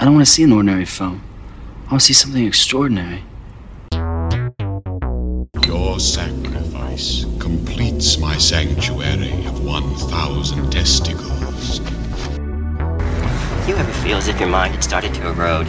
I 0.00 0.04
don't 0.04 0.14
want 0.14 0.24
to 0.24 0.30
see 0.30 0.44
an 0.44 0.52
ordinary 0.52 0.84
film. 0.84 1.20
I 1.88 1.90
want 1.90 2.02
to 2.02 2.06
see 2.06 2.12
something 2.12 2.46
extraordinary. 2.46 3.24
Your 5.66 5.98
sacrifice 5.98 7.26
completes 7.40 8.16
my 8.16 8.38
sanctuary 8.38 9.44
of 9.46 9.64
1,000 9.64 10.70
testicles. 10.70 11.80
Do 11.80 11.84
you 13.66 13.74
ever 13.74 13.92
feel 13.94 14.18
as 14.18 14.28
if 14.28 14.38
your 14.38 14.48
mind 14.48 14.74
had 14.74 14.84
started 14.84 15.12
to 15.14 15.30
erode? 15.30 15.66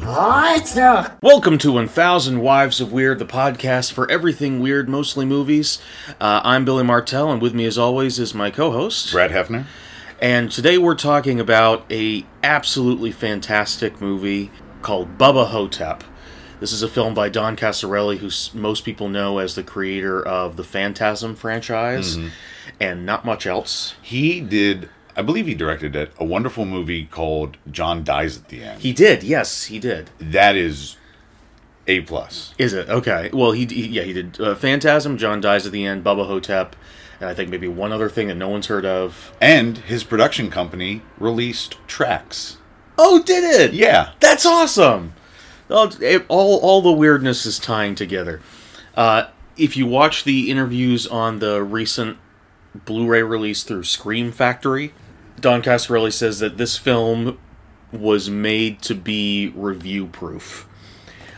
What 0.00 1.18
Welcome 1.22 1.58
to 1.58 1.72
1000 1.72 2.40
Wives 2.40 2.80
of 2.80 2.92
Weird, 2.94 3.18
the 3.18 3.26
podcast 3.26 3.92
for 3.92 4.10
everything 4.10 4.60
weird, 4.60 4.88
mostly 4.88 5.26
movies. 5.26 5.80
Uh, 6.18 6.40
I'm 6.42 6.64
Billy 6.64 6.82
Martell, 6.82 7.30
and 7.30 7.42
with 7.42 7.52
me, 7.52 7.66
as 7.66 7.76
always, 7.76 8.18
is 8.18 8.32
my 8.32 8.50
co-host. 8.50 9.12
Brad 9.12 9.32
Hefner. 9.32 9.66
And 10.22 10.52
today 10.52 10.78
we're 10.78 10.94
talking 10.94 11.40
about 11.40 11.84
a 11.90 12.24
absolutely 12.44 13.10
fantastic 13.10 14.00
movie 14.00 14.52
called 14.80 15.18
Bubba 15.18 15.48
Hotep. 15.48 16.04
This 16.60 16.70
is 16.72 16.80
a 16.80 16.88
film 16.88 17.12
by 17.12 17.28
Don 17.28 17.56
Coscarelli, 17.56 18.18
who 18.18 18.30
most 18.56 18.84
people 18.84 19.08
know 19.08 19.38
as 19.38 19.56
the 19.56 19.64
creator 19.64 20.24
of 20.24 20.56
the 20.56 20.62
Phantasm 20.62 21.34
franchise, 21.34 22.16
and 22.78 23.04
not 23.04 23.24
much 23.24 23.48
else. 23.48 23.96
He 24.00 24.40
did, 24.40 24.88
I 25.16 25.22
believe 25.22 25.48
he 25.48 25.54
directed 25.54 25.96
it, 25.96 26.12
a 26.18 26.24
wonderful 26.24 26.66
movie 26.66 27.06
called 27.06 27.56
John 27.68 28.04
Dies 28.04 28.36
at 28.36 28.46
the 28.46 28.62
End. 28.62 28.80
He 28.80 28.92
did, 28.92 29.24
yes, 29.24 29.64
he 29.64 29.80
did. 29.80 30.10
that 30.20 30.54
is 30.54 30.96
A 31.88 32.02
plus. 32.02 32.54
Is 32.58 32.72
it 32.74 32.88
okay? 32.88 33.28
Well, 33.32 33.50
he, 33.50 33.66
he 33.66 33.88
yeah 33.88 34.02
he 34.04 34.12
did 34.12 34.40
uh, 34.40 34.54
Phantasm, 34.54 35.18
John 35.18 35.40
dies 35.40 35.66
at 35.66 35.72
the 35.72 35.84
end, 35.84 36.04
Bubba 36.04 36.28
Hotep, 36.28 36.76
and 37.22 37.30
I 37.30 37.34
think 37.34 37.50
maybe 37.50 37.68
one 37.68 37.92
other 37.92 38.08
thing 38.10 38.26
that 38.28 38.34
no 38.34 38.48
one's 38.48 38.66
heard 38.66 38.84
of. 38.84 39.32
And 39.40 39.78
his 39.78 40.02
production 40.02 40.50
company 40.50 41.02
released 41.18 41.76
tracks. 41.86 42.56
Oh, 42.98 43.22
did 43.22 43.44
it? 43.44 43.72
Yeah. 43.74 44.10
That's 44.18 44.44
awesome. 44.44 45.14
All, 45.70 45.88
it- 46.02 46.26
all, 46.28 46.58
all 46.58 46.82
the 46.82 46.90
weirdness 46.92 47.46
is 47.46 47.60
tying 47.60 47.94
together. 47.94 48.40
Uh, 48.96 49.26
if 49.56 49.76
you 49.76 49.86
watch 49.86 50.24
the 50.24 50.50
interviews 50.50 51.06
on 51.06 51.38
the 51.38 51.62
recent 51.62 52.18
Blu-ray 52.74 53.22
release 53.22 53.62
through 53.62 53.84
Scream 53.84 54.32
Factory, 54.32 54.92
Don 55.40 55.62
Coscarelli 55.62 56.12
says 56.12 56.40
that 56.40 56.56
this 56.56 56.76
film 56.76 57.38
was 57.92 58.28
made 58.28 58.82
to 58.82 58.94
be 58.96 59.52
review-proof. 59.54 60.66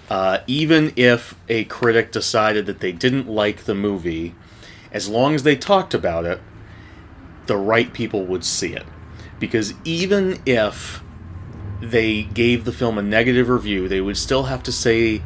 Uh, 0.08 0.38
even 0.46 0.92
if 0.96 1.34
a 1.48 1.64
critic 1.64 2.10
decided 2.12 2.66
that 2.66 2.80
they 2.80 2.92
didn't 2.92 3.28
like 3.28 3.64
the 3.64 3.74
movie, 3.74 4.34
as 4.94 5.08
long 5.08 5.34
as 5.34 5.42
they 5.42 5.56
talked 5.56 5.92
about 5.92 6.24
it, 6.24 6.40
the 7.46 7.56
right 7.56 7.92
people 7.92 8.24
would 8.24 8.44
see 8.44 8.72
it. 8.72 8.86
Because 9.38 9.74
even 9.84 10.40
if 10.46 11.02
they 11.82 12.22
gave 12.22 12.64
the 12.64 12.72
film 12.72 12.96
a 12.96 13.02
negative 13.02 13.48
review, 13.50 13.88
they 13.88 14.00
would 14.00 14.16
still 14.16 14.44
have 14.44 14.62
to 14.62 14.72
say 14.72 15.20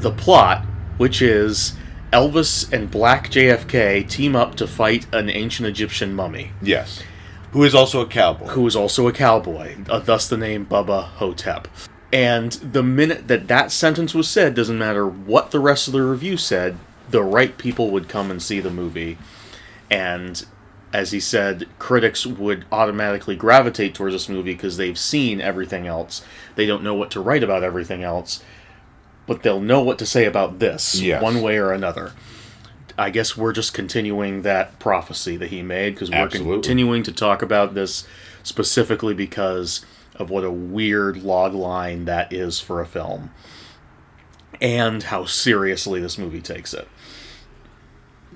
the 0.00 0.10
plot, 0.10 0.64
which 0.96 1.20
is 1.22 1.74
Elvis 2.12 2.72
and 2.72 2.90
Black 2.90 3.30
JFK 3.30 4.08
team 4.08 4.34
up 4.34 4.54
to 4.56 4.66
fight 4.66 5.06
an 5.12 5.28
ancient 5.28 5.68
Egyptian 5.68 6.14
mummy, 6.14 6.52
Yes. 6.62 7.02
Who 7.52 7.64
is 7.64 7.74
also 7.74 8.00
a 8.02 8.06
cowboy. 8.06 8.48
who 8.48 8.66
is 8.66 8.76
also 8.76 9.06
a 9.08 9.12
cowboy, 9.12 9.76
uh, 9.88 9.98
thus 10.00 10.28
the 10.28 10.36
name 10.36 10.66
Bubba 10.66 11.04
Hotep. 11.04 11.68
And 12.12 12.52
the 12.52 12.82
minute 12.82 13.28
that 13.28 13.48
that 13.48 13.70
sentence 13.70 14.14
was 14.14 14.28
said, 14.28 14.54
doesn't 14.54 14.78
matter 14.78 15.06
what 15.06 15.50
the 15.50 15.60
rest 15.60 15.86
of 15.86 15.92
the 15.92 16.02
review 16.02 16.36
said, 16.38 16.78
the 17.10 17.22
right 17.22 17.56
people 17.58 17.90
would 17.90 18.08
come 18.08 18.30
and 18.30 18.42
see 18.42 18.60
the 18.60 18.70
movie. 18.70 19.18
And 19.90 20.44
as 20.92 21.12
he 21.12 21.20
said, 21.20 21.66
critics 21.78 22.26
would 22.26 22.64
automatically 22.72 23.36
gravitate 23.36 23.94
towards 23.94 24.14
this 24.14 24.28
movie 24.28 24.52
because 24.54 24.76
they've 24.76 24.98
seen 24.98 25.40
everything 25.40 25.86
else. 25.86 26.22
They 26.54 26.66
don't 26.66 26.82
know 26.82 26.94
what 26.94 27.10
to 27.12 27.20
write 27.20 27.42
about 27.42 27.62
everything 27.62 28.02
else, 28.02 28.42
but 29.26 29.42
they'll 29.42 29.60
know 29.60 29.82
what 29.82 29.98
to 29.98 30.06
say 30.06 30.24
about 30.24 30.58
this 30.58 31.00
Yes. 31.00 31.22
one 31.22 31.42
way 31.42 31.58
or 31.58 31.72
another. 31.72 32.12
I 32.96 33.10
guess 33.10 33.36
we're 33.36 33.52
just 33.52 33.74
continuing 33.74 34.42
that 34.42 34.78
prophecy 34.80 35.36
that 35.36 35.50
he 35.50 35.62
made 35.62 35.94
because 35.94 36.10
we're 36.10 36.16
Absolutely. 36.16 36.54
continuing 36.54 37.02
to 37.04 37.12
talk 37.12 37.42
about 37.42 37.74
this 37.74 38.06
specifically 38.42 39.14
because 39.14 39.84
of 40.16 40.30
what 40.30 40.42
a 40.42 40.50
weird 40.50 41.18
log 41.22 41.54
line 41.54 42.06
that 42.06 42.32
is 42.32 42.58
for 42.60 42.80
a 42.80 42.86
film 42.86 43.30
and 44.60 45.04
how 45.04 45.24
seriously 45.24 46.00
this 46.00 46.18
movie 46.18 46.40
takes 46.40 46.74
it. 46.74 46.88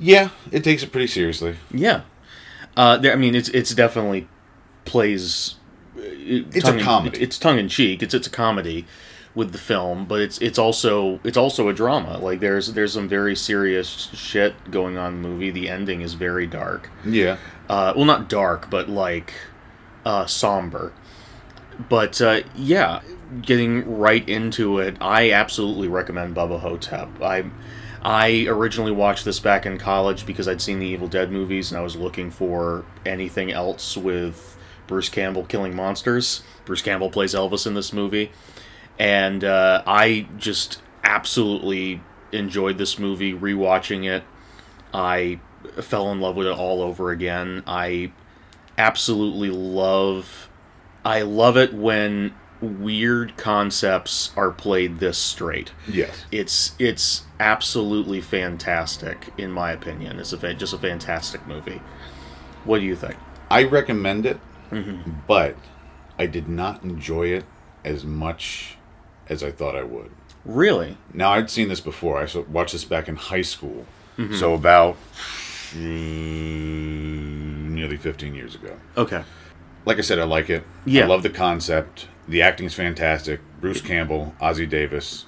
Yeah, 0.03 0.31
it 0.51 0.65
takes 0.65 0.83
it 0.83 0.91
pretty 0.91 1.07
seriously. 1.07 1.57
Yeah, 1.71 2.03
uh, 2.77 2.99
there, 2.99 3.13
I 3.13 3.17
mean 3.17 3.35
it's 3.35 3.49
it's 3.51 3.75
definitely 3.75 4.29
plays. 4.85 5.55
It's 5.97 6.69
a 6.69 6.81
comedy. 6.81 7.21
it's 7.21 7.39
tongue 7.39 7.59
in 7.59 7.69
cheek. 7.69 8.03
It's 8.03 8.12
it's 8.12 8.27
a 8.27 8.31
comedy 8.31 8.87
with 9.35 9.53
the 9.53 9.59
film, 9.59 10.05
but 10.07 10.21
it's 10.21 10.39
it's 10.39 10.59
also 10.59 11.21
it's 11.25 11.37
also 11.37 11.69
a 11.69 11.73
drama. 11.73 12.19
Like 12.19 12.41
there's 12.41 12.73
there's 12.73 12.93
some 12.95 13.09
very 13.09 13.37
serious 13.37 14.11
shit 14.12 14.71
going 14.71 14.97
on 14.99 15.15
in 15.15 15.23
the 15.23 15.29
movie. 15.29 15.51
The 15.51 15.69
ending 15.69 16.01
is 16.01 16.15
very 16.15 16.47
dark. 16.47 16.91
Yeah. 17.05 17.39
Uh, 17.69 17.93
well, 17.95 18.05
not 18.05 18.29
dark, 18.29 18.69
but 18.71 18.89
like 18.89 19.35
uh, 20.05 20.27
somber. 20.27 20.93
But 21.89 22.21
uh, 22.21 22.41
yeah, 22.55 23.03
getting 23.41 23.99
right 23.99 24.29
into 24.29 24.79
it, 24.79 24.97
I 25.01 25.31
absolutely 25.31 25.89
recommend 25.89 26.35
Bubba 26.35 26.61
Hotep. 26.61 27.23
I 27.23 27.45
I 28.03 28.47
originally 28.49 28.91
watched 28.93 29.25
this 29.25 29.39
back 29.39 29.65
in 29.65 29.79
college 29.79 30.27
because 30.27 30.49
I'd 30.49 30.61
seen 30.61 30.81
the 30.81 30.87
Evil 30.87 31.07
Dead 31.07 31.31
movies 31.31 31.71
and 31.71 31.79
I 31.79 31.83
was 31.83 31.95
looking 31.95 32.31
for 32.31 32.85
anything 33.07 33.53
else 33.53 33.97
with 33.97 34.57
Bruce 34.89 35.09
Campbell 35.09 35.45
killing 35.45 35.77
monsters. 35.77 36.43
Bruce 36.65 36.83
Campbell 36.83 37.11
plays 37.11 37.33
Elvis 37.35 37.67
in 37.67 37.75
this 37.75 37.93
movie, 37.93 38.33
and 38.99 39.45
uh, 39.45 39.83
I 39.87 40.27
just 40.37 40.83
absolutely 41.05 42.01
enjoyed 42.33 42.77
this 42.79 42.99
movie. 42.99 43.33
Rewatching 43.33 44.05
it, 44.05 44.25
I 44.93 45.39
fell 45.81 46.11
in 46.11 46.21
love 46.21 46.37
with 46.37 46.49
it 46.49 46.53
all 46.53 46.83
over 46.83 47.11
again. 47.11 47.62
I 47.67 48.12
absolutely 48.77 49.51
love 49.51 50.49
I 51.05 51.23
love 51.23 51.57
it 51.57 51.75
when 51.75 52.35
weird 52.62 53.37
concepts 53.37 54.31
are 54.37 54.50
played 54.50 54.99
this 55.00 55.19
straight. 55.19 55.73
Yes. 55.89 56.25
It's 56.31 56.73
it's 56.78 57.25
absolutely 57.41 58.21
fantastic 58.21 59.33
in 59.37 59.50
my 59.50 59.73
opinion. 59.73 60.19
It's 60.21 60.33
a 60.33 60.39
fa- 60.39 60.55
just 60.55 60.73
a 60.73 60.78
fantastic 60.78 61.47
movie. 61.47 61.83
What 62.65 62.78
do 62.78 62.84
you 62.84 62.97
think? 62.97 63.17
I 63.50 63.65
recommend 63.65 64.25
it, 64.27 64.39
Mm-hmm. 64.71 65.11
but 65.27 65.56
I 66.19 66.27
did 66.27 66.49
not 66.49 66.83
enjoy 66.83 67.27
it 67.27 67.45
as 67.84 68.05
much 68.05 68.77
as 69.29 69.43
I 69.43 69.50
thought 69.50 69.75
I 69.77 69.83
would. 69.83 70.11
Really? 70.44 70.97
Now 71.12 71.33
I'd 71.33 71.50
seen 71.50 71.69
this 71.69 71.81
before. 71.81 72.19
I 72.19 72.27
watched 72.49 72.73
this 72.73 72.84
back 72.84 73.09
in 73.09 73.17
high 73.17 73.43
school, 73.43 73.84
Mm-hmm. 74.17 74.37
so 74.37 74.55
about 74.55 74.97
mm, 76.43 77.71
nearly 77.71 77.97
15 77.97 78.34
years 78.34 78.55
ago. 78.55 78.77
Okay. 78.97 79.25
Like 79.84 79.99
I 79.99 80.03
said, 80.03 80.19
I 80.19 80.25
like 80.25 80.49
it. 80.50 80.65
Yeah. 80.84 81.05
I 81.05 81.06
love 81.06 81.23
the 81.23 81.31
concept. 81.31 82.09
The 82.32 82.41
acting's 82.41 82.72
fantastic. 82.72 83.41
Bruce 83.60 83.82
Campbell, 83.82 84.34
Ossie 84.41 84.69
Davis, 84.69 85.26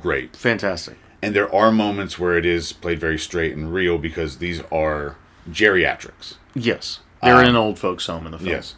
great. 0.00 0.34
Fantastic. 0.34 0.96
And 1.22 1.36
there 1.36 1.54
are 1.54 1.70
moments 1.70 2.18
where 2.18 2.38
it 2.38 2.46
is 2.46 2.72
played 2.72 2.98
very 2.98 3.18
straight 3.18 3.54
and 3.54 3.70
real 3.72 3.98
because 3.98 4.38
these 4.38 4.62
are 4.72 5.16
geriatrics. 5.50 6.36
Yes. 6.54 7.00
They're 7.22 7.42
in 7.42 7.50
an 7.50 7.56
old 7.56 7.78
folks 7.78 8.06
home 8.06 8.24
in 8.24 8.32
the 8.32 8.38
film. 8.38 8.48
Yes. 8.50 8.76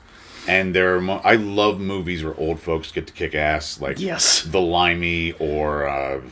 And 0.48 0.74
there 0.74 0.96
are 0.96 1.00
mo- 1.00 1.20
I 1.22 1.36
love 1.36 1.78
movies 1.78 2.24
where 2.24 2.34
old 2.34 2.58
folks 2.58 2.90
get 2.90 3.06
to 3.06 3.12
kick 3.12 3.36
ass, 3.36 3.80
like 3.80 4.00
Yes. 4.00 4.42
The 4.42 4.60
Limey 4.60 5.30
or 5.38 5.86
uh, 5.86 6.22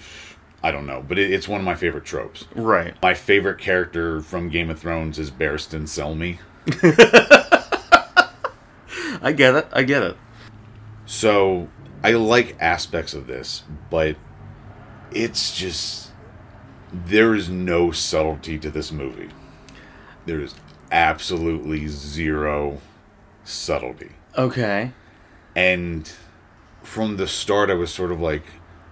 I 0.64 0.72
don't 0.72 0.88
know, 0.88 1.04
but 1.06 1.20
it, 1.20 1.32
it's 1.32 1.46
one 1.46 1.60
of 1.60 1.64
my 1.64 1.76
favorite 1.76 2.04
tropes. 2.04 2.46
Right. 2.56 3.00
My 3.00 3.14
favorite 3.14 3.58
character 3.58 4.20
from 4.20 4.48
Game 4.48 4.70
of 4.70 4.80
Thrones 4.80 5.20
is 5.20 5.30
Barristan 5.30 5.82
Selmy. 5.82 6.38
I 9.22 9.30
get 9.32 9.54
it. 9.54 9.68
I 9.72 9.84
get 9.84 10.02
it. 10.02 10.16
So 11.10 11.66
I 12.04 12.12
like 12.12 12.56
aspects 12.60 13.14
of 13.14 13.26
this, 13.26 13.64
but 13.90 14.14
it's 15.10 15.56
just 15.56 16.12
there 16.92 17.34
is 17.34 17.48
no 17.48 17.90
subtlety 17.90 18.60
to 18.60 18.70
this 18.70 18.92
movie. 18.92 19.30
There 20.24 20.40
is 20.40 20.54
absolutely 20.92 21.88
zero 21.88 22.80
subtlety. 23.42 24.12
Okay. 24.38 24.92
And 25.56 26.10
from 26.84 27.16
the 27.16 27.26
start 27.26 27.70
I 27.70 27.74
was 27.74 27.92
sort 27.92 28.12
of 28.12 28.20
like 28.20 28.44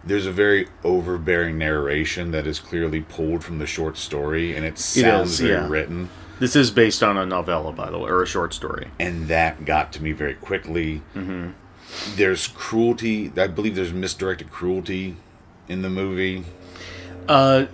there's 0.03 0.27
a 0.27 0.33
very 0.33 0.67
overbearing 0.83 1.57
narration 1.57 2.33
that 2.33 2.49
is 2.49 2.59
clearly 2.59 3.01
pulled 3.01 3.45
from 3.45 3.61
the 3.61 3.67
short 3.67 3.97
story 3.97 4.57
and 4.57 4.67
it 4.67 4.77
sounds 4.77 5.35
is, 5.35 5.41
very 5.41 5.53
yeah. 5.53 5.69
written. 5.69 6.11
This 6.41 6.57
is 6.57 6.73
based 6.73 7.05
on 7.05 7.17
a 7.17 7.25
novella, 7.25 7.73
by 7.73 7.93
the 7.93 7.99
way, 7.99 8.11
or 8.11 8.25
a 8.25 8.27
short 8.27 8.53
story. 8.55 8.91
and 8.99 9.29
that 9.29 9.65
got 9.65 9.93
to 9.93 10.03
me 10.03 10.11
very 10.11 10.35
quickly. 10.35 11.03
Mm-hmm. 11.15 11.51
There's 12.17 12.47
cruelty. 12.47 13.33
I 13.37 13.47
believe 13.47 13.75
there's 13.75 13.93
misdirected 13.93 14.51
cruelty 14.51 15.17
in 15.69 15.83
the 15.83 15.91
movie. 15.91 16.45
Uh, 17.29 17.67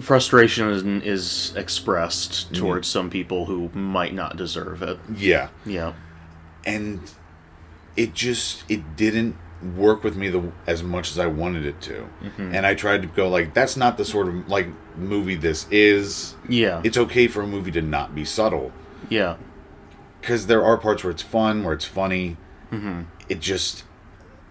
frustration 0.00 0.68
is, 0.70 0.84
is 1.04 1.56
expressed 1.56 2.54
towards 2.54 2.86
some 2.86 3.10
people 3.10 3.46
who 3.46 3.68
might 3.70 4.14
not 4.14 4.36
deserve 4.36 4.82
it. 4.82 4.98
Yeah, 5.16 5.48
Yeah. 5.66 5.94
and 6.64 7.00
it 7.96 8.14
just 8.14 8.62
it 8.68 8.96
didn't 8.96 9.36
work 9.76 10.02
with 10.02 10.16
me 10.16 10.28
the 10.28 10.52
as 10.66 10.82
much 10.82 11.10
as 11.10 11.18
I 11.18 11.26
wanted 11.26 11.64
it 11.66 11.80
to. 11.82 12.08
Mm-hmm. 12.22 12.54
And 12.54 12.64
I 12.66 12.74
tried 12.74 13.02
to 13.02 13.08
go 13.08 13.28
like 13.28 13.54
that's 13.54 13.76
not 13.76 13.96
the 13.96 14.04
sort 14.04 14.28
of 14.28 14.48
like 14.48 14.68
movie 14.96 15.34
this 15.36 15.66
is. 15.70 16.34
Yeah. 16.48 16.80
It's 16.84 16.96
okay 16.96 17.26
for 17.26 17.42
a 17.42 17.46
movie 17.46 17.72
to 17.72 17.82
not 17.82 18.14
be 18.14 18.24
subtle 18.24 18.72
yeah. 19.08 19.36
because 20.20 20.46
there 20.46 20.64
are 20.64 20.76
parts 20.78 21.02
where 21.02 21.10
it's 21.10 21.22
fun, 21.22 21.64
where 21.64 21.74
it's 21.74 21.84
funny. 21.84 22.36
Mm-hmm. 22.70 23.02
It 23.32 23.40
just 23.40 23.84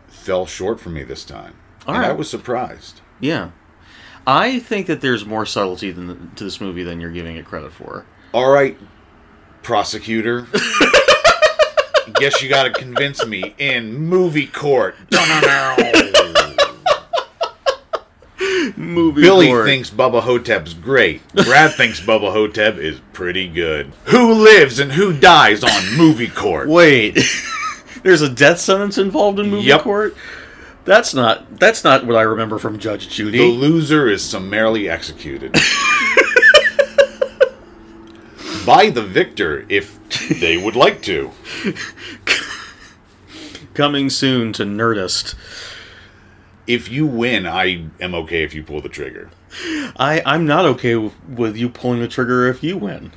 fell 0.07 0.47
short 0.47 0.79
for 0.79 0.89
me 0.89 1.03
this 1.03 1.23
time, 1.23 1.53
All 1.85 1.93
and 1.93 2.03
I 2.03 2.13
was 2.13 2.27
surprised. 2.27 2.99
Yeah. 3.19 3.51
I 4.25 4.57
think 4.57 4.87
that 4.87 5.01
there's 5.01 5.23
more 5.23 5.45
subtlety 5.45 5.91
than, 5.91 6.31
to 6.33 6.43
this 6.43 6.59
movie 6.59 6.81
than 6.81 6.99
you're 6.99 7.11
giving 7.11 7.35
it 7.35 7.45
credit 7.45 7.73
for. 7.73 8.07
All 8.33 8.49
right, 8.51 8.75
prosecutor. 9.61 10.47
Guess 12.15 12.41
you 12.41 12.49
got 12.49 12.63
to 12.63 12.71
convince 12.71 13.23
me 13.23 13.53
in 13.59 13.93
movie 13.93 14.47
court. 14.47 14.95
Movie 18.75 19.21
Billy 19.21 19.47
court. 19.47 19.65
thinks 19.67 19.91
Bubba 19.91 20.21
Hotep's 20.21 20.73
great. 20.73 21.21
Brad 21.33 21.73
thinks 21.73 22.01
Bubba 22.01 22.33
Hotep 22.33 22.77
is 22.77 22.99
pretty 23.13 23.47
good. 23.47 23.91
Who 24.05 24.33
lives 24.33 24.79
and 24.79 24.91
who 24.93 25.13
dies 25.13 25.63
on 25.63 25.95
movie 25.95 26.29
court? 26.29 26.67
Wait. 26.67 27.19
There's 28.03 28.21
a 28.21 28.29
death 28.29 28.59
sentence 28.59 28.97
involved 28.97 29.39
in 29.39 29.49
movie 29.49 29.67
Yep. 29.67 29.81
court? 29.81 30.15
That's 30.85 31.13
not 31.13 31.59
that's 31.59 31.83
not 31.83 32.05
what 32.07 32.15
I 32.15 32.23
remember 32.23 32.57
from 32.57 32.79
Judge 32.79 33.07
Judy. 33.09 33.37
The 33.37 33.45
loser 33.45 34.07
is 34.09 34.23
summarily 34.23 34.89
executed. 34.89 35.55
By 38.65 38.89
the 38.91 39.01
victor, 39.03 39.65
if 39.69 39.99
they 40.39 40.55
would 40.57 40.75
like 40.75 41.01
to. 41.03 41.31
Coming 43.73 44.09
soon 44.09 44.53
to 44.53 44.63
Nerdist. 44.63 45.35
If 46.67 46.89
you 46.89 47.07
win, 47.07 47.47
I 47.47 47.87
am 47.99 48.13
okay 48.13 48.43
if 48.43 48.53
you 48.53 48.61
pull 48.63 48.81
the 48.81 48.89
trigger. 48.89 49.29
I 49.97 50.21
I'm 50.25 50.45
not 50.45 50.65
okay 50.65 50.95
with, 50.95 51.13
with 51.27 51.57
you 51.57 51.69
pulling 51.69 51.99
the 52.01 52.07
trigger 52.07 52.47
if 52.47 52.63
you 52.63 52.77
win. 52.77 53.11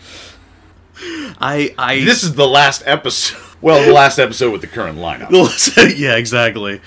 I 1.40 1.74
I 1.78 2.00
This 2.04 2.22
is 2.22 2.34
the 2.34 2.46
last 2.48 2.82
episode. 2.86 3.38
Well, 3.64 3.82
the 3.82 3.94
last 3.94 4.18
episode 4.18 4.52
with 4.52 4.60
the 4.60 4.66
current 4.66 4.98
lineup. 4.98 5.30
yeah, 5.98 6.16
exactly. 6.16 6.82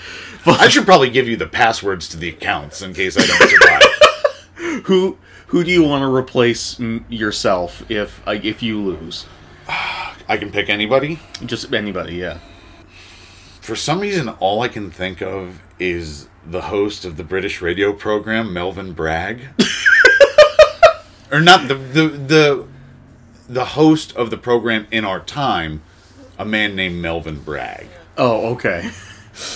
I 0.46 0.68
should 0.68 0.84
probably 0.84 1.10
give 1.10 1.26
you 1.26 1.36
the 1.36 1.48
passwords 1.48 2.06
to 2.10 2.16
the 2.16 2.28
accounts 2.28 2.82
in 2.82 2.94
case 2.94 3.16
I 3.18 3.26
don't 3.26 3.50
survive. 3.50 4.84
Who 4.84 5.18
who 5.48 5.64
do 5.64 5.72
you 5.72 5.82
want 5.82 6.02
to 6.02 6.14
replace 6.14 6.78
yourself 7.08 7.82
if 7.90 8.22
uh, 8.28 8.38
if 8.40 8.62
you 8.62 8.80
lose? 8.80 9.26
I 9.68 10.36
can 10.38 10.52
pick 10.52 10.70
anybody. 10.70 11.18
Just 11.44 11.74
anybody, 11.74 12.14
yeah. 12.14 12.38
For 13.60 13.74
some 13.74 13.98
reason, 13.98 14.28
all 14.28 14.62
I 14.62 14.68
can 14.68 14.92
think 14.92 15.20
of 15.20 15.60
is 15.80 16.28
the 16.46 16.62
host 16.62 17.04
of 17.04 17.16
the 17.16 17.24
British 17.24 17.60
radio 17.60 17.92
program, 17.92 18.52
Melvin 18.52 18.92
Bragg. 18.92 19.48
or 21.32 21.40
not 21.40 21.66
the, 21.66 21.74
the 21.74 22.08
the 22.08 22.66
the 23.48 23.64
host 23.64 24.14
of 24.14 24.30
the 24.30 24.38
program 24.38 24.86
in 24.92 25.04
our 25.04 25.18
time, 25.18 25.82
a 26.38 26.44
man 26.44 26.76
named 26.76 27.00
Melvin 27.02 27.40
Bragg. 27.40 27.88
Oh, 28.16 28.52
okay. 28.54 28.90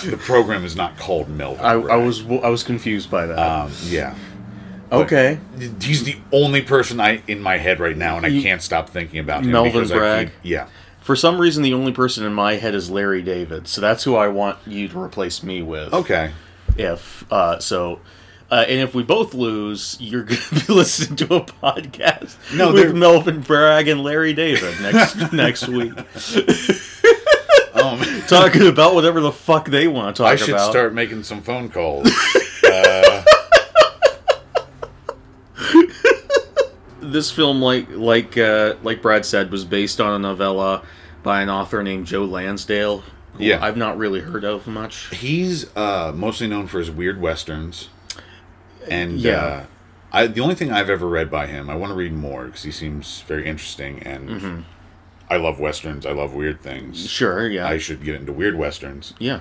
The 0.05 0.15
program 0.17 0.63
is 0.63 0.77
not 0.77 0.97
called 0.97 1.27
Melvin. 1.27 1.65
I, 1.65 1.75
Bragg. 1.75 1.91
I 1.91 1.97
was 1.97 2.25
I 2.25 2.47
was 2.49 2.63
confused 2.63 3.11
by 3.11 3.25
that. 3.25 3.37
um, 3.37 3.71
yeah. 3.83 4.15
okay. 4.91 5.39
He's 5.81 6.05
the 6.05 6.17
only 6.31 6.61
person 6.61 7.01
I 7.01 7.21
in 7.27 7.41
my 7.41 7.57
head 7.57 7.81
right 7.81 7.97
now, 7.97 8.15
and 8.15 8.25
I 8.25 8.29
can't 8.41 8.61
stop 8.61 8.89
thinking 8.89 9.19
about 9.19 9.43
him. 9.43 9.51
Melvin 9.51 9.87
Bragg? 9.87 10.27
keep- 10.27 10.35
yeah. 10.43 10.67
For 11.01 11.17
some 11.17 11.37
reason, 11.37 11.63
the 11.63 11.73
only 11.73 11.91
person 11.91 12.25
in 12.25 12.33
my 12.33 12.53
head 12.53 12.73
is 12.73 12.89
Larry 12.89 13.21
David, 13.21 13.67
so 13.67 13.81
that's 13.81 14.05
who 14.05 14.15
I 14.15 14.29
want 14.29 14.57
you 14.65 14.87
to 14.87 15.01
replace 15.01 15.43
me 15.43 15.61
with. 15.61 15.93
Okay. 15.93 16.31
If 16.77 17.29
uh, 17.29 17.59
so, 17.59 17.99
uh, 18.53 18.65
and 18.67 18.79
if 18.81 18.93
we 18.93 19.01
both 19.03 19.33
lose, 19.33 19.97
you're 19.99 20.23
going 20.29 20.39
to 20.39 20.55
be 20.67 20.73
listening 20.73 21.15
to 21.17 21.33
a 21.35 21.41
podcast 21.41 22.35
No, 22.55 22.71
they're- 22.71 22.87
with 22.87 22.95
Melvin 22.95 23.41
Bragg 23.41 23.87
and 23.87 24.03
Larry 24.03 24.33
David 24.33 24.79
next 24.81 25.31
next 25.33 25.67
week, 25.67 25.93
Um, 27.75 27.99
talking 28.27 28.67
about 28.67 28.93
whatever 28.95 29.19
the 29.19 29.31
fuck 29.31 29.67
they 29.67 29.87
want 29.87 30.15
to 30.15 30.23
talk 30.23 30.31
I 30.31 30.35
should 30.35 30.49
about. 30.51 30.69
start 30.71 30.93
making 30.93 31.23
some 31.23 31.41
phone 31.41 31.69
calls. 31.69 32.07
uh, 32.69 33.23
this 37.01 37.31
film, 37.31 37.61
like 37.61 37.89
like 37.89 38.37
uh, 38.37 38.75
like 38.83 39.01
Brad 39.01 39.25
said, 39.25 39.51
was 39.51 39.65
based 39.65 39.99
on 39.99 40.13
a 40.13 40.19
novella 40.19 40.83
by 41.23 41.41
an 41.41 41.49
author 41.49 41.83
named 41.83 42.05
Joe 42.05 42.25
Lansdale. 42.25 43.03
who 43.33 43.43
Yeah. 43.43 43.63
I've 43.63 43.77
not 43.77 43.97
really 43.97 44.19
heard 44.21 44.43
of 44.43 44.67
much. 44.67 45.09
he's 45.15 45.75
uh, 45.75 46.11
mostly 46.15 46.47
known 46.47 46.67
for 46.67 46.79
his 46.79 46.91
weird 46.91 47.19
westerns, 47.19 47.89
and 48.89 49.19
Yeah. 49.19 49.37
uh, 49.43 49.65
I, 50.11 50.27
the 50.27 50.41
only 50.41 50.55
thing 50.55 50.71
I've 50.71 50.89
ever 50.89 51.07
read 51.07 51.31
by 51.31 51.47
him, 51.47 51.69
I 51.69 51.75
want 51.75 51.89
to 51.91 51.95
read 51.95 52.13
more 52.13 52.45
because 52.45 52.63
he 52.63 52.71
seems 52.71 53.21
very 53.27 53.45
interesting, 53.45 54.01
and 54.03 54.29
Mm-hmm. 54.29 54.59
I 55.29 55.37
love 55.37 55.59
westerns. 55.59 56.05
I 56.05 56.11
love 56.11 56.33
weird 56.33 56.61
things. 56.61 57.09
Sure, 57.09 57.47
yeah, 57.49 57.67
I 57.67 57.77
should 57.79 58.03
get 58.03 58.15
into 58.15 58.31
weird 58.33 58.55
westerns, 58.55 59.13
yeah. 59.19 59.39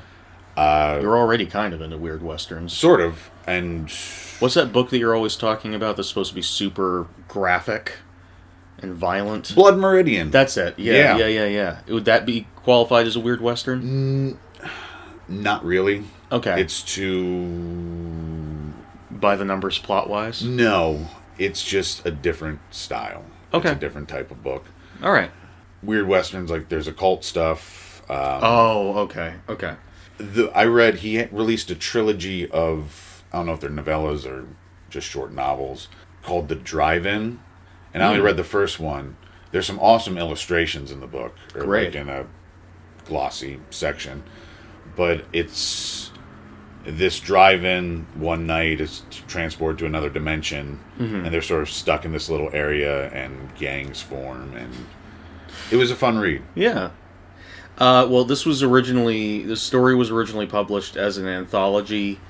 Uh, 0.56 0.98
you're 1.02 1.16
already 1.16 1.46
kind 1.46 1.72
of 1.74 1.80
into 1.80 1.96
weird 1.98 2.22
westerns. 2.22 2.72
sort 2.74 3.00
of, 3.00 3.30
and 3.46 3.90
What's 4.38 4.54
that 4.54 4.72
book 4.72 4.90
that 4.90 4.98
you're 4.98 5.14
always 5.14 5.36
talking 5.36 5.74
about 5.74 5.96
that's 5.96 6.08
supposed 6.08 6.30
to 6.30 6.34
be 6.34 6.42
super 6.42 7.06
graphic 7.28 7.98
and 8.78 8.94
violent? 8.94 9.54
Blood 9.54 9.78
Meridian. 9.78 10.30
That's 10.30 10.56
it. 10.56 10.78
Yeah, 10.78 11.16
Yeah. 11.16 11.16
yeah, 11.18 11.26
yeah, 11.26 11.46
yeah. 11.46 11.92
Would 11.94 12.04
that 12.06 12.26
be 12.26 12.46
qualified 12.56 13.06
as 13.06 13.14
a 13.16 13.20
weird 13.20 13.40
western? 13.40 14.38
not 15.28 15.64
really. 15.64 16.04
Okay. 16.30 16.60
It's 16.60 16.82
too 16.82 17.46
by 19.22 19.36
the 19.36 19.44
numbers 19.46 19.78
plot 19.78 20.10
wise. 20.10 20.42
no. 20.44 21.08
It's 21.38 21.64
just 21.64 22.04
a 22.04 22.10
different 22.10 22.60
style. 22.70 23.24
Okay. 23.54 23.70
It's 23.70 23.78
a 23.78 23.80
different 23.80 24.08
type 24.10 24.30
of 24.30 24.42
book. 24.42 24.66
All 25.02 25.12
right. 25.12 25.30
Weird 25.82 26.06
westerns 26.06 26.50
like 26.50 26.69
there's 26.69 26.86
occult 26.86 27.24
stuff. 27.24 28.02
Um, 28.10 28.40
Oh, 28.42 28.98
okay. 29.04 29.36
Okay. 29.48 29.76
the 30.19 30.50
I 30.54 30.66
read 30.66 30.96
he 30.96 31.24
released 31.32 31.70
a 31.70 31.74
trilogy 31.74 32.48
of 32.50 33.24
I 33.32 33.38
don't 33.38 33.46
know 33.46 33.54
if 33.54 33.60
they're 33.60 33.70
novellas 33.70 34.26
or 34.26 34.46
just 34.90 35.08
short 35.08 35.32
novels 35.32 35.88
called 36.22 36.48
The 36.48 36.54
Drive-In, 36.54 37.40
and 37.94 38.02
I 38.02 38.06
only 38.08 38.20
Hmm. 38.20 38.26
read 38.26 38.36
the 38.36 38.44
first 38.44 38.78
one. 38.78 39.16
There's 39.50 39.66
some 39.66 39.78
awesome 39.80 40.18
illustrations 40.18 40.92
in 40.92 41.00
the 41.00 41.06
book, 41.06 41.34
or 41.54 41.62
Great. 41.64 41.86
like 41.86 41.94
in 41.94 42.08
a 42.10 42.26
glossy 43.06 43.58
section, 43.70 44.22
but 44.94 45.25
it's 45.32 46.12
this 46.84 47.20
drive-in 47.20 48.06
one 48.14 48.46
night 48.46 48.80
is 48.80 49.02
transported 49.28 49.78
to 49.78 49.86
another 49.86 50.10
dimension, 50.10 50.80
Mm-hmm. 50.98 51.24
and 51.24 51.34
they're 51.34 51.42
sort 51.42 51.62
of 51.62 51.70
stuck 51.70 52.04
in 52.04 52.12
this 52.12 52.28
little 52.28 52.50
area, 52.52 53.08
and 53.10 53.54
gangs 53.56 54.00
form, 54.00 54.54
and 54.56 54.72
it 55.70 55.76
was 55.76 55.90
a 55.90 55.96
fun 55.96 56.18
read. 56.18 56.42
Yeah. 56.54 56.90
Uh, 57.78 58.06
well, 58.08 58.24
this 58.24 58.44
was 58.44 58.62
originally 58.62 59.42
the 59.44 59.56
story 59.56 59.94
was 59.94 60.10
originally 60.10 60.46
published 60.46 60.96
as 60.96 61.16
an 61.16 61.26
anthology 61.26 62.20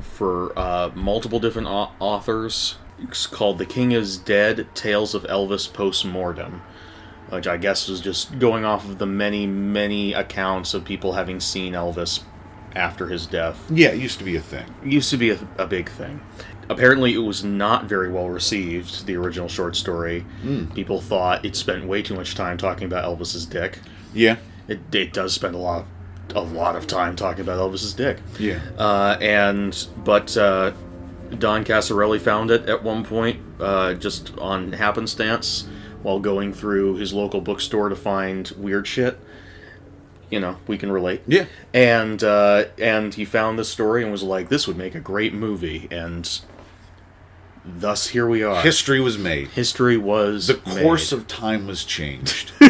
for 0.00 0.56
uh, 0.58 0.90
multiple 0.94 1.40
different 1.40 1.68
au- 1.68 1.90
authors. 1.98 2.76
It's 3.00 3.26
called 3.26 3.58
"The 3.58 3.66
King 3.66 3.92
Is 3.92 4.16
Dead: 4.16 4.68
Tales 4.74 5.14
of 5.14 5.24
Elvis 5.24 5.70
Postmortem," 5.72 6.62
which 7.30 7.46
I 7.46 7.56
guess 7.56 7.88
was 7.88 8.00
just 8.00 8.38
going 8.38 8.64
off 8.64 8.84
of 8.88 8.98
the 8.98 9.06
many, 9.06 9.46
many 9.46 10.12
accounts 10.12 10.72
of 10.72 10.84
people 10.84 11.12
having 11.14 11.40
seen 11.40 11.72
Elvis 11.74 12.22
after 12.74 13.06
his 13.08 13.26
death. 13.26 13.62
Yeah, 13.70 13.88
it 13.88 14.00
used 14.00 14.18
to 14.18 14.24
be 14.24 14.36
a 14.36 14.40
thing. 14.40 14.66
It 14.84 14.92
used 14.92 15.10
to 15.10 15.16
be 15.16 15.30
a, 15.30 15.38
a 15.58 15.66
big 15.66 15.88
thing. 15.90 16.20
Apparently, 16.68 17.14
it 17.14 17.18
was 17.18 17.44
not 17.44 17.84
very 17.84 18.10
well 18.10 18.28
received. 18.28 19.06
The 19.06 19.14
original 19.16 19.48
short 19.48 19.76
story, 19.76 20.24
people 20.74 21.00
thought 21.00 21.44
it 21.44 21.54
spent 21.54 21.86
way 21.86 22.02
too 22.02 22.14
much 22.14 22.34
time 22.34 22.56
talking 22.58 22.86
about 22.86 23.04
Elvis's 23.04 23.46
dick. 23.46 23.78
Yeah, 24.12 24.36
It, 24.66 24.80
it 24.92 25.12
does 25.12 25.32
spend 25.32 25.54
a 25.54 25.58
lot, 25.58 25.84
a 26.34 26.40
lot 26.40 26.74
of 26.74 26.86
time 26.88 27.14
talking 27.14 27.42
about 27.42 27.58
Elvis's 27.60 27.94
dick. 27.94 28.18
yeah. 28.40 28.60
Uh, 28.76 29.16
and 29.20 29.86
but 30.04 30.36
uh, 30.36 30.72
Don 31.38 31.64
Coscarelli 31.64 32.20
found 32.20 32.50
it 32.50 32.68
at 32.68 32.82
one 32.82 33.04
point, 33.04 33.40
uh, 33.60 33.94
just 33.94 34.36
on 34.38 34.72
happenstance, 34.72 35.68
while 36.02 36.18
going 36.18 36.52
through 36.52 36.96
his 36.96 37.12
local 37.12 37.40
bookstore 37.40 37.88
to 37.88 37.96
find 37.96 38.52
weird 38.56 38.86
shit. 38.88 39.18
You 40.30 40.40
know, 40.40 40.56
we 40.66 40.76
can 40.76 40.90
relate. 40.90 41.22
Yeah. 41.26 41.44
And 41.72 42.22
uh, 42.24 42.64
and 42.78 43.14
he 43.14 43.24
found 43.24 43.58
this 43.58 43.68
story 43.68 44.02
and 44.02 44.10
was 44.10 44.22
like, 44.22 44.48
"This 44.48 44.66
would 44.66 44.76
make 44.76 44.94
a 44.94 45.00
great 45.00 45.32
movie." 45.32 45.86
And 45.90 46.40
thus, 47.64 48.08
here 48.08 48.28
we 48.28 48.42
are. 48.42 48.60
History 48.62 49.00
was 49.00 49.16
made. 49.18 49.48
History 49.48 49.96
was 49.96 50.48
The 50.48 50.54
course 50.54 51.12
made. 51.12 51.18
of 51.18 51.26
time 51.28 51.66
was 51.66 51.84
changed. 51.84 52.52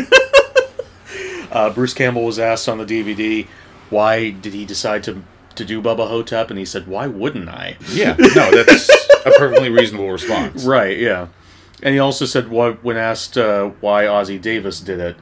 Uh, 1.51 1.71
Bruce 1.71 1.95
Campbell 1.95 2.25
was 2.25 2.39
asked 2.39 2.69
on 2.69 2.77
the 2.77 2.85
DVD, 2.85 3.47
"Why 3.89 4.29
did 4.31 4.53
he 4.53 4.67
decide 4.67 5.03
to 5.05 5.23
to 5.55 5.65
do 5.65 5.81
Bubba 5.81 6.07
Hotep?" 6.09 6.51
And 6.51 6.59
he 6.59 6.67
said, 6.67 6.87
"Why 6.87 7.07
wouldn't 7.07 7.49
I?" 7.49 7.79
yeah, 7.93 8.15
no, 8.19 8.51
that's 8.65 8.91
a 9.25 9.31
perfectly 9.39 9.71
reasonable 9.71 10.11
response. 10.11 10.65
Right, 10.65 10.99
yeah. 10.99 11.29
And 11.83 11.95
he 11.95 11.99
also 11.99 12.27
said 12.27 12.49
why, 12.49 12.73
when 12.73 12.99
asked 12.99 13.39
uh, 13.39 13.71
why 13.81 14.05
Ossie 14.05 14.41
Davis 14.41 14.81
did 14.81 14.99
it, 15.01 15.17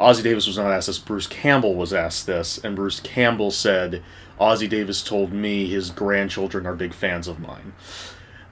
Ossie 0.00 0.22
Davis 0.22 0.46
was 0.46 0.56
not 0.56 0.72
asked 0.72 0.86
this. 0.86 0.98
Bruce 0.98 1.26
Campbell 1.26 1.74
was 1.74 1.92
asked 1.92 2.26
this, 2.26 2.58
and 2.58 2.74
Bruce 2.74 3.00
Campbell 3.00 3.50
said, 3.50 4.02
"Ossie 4.40 4.68
Davis 4.68 5.02
told 5.02 5.32
me 5.32 5.68
his 5.68 5.90
grandchildren 5.90 6.66
are 6.66 6.74
big 6.74 6.94
fans 6.94 7.28
of 7.28 7.38
mine, 7.38 7.74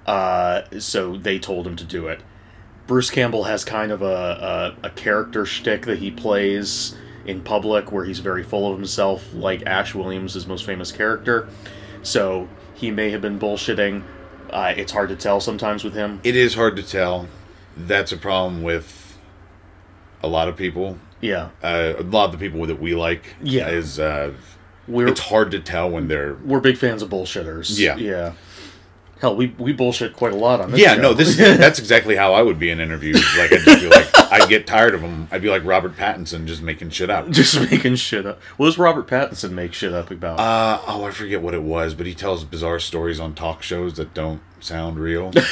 uh, 0.06 0.62
so 0.78 1.16
they 1.16 1.38
told 1.38 1.66
him 1.66 1.74
to 1.76 1.84
do 1.84 2.06
it." 2.06 2.20
Bruce 2.86 3.10
Campbell 3.10 3.44
has 3.44 3.64
kind 3.64 3.90
of 3.90 4.02
a, 4.02 4.76
a, 4.82 4.86
a 4.86 4.90
character 4.90 5.44
shtick 5.46 5.86
that 5.86 5.98
he 5.98 6.10
plays 6.10 6.94
in 7.26 7.42
public 7.42 7.92
where 7.92 8.04
he's 8.04 8.20
very 8.20 8.42
full 8.42 8.70
of 8.70 8.78
himself, 8.78 9.32
like 9.34 9.64
Ash 9.66 9.94
Williams' 9.94 10.34
his 10.34 10.46
most 10.46 10.64
famous 10.64 10.92
character. 10.92 11.48
So 12.02 12.48
he 12.74 12.90
may 12.90 13.10
have 13.10 13.20
been 13.20 13.38
bullshitting. 13.38 14.04
Uh, 14.50 14.72
it's 14.76 14.92
hard 14.92 15.10
to 15.10 15.16
tell 15.16 15.40
sometimes 15.40 15.84
with 15.84 15.94
him. 15.94 16.20
It 16.24 16.36
is 16.36 16.54
hard 16.54 16.76
to 16.76 16.82
tell. 16.82 17.28
That's 17.76 18.12
a 18.12 18.16
problem 18.16 18.62
with 18.62 19.18
a 20.22 20.28
lot 20.28 20.48
of 20.48 20.56
people. 20.56 20.98
Yeah, 21.20 21.48
Uh, 21.62 21.94
a 21.98 22.02
lot 22.02 22.26
of 22.26 22.32
the 22.32 22.38
people 22.38 22.64
that 22.66 22.80
we 22.80 22.94
like. 22.94 23.34
Yeah. 23.42 23.68
Is 23.68 23.98
uh, 23.98 24.32
we're 24.86 25.08
it's 25.08 25.20
hard 25.20 25.50
to 25.50 25.60
tell 25.60 25.90
when 25.90 26.08
they're. 26.08 26.34
we're 26.44 26.60
big 26.60 26.76
fans 26.78 27.02
of 27.02 27.10
bullshitters. 27.10 27.78
Yeah. 27.78 27.96
yeah. 27.96 28.32
Hell, 29.20 29.34
we 29.34 29.48
we 29.58 29.72
bullshit 29.72 30.14
quite 30.14 30.32
a 30.32 30.36
lot 30.36 30.60
on 30.60 30.70
this. 30.70 30.80
Yeah, 30.80 30.94
show. 30.94 31.02
no, 31.02 31.12
this 31.14 31.36
that's 31.58 31.80
exactly 31.80 32.14
how 32.14 32.34
I 32.34 32.42
would 32.42 32.60
be 32.60 32.70
in 32.70 32.78
interviews. 32.78 33.20
Like 33.36 33.52
I'd 33.52 33.62
just 33.62 33.80
be 33.80 33.88
like, 33.88 34.06
I'd 34.30 34.48
get 34.48 34.64
tired 34.68 34.94
of 34.94 35.00
them. 35.00 35.26
I'd 35.32 35.42
be 35.42 35.50
like 35.50 35.64
Robert 35.64 35.96
Pattinson, 35.96 36.46
just 36.46 36.62
making 36.62 36.90
shit 36.90 37.10
up. 37.10 37.28
just 37.30 37.60
making 37.68 37.96
shit 37.96 38.24
up. 38.26 38.40
What 38.58 38.66
does 38.66 38.78
Robert 38.78 39.08
Pattinson 39.08 39.50
make 39.50 39.72
shit 39.74 39.92
up 39.92 40.12
about? 40.12 40.38
Uh, 40.38 40.80
oh, 40.86 41.02
I 41.02 41.10
forget 41.10 41.42
what 41.42 41.52
it 41.52 41.64
was, 41.64 41.94
but 41.94 42.06
he 42.06 42.14
tells 42.14 42.44
bizarre 42.44 42.78
stories 42.78 43.18
on 43.18 43.34
talk 43.34 43.64
shows 43.64 43.94
that 43.94 44.14
don't 44.14 44.40
sound 44.60 44.98
real. 45.00 45.32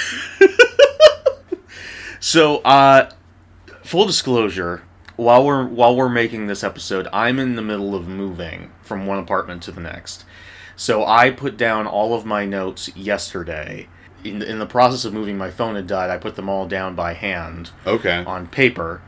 So, 2.19 2.57
uh, 2.59 3.11
full 3.85 4.07
disclosure, 4.07 4.83
while 5.17 5.45
we're 5.45 5.65
while 5.67 5.97
we're 5.97 6.09
making 6.09 6.47
this 6.47 6.63
episode, 6.65 7.09
I'm 7.13 7.39
in 7.39 7.57
the 7.57 7.63
middle 7.63 7.95
of 7.95 8.07
moving 8.09 8.71
from 8.83 9.07
one 9.07 9.19
apartment 9.19 9.63
to 9.65 9.73
the 9.73 9.81
next. 9.81 10.25
So 10.77 11.07
I 11.07 11.31
put 11.31 11.57
down 11.57 11.87
all 11.87 12.15
of 12.15 12.27
my 12.27 12.45
notes 12.45 12.95
yesterday. 12.95 13.89
In, 14.25 14.43
in 14.43 14.59
the 14.59 14.67
process 14.67 15.05
of 15.05 15.13
moving, 15.15 15.39
my 15.39 15.51
phone 15.51 15.75
had 15.77 15.87
died. 15.87 16.11
I 16.11 16.19
put 16.19 16.37
them 16.37 16.49
all 16.49 16.67
down 16.67 16.95
by 16.95 17.13
hand 17.15 17.71
Okay. 17.87 18.25
on 18.27 18.47
paper, 18.49 19.01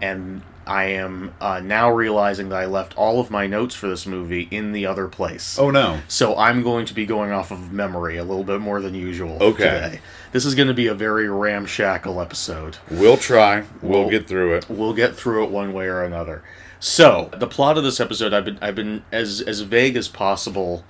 and 0.00 0.42
I 0.66 0.84
am 0.84 1.34
uh, 1.40 1.60
now 1.60 1.90
realizing 1.90 2.50
that 2.50 2.56
I 2.56 2.66
left 2.66 2.96
all 2.96 3.18
of 3.20 3.30
my 3.30 3.46
notes 3.48 3.74
for 3.74 3.88
this 3.88 4.06
movie 4.06 4.46
in 4.50 4.72
the 4.72 4.86
other 4.86 5.08
place. 5.08 5.58
Oh 5.58 5.70
no. 5.70 6.00
So 6.06 6.36
I'm 6.36 6.62
going 6.62 6.86
to 6.86 6.94
be 6.94 7.04
going 7.04 7.32
off 7.32 7.50
of 7.50 7.72
memory 7.72 8.16
a 8.16 8.22
little 8.24 8.44
bit 8.44 8.60
more 8.60 8.80
than 8.80 8.94
usual 8.94 9.38
Okay. 9.42 9.64
today. 9.64 10.00
This 10.32 10.44
is 10.44 10.54
going 10.54 10.68
to 10.68 10.74
be 10.74 10.86
a 10.86 10.94
very 10.94 11.28
ramshackle 11.28 12.20
episode. 12.20 12.78
We'll 12.90 13.16
try. 13.16 13.64
We'll, 13.82 14.02
We'll- 14.02 14.10
get 14.10 14.28
through 14.28 14.54
it. 14.54 14.66
We'll 14.68 14.94
get 14.94 15.16
through 15.16 15.44
it 15.44 15.50
one 15.50 15.72
way 15.72 15.86
or 15.86 16.02
another. 16.02 16.42
So 16.78 17.30
the 17.36 17.46
plot 17.48 17.76
of 17.76 17.84
this 17.84 18.00
episode, 18.00 18.32
I've 18.32 18.44
been 18.44 18.58
I've 18.62 18.74
been 18.74 19.02
as 19.12 19.40
as 19.42 19.60
vague 19.60 19.96
as 19.96 20.08
possible 20.08 20.84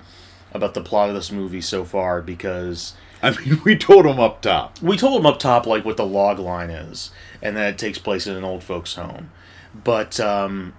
about 0.52 0.74
the 0.74 0.82
plot 0.82 1.08
of 1.08 1.14
this 1.16 1.32
movie 1.32 1.60
so 1.60 1.84
far 1.84 2.22
because 2.22 2.94
I 3.22 3.30
mean, 3.36 3.60
we 3.64 3.76
told 3.76 4.04
them 4.04 4.20
up 4.20 4.40
top. 4.40 4.80
we 4.80 4.96
told 4.96 5.18
them 5.18 5.26
up 5.26 5.38
top 5.40 5.66
like 5.66 5.84
what 5.84 5.96
the 5.96 6.06
log 6.06 6.38
line 6.38 6.70
is, 6.70 7.10
and 7.42 7.56
that 7.56 7.70
it 7.74 7.78
takes 7.78 7.98
place 7.98 8.26
in 8.28 8.36
an 8.36 8.44
old 8.44 8.62
folks' 8.62 8.94
home. 8.94 9.32
But 9.74 10.20
um, 10.20 10.74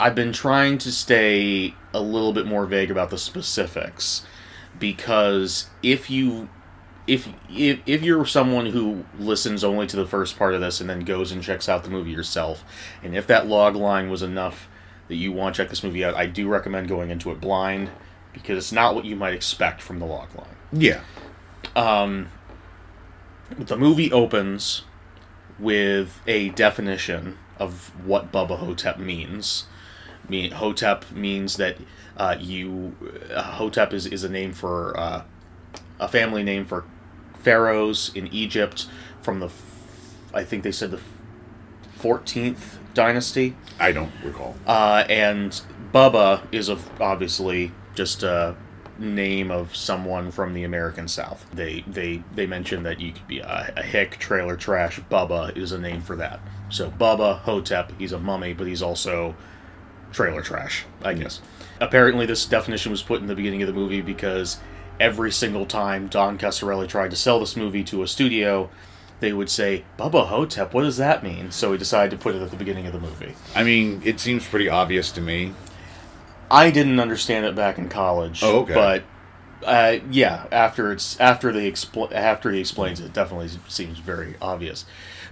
I've 0.00 0.14
been 0.14 0.32
trying 0.32 0.78
to 0.78 0.90
stay 0.92 1.74
a 1.92 2.00
little 2.00 2.32
bit 2.32 2.46
more 2.46 2.64
vague 2.64 2.90
about 2.90 3.10
the 3.10 3.18
specifics 3.18 4.24
because 4.78 5.68
if 5.82 6.08
you 6.08 6.48
if 7.08 7.28
if 7.50 7.80
if 7.86 8.02
you're 8.02 8.24
someone 8.26 8.66
who 8.66 9.04
listens 9.18 9.64
only 9.64 9.86
to 9.88 9.96
the 9.96 10.06
first 10.06 10.38
part 10.38 10.54
of 10.54 10.60
this 10.60 10.80
and 10.80 10.88
then 10.88 11.00
goes 11.00 11.32
and 11.32 11.42
checks 11.42 11.68
out 11.68 11.82
the 11.82 11.90
movie 11.90 12.12
yourself, 12.12 12.62
and 13.02 13.16
if 13.16 13.26
that 13.26 13.48
log 13.48 13.74
line 13.74 14.08
was 14.10 14.22
enough 14.22 14.68
that 15.08 15.16
you 15.16 15.32
want 15.32 15.56
to 15.56 15.62
check 15.62 15.70
this 15.70 15.82
movie 15.82 16.04
out, 16.04 16.14
I 16.14 16.26
do 16.26 16.46
recommend 16.48 16.88
going 16.88 17.10
into 17.10 17.32
it 17.32 17.40
blind 17.40 17.90
because 18.32 18.58
it's 18.58 18.70
not 18.72 18.94
what 18.94 19.04
you 19.06 19.16
might 19.16 19.34
expect 19.34 19.82
from 19.82 19.98
the 19.98 20.06
log 20.06 20.28
line 20.36 20.54
Yeah. 20.70 21.00
the 21.74 22.26
movie 23.76 24.12
opens 24.12 24.82
with 25.58 26.20
a 26.26 26.50
definition 26.50 27.38
of 27.58 27.90
what 28.04 28.30
Bubba 28.30 28.58
Hotep 28.58 28.98
means. 28.98 29.64
Me 30.28 30.50
Hotep 30.50 31.10
means 31.10 31.56
that 31.56 31.78
uh, 32.16 32.36
you 32.38 32.94
uh, 33.34 33.42
Hotep 33.42 33.94
is, 33.94 34.04
is 34.06 34.22
a 34.24 34.28
name 34.28 34.52
for 34.52 34.94
uh, 34.98 35.22
a 35.98 36.06
family 36.06 36.42
name 36.42 36.66
for 36.66 36.84
pharaohs 37.40 38.10
in 38.14 38.26
Egypt 38.28 38.86
from 39.22 39.40
the 39.40 39.50
I 40.32 40.44
think 40.44 40.62
they 40.62 40.72
said 40.72 40.90
the 40.90 41.00
fourteenth 41.96 42.78
dynasty. 42.94 43.56
I 43.80 43.92
don't 43.92 44.12
recall. 44.22 44.56
Uh, 44.66 45.04
and 45.08 45.60
Bubba 45.92 46.42
is 46.52 46.68
of 46.68 46.88
obviously 47.00 47.72
just 47.94 48.22
a 48.22 48.56
name 48.98 49.50
of 49.50 49.76
someone 49.76 50.30
from 50.30 50.54
the 50.54 50.64
American 50.64 51.08
South. 51.08 51.46
They 51.52 51.84
they 51.86 52.22
they 52.34 52.46
mention 52.46 52.82
that 52.82 53.00
you 53.00 53.12
could 53.12 53.26
be 53.28 53.38
a, 53.38 53.72
a 53.76 53.82
hick, 53.82 54.18
trailer 54.18 54.56
trash. 54.56 55.00
Bubba 55.10 55.56
is 55.56 55.72
a 55.72 55.78
name 55.78 56.00
for 56.00 56.16
that. 56.16 56.40
So 56.68 56.90
Bubba 56.90 57.38
Hotep, 57.40 57.92
he's 57.98 58.12
a 58.12 58.18
mummy, 58.18 58.52
but 58.52 58.66
he's 58.66 58.82
also 58.82 59.34
trailer 60.12 60.42
trash, 60.42 60.84
I 61.02 61.14
guess. 61.14 61.40
Apparently, 61.80 62.26
this 62.26 62.44
definition 62.44 62.90
was 62.90 63.02
put 63.02 63.20
in 63.20 63.26
the 63.26 63.34
beginning 63.34 63.62
of 63.62 63.68
the 63.68 63.72
movie 63.74 64.00
because 64.00 64.58
every 65.00 65.30
single 65.30 65.66
time 65.66 66.08
Don 66.08 66.38
Coscarelli 66.38 66.88
tried 66.88 67.10
to 67.10 67.16
sell 67.16 67.40
this 67.40 67.56
movie 67.56 67.84
to 67.84 68.02
a 68.02 68.08
studio, 68.08 68.70
they 69.20 69.32
would 69.32 69.50
say, 69.50 69.84
Bubba 69.98 70.28
Hotep, 70.28 70.72
what 70.72 70.82
does 70.82 70.96
that 70.96 71.22
mean? 71.22 71.50
So 71.50 71.72
he 71.72 71.78
decided 71.78 72.10
to 72.12 72.22
put 72.22 72.34
it 72.34 72.42
at 72.42 72.50
the 72.50 72.56
beginning 72.56 72.86
of 72.86 72.92
the 72.92 73.00
movie. 73.00 73.34
I 73.54 73.64
mean, 73.64 74.02
it 74.04 74.20
seems 74.20 74.46
pretty 74.46 74.68
obvious 74.68 75.10
to 75.12 75.20
me. 75.20 75.54
I 76.50 76.70
didn't 76.70 76.98
understand 77.00 77.44
it 77.44 77.54
back 77.54 77.78
in 77.78 77.88
college. 77.88 78.42
Oh, 78.42 78.60
okay. 78.60 78.74
But 78.74 79.04
uh, 79.64 79.98
yeah, 80.10 80.46
after 80.50 80.92
it's 80.92 81.18
after 81.20 81.52
they 81.52 81.70
expl- 81.70 82.12
after 82.12 82.50
he 82.50 82.60
explains 82.60 83.00
it, 83.00 83.06
it 83.06 83.12
definitely 83.12 83.50
seems 83.68 83.98
very 83.98 84.34
obvious. 84.40 84.84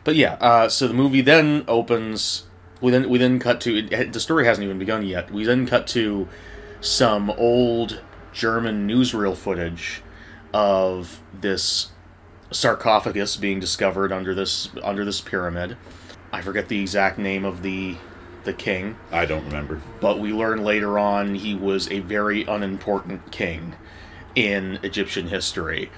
But 0.04 0.16
yeah, 0.16 0.34
uh, 0.34 0.68
so 0.68 0.88
the 0.88 0.94
movie 0.94 1.20
then 1.20 1.64
opens. 1.68 2.44
We 2.80 2.90
then 2.90 3.08
we 3.08 3.18
then 3.18 3.38
cut 3.38 3.60
to 3.62 3.86
it, 3.90 4.12
the 4.12 4.20
story 4.20 4.44
hasn't 4.44 4.64
even 4.64 4.78
begun 4.78 5.06
yet. 5.06 5.30
We 5.30 5.44
then 5.44 5.66
cut 5.66 5.86
to 5.88 6.28
some 6.80 7.30
old 7.30 8.00
German 8.36 8.86
newsreel 8.86 9.34
footage 9.34 10.02
of 10.52 11.20
this 11.32 11.88
sarcophagus 12.50 13.36
being 13.36 13.58
discovered 13.58 14.12
under 14.12 14.34
this 14.34 14.68
under 14.84 15.06
this 15.06 15.22
pyramid. 15.22 15.76
I 16.32 16.42
forget 16.42 16.68
the 16.68 16.80
exact 16.80 17.18
name 17.18 17.46
of 17.46 17.62
the 17.62 17.96
the 18.44 18.52
king 18.52 18.96
I 19.10 19.24
don't 19.24 19.44
remember. 19.44 19.80
but 20.00 20.20
we 20.20 20.32
learn 20.32 20.62
later 20.62 20.98
on 20.98 21.34
he 21.34 21.54
was 21.54 21.90
a 21.90 22.00
very 22.00 22.44
unimportant 22.44 23.32
king 23.32 23.74
in 24.36 24.78
Egyptian 24.82 25.28
history. 25.28 25.90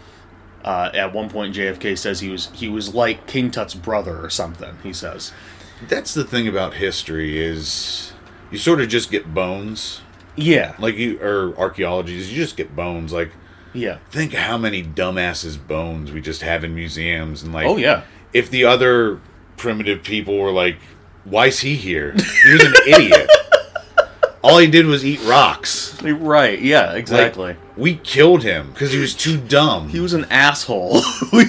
Uh, 0.65 0.91
at 0.95 1.13
one 1.13 1.29
point, 1.29 1.55
JFK 1.55 1.99
says 1.99 2.21
he 2.21 2.31
was 2.31 2.51
he 2.55 2.69
was 2.69 2.95
like 2.95 3.27
King 3.27 3.51
Tut's 3.51 3.75
brother 3.75 4.25
or 4.25 4.31
something. 4.31 4.79
He 4.85 4.93
says, 4.93 5.33
That's 5.89 6.15
the 6.15 6.25
thing 6.25 6.47
about 6.47 6.75
history 6.75 7.39
is 7.45 8.13
you 8.51 8.59
sort 8.59 8.81
of 8.81 8.89
just 8.89 9.11
get 9.11 9.35
bones. 9.35 10.03
"Yeah, 10.39 10.75
Like 10.79 10.97
you 10.97 11.19
or 11.21 11.57
archaeology 11.59 12.15
you 12.15 12.25
just 12.37 12.57
get 12.57 12.75
bones. 12.75 13.13
Like 13.13 13.31
yeah, 13.75 13.99
think 14.11 14.33
how 14.33 14.57
many 14.59 14.83
dumbasses 14.83 15.59
bones 15.59 16.11
we 16.13 16.21
just 16.21 16.43
have 16.43 16.65
in 16.65 16.75
museums 16.75 17.43
and 17.43 17.53
like 17.53 17.67
oh 17.67 17.77
yeah, 17.77 18.03
if 18.33 18.51
the 18.51 18.65
other 18.65 19.21
primitive 19.57 20.03
people 20.03 20.39
were 20.39 20.53
like, 20.53 20.79
"Why's 21.25 21.61
he 21.61 21.77
here? 21.77 22.13
He 22.45 22.53
was 22.53 22.65
an 22.65 22.75
idiot. 22.87 23.31
All 24.43 24.59
he 24.59 24.69
did 24.69 24.87
was 24.87 25.05
eat 25.05 25.21
rocks." 25.25 26.01
right, 26.03 26.61
yeah, 26.61 26.91
Like, 26.91 26.99
exactly." 26.99 27.57
we 27.77 27.97
killed 27.97 28.43
him 28.43 28.71
because 28.73 28.93
he 28.93 28.99
was 28.99 29.15
too 29.15 29.37
dumb. 29.37 29.89
he 29.89 30.01
was 30.01 30.13
an 30.15 30.25
asshole. 30.31 31.01
we 31.33 31.45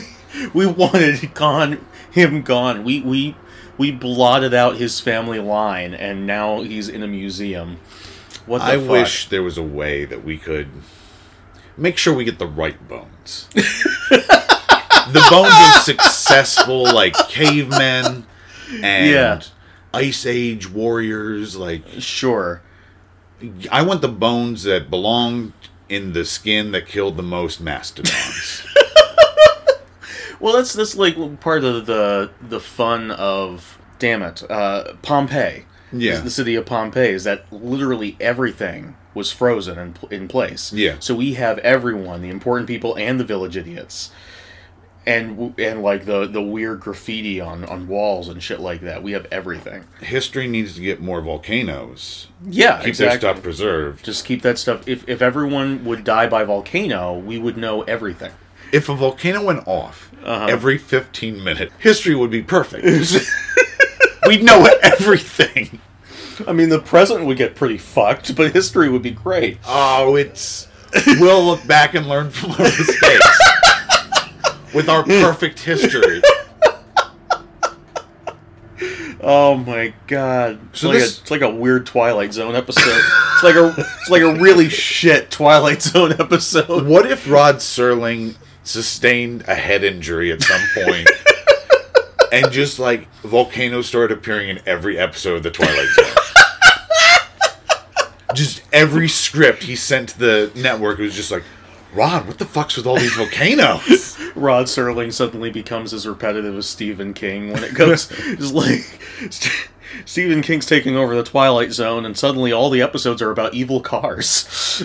we 0.54 0.66
wanted 0.66 1.34
gone 1.34 1.80
him 2.12 2.42
gone. 2.42 2.84
We 2.84 3.02
we 3.02 3.36
we 3.78 3.92
blotted 3.92 4.54
out 4.54 4.76
his 4.78 5.00
family 5.00 5.40
line, 5.40 5.94
and 5.94 6.28
now 6.28 6.62
he's 6.62 6.90
in 6.90 7.02
a 7.04 7.08
museum. 7.08 7.78
What 8.50 8.62
I 8.62 8.78
fuck? 8.80 8.90
wish 8.90 9.28
there 9.30 9.44
was 9.44 9.58
a 9.58 9.64
way 9.64 10.06
that 10.06 10.24
we 10.26 10.38
could 10.38 10.68
make 11.78 11.98
sure 11.98 12.14
we 12.14 12.26
get 12.26 12.40
the 12.40 12.48
right 12.48 12.88
bones. 12.88 13.48
the 13.54 15.28
bones 15.30 15.54
of 15.78 15.84
successful 15.84 16.84
like 16.84 17.14
cavemen 17.30 18.26
and 18.84 19.10
Yeah. 19.10 19.42
ice 19.94 20.26
age 20.26 20.70
warriors 20.70 21.56
like 21.56 21.84
Sure. 22.00 22.62
I 23.72 23.84
want 23.84 24.02
the 24.02 24.08
bones 24.10 24.64
that 24.64 24.90
belong 24.90 25.54
in 25.88 26.14
the 26.14 26.26
skin 26.26 26.72
that 26.72 26.86
killed 26.88 27.18
the 27.18 27.24
most 27.24 27.62
mastodons. 27.62 28.66
Well, 30.42 30.54
that's 30.54 30.72
that's 30.72 30.96
like 30.96 31.18
part 31.42 31.66
of 31.66 31.86
the 31.86 32.32
the 32.42 32.62
fun 32.62 33.12
of 33.12 33.78
damn 34.00 34.22
it, 34.24 34.42
uh, 34.50 34.94
Pompeii. 35.02 35.66
Yeah. 35.92 36.20
the 36.22 36.30
city 36.30 36.56
of 36.56 36.66
Pompeii 36.66 37.10
is 37.14 37.24
that 37.24 37.46
literally 37.52 38.16
everything 38.20 38.96
was 39.14 39.32
frozen 39.32 39.78
in, 39.80 39.96
in 40.12 40.28
place. 40.28 40.72
Yeah. 40.72 40.96
So 41.00 41.16
we 41.16 41.34
have 41.34 41.58
everyone, 41.60 42.22
the 42.22 42.30
important 42.30 42.68
people 42.68 42.96
and 42.96 43.20
the 43.20 43.24
village 43.24 43.58
idiots, 43.58 44.12
and 45.06 45.58
and 45.60 45.82
like 45.82 46.06
the 46.06 46.28
the 46.28 46.42
weird 46.42 46.80
graffiti 46.82 47.42
on 47.42 47.64
on 47.66 47.88
walls 47.88 48.28
and 48.28 48.44
shit 48.44 48.60
like 48.60 48.82
that. 48.82 49.02
We 49.02 49.14
have 49.14 49.26
everything. 49.32 49.86
History 50.02 50.48
needs 50.48 50.76
to 50.76 50.82
get 50.82 51.02
more 51.02 51.22
volcanoes. 51.22 52.28
Yeah, 52.48 52.82
Keep 52.84 52.96
that 52.98 53.20
stuff 53.20 53.42
preserved. 53.42 54.06
Just 54.06 54.26
keep 54.26 54.42
that 54.44 54.58
stuff. 54.60 54.88
If 54.88 55.08
if 55.10 55.22
everyone 55.22 55.84
would 55.86 56.04
die 56.04 56.28
by 56.28 56.44
volcano, 56.44 57.18
we 57.18 57.40
would 57.40 57.58
know 57.58 57.82
everything. 57.84 58.32
If 58.72 58.88
a 58.90 58.96
volcano 58.96 59.44
went 59.44 59.68
off 59.68 60.12
Uh-huh. 60.24 60.46
every 60.46 60.78
15 60.78 61.44
minutes, 61.44 61.74
history 61.80 62.14
would 62.14 62.30
be 62.30 62.44
perfect. 62.44 62.86
We'd 64.30 64.44
know 64.44 64.68
everything. 64.84 65.82
I 66.48 66.54
mean, 66.54 66.70
the 66.70 66.80
present 66.80 67.26
would 67.26 67.38
get 67.38 67.56
pretty 67.56 67.78
fucked, 67.80 68.36
but 68.36 68.54
history 68.54 68.88
would 68.90 69.02
be 69.02 69.12
great. 69.12 69.58
Oh, 69.68 70.16
it's. 70.16 70.68
We'll 71.20 71.44
look 71.44 71.66
back 71.68 71.96
and 71.96 72.08
learn 72.08 72.30
from 72.30 72.52
our 72.52 72.60
mistakes. 72.60 73.40
With 74.74 74.88
our 74.88 75.04
perfect 75.04 75.60
history. 75.60 76.22
Oh 79.22 79.56
my 79.56 79.94
god! 80.08 80.60
It's, 80.70 80.80
So 80.80 80.88
like, 80.90 81.00
this- 81.00 81.18
a, 81.18 81.22
it's 81.22 81.32
like 81.32 81.42
a 81.42 81.50
weird 81.50 81.86
Twilight 81.86 82.34
Zone 82.34 82.56
episode. 82.56 82.84
it's 83.34 83.44
like 83.44 83.56
a 83.56 83.74
it's 83.78 84.10
like 84.10 84.22
a 84.22 84.34
really 84.36 84.70
shit 84.70 85.30
Twilight 85.30 85.82
Zone 85.82 86.14
episode. 86.20 86.88
What 86.88 87.06
if 87.12 87.30
Rod 87.30 87.56
Serling 87.56 88.36
sustained 88.64 89.44
a 89.48 89.56
head 89.56 89.84
injury 89.84 90.32
at 90.32 90.42
some 90.42 90.62
point 90.76 91.10
and 92.32 92.52
just 92.52 92.80
like 92.80 93.12
volcanoes 93.22 93.88
started 93.88 94.18
appearing 94.18 94.50
in 94.50 94.60
every 94.66 94.98
episode 94.98 95.36
of 95.36 95.44
the 95.44 95.52
Twilight 95.52 95.88
Zone? 95.90 96.06
just 98.36 98.62
every 98.72 99.08
script 99.08 99.64
he 99.64 99.76
sent 99.76 100.10
to 100.10 100.20
the 100.20 100.52
network 100.56 101.00
was 101.00 101.16
just 101.16 101.32
like, 101.32 101.44
Rod, 101.94 102.28
what 102.28 102.38
the 102.38 102.46
fuck's 102.46 102.78
with 102.78 102.86
all 102.86 102.98
these 102.98 103.16
volcanoes? 103.16 104.18
Rod 104.36 104.66
Serling 104.66 105.12
suddenly 105.12 105.50
becomes 105.50 105.94
as 105.94 106.08
repetitive 106.08 106.56
as 106.56 106.70
Stephen 106.70 107.14
King 107.14 107.52
when 107.52 107.64
it 107.64 107.74
goes. 107.74 108.12
it's 108.12 108.52
like 108.52 109.02
Stephen 110.06 110.42
King's 110.42 110.68
taking 110.68 110.96
over 110.96 111.16
the 111.16 111.24
Twilight 111.24 111.72
Zone, 111.72 112.06
and 112.06 112.16
suddenly 112.16 112.52
all 112.52 112.70
the 112.70 112.82
episodes 112.82 113.22
are 113.22 113.32
about 113.32 113.56
evil 113.56 113.82
cars. 113.82 114.84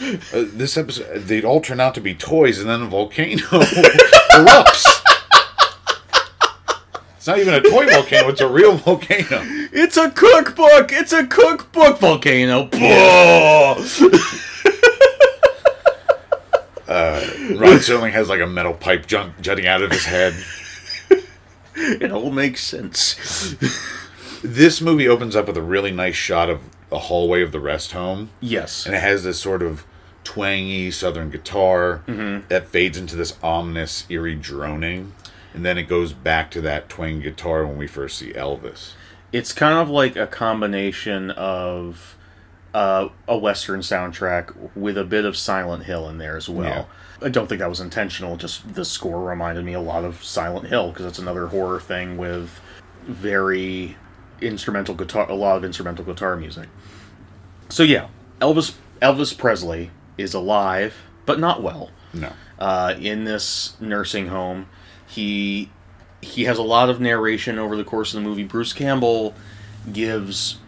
Uh, 0.00 0.46
this 0.54 0.78
episode, 0.78 1.24
they'd 1.24 1.44
all 1.44 1.60
turn 1.60 1.78
out 1.78 1.94
to 1.94 2.00
be 2.00 2.14
toys, 2.14 2.58
and 2.58 2.70
then 2.70 2.82
a 2.82 2.86
volcano 2.86 3.42
erupts. 3.42 4.99
It's 7.20 7.26
not 7.26 7.38
even 7.38 7.52
a 7.52 7.60
toy 7.60 7.86
volcano; 7.86 8.30
it's 8.30 8.40
a 8.40 8.48
real 8.48 8.76
volcano. 8.78 9.42
it's 9.74 9.98
a 9.98 10.10
cookbook. 10.10 10.90
It's 10.90 11.12
a 11.12 11.26
cookbook 11.26 11.98
volcano. 11.98 12.70
Uh, 16.88 17.20
Rod 17.56 17.78
Serling 17.80 18.12
has 18.12 18.30
like 18.30 18.40
a 18.40 18.46
metal 18.46 18.72
pipe 18.72 19.06
jut- 19.06 19.38
jutting 19.42 19.66
out 19.66 19.82
of 19.82 19.92
his 19.92 20.06
head. 20.06 20.34
it 21.74 22.10
all 22.10 22.30
makes 22.30 22.64
sense. 22.64 23.54
This 24.42 24.80
movie 24.80 25.06
opens 25.06 25.36
up 25.36 25.46
with 25.46 25.58
a 25.58 25.62
really 25.62 25.92
nice 25.92 26.16
shot 26.16 26.48
of 26.48 26.62
the 26.88 26.98
hallway 27.00 27.42
of 27.42 27.52
the 27.52 27.60
rest 27.60 27.92
home, 27.92 28.30
Yes. 28.40 28.86
and 28.86 28.94
it 28.94 29.02
has 29.02 29.24
this 29.24 29.38
sort 29.38 29.62
of 29.62 29.84
twangy 30.24 30.90
southern 30.90 31.30
guitar 31.30 32.02
mm-hmm. 32.08 32.48
that 32.48 32.66
fades 32.68 32.96
into 32.96 33.14
this 33.14 33.36
ominous, 33.42 34.06
eerie 34.08 34.34
droning, 34.34 35.12
and 35.54 35.64
then 35.64 35.76
it 35.78 35.84
goes 35.84 36.12
back 36.12 36.50
to 36.52 36.60
that 36.62 36.88
twang 36.88 37.20
guitar 37.20 37.66
when 37.66 37.76
we 37.76 37.86
first 37.86 38.18
see 38.18 38.32
Elvis. 38.32 38.92
it's 39.32 39.52
kind 39.52 39.78
of 39.78 39.88
like 39.88 40.16
a 40.16 40.26
combination 40.26 41.30
of 41.32 42.16
uh, 42.74 43.08
a 43.26 43.36
western 43.36 43.80
soundtrack 43.80 44.54
with 44.76 44.96
a 44.96 45.04
bit 45.04 45.24
of 45.24 45.36
Silent 45.36 45.84
Hill 45.84 46.08
in 46.08 46.18
there 46.18 46.36
as 46.36 46.48
well. 46.48 46.88
I 47.22 47.28
don't 47.28 47.48
think 47.48 47.58
that 47.58 47.68
was 47.68 47.80
intentional. 47.80 48.36
Just 48.36 48.74
the 48.74 48.84
score 48.84 49.22
reminded 49.28 49.64
me 49.64 49.72
a 49.74 49.80
lot 49.80 50.04
of 50.04 50.22
Silent 50.24 50.68
Hill 50.68 50.90
because 50.90 51.04
it's 51.06 51.18
another 51.18 51.48
horror 51.48 51.80
thing 51.80 52.16
with 52.16 52.60
very 53.06 53.96
instrumental 54.40 54.94
guitar, 54.94 55.28
a 55.28 55.34
lot 55.34 55.56
of 55.56 55.64
instrumental 55.64 56.04
guitar 56.04 56.36
music. 56.36 56.68
So 57.68 57.82
yeah, 57.82 58.08
Elvis 58.40 58.74
Elvis 59.02 59.36
Presley 59.36 59.90
is 60.16 60.32
alive 60.34 60.94
but 61.26 61.38
not 61.38 61.62
well 61.62 61.90
No. 62.12 62.32
uh, 62.58 62.94
in 62.98 63.24
this 63.24 63.76
nursing 63.80 64.28
home. 64.28 64.66
He 65.10 65.68
he 66.22 66.44
has 66.44 66.58
a 66.58 66.62
lot 66.62 66.88
of 66.90 67.00
narration 67.00 67.58
over 67.58 67.76
the 67.76 67.84
course 67.84 68.14
of 68.14 68.22
the 68.22 68.28
movie. 68.28 68.44
Bruce 68.44 68.72
Campbell 68.72 69.34
gives 69.92 70.58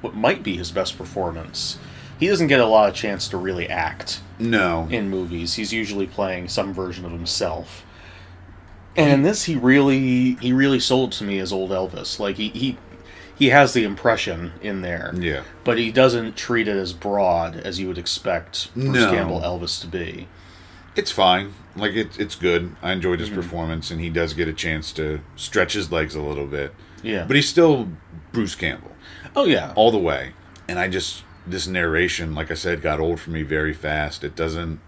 what 0.00 0.14
might 0.14 0.42
be 0.42 0.56
his 0.56 0.70
best 0.70 0.96
performance. 0.96 1.78
He 2.18 2.26
doesn't 2.26 2.46
get 2.48 2.60
a 2.60 2.66
lot 2.66 2.88
of 2.88 2.94
chance 2.94 3.28
to 3.28 3.36
really 3.36 3.68
act 3.68 4.20
No. 4.38 4.88
in 4.90 5.08
movies. 5.10 5.54
He's 5.54 5.72
usually 5.72 6.06
playing 6.06 6.48
some 6.48 6.72
version 6.74 7.04
of 7.04 7.12
himself. 7.12 7.84
And 8.96 9.12
in 9.12 9.22
this, 9.22 9.44
he 9.44 9.54
really 9.54 10.34
he 10.40 10.52
really 10.52 10.80
sold 10.80 11.12
to 11.12 11.24
me 11.24 11.38
as 11.38 11.52
old 11.52 11.70
Elvis. 11.70 12.18
Like 12.18 12.36
he 12.36 12.48
he 12.48 12.76
he 13.38 13.50
has 13.50 13.72
the 13.72 13.84
impression 13.84 14.52
in 14.62 14.80
there, 14.80 15.12
Yeah. 15.16 15.42
but 15.62 15.78
he 15.78 15.92
doesn't 15.92 16.36
treat 16.36 16.66
it 16.66 16.76
as 16.76 16.92
broad 16.92 17.54
as 17.56 17.78
you 17.78 17.86
would 17.86 17.98
expect 17.98 18.74
Bruce 18.74 18.86
No. 19.04 19.10
Campbell 19.12 19.40
Elvis 19.40 19.80
to 19.82 19.86
be. 19.86 20.26
It's 20.98 21.10
fine. 21.12 21.54
Like 21.76 21.92
it, 21.92 22.18
it's 22.18 22.34
good. 22.34 22.74
I 22.82 22.92
enjoyed 22.92 23.20
Mm-hmm. 23.20 23.34
his 23.34 23.44
performance, 23.44 23.90
and 23.90 24.00
he 24.00 24.10
does 24.10 24.34
get 24.34 24.48
a 24.48 24.52
chance 24.52 24.92
to 24.94 25.20
stretch 25.36 25.72
his 25.74 25.90
legs 25.92 26.14
a 26.14 26.20
little 26.20 26.46
bit. 26.46 26.74
Yeah. 27.02 27.24
But 27.24 27.36
he's 27.36 27.48
still 27.48 27.88
Bruce 28.32 28.54
Campbell 28.56 28.90
oh 29.36 29.44
yeah. 29.44 29.72
all 29.76 29.90
the 29.92 29.98
way. 29.98 30.32
And 30.66 30.78
I 30.78 30.88
just 30.88 31.22
this 31.46 31.66
narration, 31.66 32.34
like 32.34 32.50
I 32.50 32.54
said, 32.54 32.82
got 32.82 32.98
old 33.00 33.20
for 33.20 33.30
me 33.30 33.42
very 33.42 33.72
fast. 33.72 34.24
It 34.24 34.34
doesn't. 34.34 34.80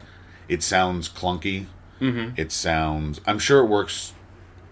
It 0.48 0.62
sounds 0.64 1.08
clunky. 1.08 1.66
Mm-hmm. 2.00 2.34
It 2.40 2.50
sounds. 2.50 3.20
I'm 3.26 3.38
sure 3.38 3.60
it 3.60 3.66
works 3.66 4.12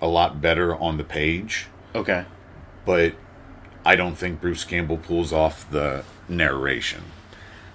a 0.03 0.07
lot 0.09 0.41
better 0.41 0.75
on 0.77 0.97
the 0.97 1.05
page, 1.05 1.67
Okay. 1.95 2.25
but 2.85 3.15
I 3.85 3.97
don't 3.97 4.17
think 4.17 4.41
Bruce 4.41 4.65
Campbell 4.65 4.97
pulls 4.99 5.33
off 5.33 5.71
the 5.71 6.05
narration. 6.29 7.03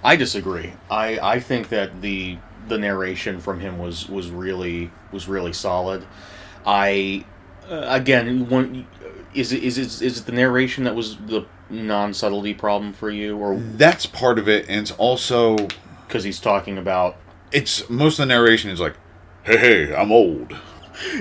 I 0.04 0.16
disagree. 0.16 0.74
I, 0.92 1.18
I 1.20 1.40
think 1.40 1.70
that 1.70 2.02
the 2.02 2.38
the 2.68 2.78
narration 2.78 3.40
from 3.40 3.60
him 3.60 3.78
was 3.78 4.10
was 4.10 4.30
really 4.30 4.92
was 5.12 5.28
really 5.28 5.54
solid. 5.54 6.06
I 6.66 7.26
uh, 7.70 7.86
again 7.88 8.50
one 8.50 8.88
is 9.34 9.52
it 9.52 9.64
is 9.64 9.78
it 9.78 10.02
is 10.02 10.20
it 10.20 10.26
the 10.26 10.32
narration 10.32 10.84
that 10.84 10.96
was 10.96 11.18
the 11.18 11.46
non 11.70 12.14
subtlety 12.14 12.54
problem 12.54 12.94
for 12.94 13.10
you, 13.10 13.38
or 13.38 13.56
That's 13.58 14.06
part 14.06 14.40
of 14.40 14.48
it, 14.48 14.66
and 14.68 14.82
it's 14.82 14.92
also 14.92 15.58
because 16.08 16.24
he's 16.24 16.40
talking 16.40 16.78
about 16.78 17.18
it's 17.52 17.90
most 17.90 18.20
of 18.20 18.28
the 18.28 18.34
narration 18.34 18.70
is 18.70 18.80
like, 18.80 18.96
"Hey, 19.44 19.58
hey, 19.58 19.96
I'm 19.96 20.12
old." 20.12 20.56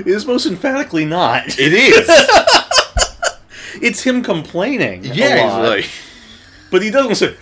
is 0.06 0.26
most 0.26 0.46
emphatically 0.46 1.04
not. 1.04 1.58
It 1.58 1.72
is. 1.72 2.08
It's 3.80 4.02
him 4.02 4.22
complaining. 4.22 5.02
yeah, 5.02 5.42
he's 5.42 5.68
like 5.68 5.90
but 6.72 6.82
he 6.82 6.90
doesn't 6.90 7.16
say, 7.16 7.36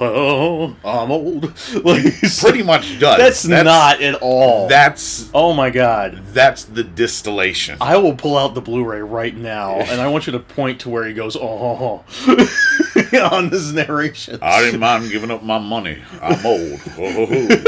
"Oh, 0.00 0.76
I'm 0.84 1.10
old." 1.10 1.52
Like, 1.84 2.04
pretty 2.40 2.62
much 2.62 2.98
does. 2.98 3.18
That's, 3.18 3.44
not 3.46 4.02
at 4.02 4.14
all. 4.16 4.68
That's 4.68 5.30
oh 5.32 5.52
my 5.52 5.70
god. 5.70 6.22
that's 6.28 6.64
the 6.64 6.82
distillation. 6.82 7.78
I 7.80 7.96
will 7.98 8.14
pull 8.14 8.36
out 8.36 8.54
the 8.54 8.60
Blu-ray 8.60 9.02
right 9.02 9.36
now, 9.36 9.76
and 9.76 10.00
I 10.00 10.08
want 10.08 10.26
you 10.26 10.32
to 10.32 10.40
point 10.40 10.80
to 10.80 10.90
where 10.90 11.06
he 11.06 11.14
goes, 11.14 11.36
"Oh,", 11.36 11.40
oh, 11.42 12.04
oh. 12.26 13.28
on 13.32 13.50
this 13.50 13.70
narration. 13.70 14.40
I 14.42 14.62
didn't 14.62 14.80
mind 14.80 15.10
giving 15.10 15.30
up 15.30 15.42
my 15.42 15.58
money. 15.58 16.02
I'm 16.20 16.44
old. 16.44 16.80
Ho. 16.80 17.48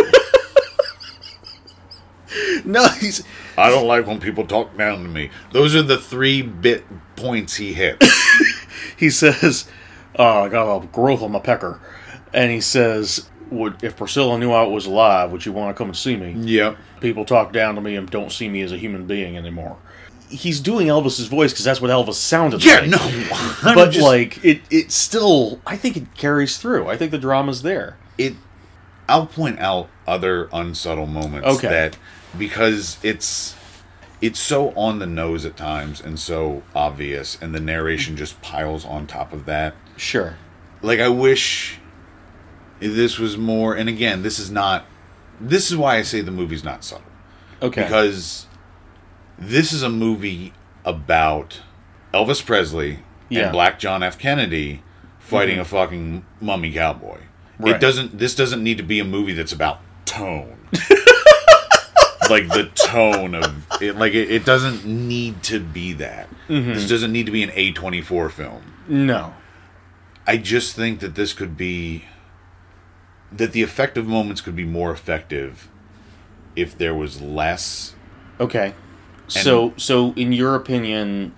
Oh, 2.38 2.60
no, 2.66 2.86
he's 2.88 3.24
I 3.56 3.70
don't 3.70 3.86
like 3.86 4.06
when 4.06 4.20
people 4.20 4.46
talk 4.46 4.76
down 4.76 5.02
to 5.04 5.08
me. 5.08 5.30
Those 5.52 5.74
are 5.74 5.82
the 5.82 5.96
three 5.96 6.42
bit 6.42 6.84
points 7.14 7.56
he 7.56 7.72
hits. 7.72 8.06
he 8.96 9.08
says, 9.08 9.66
uh, 10.18 10.42
"I 10.42 10.48
got 10.48 10.76
a 10.82 10.86
growth 10.86 11.22
on 11.22 11.32
my 11.32 11.38
pecker," 11.40 11.80
and 12.32 12.50
he 12.50 12.60
says, 12.60 13.28
"Would 13.50 13.82
if 13.82 13.96
Priscilla 13.96 14.38
knew 14.38 14.52
I 14.52 14.64
was 14.66 14.86
alive, 14.86 15.30
would 15.32 15.44
you 15.46 15.52
want 15.52 15.74
to 15.74 15.78
come 15.78 15.88
and 15.88 15.96
see 15.96 16.16
me?" 16.16 16.32
yep. 16.36 16.76
People 17.00 17.24
talk 17.24 17.52
down 17.52 17.74
to 17.74 17.80
me 17.80 17.94
and 17.96 18.08
don't 18.10 18.32
see 18.32 18.48
me 18.48 18.62
as 18.62 18.72
a 18.72 18.78
human 18.78 19.06
being 19.06 19.36
anymore. 19.36 19.76
He's 20.28 20.58
doing 20.60 20.88
Elvis's 20.88 21.26
voice 21.28 21.52
because 21.52 21.64
that's 21.64 21.80
what 21.80 21.90
Elvis 21.90 22.14
sounded 22.14 22.64
Yeah, 22.64 22.80
like. 22.80 22.90
Yeah, 22.90 22.96
no. 22.96 23.36
I'm 23.62 23.74
but 23.76 23.90
just- 23.90 24.04
like 24.04 24.44
it, 24.44 24.62
it 24.70 24.90
still, 24.90 25.60
I 25.66 25.76
think 25.76 25.96
it 25.96 26.14
carries 26.16 26.58
through. 26.58 26.88
I 26.88 26.96
think 26.96 27.10
the 27.12 27.18
drama's 27.18 27.62
there. 27.62 27.96
it 28.18 28.34
I'll 29.08 29.26
point 29.26 29.60
out 29.60 29.88
other 30.04 30.48
unsubtle 30.52 31.06
moments 31.06 31.46
Okay. 31.46 31.68
that 31.68 31.96
because 32.36 32.98
it's 33.04 33.54
it's 34.20 34.40
so 34.40 34.70
on 34.70 34.98
the 34.98 35.06
nose 35.06 35.44
at 35.44 35.56
times 35.56 36.00
and 36.00 36.18
so 36.18 36.62
obvious 36.74 37.38
and 37.40 37.54
the 37.54 37.60
narration 37.60 38.16
just 38.16 38.40
piles 38.42 38.84
on 38.84 39.06
top 39.06 39.32
of 39.32 39.44
that. 39.46 39.74
Sure. 39.96 40.36
Like 40.82 41.00
I 41.00 41.08
wish 41.08 41.78
this 42.80 43.18
was 43.18 43.36
more 43.36 43.74
and 43.74 43.88
again, 43.88 44.22
this 44.22 44.38
is 44.38 44.50
not 44.50 44.84
this 45.40 45.70
is 45.70 45.76
why 45.76 45.96
I 45.96 46.02
say 46.02 46.20
the 46.20 46.30
movie's 46.30 46.64
not 46.64 46.84
subtle. 46.84 47.04
Okay. 47.62 47.82
Because 47.82 48.46
this 49.38 49.72
is 49.72 49.82
a 49.82 49.88
movie 49.88 50.52
about 50.84 51.60
Elvis 52.14 52.44
Presley 52.44 53.00
Yeah. 53.28 53.44
and 53.44 53.52
Black 53.52 53.78
John 53.78 54.02
F. 54.02 54.18
Kennedy 54.18 54.82
fighting 55.18 55.54
mm-hmm. 55.54 55.62
a 55.62 55.64
fucking 55.64 56.26
mummy 56.40 56.72
cowboy. 56.72 57.20
Right. 57.58 57.74
It 57.74 57.80
doesn't 57.80 58.18
this 58.18 58.34
doesn't 58.34 58.62
need 58.62 58.76
to 58.76 58.82
be 58.82 59.00
a 59.00 59.04
movie 59.04 59.32
that's 59.32 59.52
about 59.52 59.80
tone. 60.04 60.58
like 62.30 62.48
the 62.48 62.70
tone 62.74 63.34
of 63.34 63.66
it. 63.80 63.96
Like 63.96 64.14
it, 64.14 64.30
it 64.30 64.44
doesn't 64.44 64.84
need 64.84 65.42
to 65.44 65.60
be 65.60 65.94
that. 65.94 66.28
Mm-hmm. 66.48 66.74
This 66.74 66.88
doesn't 66.88 67.12
need 67.12 67.26
to 67.26 67.32
be 67.32 67.42
an 67.42 67.50
A 67.54 67.72
twenty 67.72 68.00
four 68.00 68.28
film. 68.28 68.74
No. 68.88 69.34
I 70.26 70.36
just 70.36 70.74
think 70.74 71.00
that 71.00 71.14
this 71.14 71.32
could 71.32 71.56
be 71.56 72.04
that 73.32 73.52
the 73.52 73.62
effective 73.62 74.06
moments 74.06 74.40
could 74.40 74.56
be 74.56 74.64
more 74.64 74.90
effective 74.92 75.68
if 76.54 76.76
there 76.76 76.94
was 76.94 77.20
less. 77.20 77.94
Okay. 78.40 78.74
So 79.28 79.74
so 79.76 80.12
in 80.14 80.32
your 80.32 80.54
opinion 80.54 81.34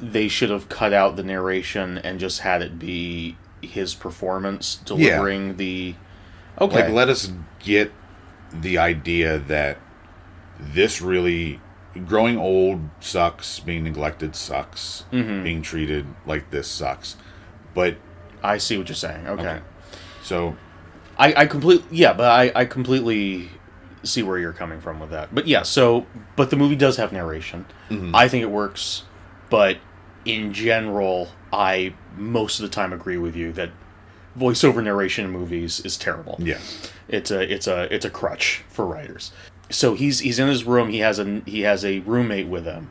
they 0.00 0.28
should 0.28 0.50
have 0.50 0.68
cut 0.68 0.92
out 0.92 1.16
the 1.16 1.22
narration 1.22 1.96
and 1.98 2.20
just 2.20 2.40
had 2.40 2.60
it 2.60 2.78
be 2.78 3.38
his 3.62 3.94
performance 3.94 4.76
delivering 4.76 5.56
the 5.56 5.94
Okay. 6.60 6.84
Like, 6.84 6.92
let 6.92 7.08
us 7.08 7.32
get 7.58 7.92
the 8.52 8.78
idea 8.78 9.38
that 9.38 9.78
this 10.58 11.00
really 11.02 11.60
growing 12.06 12.38
old 12.38 12.88
sucks, 13.00 13.60
being 13.60 13.84
neglected 13.84 14.34
sucks, 14.34 15.04
mm-hmm. 15.12 15.42
being 15.42 15.62
treated 15.62 16.06
like 16.24 16.50
this 16.50 16.68
sucks. 16.68 17.16
But 17.74 17.96
I 18.42 18.58
see 18.58 18.76
what 18.78 18.88
you're 18.88 18.96
saying. 18.96 19.26
Okay. 19.26 19.42
Okay. 19.42 19.60
so 20.22 20.56
I, 21.18 21.34
I 21.42 21.46
completely 21.46 21.96
yeah, 21.96 22.12
but 22.12 22.30
I, 22.30 22.52
I 22.54 22.64
completely 22.64 23.50
see 24.02 24.22
where 24.22 24.38
you're 24.38 24.52
coming 24.52 24.80
from 24.80 25.00
with 25.00 25.10
that. 25.10 25.34
But 25.34 25.46
yeah, 25.46 25.62
so 25.62 26.06
but 26.36 26.50
the 26.50 26.56
movie 26.56 26.76
does 26.76 26.96
have 26.96 27.12
narration. 27.12 27.66
I 28.14 28.28
think 28.28 28.42
it 28.42 28.50
works, 28.50 29.04
but 29.50 29.78
in 30.24 30.52
general, 30.52 31.28
I 31.52 31.94
most 32.16 32.58
of 32.60 32.64
the 32.64 32.74
time 32.74 32.92
agree 32.92 33.16
with 33.16 33.36
you 33.36 33.52
that 33.52 33.70
voiceover 34.38 34.82
narration 34.82 35.24
in 35.24 35.30
movies 35.30 35.80
is 35.80 35.96
terrible. 35.96 36.36
yeah, 36.38 36.58
It's 37.08 37.30
a 37.30 37.40
it's 37.52 37.66
a 37.66 37.92
it's 37.94 38.04
a 38.04 38.10
crutch 38.10 38.64
for 38.68 38.84
writers. 38.84 39.32
So 39.70 39.94
he's 39.94 40.20
he's 40.20 40.38
in 40.38 40.48
his 40.48 40.64
room. 40.64 40.90
He 40.90 40.98
has 40.98 41.18
a 41.18 41.42
he 41.46 41.62
has 41.62 41.84
a 41.84 42.00
roommate 42.00 42.46
with 42.48 42.64
him, 42.64 42.90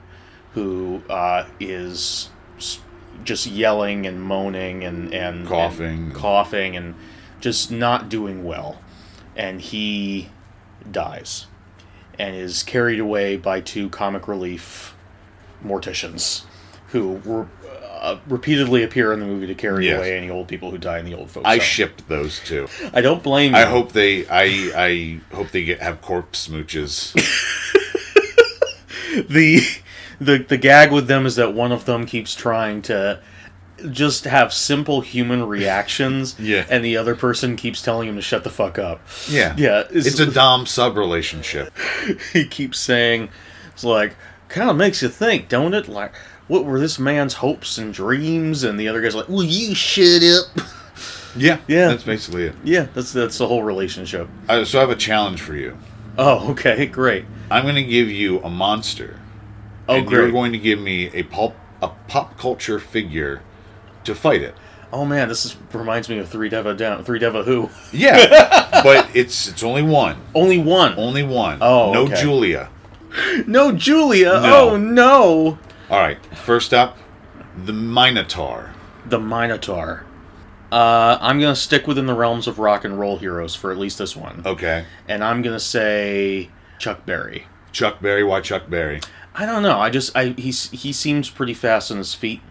who 0.53 1.01
uh, 1.09 1.45
is 1.59 2.29
just 3.23 3.47
yelling 3.47 4.05
and 4.05 4.21
moaning 4.21 4.83
and 4.83 5.13
and 5.13 5.47
Coughing. 5.47 5.85
and 5.87 6.13
coughing 6.13 6.75
and 6.75 6.93
just 7.41 7.71
not 7.71 8.09
doing 8.09 8.43
well, 8.43 8.79
and 9.35 9.61
he 9.61 10.29
dies, 10.91 11.47
and 12.19 12.35
is 12.35 12.61
carried 12.63 12.99
away 12.99 13.37
by 13.37 13.61
two 13.61 13.89
comic 13.89 14.27
relief 14.27 14.95
morticians, 15.63 16.43
who 16.89 17.13
were. 17.25 17.47
Uh, 17.97 18.19
repeatedly 18.27 18.83
appear 18.83 19.11
in 19.13 19.19
the 19.19 19.25
movie 19.25 19.47
to 19.47 19.55
carry 19.55 19.87
Yes. 19.87 19.97
away 19.97 20.15
any 20.15 20.29
old 20.29 20.47
people 20.47 20.69
who 20.69 20.77
die 20.77 20.99
in 20.99 21.05
the 21.05 21.15
old 21.15 21.31
folks. 21.31 21.47
I 21.47 21.53
home. 21.57 21.61
shipped 21.61 22.07
those 22.07 22.39
two. 22.39 22.67
I 22.93 23.01
don't 23.01 23.23
blame 23.23 23.53
you. 23.53 23.57
I 23.57 23.63
hope 23.63 23.93
they. 23.93 24.27
I 24.27 24.43
I 24.75 25.19
hope 25.33 25.49
they 25.49 25.63
get 25.63 25.79
have 25.81 26.01
corpse 26.01 26.47
smooches. 26.47 27.13
the 29.29 29.61
the 30.19 30.37
the 30.37 30.57
gag 30.57 30.91
with 30.91 31.07
them 31.07 31.25
is 31.25 31.35
that 31.35 31.53
one 31.53 31.71
of 31.71 31.85
them 31.85 32.05
keeps 32.05 32.35
trying 32.35 32.81
to 32.83 33.19
just 33.91 34.23
have 34.23 34.53
simple 34.53 35.01
human 35.01 35.45
reactions 35.47 36.35
Yeah. 36.39 36.65
and 36.69 36.83
the 36.83 36.95
other 36.97 37.15
person 37.15 37.55
keeps 37.55 37.81
telling 37.81 38.07
him 38.07 38.15
to 38.15 38.21
shut 38.21 38.43
the 38.43 38.49
fuck 38.49 38.79
up 38.79 39.01
Yeah, 39.27 39.53
yeah 39.57 39.83
It's 39.89 40.19
a 40.19 40.31
dom 40.31 40.65
sub 40.65 40.95
relationship. 40.97 41.73
he 42.33 42.45
keeps 42.45 42.79
saying 42.79 43.29
it's 43.73 43.83
like 43.83 44.15
kind 44.47 44.69
of 44.69 44.77
makes 44.77 45.01
you 45.01 45.09
think 45.09 45.49
don't 45.49 45.73
it 45.73 45.87
like 45.89 46.13
what 46.47 46.63
were 46.63 46.79
this 46.79 46.97
man's 46.99 47.33
hopes 47.35 47.77
and 47.77 47.93
dreams 47.93 48.63
and 48.63 48.79
the 48.79 48.87
other 48.87 49.01
guy's 49.01 49.15
like 49.15 49.27
will 49.27 49.43
you 49.43 49.75
shut 49.75 50.23
up 50.23 50.65
Yeah, 51.35 51.57
Yeah. 51.67 51.87
That's 51.89 52.03
basically 52.03 52.43
it. 52.45 52.55
yeah 52.63 52.87
that's 52.93 53.11
that's 53.11 53.37
the 53.37 53.47
whole 53.47 53.63
relationship 53.63 54.29
Uh, 54.47 54.63
so 54.63 54.77
I 54.77 54.81
have 54.81 54.89
a 54.89 54.95
challenge 54.95 55.41
for 55.41 55.55
you. 55.55 55.77
oh 56.17 56.51
okay 56.51 56.85
great 56.85 57.25
I'm 57.51 57.63
going 57.63 57.75
to 57.75 57.83
give 57.83 58.09
you 58.09 58.39
a 58.39 58.49
monster. 58.49 59.19
Oh 59.87 59.95
and 59.95 60.09
you're 60.09 60.31
going 60.31 60.51
to 60.51 60.57
give 60.57 60.79
me 60.79 61.07
a 61.13 61.23
pulp 61.23 61.55
a 61.81 61.89
pop 62.07 62.37
culture 62.37 62.79
figure 62.79 63.41
to 64.03 64.15
fight 64.15 64.41
it. 64.41 64.55
oh 64.93 65.03
man 65.05 65.27
this 65.27 65.45
is, 65.45 65.57
reminds 65.73 66.07
me 66.09 66.17
of 66.19 66.29
three 66.29 66.49
deva 66.49 66.73
down 66.73 67.03
three 67.03 67.19
deva 67.19 67.43
who 67.43 67.69
Yeah, 67.91 68.69
but 68.83 69.09
it's 69.15 69.47
it's 69.47 69.63
only 69.63 69.81
one, 69.83 70.17
only 70.33 70.57
one 70.59 70.95
only 70.97 71.23
one. 71.23 71.57
Oh, 71.61 71.91
no 71.93 72.03
okay. 72.03 72.21
Julia. 72.21 72.69
no 73.47 73.71
julia 73.71 74.31
No. 74.41 74.69
oh 74.71 74.77
no 74.77 75.57
All 75.89 75.99
right, 75.99 76.17
first 76.35 76.73
up, 76.73 76.97
the 77.65 77.73
Minotaur. 77.73 78.73
The 79.05 79.19
Minotaur. 79.19 80.03
Uh, 80.71 81.17
I'm 81.21 81.39
gonna 81.39 81.55
stick 81.55 81.87
within 81.87 82.05
the 82.07 82.13
realms 82.15 82.47
of 82.47 82.57
rock 82.59 82.83
and 82.83 82.99
roll 82.99 83.17
heroes 83.17 83.53
for 83.55 83.71
at 83.71 83.77
least 83.77 83.97
this 83.99 84.15
one, 84.15 84.41
Okay, 84.45 84.85
and 85.07 85.23
I'm 85.23 85.41
gonna 85.41 85.59
say 85.59 86.49
Chuck 86.79 87.05
Berry. 87.05 87.47
Chuck 87.71 88.01
Berry. 88.01 88.23
Why 88.23 88.41
Chuck 88.41 88.69
Berry? 88.69 88.99
I 89.37 89.45
don't 89.45 89.63
know. 89.63 89.79
I 89.79 89.89
just 89.89 90.15
I 90.15 90.29
he's 90.29 90.69
he 90.71 90.93
seems 90.93 91.29
pretty 91.29 91.53
fast 91.53 91.91
on 91.91 91.97
his 91.97 92.13
feet. 92.13 92.41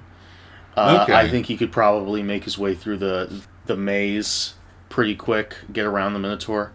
Uh, 0.76 1.00
Okay. 1.04 1.14
I 1.14 1.28
think 1.28 1.46
he 1.46 1.56
could 1.56 1.72
probably 1.72 2.22
make 2.22 2.44
his 2.44 2.58
way 2.58 2.74
through 2.74 2.98
the 2.98 3.42
the 3.66 3.76
maze 3.76 4.54
pretty 4.90 5.14
quick, 5.16 5.56
get 5.72 5.86
around 5.86 6.12
the 6.12 6.18
Minotaur. 6.18 6.72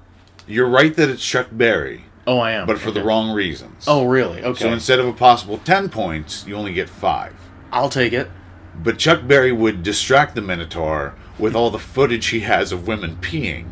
You're 0.48 0.68
right 0.68 0.96
that 0.96 1.10
it's 1.10 1.24
Chuck 1.24 1.48
Berry, 1.52 2.06
Oh, 2.26 2.40
I 2.40 2.52
am. 2.54 2.66
but 2.66 2.80
for 2.80 2.90
the 2.92 3.04
wrong 3.04 3.32
reasons. 3.32 3.86
Oh, 3.88 4.06
really? 4.06 4.44
Okay. 4.44 4.60
So 4.64 4.72
instead 4.74 5.00
of 5.00 5.06
a 5.08 5.14
possible 5.14 5.60
10 5.60 5.90
points, 5.90 6.46
you 6.48 6.56
only 6.56 6.74
get 6.74 6.90
5. 6.90 7.34
I'll 7.72 7.88
take 7.90 8.12
it. 8.14 8.30
But 8.76 8.98
Chuck 8.98 9.28
Berry 9.28 9.52
would 9.52 9.84
distract 9.84 10.34
the 10.34 10.42
Minotaur 10.42 11.14
with 11.38 11.56
all 11.56 11.70
the 11.70 11.78
footage 11.80 12.28
he 12.28 12.40
has 12.42 12.72
of 12.72 12.88
women 12.88 13.18
peeing. 13.18 13.66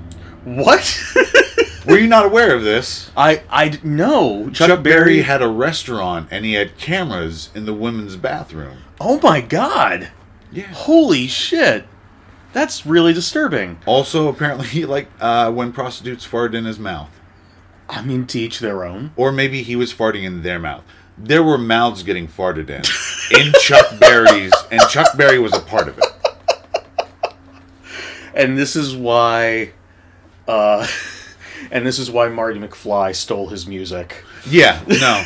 What? 0.43 1.01
Were 1.87 1.97
you 1.97 2.07
not 2.07 2.25
aware 2.25 2.53
of 2.53 2.63
this? 2.63 3.11
I 3.15 3.43
I 3.49 3.79
no. 3.83 4.49
Chuck, 4.49 4.83
Berry 4.83 5.21
had 5.21 5.41
a 5.41 5.47
restaurant 5.47 6.27
and 6.31 6.43
he 6.43 6.53
had 6.53 6.77
cameras 6.77 7.49
in 7.55 7.65
the 7.65 7.73
women's 7.73 8.17
bathroom. 8.17 8.79
Oh 8.99 9.19
my 9.21 9.41
god! 9.41 10.09
Yeah. 10.51 10.65
Holy 10.65 11.27
shit! 11.27 11.85
That's 12.51 12.85
really 12.85 13.13
disturbing. 13.13 13.79
Also, 13.85 14.27
apparently, 14.27 14.67
he 14.67 14.85
liked 14.85 15.11
uh, 15.21 15.51
when 15.51 15.71
prostitutes 15.71 16.27
farted 16.27 16.55
in 16.55 16.65
his 16.65 16.79
mouth. 16.79 17.11
I 17.89 18.01
mean, 18.01 18.27
to 18.27 18.39
each 18.39 18.59
their 18.59 18.83
own. 18.83 19.11
Or 19.15 19.31
maybe 19.31 19.63
he 19.63 19.77
was 19.77 19.93
farting 19.93 20.23
in 20.23 20.43
their 20.43 20.59
mouth. 20.59 20.83
There 21.17 21.41
were 21.41 21.57
mouths 21.57 22.03
getting 22.03 22.27
farted 22.27 22.69
in. 22.69 22.83
in 23.39 23.53
Chuck 23.61 23.97
Berry's, 23.99 24.51
and 24.71 24.81
Chuck 24.89 25.15
Berry 25.15 25.39
was 25.39 25.53
a 25.53 25.61
part 25.61 25.87
of 25.87 25.97
it. 25.97 26.05
and 28.35 28.57
this 28.57 28.75
is 28.75 28.95
why 28.95 29.71
uh 30.47 30.85
and 31.71 31.85
this 31.85 31.99
is 31.99 32.09
why 32.11 32.27
Marty 32.29 32.59
McFly 32.59 33.15
stole 33.15 33.47
his 33.49 33.67
music. 33.67 34.23
Yeah, 34.47 34.81
no. 34.87 35.23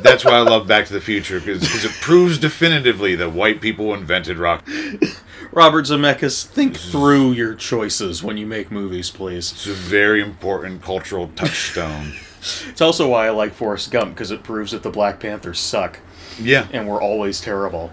That's 0.00 0.24
why 0.24 0.32
I 0.32 0.40
love 0.40 0.68
Back 0.68 0.86
to 0.86 0.92
the 0.92 1.00
Future, 1.00 1.40
because 1.40 1.84
it 1.84 1.90
proves 2.00 2.38
definitively 2.38 3.14
that 3.16 3.32
white 3.32 3.60
people 3.60 3.92
invented 3.94 4.38
rock. 4.38 4.66
Robert 5.52 5.86
Zemeckis, 5.86 6.44
think 6.44 6.76
through 6.76 7.32
your 7.32 7.54
choices 7.54 8.22
when 8.22 8.36
you 8.36 8.46
make 8.46 8.70
movies, 8.70 9.10
please. 9.10 9.50
It's 9.52 9.66
a 9.66 9.72
very 9.72 10.20
important 10.22 10.82
cultural 10.82 11.28
touchstone. 11.34 12.12
It's 12.68 12.80
also 12.80 13.08
why 13.08 13.26
I 13.26 13.30
like 13.30 13.52
Forrest 13.54 13.90
Gump 13.90 14.14
because 14.14 14.30
it 14.30 14.44
proves 14.44 14.70
that 14.70 14.82
the 14.84 14.90
Black 14.90 15.18
Panthers 15.18 15.58
suck 15.58 15.98
Yeah. 16.38 16.68
and 16.72 16.86
we're 16.86 17.02
always 17.02 17.40
terrible. 17.40 17.90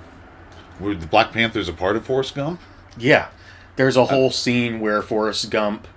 Were 0.79 0.93
the 0.93 1.07
Black 1.07 1.31
Panthers 1.31 1.67
a 1.67 1.73
part 1.73 1.95
of 1.95 2.05
Forrest 2.05 2.35
Gump? 2.35 2.59
Yeah, 2.97 3.29
there's 3.77 3.97
a 3.97 4.01
uh, 4.01 4.05
whole 4.05 4.29
scene 4.29 4.79
where 4.79 5.01
Forrest 5.01 5.49
Gump 5.49 5.87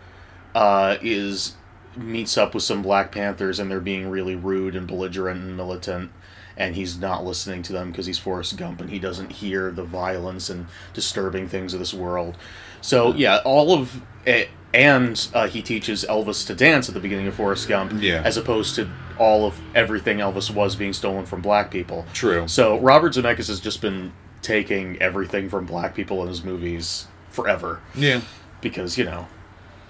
uh, 0.58 0.96
is 1.00 1.54
meets 1.96 2.36
up 2.36 2.52
with 2.54 2.62
some 2.64 2.82
Black 2.82 3.10
Panthers 3.12 3.58
and 3.58 3.70
they're 3.70 3.80
being 3.80 4.08
really 4.10 4.34
rude 4.36 4.74
and 4.76 4.86
belligerent 4.86 5.40
and 5.40 5.56
militant, 5.56 6.10
and 6.56 6.74
he's 6.74 6.98
not 6.98 7.24
listening 7.24 7.62
to 7.62 7.72
them 7.72 7.90
because 7.90 8.06
he's 8.06 8.18
Forrest 8.18 8.56
Gump 8.56 8.80
and 8.80 8.90
he 8.90 8.98
doesn't 8.98 9.32
hear 9.32 9.70
the 9.70 9.84
violence 9.84 10.50
and 10.50 10.66
disturbing 10.94 11.48
things 11.48 11.72
of 11.74 11.78
this 11.80 11.94
world. 11.94 12.36
So 12.80 13.14
yeah, 13.14 13.38
all 13.44 13.72
of 13.72 14.02
it. 14.26 14.48
And 14.74 15.26
uh, 15.32 15.48
he 15.48 15.62
teaches 15.62 16.04
Elvis 16.06 16.46
to 16.46 16.54
dance 16.54 16.88
at 16.88 16.94
the 16.94 17.00
beginning 17.00 17.26
of 17.26 17.34
Forrest 17.34 17.66
Gump, 17.68 17.90
Yeah. 18.02 18.20
as 18.22 18.36
opposed 18.36 18.74
to 18.76 18.90
all 19.18 19.46
of 19.46 19.58
everything 19.74 20.18
Elvis 20.18 20.50
was 20.50 20.76
being 20.76 20.92
stolen 20.92 21.24
from 21.24 21.40
black 21.40 21.70
people. 21.70 22.04
True. 22.12 22.46
So 22.48 22.78
Robert 22.78 23.14
Zemeckis 23.14 23.48
has 23.48 23.60
just 23.60 23.80
been 23.80 24.12
taking 24.42 25.00
everything 25.00 25.48
from 25.48 25.64
black 25.64 25.94
people 25.94 26.20
in 26.22 26.28
his 26.28 26.44
movies 26.44 27.06
forever 27.30 27.80
Yeah. 27.94 28.20
because 28.60 28.98
you 28.98 29.04
know, 29.06 29.26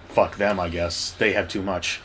fuck 0.08 0.36
them. 0.36 0.58
I 0.58 0.68
guess 0.68 1.12
they 1.12 1.32
have 1.32 1.48
too 1.48 1.62
much. 1.62 2.00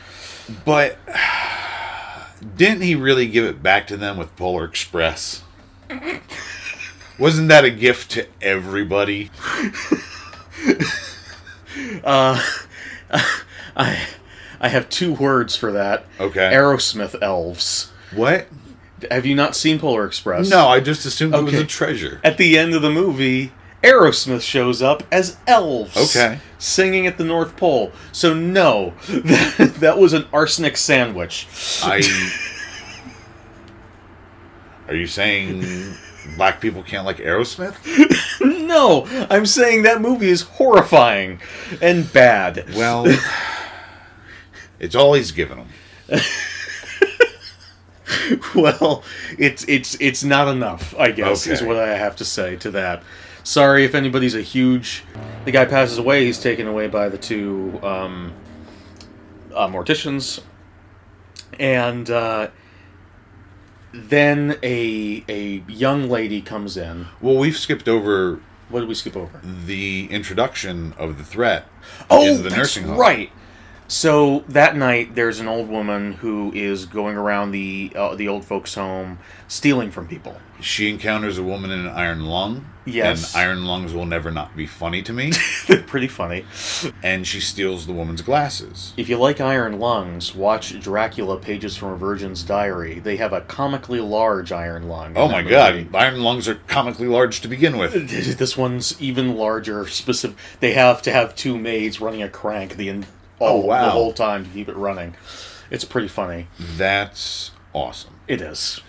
But 0.65 0.97
didn't 2.57 2.81
he 2.81 2.95
really 2.95 3.27
give 3.27 3.45
it 3.45 3.63
back 3.63 3.87
to 3.87 3.97
them 3.97 4.17
with 4.17 4.35
Polar 4.35 4.65
Express? 4.65 5.43
Wasn't 7.19 7.47
that 7.49 7.63
a 7.65 7.69
gift 7.69 8.11
to 8.11 8.27
everybody? 8.41 9.29
Uh, 12.03 12.41
I 13.75 13.99
I 14.59 14.67
have 14.69 14.89
two 14.89 15.13
words 15.13 15.55
for 15.55 15.71
that. 15.71 16.05
Okay. 16.19 16.51
Aerosmith 16.53 17.15
elves. 17.21 17.91
What? 18.13 18.47
Have 19.11 19.25
you 19.25 19.35
not 19.35 19.55
seen 19.55 19.79
Polar 19.79 20.05
Express? 20.05 20.49
No, 20.49 20.67
I 20.67 20.79
just 20.79 21.05
assumed 21.05 21.35
it 21.35 21.43
was 21.43 21.53
a 21.55 21.65
treasure. 21.65 22.21
At 22.23 22.37
the 22.37 22.57
end 22.57 22.73
of 22.73 22.81
the 22.81 22.91
movie, 22.91 23.51
Aerosmith 23.83 24.41
shows 24.41 24.81
up 24.81 25.03
as 25.11 25.37
elves. 25.45 26.15
Okay. 26.15 26.39
Singing 26.57 27.05
at 27.05 27.17
the 27.17 27.25
North 27.25 27.57
Pole. 27.57 27.91
So, 28.11 28.33
no, 28.33 28.93
that, 29.09 29.75
that 29.79 29.97
was 29.97 30.13
an 30.13 30.25
arsenic 30.31 30.77
sandwich. 30.77 31.47
I. 31.83 32.01
Are 34.87 34.95
you 34.95 35.07
saying 35.07 35.63
black 36.35 36.59
people 36.61 36.83
can't 36.83 37.05
like 37.05 37.17
Aerosmith? 37.17 37.77
No, 38.43 39.05
I'm 39.29 39.45
saying 39.45 39.83
that 39.83 40.01
movie 40.01 40.29
is 40.29 40.41
horrifying 40.41 41.39
and 41.79 42.11
bad. 42.11 42.73
Well, 42.75 43.05
it's 44.79 44.95
all 44.95 45.13
he's 45.13 45.31
given 45.31 45.59
them. 46.09 46.19
Well, 48.55 49.03
it's 49.37 49.63
it's 49.67 49.95
it's 49.99 50.23
not 50.23 50.47
enough, 50.47 50.95
I 50.97 51.11
guess, 51.11 51.45
is 51.45 51.61
what 51.61 51.77
I 51.77 51.95
have 51.95 52.15
to 52.17 52.25
say 52.25 52.55
to 52.57 52.71
that. 52.71 53.03
Sorry 53.43 53.83
if 53.83 53.93
anybody's 53.93 54.35
a 54.35 54.41
huge. 54.41 55.03
The 55.45 55.51
guy 55.51 55.65
passes 55.65 55.97
away. 55.97 56.25
He's 56.25 56.39
taken 56.39 56.67
away 56.67 56.87
by 56.87 57.09
the 57.09 57.17
two 57.17 57.79
um, 57.83 58.33
uh, 59.53 59.67
morticians, 59.67 60.41
and 61.59 62.09
uh, 62.09 62.47
then 63.91 64.57
a 64.63 65.23
a 65.27 65.63
young 65.67 66.09
lady 66.09 66.41
comes 66.41 66.77
in. 66.77 67.07
Well, 67.21 67.37
we've 67.37 67.57
skipped 67.57 67.89
over 67.89 68.39
What 68.69 68.79
did 68.79 68.89
we 68.89 68.95
skip 68.95 69.17
over? 69.17 69.41
the 69.43 70.07
introduction 70.09 70.93
of 70.97 71.17
the 71.17 71.23
threat 71.25 71.67
Oh, 72.09 72.37
the 72.37 72.43
that's 72.43 72.55
nursing 72.55 72.83
home. 72.85 72.97
right. 72.97 73.29
So 73.89 74.39
that 74.47 74.75
night, 74.77 75.13
there's 75.13 75.39
an 75.41 75.47
old 75.49 75.67
woman 75.67 76.13
who 76.13 76.51
is 76.55 76.85
going 76.85 77.17
around 77.17 77.51
the 77.51 77.91
uh, 77.93 78.15
the 78.15 78.29
old 78.29 78.45
folks' 78.45 78.73
home 78.75 79.19
stealing 79.49 79.91
from 79.91 80.07
people. 80.07 80.37
She 80.63 80.89
encounters 80.89 81.37
a 81.37 81.43
woman 81.43 81.71
in 81.71 81.79
an 81.81 81.87
iron 81.87 82.25
lung. 82.25 82.65
Yes. 82.85 83.33
And 83.33 83.41
iron 83.43 83.65
lungs 83.65 83.93
will 83.93 84.05
never 84.05 84.29
not 84.31 84.57
be 84.57 84.65
funny 84.65 85.01
to 85.03 85.13
me. 85.13 85.31
They're 85.67 85.81
Pretty 85.83 86.07
funny. 86.09 86.43
and 87.01 87.25
she 87.25 87.39
steals 87.39 87.85
the 87.87 87.93
woman's 87.93 88.21
glasses. 88.21 88.93
If 88.97 89.07
you 89.07 89.17
like 89.17 89.39
Iron 89.39 89.79
Lungs, 89.79 90.35
watch 90.35 90.77
Dracula: 90.81 91.37
Pages 91.39 91.77
from 91.77 91.89
a 91.89 91.95
Virgin's 91.95 92.43
Diary. 92.43 92.99
They 92.99 93.15
have 93.17 93.31
a 93.31 93.41
comically 93.41 94.01
large 94.01 94.51
iron 94.51 94.89
lung. 94.89 95.13
Oh 95.15 95.27
my 95.29 95.41
movie. 95.43 95.49
god, 95.53 95.95
iron 95.95 96.21
lungs 96.23 96.47
are 96.49 96.55
comically 96.67 97.07
large 97.07 97.39
to 97.41 97.47
begin 97.47 97.77
with. 97.77 97.93
This 98.37 98.57
one's 98.57 99.01
even 99.01 99.35
larger. 99.35 99.87
Specific. 99.87 100.35
They 100.59 100.73
have 100.73 101.01
to 101.03 101.11
have 101.11 101.35
two 101.35 101.57
maids 101.57 102.01
running 102.01 102.21
a 102.21 102.27
crank 102.29 102.75
the 102.75 102.89
en- 102.89 103.05
oh, 103.39 103.45
all, 103.45 103.63
Oh, 103.63 103.65
wow. 103.65 103.85
the 103.85 103.91
whole 103.91 104.13
time 104.13 104.43
to 104.45 104.49
keep 104.51 104.67
it 104.67 104.75
running. 104.75 105.15
It's 105.71 105.85
pretty 105.85 106.09
funny. 106.09 106.47
That's 106.59 107.51
awesome. 107.73 108.13
It 108.27 108.41
is. 108.41 108.81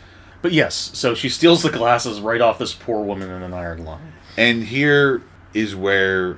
But 0.44 0.52
yes, 0.52 0.90
so 0.92 1.14
she 1.14 1.30
steals 1.30 1.62
the 1.62 1.70
glasses 1.70 2.20
right 2.20 2.42
off 2.42 2.58
this 2.58 2.74
poor 2.74 3.02
woman 3.02 3.30
in 3.30 3.42
an 3.42 3.54
iron 3.54 3.82
lung. 3.86 4.12
And 4.36 4.64
here 4.64 5.22
is 5.54 5.74
where, 5.74 6.36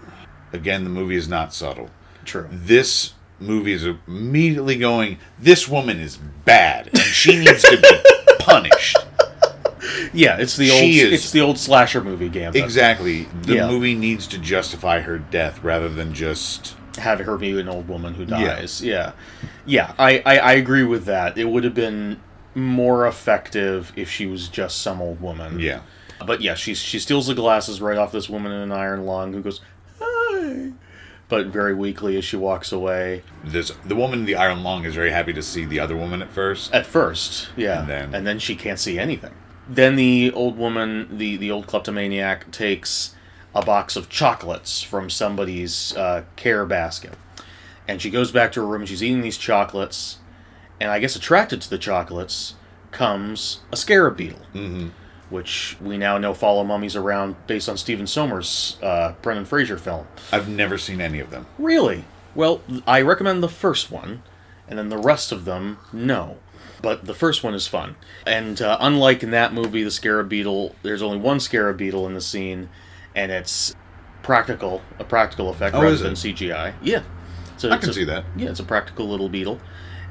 again, 0.53 0.85
the 0.85 0.91
movie 0.91 1.17
is 1.17 1.27
not 1.29 1.53
subtle. 1.53 1.91
True. 2.25 2.47
This 2.49 3.15
movie 3.41 3.73
is 3.73 3.85
immediately 4.07 4.77
going, 4.79 5.19
this 5.41 5.69
woman 5.69 5.99
is 5.99 6.19
bad, 6.45 6.87
and 6.87 6.99
she 7.01 7.37
needs 7.37 7.63
to 7.63 7.77
be 7.81 8.35
punished. 8.45 8.97
Yeah, 10.15 10.37
it's 10.39 10.57
the 10.57 10.71
old 10.71 10.85
is- 10.85 11.13
it's 11.13 11.33
the 11.33 11.41
old 11.41 11.59
slasher 11.59 12.01
movie 12.01 12.29
gambit. 12.29 12.63
Exactly. 12.63 13.25
The 13.43 13.55
Yeah. 13.57 13.67
movie 13.69 13.97
needs 13.97 14.29
to 14.29 14.39
justify 14.39 15.01
her 15.01 15.19
death 15.19 15.65
rather 15.65 15.89
than 15.89 16.15
just. 16.15 16.77
Have 16.99 17.19
her 17.19 17.37
be 17.37 17.59
an 17.59 17.69
old 17.69 17.89
woman 17.89 18.15
who 18.15 18.25
dies. 18.25 18.81
Yeah. 18.85 19.15
Yeah, 19.67 19.95
I, 19.99 20.23
I, 20.25 20.39
I 20.39 20.53
agree 20.53 20.85
with 20.85 21.07
that. 21.07 21.37
It 21.37 21.49
would 21.49 21.65
have 21.65 21.75
been 21.75 22.21
more 22.57 23.07
effective 23.07 23.93
if 23.95 24.11
she 24.11 24.27
was 24.27 24.49
just 24.49 24.79
some 24.83 25.01
old 25.01 25.21
woman. 25.21 25.61
Yeah. 25.61 25.81
But 26.27 26.41
yeah, 26.41 26.55
she 26.55 26.75
she 26.75 26.99
steals 26.99 27.27
the 27.27 27.35
glasses 27.35 27.81
right 27.81 27.99
off 27.99 28.11
this 28.11 28.29
woman 28.29 28.51
in 28.51 28.61
an 28.61 28.73
iron 28.73 29.05
lung 29.07 29.33
who 29.33 29.43
goes, 29.43 29.61
Hi 30.01 30.73
but 31.29 31.49
very 31.49 31.75
weakly 31.75 32.17
as 32.17 32.25
she 32.25 32.37
walks 32.37 32.71
away. 32.71 33.23
This 33.43 33.73
the 33.85 33.97
woman 33.97 34.21
in 34.21 34.25
the 34.27 34.37
iron 34.37 34.63
lung 34.63 34.85
is 34.85 34.95
very 34.95 35.11
happy 35.11 35.33
to 35.33 35.43
see 35.43 35.65
the 35.65 35.81
other 35.81 35.97
woman 35.97 36.23
at 36.23 36.31
first. 36.31 36.73
At 36.73 36.87
first, 36.87 37.49
yeah. 37.57 37.81
And 37.81 37.89
then- 37.89 38.15
and 38.15 38.27
then 38.27 38.39
she 38.39 38.55
can't 38.55 38.79
see 38.79 38.99
anything. 38.99 39.33
Then 39.69 39.97
the 39.97 40.31
old 40.31 40.57
woman, 40.57 41.19
the, 41.19 41.37
the 41.37 41.51
old 41.51 41.67
kleptomaniac, 41.67 42.53
takes 42.53 43.17
a 43.53 43.63
box 43.65 43.97
of 43.97 44.09
chocolates 44.09 44.83
from 44.85 45.11
somebody's 45.11 45.97
uh, 45.97 46.23
care 46.37 46.65
basket. 46.65 47.15
And 47.89 48.01
she 48.01 48.11
goes 48.11 48.31
back 48.31 48.53
to 48.53 48.61
her 48.61 48.67
room 48.67 48.83
and 48.83 48.89
she's 48.89 49.03
eating 49.03 49.23
these 49.23 49.37
chocolates. 49.39 50.19
And 50.81 50.91
I 50.91 50.99
guess 50.99 51.17
attracted 51.17 51.61
to 51.63 51.71
the 51.71 51.79
chocolates 51.79 52.55
comes 52.91 53.61
a 53.73 53.77
scarab 53.77 54.17
beetle. 54.17 54.41
Mm-hmm. 54.55 54.89
Which 55.29 55.77
we 55.81 55.99
now 55.99 56.19
know 56.19 56.35
follow 56.35 56.63
mummies 56.63 56.95
around 56.95 57.35
based 57.49 57.69
on 57.69 57.77
Stephen 57.77 58.07
Sommers' 58.07 58.77
uh, 58.81 59.15
Brendan 59.23 59.45
Fraser 59.45 59.77
film. 59.77 60.07
I've 60.33 60.49
never 60.49 60.79
seen 60.79 61.01
any 61.01 61.19
of 61.19 61.31
them. 61.31 61.47
Really? 61.59 62.05
Well, 62.37 62.61
I 62.87 63.01
recommend 63.01 63.43
the 63.43 63.49
first 63.49 63.91
one, 63.91 64.23
and 64.69 64.79
then 64.79 64.89
the 64.89 64.99
rest 64.99 65.33
of 65.33 65.45
them, 65.45 65.79
no. 65.93 66.37
But 66.81 67.07
the 67.07 67.15
first 67.15 67.43
one 67.43 67.55
is 67.55 67.67
fun. 67.67 67.97
And 68.25 68.63
uh, 68.63 68.77
unlike 68.81 69.25
in 69.25 69.33
that 69.33 69.53
movie, 69.53 69.83
the 69.83 69.91
Scarab 69.91 70.29
Beetle, 70.29 70.77
there's 70.85 71.03
only 71.03 71.19
one 71.19 71.41
Scarab 71.41 71.79
Beetle 71.79 72.07
in 72.07 72.15
the 72.15 72.21
scene, 72.21 72.69
and 73.15 73.33
it's 73.33 73.75
practical, 74.23 74.81
a 75.01 75.05
practical 75.05 75.49
effect 75.51 75.75
Oh, 75.75 75.83
rather 75.83 75.97
than? 75.97 76.13
CGI. 76.15 76.75
Yeah. 76.83 77.03
So 77.57 77.71
I 77.71 77.79
can 77.79 77.91
a- 77.91 77.95
see 77.95 78.05
that. 78.05 78.25
Yeah, 78.37 78.51
it's 78.51 78.61
a 78.61 78.65
practical 78.65 79.09
little 79.09 79.29
beetle. 79.29 79.61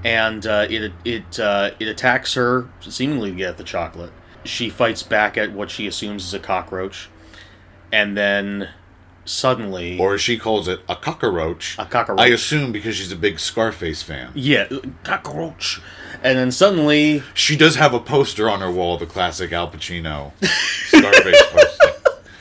And 0.06 0.46
uh, 0.46 0.68
it 0.70 0.94
it 1.04 1.39
uh, 1.39 1.72
it 1.80 1.88
attacks 1.88 2.36
her, 2.36 2.70
seemingly 2.80 3.32
to 3.32 3.36
get 3.36 3.58
the 3.58 3.63
chocolate. 3.63 4.12
She 4.44 4.70
fights 4.70 5.02
back 5.02 5.36
at 5.38 5.52
what 5.52 5.72
she 5.72 5.88
assumes 5.88 6.24
is 6.26 6.34
a 6.34 6.39
cockroach, 6.39 7.10
and 7.91 8.15
then 8.15 8.70
suddenly, 9.26 9.98
Or 10.00 10.20
she 10.20 10.38
calls 10.38 10.68
it, 10.68 10.82
a 10.88 10.96
cockroach. 10.96 11.76
A 11.80 11.86
cockroach. 11.86 12.20
I 12.20 12.28
assume 12.28 12.72
because 12.72 12.96
she's 12.98 13.12
a 13.12 13.15
big 13.15 13.39
Scarface 13.39 14.04
fan. 14.04 14.32
Yeah, 14.36 14.68
cockroach. 15.04 15.82
And 16.22 16.38
then 16.38 16.52
suddenly, 16.52 17.24
She 17.34 17.58
does 17.58 17.76
have 17.76 17.96
a 17.96 18.00
poster 18.00 18.48
on 18.48 18.62
her 18.62 18.70
wall, 18.72 18.98
the 18.98 19.08
classic 19.08 19.52
Al 19.52 19.70
Pacino 19.72 20.32
Scarface 20.44 21.41
poster. 21.52 21.85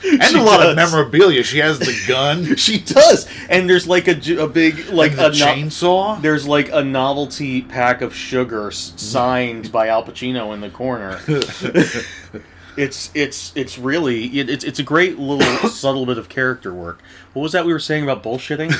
And 0.11 0.23
She 0.23 0.37
a 0.37 0.41
lot 0.43 0.57
does. 0.61 0.69
of 0.71 0.75
memorabilia. 0.75 1.43
She 1.43 1.57
has 1.59 1.79
the 1.79 1.95
gun, 2.07 2.55
she 2.55 2.79
does, 2.79 3.27
and 3.49 3.69
there's 3.69 3.87
like 3.87 4.07
a 4.07 4.15
big 4.47 4.87
like 4.89 5.13
a 5.13 5.15
no- 5.15 5.29
chainsaw. 5.31 6.21
there's 6.21 6.47
like 6.47 6.69
a 6.71 6.83
novelty 6.83 7.61
pack 7.61 8.01
of 8.01 8.15
sugar 8.15 8.71
signed 8.71 9.71
by 9.71 9.87
Al 9.87 10.03
Pacino 10.03 10.53
in 10.53 10.61
the 10.61 10.69
corner. 10.69 11.19
it's 12.77 13.09
it's 13.13 13.53
it's 13.55 13.77
really 13.77 14.25
it, 14.39 14.49
it's 14.49 14.63
it's 14.63 14.79
a 14.79 14.83
great 14.83 15.17
little 15.17 15.69
subtle 15.69 16.05
bit 16.05 16.17
of 16.17 16.29
character 16.29 16.73
work. 16.73 17.01
What 17.33 17.43
was 17.43 17.51
that 17.53 17.65
we 17.65 17.73
were 17.73 17.79
saying 17.79 18.03
about 18.03 18.21
bullshitting? 18.23 18.71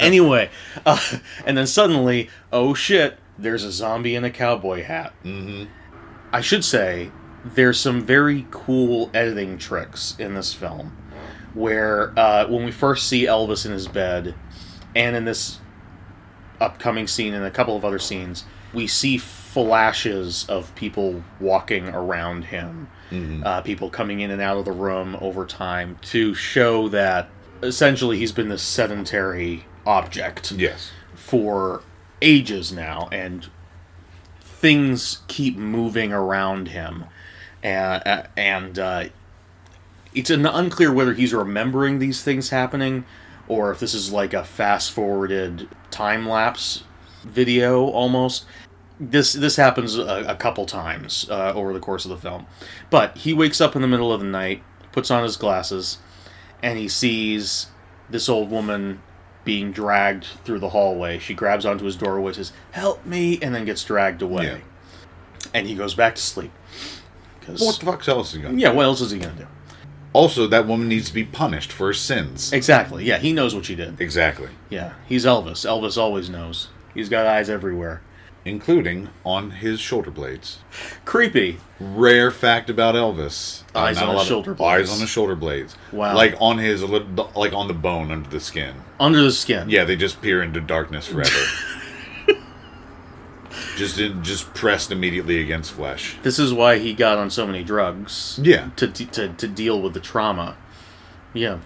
anyway, 0.00 0.50
uh, 0.86 0.98
and 1.44 1.56
then 1.56 1.66
suddenly, 1.66 2.30
oh 2.52 2.74
shit! 2.74 3.18
There's 3.38 3.64
a 3.64 3.72
zombie 3.72 4.14
in 4.14 4.24
a 4.24 4.30
cowboy 4.30 4.84
hat. 4.84 5.12
Mm-hmm. 5.24 5.64
I 6.32 6.40
should 6.40 6.64
say 6.64 7.10
there's 7.44 7.78
some 7.78 8.04
very 8.04 8.46
cool 8.50 9.10
editing 9.14 9.58
tricks 9.58 10.16
in 10.18 10.34
this 10.34 10.54
film, 10.54 10.96
where 11.52 12.18
uh, 12.18 12.46
when 12.48 12.64
we 12.64 12.70
first 12.72 13.08
see 13.08 13.26
Elvis 13.26 13.66
in 13.66 13.72
his 13.72 13.86
bed, 13.88 14.34
and 14.94 15.14
in 15.16 15.24
this 15.24 15.58
upcoming 16.60 17.06
scene 17.06 17.34
and 17.34 17.44
a 17.44 17.50
couple 17.50 17.76
of 17.76 17.84
other 17.84 17.98
scenes, 17.98 18.44
we 18.72 18.86
see 18.86 19.18
flashes 19.18 20.46
of 20.48 20.74
people 20.74 21.22
walking 21.38 21.88
around 21.88 22.46
him, 22.46 22.88
uh, 23.44 23.60
people 23.60 23.90
coming 23.90 24.20
in 24.20 24.30
and 24.30 24.40
out 24.42 24.56
of 24.56 24.64
the 24.64 24.72
room 24.72 25.16
over 25.20 25.44
time 25.46 25.98
to 26.02 26.34
show 26.34 26.88
that 26.88 27.28
essentially 27.62 28.18
he's 28.18 28.32
been 28.32 28.48
this 28.48 28.62
sedentary 28.62 29.64
object 29.86 30.50
yes. 30.52 30.90
for 31.14 31.82
ages 32.20 32.72
now, 32.72 33.08
and 33.12 33.48
things 34.40 35.22
keep 35.28 35.56
moving 35.56 36.12
around 36.12 36.68
him, 36.68 37.04
and 37.64 38.28
and 38.36 38.78
uh, 38.78 39.04
it's 40.14 40.30
an 40.30 40.46
unclear 40.46 40.92
whether 40.92 41.14
he's 41.14 41.34
remembering 41.34 41.98
these 41.98 42.22
things 42.22 42.50
happening, 42.50 43.04
or 43.48 43.72
if 43.72 43.80
this 43.80 43.94
is 43.94 44.12
like 44.12 44.34
a 44.34 44.44
fast 44.44 44.92
forwarded 44.92 45.68
time 45.90 46.28
lapse 46.28 46.84
video 47.24 47.86
almost. 47.86 48.44
This 49.00 49.32
this 49.32 49.56
happens 49.56 49.96
a, 49.98 50.24
a 50.28 50.36
couple 50.36 50.66
times 50.66 51.28
uh, 51.28 51.52
over 51.54 51.72
the 51.72 51.80
course 51.80 52.04
of 52.04 52.10
the 52.10 52.16
film, 52.16 52.46
but 52.90 53.16
he 53.18 53.32
wakes 53.32 53.60
up 53.60 53.74
in 53.74 53.82
the 53.82 53.88
middle 53.88 54.12
of 54.12 54.20
the 54.20 54.26
night, 54.26 54.62
puts 54.92 55.10
on 55.10 55.24
his 55.24 55.36
glasses, 55.36 55.98
and 56.62 56.78
he 56.78 56.86
sees 56.86 57.66
this 58.08 58.28
old 58.28 58.50
woman 58.50 59.02
being 59.44 59.72
dragged 59.72 60.26
through 60.44 60.60
the 60.60 60.68
hallway. 60.68 61.18
She 61.18 61.34
grabs 61.34 61.66
onto 61.66 61.84
his 61.84 61.96
doorway, 61.96 62.34
says, 62.34 62.52
"Help 62.70 63.04
me," 63.04 63.40
and 63.42 63.52
then 63.52 63.64
gets 63.64 63.82
dragged 63.82 64.22
away. 64.22 64.44
Yeah. 64.44 65.48
And 65.52 65.66
he 65.66 65.74
goes 65.74 65.94
back 65.94 66.14
to 66.14 66.22
sleep. 66.22 66.52
'Cause- 67.46 67.60
What 67.60 67.78
the 67.78 67.86
fuck 67.86 68.08
else 68.08 68.28
is 68.30 68.34
he 68.36 68.40
gonna? 68.42 68.58
yeah, 68.58 68.70
what 68.70 68.84
else 68.84 69.00
is 69.00 69.10
he 69.10 69.18
gonna 69.18 69.32
do? 69.38 69.46
Also, 70.12 70.46
that 70.46 70.66
woman 70.68 70.86
needs 70.88 71.08
to 71.08 71.14
be 71.14 71.24
punished 71.24 71.72
for 71.72 71.88
her 71.88 71.92
sins. 71.92 72.52
Exactly. 72.52 73.04
Yeah, 73.04 73.18
he 73.18 73.32
knows 73.32 73.52
what 73.54 73.64
she 73.64 73.74
did. 73.74 74.00
Exactly. 74.00 74.48
Yeah, 74.70 74.92
he's 75.08 75.24
Elvis. 75.24 75.66
Elvis 75.66 75.98
always 75.98 76.30
knows. 76.30 76.68
He's 76.94 77.08
got 77.08 77.26
eyes 77.26 77.50
everywhere. 77.50 78.00
including 78.46 79.08
on 79.24 79.50
his 79.52 79.80
shoulder 79.80 80.10
blades. 80.10 80.58
Creepy. 81.06 81.56
Rare 81.80 82.30
fact 82.30 82.68
about 82.68 82.94
Elvis: 82.94 83.62
Uh, 83.74 83.78
Eyes 83.78 83.96
not 83.96 84.10
on 84.10 84.16
his 84.18 84.26
shoulder 84.26 84.52
blades. 84.52 84.90
Eyes 84.90 84.94
on 84.94 85.00
the 85.00 85.06
shoulder 85.06 85.34
blades. 85.34 85.74
Wow. 85.92 86.14
Like 86.14 86.36
on 86.38 86.58
his, 86.58 86.82
like 86.82 87.54
on 87.54 87.68
the 87.68 87.72
bone 87.74 88.12
under 88.12 88.28
the 88.28 88.40
skin. 88.40 88.74
Under 89.00 89.22
the 89.22 89.32
skin. 89.32 89.70
Yeah, 89.70 89.84
they 89.84 89.96
just 89.96 90.20
peer 90.20 90.42
into 90.42 90.60
darkness 90.60 91.06
forever. 91.06 91.30
just 93.76 93.96
just 94.22 94.52
pressed 94.54 94.90
immediately 94.90 95.40
against 95.40 95.72
flesh. 95.72 96.16
This 96.22 96.38
is 96.38 96.52
why 96.52 96.78
he 96.78 96.94
got 96.94 97.18
on 97.18 97.30
so 97.30 97.46
many 97.46 97.62
drugs. 97.64 98.38
Yeah. 98.42 98.70
To, 98.76 98.88
to, 98.88 99.28
to 99.34 99.48
deal 99.48 99.80
with 99.80 99.94
the 99.94 100.00
trauma. 100.00 100.56
Yeah. 101.32 101.58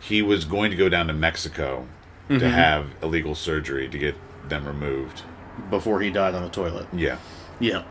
He 0.00 0.22
was 0.22 0.44
going 0.44 0.70
to 0.70 0.76
go 0.76 0.88
down 0.88 1.06
to 1.08 1.12
Mexico 1.12 1.86
Mm-hmm. 2.28 2.40
to 2.40 2.48
have 2.50 2.86
illegal 3.04 3.36
surgery 3.36 3.88
to 3.88 3.96
get 3.98 4.16
them 4.48 4.66
removed. 4.66 5.22
Before 5.70 6.00
he 6.00 6.10
died 6.10 6.34
on 6.34 6.42
the 6.42 6.48
toilet. 6.48 6.88
Yeah. 6.92 7.18
Yeah. 7.60 7.84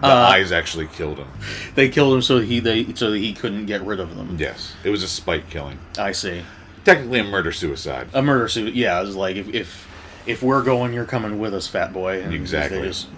The 0.00 0.06
Uh, 0.06 0.28
eyes 0.30 0.52
actually 0.52 0.86
killed 0.86 1.18
him. 1.18 1.26
They 1.74 1.88
killed 1.88 2.14
him 2.14 2.22
so 2.22 2.38
he 2.38 2.60
they 2.60 2.94
so 2.94 3.10
that 3.10 3.18
he 3.18 3.32
couldn't 3.32 3.66
get 3.66 3.82
rid 3.82 3.98
of 3.98 4.14
them. 4.14 4.36
Yes. 4.38 4.74
It 4.84 4.90
was 4.90 5.02
a 5.02 5.08
spite 5.08 5.50
killing. 5.50 5.80
I 5.98 6.12
see. 6.12 6.42
Technically 6.84 7.18
a 7.18 7.24
murder 7.24 7.50
suicide. 7.50 8.06
A 8.14 8.22
murder 8.22 8.46
suit. 8.46 8.72
Yeah, 8.74 9.00
it 9.00 9.04
was 9.04 9.16
like 9.16 9.34
if 9.34 9.48
if 9.52 9.88
if 10.26 10.42
we're 10.42 10.62
going, 10.62 10.92
you're 10.92 11.04
coming 11.04 11.38
with 11.38 11.54
us, 11.54 11.66
fat 11.66 11.92
boy. 11.92 12.22
And 12.22 12.32
Exactly. 12.34 12.80
They 12.80 12.86
just 12.88 13.08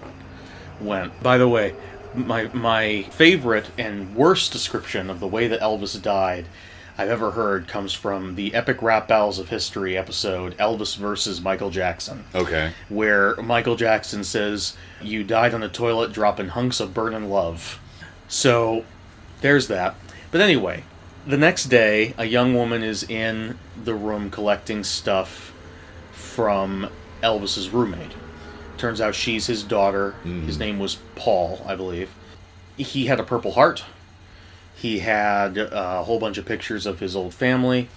went. 0.79 1.21
By 1.21 1.37
the 1.37 1.47
way, 1.47 1.75
my 2.13 2.49
my 2.53 3.03
favorite 3.11 3.69
and 3.77 4.15
worst 4.15 4.51
description 4.51 5.09
of 5.09 5.19
the 5.19 5.27
way 5.27 5.47
that 5.47 5.59
Elvis 5.59 6.01
died 6.01 6.47
I've 6.97 7.09
ever 7.09 7.31
heard 7.31 7.67
comes 7.67 7.93
from 7.93 8.35
the 8.35 8.53
Epic 8.53 8.81
Rap 8.81 9.07
Battles 9.09 9.37
of 9.37 9.49
History 9.49 9.97
episode 9.97 10.57
Elvis 10.57 10.95
versus 10.95 11.41
Michael 11.41 11.69
Jackson. 11.69 12.23
Okay. 12.33 12.71
where 12.87 13.35
Michael 13.35 13.75
Jackson 13.75 14.23
says, 14.23 14.77
You 15.01 15.23
died 15.23 15.53
on 15.53 15.61
the 15.61 15.67
toilet 15.69 16.13
dropping 16.13 16.49
hunks 16.49 16.79
of 16.79 16.93
burning 16.93 17.29
love. 17.29 17.79
So 18.29 18.85
there's 19.41 19.67
that. 19.67 19.95
But 20.31 20.39
anyway, 20.41 20.83
the 21.27 21.37
next 21.37 21.65
day, 21.65 22.13
a 22.17 22.25
young 22.25 22.53
woman 22.53 22.81
is 22.81 23.03
in 23.03 23.57
the 23.81 23.93
room 23.93 24.29
collecting 24.29 24.83
stuff 24.83 25.53
from 26.35 26.89
Elvis's 27.23 27.69
roommate. 27.69 28.13
Turns 28.77 28.99
out 28.99 29.15
she's 29.15 29.47
his 29.47 29.63
daughter. 29.63 30.11
Hmm. 30.23 30.45
His 30.45 30.59
name 30.59 30.79
was 30.79 30.97
Paul, 31.15 31.63
I 31.65 31.75
believe. 31.75 32.13
He 32.77 33.05
had 33.05 33.19
a 33.19 33.23
purple 33.23 33.53
heart. 33.53 33.85
He 34.75 34.99
had 34.99 35.57
a 35.57 36.03
whole 36.03 36.19
bunch 36.19 36.37
of 36.37 36.45
pictures 36.45 36.85
of 36.85 36.99
his 36.99 37.15
old 37.15 37.33
family 37.33 37.87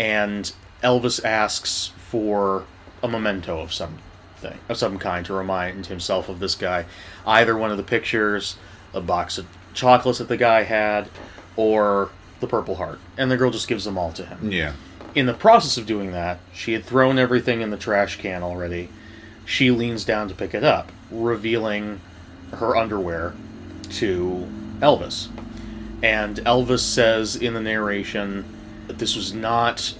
and 0.00 0.52
Elvis 0.82 1.22
asks 1.24 1.92
for 1.98 2.64
a 3.02 3.08
memento 3.08 3.60
of 3.60 3.72
some 3.72 3.98
thing 4.36 4.58
of 4.68 4.78
some 4.78 4.98
kind 4.98 5.26
to 5.26 5.34
remind 5.34 5.86
himself 5.86 6.30
of 6.30 6.40
this 6.40 6.54
guy. 6.54 6.86
Either 7.26 7.56
one 7.56 7.70
of 7.70 7.76
the 7.76 7.82
pictures, 7.82 8.56
a 8.94 9.00
box 9.00 9.36
of 9.36 9.46
chocolates 9.74 10.18
that 10.18 10.28
the 10.28 10.38
guy 10.38 10.62
had, 10.62 11.10
or 11.54 12.10
the 12.40 12.46
Purple 12.46 12.76
Heart. 12.76 12.98
And 13.18 13.30
the 13.30 13.36
girl 13.36 13.50
just 13.50 13.68
gives 13.68 13.84
them 13.84 13.98
all 13.98 14.12
to 14.12 14.24
him. 14.24 14.50
Yeah. 14.50 14.72
In 15.14 15.26
the 15.26 15.34
process 15.34 15.76
of 15.76 15.86
doing 15.86 16.12
that, 16.12 16.38
she 16.52 16.72
had 16.72 16.84
thrown 16.84 17.18
everything 17.18 17.60
in 17.62 17.70
the 17.70 17.76
trash 17.76 18.16
can 18.16 18.42
already. 18.42 18.88
She 19.44 19.70
leans 19.70 20.04
down 20.04 20.28
to 20.28 20.34
pick 20.34 20.54
it 20.54 20.62
up, 20.62 20.92
revealing 21.10 22.00
her 22.52 22.76
underwear 22.76 23.34
to 23.90 24.48
Elvis. 24.80 25.28
And 26.02 26.36
Elvis 26.38 26.80
says 26.80 27.34
in 27.34 27.54
the 27.54 27.60
narration 27.60 28.44
that 28.86 28.98
this 28.98 29.16
was 29.16 29.34
not 29.34 29.94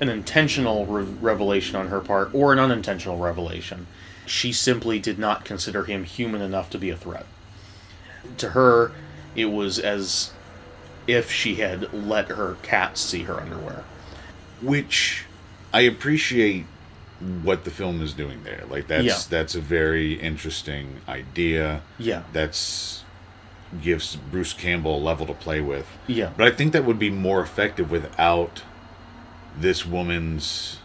an 0.00 0.08
intentional 0.08 0.86
re- 0.86 1.04
revelation 1.04 1.76
on 1.76 1.88
her 1.88 2.00
part 2.00 2.34
or 2.34 2.52
an 2.52 2.58
unintentional 2.58 3.18
revelation. 3.18 3.86
She 4.24 4.52
simply 4.52 4.98
did 4.98 5.18
not 5.18 5.44
consider 5.44 5.84
him 5.84 6.04
human 6.04 6.40
enough 6.40 6.70
to 6.70 6.78
be 6.78 6.90
a 6.90 6.96
threat. 6.96 7.26
To 8.38 8.50
her, 8.50 8.92
it 9.34 9.46
was 9.46 9.78
as 9.78 10.32
if 11.06 11.30
she 11.30 11.56
had 11.56 11.92
let 11.92 12.28
her 12.28 12.56
cat 12.62 12.98
see 12.98 13.22
her 13.24 13.40
underwear. 13.40 13.84
Which 14.62 15.24
I 15.72 15.80
appreciate 15.82 16.64
what 17.42 17.64
the 17.64 17.70
film 17.70 18.02
is 18.02 18.12
doing 18.12 18.42
there. 18.44 18.64
Like 18.68 18.88
that's 18.88 19.04
Yeah. 19.04 19.18
that's 19.30 19.54
a 19.54 19.60
very 19.60 20.14
interesting 20.14 21.00
idea. 21.08 21.82
Yeah. 21.98 22.22
That's 22.32 23.02
gives 23.82 24.16
Bruce 24.16 24.52
Campbell 24.52 24.98
a 24.98 25.02
level 25.02 25.26
to 25.26 25.34
play 25.34 25.60
with. 25.60 25.86
Yeah. 26.06 26.30
But 26.36 26.46
I 26.46 26.50
think 26.50 26.72
that 26.72 26.84
would 26.84 26.98
be 26.98 27.10
more 27.10 27.40
effective 27.40 27.90
without 27.90 28.62
this 29.58 29.84
woman's 29.86 30.78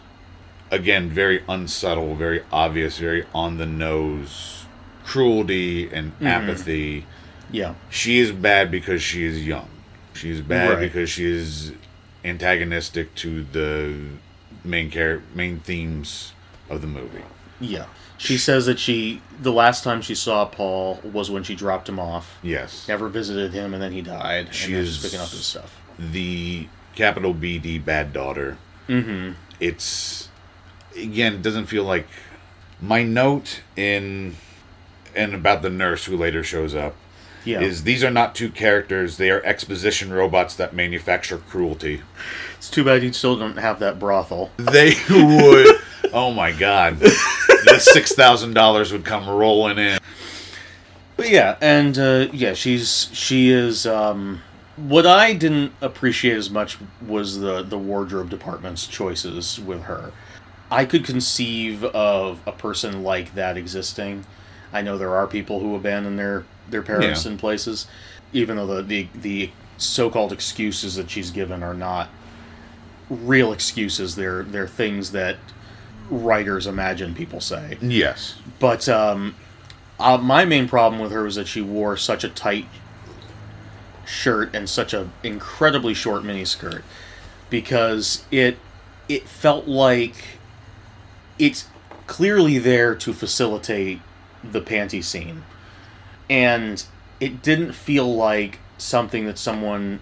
again 0.71 1.09
very 1.09 1.43
unsubtle, 1.49 2.15
very 2.15 2.43
obvious, 2.51 2.97
very 2.97 3.25
on 3.33 3.57
the 3.57 3.65
nose 3.65 4.65
cruelty 5.03 5.89
and 5.91 6.13
Mm-hmm. 6.13 6.27
apathy. 6.27 7.05
Yeah. 7.51 7.73
She 7.89 8.19
is 8.19 8.31
bad 8.31 8.71
because 8.71 9.03
she 9.03 9.25
is 9.25 9.45
young. 9.45 9.67
She 10.13 10.29
is 10.29 10.39
bad 10.41 10.69
Right. 10.71 10.79
because 10.79 11.09
she 11.09 11.25
is 11.25 11.73
antagonistic 12.23 13.13
to 13.15 13.43
the 13.43 13.95
main 14.63 14.89
char- 14.89 15.21
main 15.33 15.59
themes 15.59 16.33
of 16.69 16.81
the 16.81 16.87
movie. 16.87 17.23
Yeah. 17.59 17.85
She 18.17 18.37
says 18.37 18.65
that 18.67 18.77
she 18.79 19.21
the 19.41 19.51
last 19.51 19.83
time 19.83 20.01
she 20.01 20.13
saw 20.15 20.45
Paul 20.45 20.99
was 21.03 21.31
when 21.31 21.43
she 21.43 21.55
dropped 21.55 21.89
him 21.89 21.99
off. 21.99 22.37
Yes. 22.43 22.87
Never 22.87 23.07
visited 23.09 23.51
him 23.53 23.73
and 23.73 23.81
then 23.81 23.91
he 23.91 24.01
died. 24.01 24.53
She 24.53 24.73
is- 24.73 24.99
picking 25.01 25.19
up 25.19 25.29
his 25.29 25.45
stuff. 25.45 25.77
the 25.97 26.67
capital 26.95 27.33
BD 27.33 27.83
bad 27.83 28.11
daughter. 28.13 28.57
Mm-hmm. 28.87 29.33
It's 29.59 30.29
again, 30.95 31.35
it 31.35 31.41
doesn't 31.41 31.65
feel 31.67 31.83
like 31.83 32.07
my 32.81 33.03
note 33.03 33.61
in 33.75 34.35
and 35.15 35.33
about 35.33 35.61
the 35.61 35.69
nurse 35.69 36.05
who 36.05 36.15
later 36.17 36.43
shows 36.43 36.73
up 36.75 36.95
Yeah. 37.43 37.61
is 37.61 37.83
these 37.83 38.03
are 38.03 38.11
not 38.11 38.35
two 38.35 38.49
characters, 38.49 39.17
they 39.17 39.29
are 39.31 39.43
exposition 39.43 40.13
robots 40.13 40.55
that 40.55 40.73
manufacture 40.73 41.37
cruelty. 41.37 42.01
it's 42.57 42.69
too 42.69 42.83
bad 42.83 43.03
you 43.03 43.11
still 43.13 43.37
don't 43.37 43.57
have 43.57 43.79
that 43.79 43.99
brothel. 43.99 44.51
They 44.57 44.93
would 45.09 45.81
oh 46.13 46.31
my 46.31 46.51
god. 46.51 46.99
the 46.99 47.79
six 47.79 48.13
thousand 48.13 48.53
dollars 48.53 48.91
would 48.91 49.05
come 49.05 49.29
rolling 49.29 49.77
in. 49.77 49.99
But 51.17 51.29
yeah, 51.29 51.57
and 51.61 51.97
uh, 51.97 52.27
yeah, 52.33 52.53
she's 52.53 53.09
she 53.13 53.49
is. 53.51 53.85
Um, 53.85 54.41
what 54.75 55.05
I 55.05 55.33
didn't 55.33 55.73
appreciate 55.81 56.35
as 56.37 56.49
much 56.49 56.77
was 57.05 57.39
the 57.39 57.61
the 57.61 57.77
wardrobe 57.77 58.29
department's 58.29 58.87
choices 58.87 59.59
with 59.59 59.83
her. 59.83 60.11
I 60.71 60.85
could 60.85 61.05
conceive 61.05 61.83
of 61.83 62.39
a 62.47 62.51
person 62.51 63.03
like 63.03 63.35
that 63.35 63.57
existing. 63.57 64.25
I 64.73 64.81
know 64.81 64.97
there 64.97 65.13
are 65.15 65.27
people 65.27 65.59
who 65.59 65.75
abandon 65.75 66.15
their 66.15 66.45
their 66.71 66.81
parents 66.81 67.25
Yeah. 67.25 67.31
in 67.33 67.37
places, 67.37 67.87
even 68.33 68.57
though 68.57 68.67
the 68.67 68.81
the, 68.81 69.07
the 69.13 69.49
so 69.77 70.09
called 70.09 70.31
excuses 70.31 70.95
that 70.95 71.09
she's 71.09 71.31
given 71.31 71.63
are 71.63 71.73
not 71.73 72.09
real 73.09 73.51
excuses. 73.51 74.15
They're 74.15 74.43
they're 74.43 74.67
things 74.67 75.11
that 75.11 75.37
writers 76.09 76.67
imagine 76.67 77.13
people 77.15 77.39
say. 77.41 77.77
Yes. 77.81 78.35
But 78.59 78.87
um, 78.89 79.35
uh, 79.99 80.17
my 80.17 80.45
main 80.45 80.67
problem 80.67 81.01
with 81.01 81.11
her 81.11 81.23
was 81.23 81.35
that 81.35 81.47
she 81.47 81.61
wore 81.61 81.95
such 81.97 82.23
a 82.23 82.29
tight 82.29 82.65
shirt 84.05 84.53
and 84.53 84.69
such 84.69 84.93
a 84.93 85.09
incredibly 85.23 85.93
short 85.93 86.23
miniskirt 86.23 86.81
because 87.49 88.25
it 88.31 88.57
it 89.07 89.27
felt 89.27 89.67
like 89.67 90.15
it's 91.39 91.67
clearly 92.07 92.57
there 92.57 92.93
to 92.95 93.13
facilitate 93.13 93.99
the 94.43 94.59
panty 94.61 95.03
scene 95.03 95.43
and 96.31 96.83
it 97.19 97.43
didn't 97.43 97.73
feel 97.73 98.15
like 98.15 98.57
something 98.79 99.25
that 99.27 99.37
someone 99.37 99.99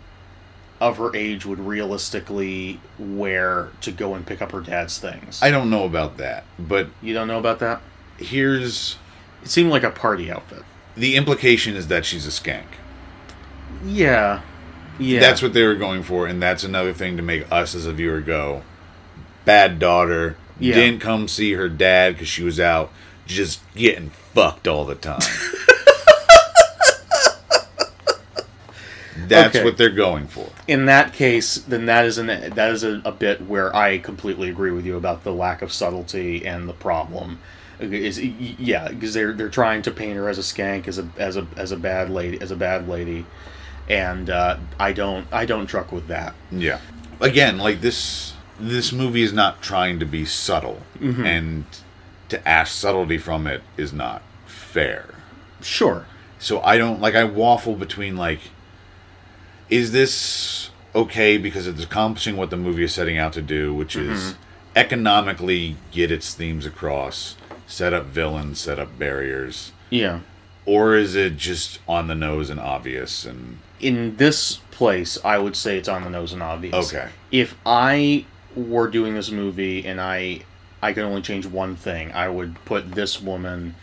of 0.79 0.95
her 0.97 1.13
age 1.13 1.45
would 1.45 1.59
realistically 1.59 2.79
wear 2.97 3.69
to 3.81 3.91
go 3.91 4.13
and 4.13 4.25
pick 4.25 4.41
up 4.41 4.53
her 4.53 4.61
dad's 4.61 4.97
things. 4.97 5.41
I 5.43 5.51
don't 5.51 5.69
know 5.69 5.83
about 5.83 6.15
that, 6.17 6.45
but 6.57 6.87
you 7.01 7.13
don't 7.13 7.27
know 7.27 7.39
about 7.39 7.59
that? 7.59 7.81
here's 8.17 8.97
It 9.43 9.49
seemed 9.49 9.69
like 9.71 9.83
a 9.83 9.89
party 9.91 10.29
outfit. 10.31 10.63
the 10.95 11.15
implication 11.15 11.75
is 11.75 11.87
that 11.87 12.05
she's 12.05 12.25
a 12.27 12.29
skank. 12.29 12.65
Yeah. 13.85 14.41
Yeah. 14.99 15.19
That's 15.21 15.41
what 15.41 15.53
they 15.53 15.63
were 15.65 15.75
going 15.75 16.03
for, 16.03 16.27
and 16.27 16.41
that's 16.41 16.63
another 16.63 16.93
thing 16.93 17.15
to 17.17 17.23
make 17.23 17.49
us 17.51 17.73
as 17.75 17.85
a 17.85 17.93
viewer 17.93 18.19
go, 18.21 18.63
bad 19.45 19.79
daughter, 19.79 20.35
Yeah. 20.59 20.75
didn't 20.75 20.99
come 20.99 21.27
see 21.29 21.53
her 21.53 21.69
dad 21.69 22.13
because 22.13 22.27
she 22.27 22.43
was 22.43 22.59
out 22.59 22.91
just 23.25 23.61
getting 23.75 24.09
fucked 24.09 24.67
all 24.67 24.83
the 24.85 24.95
time. 24.95 25.21
that's 29.27 29.55
Okay. 29.55 29.63
what 29.65 29.77
they're 29.77 29.89
going 29.89 30.27
for. 30.27 30.49
in 30.67 30.85
that 30.85 31.13
case, 31.13 31.55
then 31.55 31.85
that 31.85 32.05
is 32.05 32.17
an 32.17 32.27
that 32.27 32.71
is 32.71 32.83
a, 32.83 33.01
a 33.05 33.11
bit 33.11 33.41
where 33.47 33.75
I 33.75 33.97
completely 33.97 34.49
agree 34.49 34.71
with 34.71 34.85
you 34.85 34.95
about 34.97 35.23
the 35.23 35.33
lack 35.33 35.61
of 35.61 35.71
subtlety 35.73 36.45
and 36.45 36.67
the 36.69 36.73
problem. 36.73 37.39
Is 37.79 38.19
yeah, 38.19 38.89
because 38.89 39.13
they're 39.13 39.31
they're 39.33 39.47
trying 39.49 39.81
to 39.83 39.91
paint 39.91 40.17
her 40.17 40.27
as 40.27 40.37
a 40.37 40.41
skank, 40.41 40.87
as 40.87 40.99
a 40.99 41.07
as 41.17 41.37
a 41.37 41.47
as 41.55 41.71
a 41.71 41.77
bad 41.77 42.09
lady, 42.09 42.39
as 42.41 42.51
a 42.51 42.55
bad 42.57 42.89
lady, 42.89 43.25
and 43.89 44.29
uh, 44.29 44.57
I 44.77 44.91
don't 44.91 45.27
I 45.31 45.45
don't 45.45 45.65
truck 45.65 45.91
with 45.93 46.07
that. 46.07 46.33
Yeah. 46.51 46.79
Again, 47.21 47.57
like 47.57 47.79
this 47.81 48.33
this 48.59 48.91
movie 48.91 49.21
is 49.23 49.31
not 49.31 49.61
trying 49.61 49.99
to 49.99 50.05
be 50.05 50.25
subtle 50.25 50.81
Mm-hmm. 50.99 51.25
and 51.25 51.65
to 52.27 52.45
ask 52.47 52.73
subtlety 52.73 53.17
from 53.17 53.47
it 53.47 53.61
is 53.77 53.93
not 53.93 54.21
fair. 54.45 55.05
Sure. 55.61 56.05
So 56.37 56.61
I 56.61 56.77
don't 56.77 56.99
like 56.99 57.15
I 57.15 57.23
waffle 57.23 57.75
between 57.75 58.17
like 58.17 58.41
is 59.69 59.91
this 59.91 60.69
okay 60.95 61.37
because 61.37 61.67
it's 61.67 61.83
accomplishing 61.83 62.35
what 62.35 62.49
the 62.49 62.57
movie 62.57 62.83
is 62.83 62.93
setting 62.93 63.17
out 63.17 63.33
to 63.33 63.41
do, 63.41 63.73
which 63.73 63.95
is 63.95 64.19
mm-hmm. 64.19 64.41
economically 64.75 65.75
get 65.91 66.11
its 66.11 66.33
themes 66.33 66.65
across, 66.65 67.35
set 67.67 67.93
up 67.93 68.05
villains, 68.05 68.59
set 68.59 68.79
up 68.79 68.97
barriers, 68.97 69.71
Yeah. 69.89 70.19
or 70.65 70.95
is 70.95 71.15
it 71.15 71.37
just 71.37 71.79
on 71.87 72.07
the 72.07 72.15
nose 72.15 72.49
and 72.49 72.59
obvious 72.59 73.25
and 73.25 73.59
In 73.79 74.17
this 74.17 74.57
place, 74.71 75.17
I 75.23 75.37
would 75.37 75.55
say 75.55 75.77
it's 75.77 75.87
on 75.87 76.03
the 76.03 76.09
nose 76.09 76.33
and 76.33 76.43
obvious. 76.43 76.93
Okay. 76.93 77.09
If 77.31 77.55
I 77.65 78.25
were 78.55 78.87
doing 78.87 79.13
this 79.13 79.31
movie 79.31 79.85
and 79.85 80.01
I 80.01 80.41
I 80.81 80.93
could 80.93 81.03
only 81.03 81.21
change 81.21 81.45
one 81.45 81.75
thing, 81.75 82.11
I 82.13 82.29
would 82.29 82.55
put 82.65 82.93
this 82.93 83.21
woman 83.21 83.75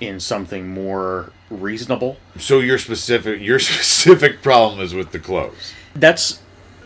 in 0.00 0.20
something 0.20 0.68
more 0.68 1.32
reasonable. 1.50 2.16
so 2.38 2.60
your 2.60 2.78
specific 2.78 3.40
your 3.40 3.58
specific 3.70 4.42
problem 4.42 4.80
is 4.80 4.94
with 4.94 5.12
the 5.12 5.18
clothes. 5.18 5.72
That's 5.94 6.40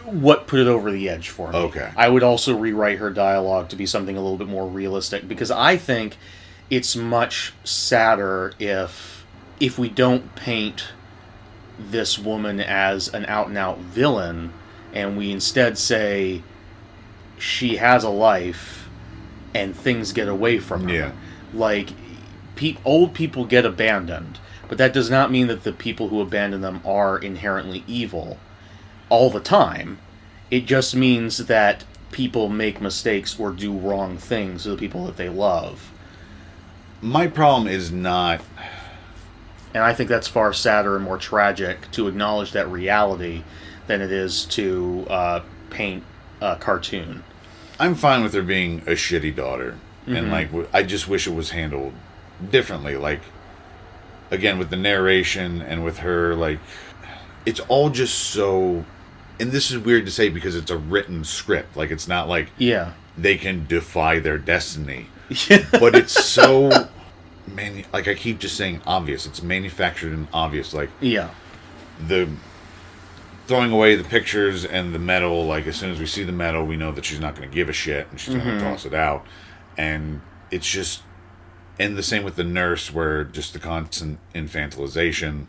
what 0.05 0.47
put 0.47 0.61
it 0.61 0.67
over 0.67 0.91
the 0.91 1.09
edge 1.09 1.29
for 1.29 1.51
me. 1.51 1.59
Okay. 1.59 1.91
I 1.97 2.09
would 2.09 2.23
also 2.23 2.57
rewrite 2.57 2.99
her 2.99 3.11
dialogue 3.11 3.69
to 3.71 3.77
be 3.77 3.87
something 3.87 4.17
a 4.17 4.21
little 4.21 4.37
bit 4.37 4.49
more 4.49 4.67
realistic 4.67 5.27
because 5.27 5.51
I 5.51 5.77
think 5.77 6.17
it's 6.71 6.97
much 6.97 7.53
sadder 7.65 8.53
if 8.59 9.25
if 9.61 9.79
we 9.79 9.89
don't 9.89 10.35
paint 10.35 10.89
this 11.79 12.19
woman 12.19 12.61
as 12.61 13.09
an 13.09 13.25
out 13.27 13.49
and 13.49 13.59
out 13.59 13.79
villain 13.79 14.53
and 14.93 15.17
we 15.17 15.31
instead 15.31 15.77
say 15.77 16.43
she 17.39 17.77
has 17.77 18.05
a 18.05 18.11
life 18.11 18.89
and 19.55 19.77
things 19.77 20.12
get 20.12 20.29
away 20.29 20.59
from 20.59 20.89
her. 20.89 20.95
Yeah. 20.95 21.12
Like 21.53 21.91
pe- 22.57 22.77
old 22.85 23.15
people 23.15 23.45
get 23.45 23.65
abandoned, 23.65 24.39
but 24.69 24.79
that 24.79 24.93
does 24.93 25.11
not 25.11 25.31
mean 25.31 25.47
that 25.49 25.65
the 25.65 25.73
people 25.73 26.09
who 26.09 26.21
abandon 26.21 26.61
them 26.61 26.81
are 26.85 27.19
inherently 27.19 27.85
evil 27.87 28.39
all 29.09 29.31
the 29.31 29.41
time. 29.41 29.99
It 30.51 30.67
just 30.67 30.95
means 30.95 31.47
that 31.47 31.85
people 32.13 32.49
make 32.49 32.81
mistakes 32.81 33.39
or 33.39 33.51
do 33.51 33.73
wrong 33.77 34.17
things 34.17 34.63
to 34.63 34.71
the 34.71 34.77
people 34.77 35.05
that 35.07 35.17
they 35.17 35.29
love. 35.29 35.91
My 37.01 37.27
problem 37.27 37.67
is 37.69 37.91
not 37.91 38.41
And 39.75 39.83
I 39.83 39.93
think 39.93 40.09
that's 40.09 40.29
far 40.29 40.53
sadder 40.53 40.95
and 40.97 41.05
more 41.05 41.19
tragic 41.19 41.91
to 41.93 42.07
acknowledge 42.07 42.53
that 42.53 42.69
reality 42.71 43.43
than 43.89 44.01
it 44.01 44.13
is 44.13 44.45
to 44.47 45.05
uh, 45.11 45.41
paint 45.71 46.05
a 46.41 46.57
cartoon. 46.57 47.25
I'm 47.81 47.97
fine 47.97 48.23
with 48.23 48.33
her 48.35 48.43
being 48.43 48.79
a 48.87 48.93
shitty 48.93 49.35
daughter, 49.35 49.77
Mm-hmm. 50.07 50.17
and 50.17 50.31
like 50.31 50.49
I 50.75 50.83
just 50.83 51.09
wish 51.09 51.27
it 51.27 51.35
was 51.35 51.51
handled 51.51 51.95
differently. 52.51 52.97
Like 52.97 53.20
again 54.30 54.59
with 54.59 54.70
the 54.70 54.76
narration 54.76 55.62
and 55.62 55.85
with 55.85 55.99
her, 55.99 56.35
like 56.35 56.61
it's 57.47 57.61
all 57.61 57.91
just 57.91 58.18
so. 58.18 58.85
And 59.41 59.51
this 59.51 59.70
is 59.70 59.78
weird 59.78 60.07
to 60.07 60.12
say 60.12 60.28
because 60.28 60.55
it's 60.55 60.70
a 60.70 60.76
written 60.78 61.24
script. 61.24 61.76
Like 61.76 61.91
it's 61.91 62.07
not 62.07 62.28
like 62.28 62.51
Yeah. 62.59 62.93
they 63.16 63.37
can 63.37 63.66
defy 63.66 64.18
their 64.20 64.39
destiny, 64.39 65.09
but 65.72 65.95
it's 65.95 66.12
so. 66.24 66.89
Man, 67.47 67.85
like 67.93 68.09
I 68.09 68.14
keep 68.14 68.39
just 68.39 68.57
saying, 68.57 68.80
obvious. 68.87 69.26
It's 69.26 69.43
manufactured 69.43 70.12
and 70.12 70.28
obvious. 70.32 70.72
Like 70.72 70.91
Yeah. 71.01 71.30
the 72.09 72.28
throwing 73.47 73.72
away 73.72 73.95
the 73.95 74.05
pictures 74.05 74.64
and 74.64 74.95
the 74.95 74.99
metal 74.99 75.47
like 75.47 75.66
as 75.66 75.76
soon 75.76 75.91
as 75.91 75.99
we 75.99 76.07
see 76.07 76.24
the 76.24 76.32
metal 76.32 76.64
we 76.64 76.76
know 76.76 76.91
that 76.91 77.05
she's 77.05 77.20
not 77.20 77.35
going 77.35 77.47
to 77.47 77.55
give 77.55 77.68
a 77.68 77.72
shit 77.74 78.07
and 78.11 78.18
she's 78.18 78.35
going 78.35 78.47
to 78.47 78.53
mm-hmm. 78.53 78.64
toss 78.64 78.87
it 78.87 78.95
out 78.95 79.22
and 79.76 80.20
it's 80.51 80.66
just 80.66 81.03
and 81.79 81.97
the 81.97 82.03
same 82.03 82.22
with 82.22 82.37
the 82.37 82.45
nurse 82.45 82.93
where 82.93 83.25
just 83.25 83.53
the 83.53 83.59
constant 83.59 84.18
infantilization 84.35 85.47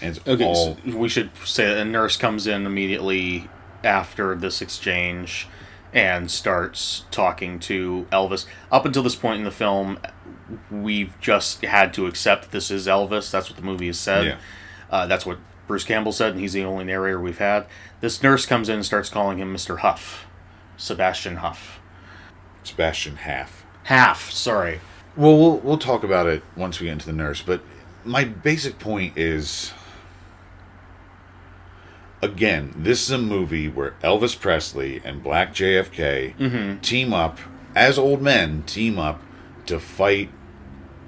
and 0.00 0.20
Okay, 0.26 0.44
all 0.44 0.76
so 0.76 0.96
we 0.96 1.08
should 1.08 1.30
say 1.44 1.66
that 1.66 1.78
a 1.78 1.84
nurse 1.84 2.16
comes 2.16 2.46
in 2.46 2.66
immediately 2.66 3.48
after 3.84 4.34
this 4.34 4.60
exchange 4.60 5.48
and 5.92 6.30
starts 6.30 7.04
talking 7.10 7.58
to 7.60 8.06
Elvis. 8.10 8.46
Up 8.70 8.86
until 8.86 9.02
this 9.02 9.14
point 9.14 9.38
in 9.38 9.44
the 9.44 9.50
film, 9.50 9.98
we've 10.70 11.18
just 11.20 11.62
had 11.64 11.92
to 11.94 12.06
accept 12.06 12.50
this 12.50 12.70
is 12.70 12.86
Elvis. 12.86 13.30
That's 13.30 13.48
what 13.50 13.56
the 13.56 13.64
movie 13.64 13.88
has 13.88 13.98
said. 13.98 14.24
Yeah. 14.26 14.36
Uh, 14.90 15.06
that's 15.06 15.26
what 15.26 15.38
Bruce 15.66 15.84
Campbell 15.84 16.12
said, 16.12 16.32
and 16.32 16.40
he's 16.40 16.54
the 16.54 16.64
only 16.64 16.84
narrator 16.84 17.20
we've 17.20 17.38
had. 17.38 17.66
This 18.00 18.22
nurse 18.22 18.46
comes 18.46 18.68
in 18.68 18.76
and 18.76 18.86
starts 18.86 19.08
calling 19.08 19.38
him 19.38 19.54
Mr. 19.54 19.78
Huff. 19.78 20.26
Sebastian 20.76 21.36
Huff. 21.36 21.80
Sebastian 22.64 23.16
Haff 23.16 23.64
Haff, 23.84 24.30
sorry. 24.30 24.80
Well 25.16 25.36
we'll 25.36 25.58
we'll 25.58 25.78
talk 25.78 26.02
about 26.02 26.26
it 26.26 26.42
once 26.56 26.80
we 26.80 26.86
get 26.86 26.92
into 26.92 27.06
the 27.06 27.12
nurse 27.12 27.42
but 27.42 27.60
my 28.04 28.24
basic 28.24 28.78
point 28.78 29.16
is 29.16 29.72
again 32.20 32.72
this 32.76 33.02
is 33.02 33.10
a 33.10 33.18
movie 33.18 33.68
where 33.68 33.94
Elvis 34.02 34.38
Presley 34.38 35.00
and 35.04 35.22
Black 35.22 35.54
JFK 35.54 36.36
mm-hmm. 36.36 36.80
team 36.80 37.12
up 37.12 37.38
as 37.74 37.98
old 37.98 38.22
men 38.22 38.62
team 38.64 38.98
up 38.98 39.20
to 39.66 39.78
fight 39.78 40.30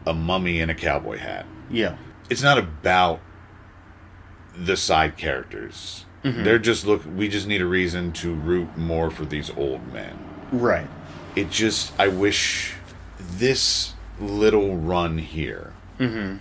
a 0.07 0.13
mummy 0.15 0.61
in 0.61 0.71
a 0.71 0.75
cowboy 0.75 1.19
hat 1.19 1.47
Yeah. 1.71 1.97
it's 2.29 2.43
not 2.43 2.59
about 2.59 3.21
the 4.57 4.77
side 4.77 5.17
characters. 5.17 6.05
Mm-hmm. 6.23 6.45
They're 6.45 6.59
just 6.59 6.87
look. 6.87 7.03
We 7.05 7.29
just 7.29 7.47
need 7.47 7.61
a 7.61 7.67
reason 7.67 8.13
to 8.13 8.33
root 8.33 8.77
more 8.77 9.11
for 9.11 9.25
these 9.25 9.51
old 9.57 9.93
men. 9.93 10.19
Right. 10.53 10.87
It 11.37 11.51
just. 11.51 11.93
I 11.99 12.09
wish 12.09 12.75
this 13.19 13.94
little 14.21 14.77
run 14.77 15.19
here 15.19 15.73
mm-hmm. 15.99 16.37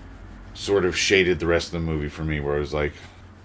sort 0.54 0.86
of 0.86 0.96
shaded 0.98 1.40
the 1.40 1.48
rest 1.48 1.68
of 1.68 1.74
the 1.74 1.80
movie 1.80 2.10
for 2.10 2.24
me, 2.24 2.40
where 2.40 2.58
it 2.58 2.62
was 2.62 2.74
like. 2.74 2.94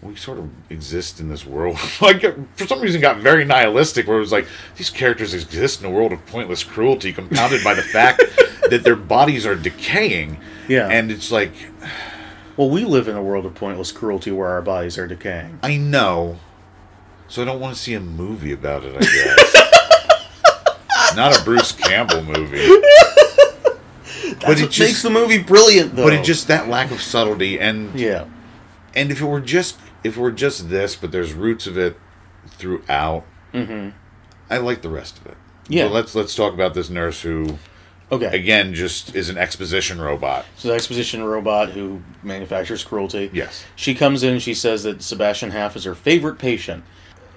We 0.00 0.14
sort 0.14 0.38
of 0.38 0.48
exist 0.70 1.18
in 1.18 1.28
this 1.28 1.44
world. 1.44 1.76
like 2.00 2.22
for 2.56 2.68
some 2.68 2.80
reason, 2.80 3.00
got 3.00 3.16
very 3.16 3.44
nihilistic. 3.44 4.06
Where 4.06 4.18
it 4.18 4.20
was 4.20 4.30
like 4.30 4.46
these 4.76 4.90
characters 4.90 5.34
exist 5.34 5.80
in 5.80 5.86
a 5.86 5.90
world 5.90 6.12
of 6.12 6.24
pointless 6.26 6.62
cruelty, 6.62 7.12
compounded 7.12 7.64
by 7.64 7.74
the 7.74 7.82
fact 7.82 8.18
that 8.70 8.82
their 8.84 8.94
bodies 8.94 9.44
are 9.44 9.56
decaying. 9.56 10.38
Yeah. 10.68 10.86
and 10.86 11.10
it's 11.10 11.32
like 11.32 11.50
Well, 12.56 12.70
we 12.70 12.84
live 12.84 13.08
in 13.08 13.16
a 13.16 13.22
world 13.22 13.44
of 13.44 13.56
pointless 13.56 13.90
cruelty 13.90 14.30
where 14.30 14.50
our 14.50 14.62
bodies 14.62 14.96
are 14.98 15.08
decaying. 15.08 15.58
I 15.64 15.76
know. 15.78 16.38
So 17.26 17.42
I 17.42 17.44
don't 17.44 17.58
want 17.58 17.74
to 17.74 17.80
see 17.82 17.94
a 17.94 18.00
movie 18.00 18.52
about 18.52 18.84
it, 18.84 18.94
I 18.94 19.00
guess. 19.04 19.56
Not 21.16 21.36
a 21.40 21.44
Bruce 21.44 21.72
Campbell 21.72 22.22
movie. 22.22 22.68
That's 24.40 24.44
but 24.46 24.58
it 24.58 24.62
what 24.62 24.70
just 24.70 24.88
makes 24.88 25.02
the 25.02 25.10
movie 25.10 25.38
brilliant, 25.42 25.96
though. 25.96 26.04
but 26.04 26.12
it 26.12 26.24
just 26.24 26.48
that 26.48 26.68
lack 26.68 26.90
of 26.90 27.00
subtlety 27.00 27.58
and 27.58 27.98
yeah. 27.98 28.26
and 28.94 29.10
if 29.10 29.20
it 29.20 29.26
were 29.26 29.40
just 29.40 29.78
if 30.04 30.16
it 30.16 30.20
were 30.20 30.30
just 30.32 30.70
this, 30.70 30.94
but 30.96 31.10
there's 31.12 31.32
roots 31.32 31.66
of 31.66 31.76
it 31.78 31.96
throughout. 32.46 33.24
Mm-hmm. 33.52 33.90
I 34.50 34.58
like 34.58 34.82
the 34.82 34.88
rest 34.88 35.18
of 35.18 35.26
it. 35.26 35.36
Yeah. 35.68 35.88
So 35.88 35.92
let's 35.92 36.14
let's 36.14 36.34
talk 36.34 36.54
about 36.54 36.74
this 36.74 36.88
nurse 36.90 37.22
who 37.22 37.58
Okay. 38.10 38.26
again 38.34 38.72
just 38.72 39.14
is 39.14 39.28
an 39.28 39.36
exposition 39.36 40.00
robot. 40.00 40.46
So 40.56 40.68
the 40.68 40.74
exposition 40.74 41.22
robot 41.24 41.70
who 41.70 42.00
manufactures 42.22 42.82
cruelty. 42.82 43.30
Yes. 43.32 43.64
She 43.76 43.94
comes 43.94 44.22
in. 44.22 44.34
and 44.34 44.42
She 44.42 44.54
says 44.54 44.82
that 44.84 45.02
Sebastian 45.02 45.50
Haff 45.50 45.76
is 45.76 45.84
her 45.84 45.94
favorite 45.94 46.38
patient. 46.38 46.84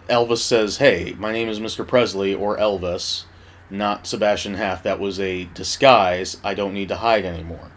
Elvis 0.10 0.38
says, 0.40 0.78
"Hey, 0.78 1.16
my 1.18 1.32
name 1.32 1.50
is 1.50 1.60
Mr. 1.60 1.86
Presley 1.88 2.34
or 2.34 2.58
Elvis, 2.58 3.24
not 3.72 4.06
Sebastian 4.08 4.56
Haff. 4.56 4.84
That 4.84 5.00
was 5.00 5.20
a 5.20 5.46
disguise. 5.54 6.38
I 6.44 6.54
don't 6.54 6.74
need 6.74 6.90
to 6.90 6.98
hide 6.98 7.26
anymore." 7.26 7.72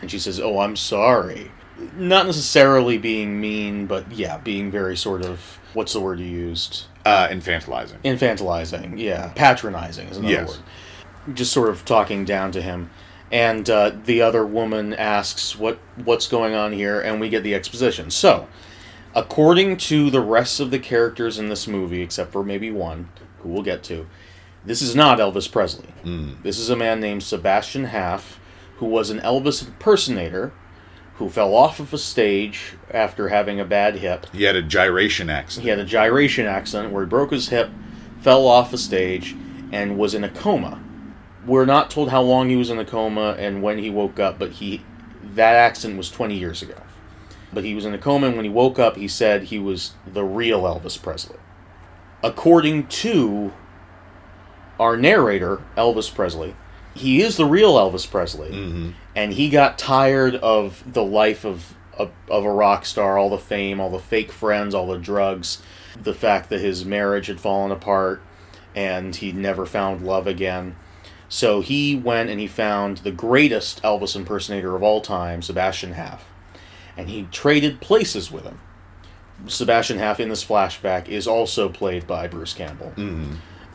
And 0.00 0.10
she 0.10 0.18
says, 0.18 0.38
"Oh, 0.40 0.60
I'm 0.60 0.76
sorry." 0.76 1.50
Not 1.96 2.26
necessarily 2.26 2.98
being 2.98 3.40
mean, 3.40 3.86
but 3.86 4.12
yeah, 4.12 4.36
being 4.38 4.70
very 4.70 4.96
sort 4.96 5.22
of 5.22 5.58
what's 5.74 5.94
the 5.94 6.00
word 6.00 6.20
you 6.20 6.26
used? 6.26 6.84
Uh, 7.04 7.26
infantilizing. 7.28 7.98
infantilizing 8.04 8.96
yeah 8.96 9.32
patronizing 9.34 10.06
is 10.08 10.18
another 10.18 10.32
Yes. 10.34 10.48
word 11.26 11.34
just 11.34 11.50
sort 11.52 11.68
of 11.68 11.84
talking 11.84 12.24
down 12.24 12.52
to 12.52 12.62
him 12.62 12.90
and 13.32 13.68
uh, 13.68 13.90
the 14.04 14.22
other 14.22 14.46
woman 14.46 14.94
asks 14.94 15.58
what 15.58 15.78
what's 16.04 16.28
going 16.28 16.54
on 16.54 16.72
here 16.72 17.00
and 17.00 17.20
we 17.20 17.28
get 17.28 17.42
the 17.42 17.56
exposition 17.56 18.08
so 18.08 18.46
according 19.16 19.76
to 19.76 20.10
the 20.10 20.20
rest 20.20 20.60
of 20.60 20.70
the 20.70 20.78
characters 20.78 21.38
in 21.40 21.48
this 21.48 21.66
movie 21.66 22.02
except 22.02 22.30
for 22.30 22.44
maybe 22.44 22.70
one 22.70 23.08
who 23.40 23.48
we'll 23.48 23.62
get 23.62 23.82
to 23.82 24.06
this 24.64 24.82
is 24.82 24.94
not 24.94 25.18
elvis 25.18 25.50
presley 25.50 25.88
hmm. 26.02 26.32
this 26.42 26.58
is 26.58 26.70
a 26.70 26.76
man 26.76 27.00
named 27.00 27.22
sebastian 27.22 27.84
haff 27.84 28.38
who 28.76 28.86
was 28.86 29.10
an 29.10 29.20
elvis 29.20 29.66
impersonator 29.66 30.52
who 31.16 31.28
fell 31.28 31.54
off 31.54 31.78
of 31.78 31.92
a 31.92 31.98
stage 31.98 32.74
after 32.90 33.28
having 33.28 33.60
a 33.60 33.64
bad 33.64 33.96
hip 33.96 34.26
He 34.32 34.44
had 34.44 34.56
a 34.56 34.62
gyration 34.62 35.30
accident. 35.30 35.62
he 35.62 35.68
had 35.70 35.78
a 35.78 35.84
gyration 35.84 36.46
accident 36.46 36.92
where 36.92 37.04
he 37.04 37.08
broke 37.08 37.30
his 37.30 37.50
hip, 37.50 37.70
fell 38.20 38.46
off 38.46 38.72
a 38.72 38.78
stage, 38.78 39.36
and 39.70 39.98
was 39.98 40.14
in 40.14 40.24
a 40.24 40.28
coma. 40.28 40.82
We're 41.46 41.66
not 41.66 41.90
told 41.90 42.10
how 42.10 42.22
long 42.22 42.48
he 42.48 42.56
was 42.56 42.70
in 42.70 42.78
a 42.78 42.84
coma 42.84 43.36
and 43.38 43.62
when 43.62 43.78
he 43.78 43.90
woke 43.90 44.18
up, 44.18 44.38
but 44.38 44.52
he 44.52 44.82
that 45.22 45.54
accident 45.54 45.96
was 45.96 46.10
20 46.10 46.36
years 46.36 46.62
ago. 46.62 46.74
But 47.52 47.64
he 47.64 47.74
was 47.74 47.84
in 47.84 47.94
a 47.94 47.98
coma, 47.98 48.28
and 48.28 48.36
when 48.36 48.44
he 48.44 48.50
woke 48.50 48.78
up, 48.78 48.96
he 48.96 49.06
said 49.06 49.44
he 49.44 49.58
was 49.58 49.92
the 50.06 50.24
real 50.24 50.62
Elvis 50.62 51.00
Presley. 51.00 51.36
According 52.22 52.86
to 52.88 53.52
our 54.82 54.96
narrator, 54.96 55.60
Elvis 55.76 56.14
Presley, 56.14 56.54
he 56.94 57.22
is 57.22 57.36
the 57.38 57.46
real 57.46 57.74
Elvis 57.74 58.08
Presley, 58.10 58.50
Mm-hmm. 58.50 58.90
and 59.16 59.32
he 59.32 59.48
got 59.48 59.78
tired 59.78 60.34
of 60.36 60.82
the 60.92 61.02
life 61.04 61.44
of, 61.46 61.74
of 61.96 62.10
of 62.28 62.44
a 62.44 62.52
rock 62.52 62.84
star, 62.84 63.16
all 63.16 63.30
the 63.30 63.38
fame, 63.38 63.80
all 63.80 63.90
the 63.90 63.98
fake 63.98 64.30
friends, 64.32 64.74
all 64.74 64.86
the 64.88 64.98
drugs, 64.98 65.62
the 66.02 66.12
fact 66.14 66.50
that 66.50 66.60
his 66.60 66.84
marriage 66.84 67.28
had 67.28 67.40
fallen 67.40 67.70
apart, 67.72 68.20
and 68.74 69.16
he 69.16 69.32
never 69.32 69.64
found 69.64 70.04
love 70.04 70.26
again. 70.26 70.76
So 71.28 71.62
he 71.62 71.96
went 71.96 72.28
and 72.28 72.38
he 72.40 72.46
found 72.46 72.98
the 72.98 73.10
greatest 73.10 73.82
Elvis 73.82 74.14
impersonator 74.14 74.76
of 74.76 74.82
all 74.82 75.00
time, 75.00 75.40
Sebastian 75.40 75.92
Haff, 75.92 76.26
and 76.96 77.08
he 77.08 77.22
traded 77.32 77.80
places 77.80 78.30
with 78.30 78.44
him. 78.44 78.58
Sebastian 79.46 79.98
Haff 79.98 80.20
in 80.20 80.28
this 80.28 80.44
flashback 80.44 81.08
is 81.08 81.26
also 81.26 81.68
played 81.70 82.06
by 82.06 82.28
Bruce 82.28 82.52
Campbell. 82.52 82.92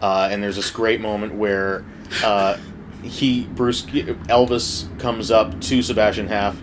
Uh, 0.02 0.30
and 0.32 0.44
there's 0.44 0.56
this 0.56 0.70
great 0.72 1.02
moment 1.02 1.34
where 1.36 1.84
uh, 2.24 2.58
he 3.04 3.46
Bruce 3.46 3.84
Elvis 3.84 4.88
comes 5.00 5.32
up 5.32 5.60
to 5.62 5.82
Sebastian 5.82 6.28
Haff, 6.28 6.58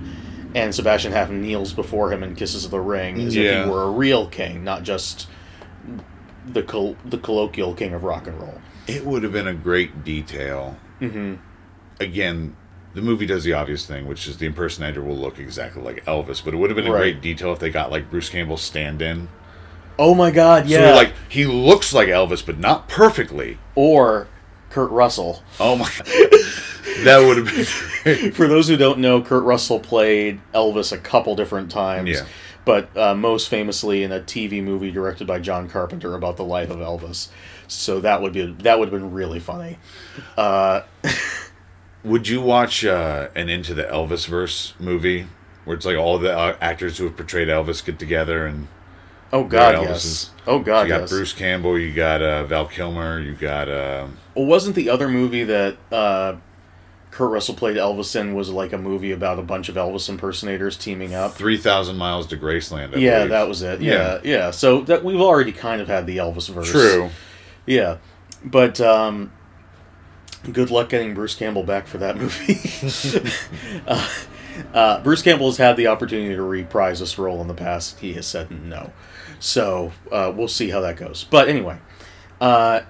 and 0.55 0.75
Sebastian 0.75 1.13
Haff 1.13 1.31
kneels 1.31 1.73
before 1.73 2.13
him 2.13 2.23
and 2.23 2.37
kisses 2.37 2.69
the 2.69 2.81
ring 2.81 3.21
as 3.23 3.35
if 3.37 3.65
he 3.65 3.71
were 3.71 3.83
a 3.85 3.91
real 3.91 4.29
king, 4.29 4.63
not 4.63 4.83
just 4.85 5.27
the 6.47 6.63
col- 6.63 6.97
the 7.05 7.19
colloquial 7.19 7.75
king 7.75 7.93
of 7.93 8.05
rock 8.05 8.27
and 8.27 8.39
roll. 8.41 8.61
It 8.87 9.05
would 9.05 9.23
have 9.23 9.33
been 9.33 9.49
a 9.49 9.55
great 9.55 10.05
detail. 10.05 10.77
Mm-hmm. 11.01 11.35
Again, 12.01 12.55
the 12.93 13.01
movie 13.03 13.27
does 13.27 13.43
the 13.45 13.53
obvious 13.55 13.87
thing, 13.87 14.07
which 14.07 14.29
is 14.29 14.37
the 14.37 14.47
impersonator 14.47 15.03
will 15.03 15.17
look 15.17 15.39
exactly 15.39 15.83
like 15.83 16.05
Elvis. 16.05 16.45
But 16.45 16.55
it 16.55 16.59
would 16.59 16.71
have 16.71 16.77
been 16.77 16.87
a 16.87 16.93
Right. 16.93 17.01
great 17.15 17.21
detail 17.23 17.53
if 17.53 17.59
they 17.59 17.71
got 17.71 17.91
like 17.91 18.11
Bruce 18.11 18.29
Campbell 18.29 18.57
stand 18.59 19.01
in. 19.03 19.29
Oh 19.99 20.15
my 20.15 20.31
God! 20.31 20.67
Yeah, 20.67 20.91
so 20.91 20.95
like 20.97 21.13
he 21.29 21.45
looks 21.47 21.93
like 21.93 22.09
Elvis, 22.09 22.45
but 22.45 22.59
not 22.59 22.89
perfectly. 22.89 23.59
or 23.75 24.29
Kurt 24.71 24.91
Russell. 24.91 25.43
Oh 25.61 25.77
my! 25.77 25.89
that 27.05 27.19
would 27.25 27.39
have 27.39 28.05
been. 28.05 28.33
For 28.33 28.49
those 28.49 28.69
who 28.69 28.77
don't 28.77 28.99
know, 28.99 29.23
Kurt 29.23 29.45
Russell 29.45 29.81
played 29.81 30.41
Elvis 30.53 30.93
a 30.93 30.99
couple 30.99 31.37
different 31.37 31.71
times. 31.71 32.11
Yeah. 32.11 32.27
But 32.65 32.97
uh, 32.97 33.15
most 33.15 33.49
famously 33.49 34.03
in 34.03 34.11
a 34.11 34.21
TV 34.21 34.63
movie 34.63 34.91
directed 34.91 35.27
by 35.27 35.39
John 35.39 35.69
Carpenter 35.69 36.15
about 36.15 36.37
the 36.39 36.45
life 36.45 36.71
of 36.71 36.79
Elvis. 36.79 37.29
So 37.69 38.01
that 38.01 38.23
would 38.23 38.33
be 38.33 38.47
that 38.47 38.79
would 38.79 38.91
have 38.91 39.01
been 39.01 39.13
really 39.13 39.41
funny. 39.41 39.79
Uh, 40.37 40.83
Would 42.05 42.29
you 42.29 42.43
watch 42.43 42.85
uh, 42.85 43.29
an 43.35 43.49
Into 43.49 43.73
the 43.73 43.85
Elvis 43.85 44.27
verse 44.27 44.75
movie 44.79 45.27
where 45.65 45.75
it's 45.75 45.87
like 45.87 45.97
all 45.97 46.19
the 46.19 46.37
uh, 46.37 46.55
actors 46.61 46.99
who 46.99 47.05
have 47.05 47.17
portrayed 47.17 47.49
Elvis 47.49 47.83
get 47.83 47.99
together 47.99 48.47
and 48.47 48.69
oh 49.33 49.45
God, 49.45 49.83
yes. 49.83 50.31
Oh 50.47 50.59
so 50.59 50.65
God, 50.65 50.83
you 50.83 50.89
got 50.89 51.01
yes. 51.03 51.11
Bruce 51.11 51.33
Campbell, 51.33 51.79
you 51.79 51.93
got 51.93 52.23
uh, 52.23 52.45
Val 52.45 52.67
Kilmer, 52.67 53.21
you 53.21 53.35
got 53.35 53.69
uh, 53.69 54.07
Well, 54.35 54.47
wasn't 54.47 54.77
the 54.77 54.91
other 54.91 55.09
movie 55.09 55.45
that 55.45 55.77
uh, 55.91 56.37
Kurt 57.11 57.31
Russell 57.31 57.55
played 57.55 57.77
Elvis 57.77 58.19
in 58.19 58.35
was 58.35 58.51
like 58.51 58.73
a 58.73 58.79
movie 58.79 59.13
about 59.13 59.39
a 59.39 59.43
bunch 59.43 59.69
of 59.69 59.77
Elvis 59.77 60.09
impersonators 60.09 60.77
teaming 60.77 61.15
up? 61.15 61.33
Three 61.33 61.57
Thousand 61.57 61.97
Miles 61.97 62.27
to 62.29 62.37
Graceland. 62.37 62.95
I 62.95 62.99
yeah, 62.99 63.19
believe. 63.19 63.31
that 63.31 63.49
was 63.49 63.63
it. 63.63 63.81
Yeah, 63.81 64.21
yeah. 64.25 64.51
So 64.51 64.83
that 64.83 65.05
we've 65.05 65.21
already 65.21 65.53
kind 65.53 65.81
of 65.81 65.89
had 65.89 66.07
the 66.07 66.17
Elvis 66.17 66.49
verse. 66.51 66.71
true. 66.71 67.11
Yeah, 67.67 67.99
but 68.45 68.81
um, 68.81 69.33
good 70.53 70.71
luck 70.71 70.89
getting 70.89 71.15
Bruce 71.15 71.35
Campbell 71.35 71.63
back 71.63 71.87
for 71.87 71.99
that 71.99 72.17
movie. 72.17 72.61
uh, 73.87 74.09
uh, 74.73 75.03
Bruce 75.03 75.23
Campbell 75.23 75.47
has 75.47 75.57
had 75.57 75.77
the 75.77 75.87
opportunity 75.87 76.35
to 76.35 76.43
reprise 76.43 77.01
this 77.01 77.19
role 77.19 77.41
in 77.41 77.49
the 77.49 77.55
past. 77.55 78.01
He 78.01 78.15
has 78.15 78.27
said 78.27 78.51
no, 78.51 78.93
so 79.45 79.93
uh, 80.11 80.33
we'll 80.35 80.49
see 80.49 80.71
how 80.71 80.81
that 80.81 80.97
goes. 80.97 81.25
But 81.25 81.49
anyway, 81.49 81.77
uh, 82.41 82.81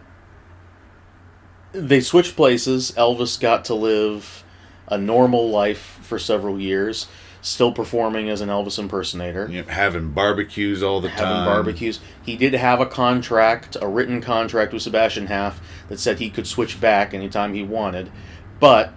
they 1.73 2.01
switched 2.01 2.37
places. 2.37 2.93
Elvis 2.93 3.41
got 3.41 3.65
to 3.65 3.75
live 3.75 4.45
a 4.87 4.97
normal 4.97 5.51
life 5.51 5.99
for 6.03 6.17
several 6.17 6.61
years, 6.61 7.09
still 7.43 7.73
performing 7.73 8.31
as 8.31 8.41
an 8.41 8.51
Elvis 8.51 8.79
impersonator 8.79 9.49
know, 9.49 9.63
having 9.65 10.13
barbecues 10.13 10.81
all 10.81 11.01
the 11.01 11.09
having 11.09 11.25
time. 11.25 11.45
barbecues. 11.45 11.99
He 12.25 12.37
did 12.37 12.53
have 12.55 12.81
a 12.81 12.87
contract, 12.87 13.77
a 13.83 13.89
written 13.89 14.21
contract 14.21 14.73
with 14.73 14.83
Sebastian 14.83 15.27
Haff 15.27 15.61
that 15.89 15.99
said 15.99 16.21
he 16.21 16.31
could 16.31 16.47
switch 16.47 16.81
back 16.81 17.13
anytime 17.13 17.53
he 17.53 17.65
wanted, 17.65 18.13
but 18.61 18.93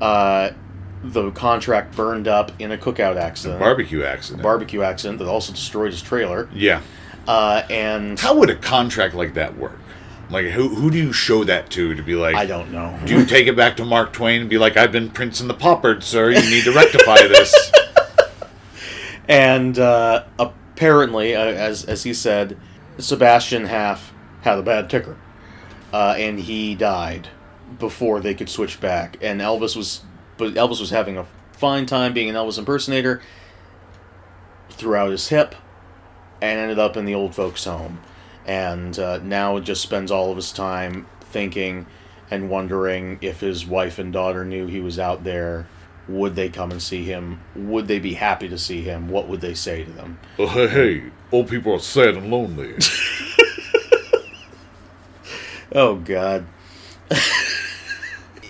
uh, 0.00 0.50
the 1.02 1.30
contract 1.30 1.94
burned 1.96 2.26
up 2.28 2.52
in 2.58 2.72
a 2.72 2.78
cookout 2.78 3.16
accident, 3.16 3.60
Barbecue 3.60 4.02
accident. 4.04 4.42
barbecue 4.42 4.82
accident 4.82 5.18
that 5.20 5.28
also 5.28 5.52
destroyed 5.52 5.92
his 5.92 6.02
trailer. 6.02 6.48
yeah. 6.54 6.80
Uh, 7.26 7.62
and 7.68 8.18
How 8.18 8.34
would 8.38 8.48
a 8.48 8.56
contract 8.56 9.14
like 9.14 9.34
that 9.34 9.56
work? 9.58 9.78
Like, 10.30 10.46
who 10.46 10.68
who 10.70 10.90
do 10.90 10.96
you 10.98 11.12
show 11.12 11.44
that 11.44 11.68
to 11.70 11.94
to 11.94 12.02
be 12.02 12.14
like? 12.14 12.34
I 12.36 12.46
don't 12.46 12.70
know. 12.72 12.98
Do 13.04 13.18
you 13.18 13.24
take 13.26 13.46
it 13.46 13.56
back 13.56 13.76
to 13.78 13.84
Mark 13.84 14.12
Twain 14.14 14.40
and 14.42 14.50
be 14.50 14.56
like, 14.58 14.76
"I've 14.78 14.92
been 14.92 15.10
Prince 15.10 15.40
and 15.40 15.48
the 15.48 15.54
Pauper, 15.54 16.00
sir. 16.00 16.30
You 16.30 16.40
need 16.50 16.64
to 16.64 16.72
rectify 16.72 17.16
this." 17.26 17.54
And 19.28 19.78
uh, 19.78 20.24
apparently, 20.38 21.34
uh, 21.36 21.40
as 21.40 21.84
as 21.84 22.02
he 22.04 22.14
said, 22.14 22.56
Sebastian 22.98 23.66
Haff 23.66 24.12
had 24.40 24.58
a 24.58 24.62
bad 24.62 24.88
ticker, 24.88 25.16
uh, 25.92 26.14
and 26.16 26.38
he 26.40 26.74
died 26.74 27.28
before 27.78 28.20
they 28.20 28.32
could 28.34 28.48
switch 28.48 28.80
back. 28.80 29.18
And 29.20 29.40
Elvis 29.42 29.76
was, 29.76 30.00
but 30.38 30.54
Elvis 30.54 30.80
was 30.80 30.90
having 30.90 31.18
a 31.18 31.26
fine 31.52 31.84
time 31.86 32.14
being 32.14 32.28
an 32.28 32.34
Elvis 32.34 32.58
impersonator. 32.58 33.20
Threw 34.70 34.94
out 34.94 35.10
his 35.10 35.28
hip, 35.28 35.54
and 36.40 36.58
ended 36.58 36.78
up 36.78 36.96
in 36.96 37.04
the 37.04 37.14
old 37.14 37.34
folks' 37.34 37.64
home, 37.64 38.00
and 38.46 38.98
uh, 38.98 39.18
now 39.18 39.58
just 39.58 39.82
spends 39.82 40.10
all 40.10 40.30
of 40.30 40.36
his 40.36 40.52
time 40.52 41.06
thinking 41.20 41.86
and 42.30 42.48
wondering 42.48 43.18
if 43.20 43.40
his 43.40 43.66
wife 43.66 43.98
and 43.98 44.12
daughter 44.12 44.44
knew 44.44 44.66
he 44.66 44.80
was 44.80 44.98
out 44.98 45.24
there. 45.24 45.66
Would 46.06 46.36
they 46.36 46.48
come 46.48 46.70
and 46.70 46.80
see 46.80 47.04
him? 47.04 47.40
Would 47.54 47.86
they 47.86 47.98
be 47.98 48.14
happy 48.14 48.48
to 48.48 48.56
see 48.56 48.80
him? 48.80 49.08
What 49.08 49.28
would 49.28 49.42
they 49.42 49.52
say 49.52 49.84
to 49.84 49.90
them? 49.90 50.18
oh, 50.38 50.46
hey, 50.46 50.68
hey, 50.68 51.02
old 51.32 51.48
people 51.48 51.74
are 51.74 51.80
sad 51.80 52.14
and 52.14 52.30
lonely. 52.30 52.74
Oh 55.72 55.96
God. 55.96 56.46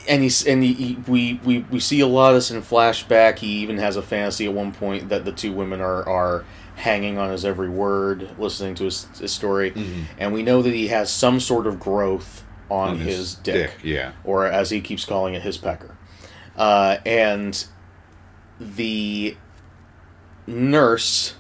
and 0.09 0.23
he's 0.23 0.47
and 0.47 0.63
he, 0.63 0.73
he- 0.73 0.99
we, 1.07 1.41
we 1.45 1.59
we 1.71 1.79
see 1.81 2.01
a 2.01 2.07
lot 2.07 2.31
of 2.31 2.37
this 2.37 2.51
in 2.51 2.63
flashback. 2.63 3.39
He 3.39 3.59
even 3.59 3.79
has 3.79 3.97
a 3.97 4.03
fantasy 4.03 4.47
at 4.47 4.53
one 4.55 4.73
point 4.73 5.09
that 5.11 5.25
the 5.25 5.33
two 5.33 5.53
women 5.53 5.81
are 5.81 6.09
are 6.09 6.45
hanging 6.77 7.19
on 7.19 7.31
his 7.31 7.45
every 7.45 7.69
word, 7.69 8.31
listening 8.39 8.75
to 8.77 8.85
his, 8.85 9.09
his 9.19 9.33
story, 9.33 9.73
and 10.19 10.33
we 10.33 10.43
know 10.45 10.63
that 10.63 10.73
he 10.73 10.89
has 10.89 11.11
some 11.11 11.41
sort 11.41 11.67
of 11.67 11.81
growth 11.81 12.45
on, 12.71 12.91
On 12.91 12.99
his, 12.99 13.17
his 13.17 13.35
dick, 13.35 13.71
dick, 13.73 13.79
yeah. 13.83 14.13
or 14.25 14.47
as 14.47 14.71
he 14.71 14.81
keeps 14.81 15.05
calling 15.05 15.35
it, 15.35 15.43
his 15.43 15.59
pecker. 15.59 15.97
Uh, 16.57 16.99
and 17.05 17.67
the 18.61 19.37
nurse 20.47 21.35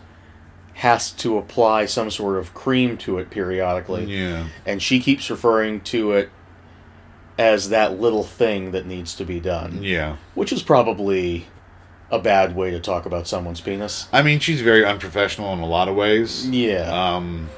has 0.75 1.11
to 1.11 1.39
apply 1.39 1.85
some 1.87 2.11
sort 2.11 2.37
of 2.37 2.55
cream 2.55 2.97
to 2.97 3.19
it 3.19 3.31
periodically 3.31 4.05
yeah. 4.05 4.47
and 4.65 4.81
she 4.81 5.01
keeps 5.01 5.29
referring 5.29 5.81
to 5.81 6.13
it 6.13 6.31
as 7.39 7.69
that 7.71 8.01
little 8.01 8.25
thing 8.25 8.73
that 8.73 8.85
needs 8.85 9.15
to 9.15 9.25
be 9.25 9.39
done, 9.41 9.79
Yeah. 9.83 10.17
which 10.35 10.53
is 10.53 10.63
probably 10.63 11.47
a 12.11 12.19
bad 12.19 12.57
way 12.57 12.71
to 12.73 12.81
talk 12.81 13.07
about 13.07 13.29
someone's 13.29 13.61
penis. 13.61 14.09
I 14.13 14.23
mean, 14.23 14.41
she's 14.41 14.61
very 14.61 14.85
unprofessional 14.85 15.53
in 15.53 15.61
a 15.61 15.67
lot 15.67 15.89
of 15.89 15.95
ways. 15.95 16.49
Yeah, 16.49 16.91
Um. 16.91 17.49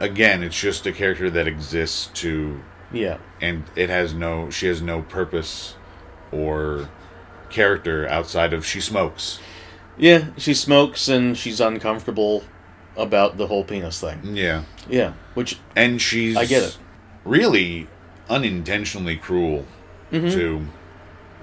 Again, 0.00 0.42
it's 0.42 0.58
just 0.60 0.84
a 0.86 0.90
character 0.92 1.30
that 1.30 1.46
exists 1.46 2.08
to, 2.20 2.60
yeah, 2.92 3.18
and 3.40 3.62
it 3.76 3.88
has 3.88 4.12
no. 4.12 4.50
She 4.50 4.66
has 4.66 4.82
no 4.82 5.02
purpose, 5.02 5.76
or 6.32 6.88
character 7.50 8.08
outside 8.08 8.52
of 8.52 8.66
she 8.66 8.80
smokes. 8.80 9.38
yeah. 9.96 10.28
She 10.38 10.54
smokes 10.54 11.06
and 11.06 11.36
she's 11.38 11.60
uncomfortable 11.60 12.42
about 12.96 13.36
the 13.36 13.46
whole 13.46 13.62
penis 13.62 14.00
thing. 14.00 14.34
Yeah. 14.34 14.62
Yeah, 14.88 15.12
which 15.34 15.58
and 15.76 16.00
she's 16.02 16.36
I 16.36 16.46
get 16.46 16.62
it. 16.64 16.78
really 17.24 17.86
unintentionally 18.32 19.16
cruel 19.16 19.64
Mm-hmm. 20.10 20.28
to 20.28 20.66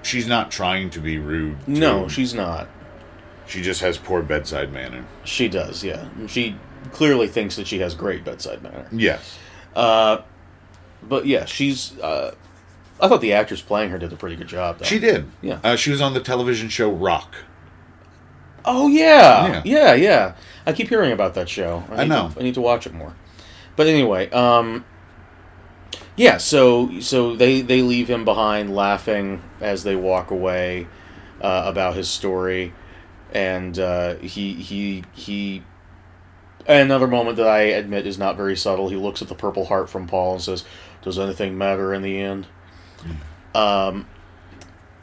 she's 0.02 0.28
not 0.28 0.50
trying 0.52 0.90
to 0.90 1.00
be 1.00 1.18
rude 1.18 1.56
to- 1.64 1.70
no, 1.72 2.06
she's 2.08 2.32
not. 2.34 2.68
she 3.48 3.62
just 3.62 3.80
has 3.80 3.98
poor 3.98 4.22
bedside 4.22 4.72
manner 4.72 5.04
She 5.24 5.48
does, 5.48 5.82
yeah. 5.82 6.08
She 6.28 6.54
clearly 6.92 7.26
thinks 7.26 7.56
that 7.56 7.66
she 7.66 7.80
has 7.80 7.94
great 7.96 8.22
bedside 8.24 8.62
manner. 8.62 8.86
yes 8.92 9.36
Uh, 9.74 10.18
but 11.02 11.26
yeah, 11.26 11.46
she's. 11.46 11.98
Uh, 11.98 12.34
I 13.00 13.08
thought 13.08 13.20
the 13.22 13.32
actress 13.32 13.60
playing 13.62 13.90
her 13.90 13.98
did 13.98 14.12
a 14.12 14.16
pretty 14.16 14.36
good 14.36 14.46
job. 14.48 14.78
Though. 14.78 14.84
she 14.84 14.98
did 15.00 15.26
Yeah. 15.42 15.58
uh, 15.64 15.74
she 15.74 15.90
was 15.90 16.00
on 16.00 16.14
the 16.14 16.20
television 16.20 16.68
show 16.68 16.90
Roc 16.92 17.34
Oh 18.64 18.86
yeah. 18.88 19.48
Yeah. 19.48 19.62
yeah, 19.64 19.94
yeah, 19.94 20.34
I 20.66 20.72
keep 20.72 20.88
hearing 20.88 21.10
about 21.12 21.34
that 21.34 21.48
show. 21.48 21.82
I 21.90 22.02
need 22.04 22.08
know. 22.10 22.30
To, 22.34 22.40
I 22.40 22.42
need 22.44 22.54
to 22.54 22.60
watch 22.60 22.86
it 22.86 22.92
more. 22.94 23.14
But 23.74 23.86
anyway, 23.88 24.30
um, 24.30 24.84
yeah. 26.16 26.38
So 26.38 27.00
so 27.00 27.36
they 27.36 27.60
they 27.60 27.82
leave 27.82 28.08
him 28.08 28.24
behind, 28.24 28.74
laughing 28.74 29.42
as 29.60 29.84
they 29.84 29.96
walk 29.96 30.30
away 30.30 30.86
uh, 31.40 31.64
about 31.66 31.94
his 31.94 32.08
story, 32.08 32.72
and 33.32 33.78
uh, 33.78 34.16
he 34.16 34.54
he 34.54 35.04
he. 35.12 35.62
Another 36.66 37.06
moment 37.06 37.36
that 37.38 37.48
I 37.48 37.60
admit 37.62 38.06
is 38.06 38.18
not 38.18 38.36
very 38.36 38.54
subtle. 38.54 38.90
He 38.90 38.96
looks 38.96 39.22
at 39.22 39.28
the 39.28 39.34
Purple 39.34 39.64
Heart 39.64 39.88
from 39.88 40.06
Paul 40.06 40.34
and 40.34 40.42
says, 40.42 40.64
"Does 41.02 41.18
anything 41.18 41.56
matter 41.56 41.94
in 41.94 42.02
the 42.02 42.20
end?" 42.20 42.46
Um, 43.54 44.06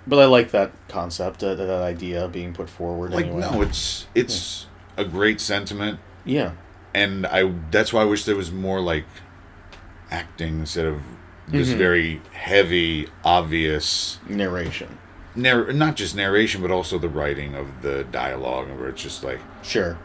but 0.05 0.19
I 0.19 0.25
like 0.25 0.51
that 0.51 0.71
concept, 0.87 1.43
uh, 1.43 1.55
that 1.55 1.69
idea 1.69 2.27
being 2.27 2.53
put 2.53 2.69
forward. 2.69 3.11
Like 3.11 3.25
anyway. 3.25 3.41
no, 3.41 3.61
it's 3.61 4.07
it's 4.15 4.67
a 4.95 5.03
great 5.03 5.41
sentiment, 5.41 5.99
yeah, 6.25 6.53
and 6.93 7.25
I 7.27 7.53
that's 7.71 7.91
why 7.91 8.03
I 8.03 8.05
wish 8.05 8.23
there 8.23 8.35
was 8.35 8.51
more 8.51 8.79
like 8.79 9.05
acting 10.11 10.59
instead 10.59 10.85
of 10.85 11.01
this 11.47 11.69
Mm-hmm. 11.69 11.77
very 11.77 12.21
heavy, 12.33 13.07
obvious 13.23 14.19
narration. 14.27 14.97
narr- 15.35 15.71
not 15.71 15.95
just 15.95 16.15
narration, 16.15 16.61
but 16.61 16.71
also 16.71 16.97
the 16.97 17.07
writing 17.09 17.55
of 17.55 17.81
the 17.81 18.03
dialogue, 18.05 18.69
where 18.77 18.89
it's 18.89 19.01
just 19.01 19.23
like 19.23 19.39
Sure. 19.63 19.97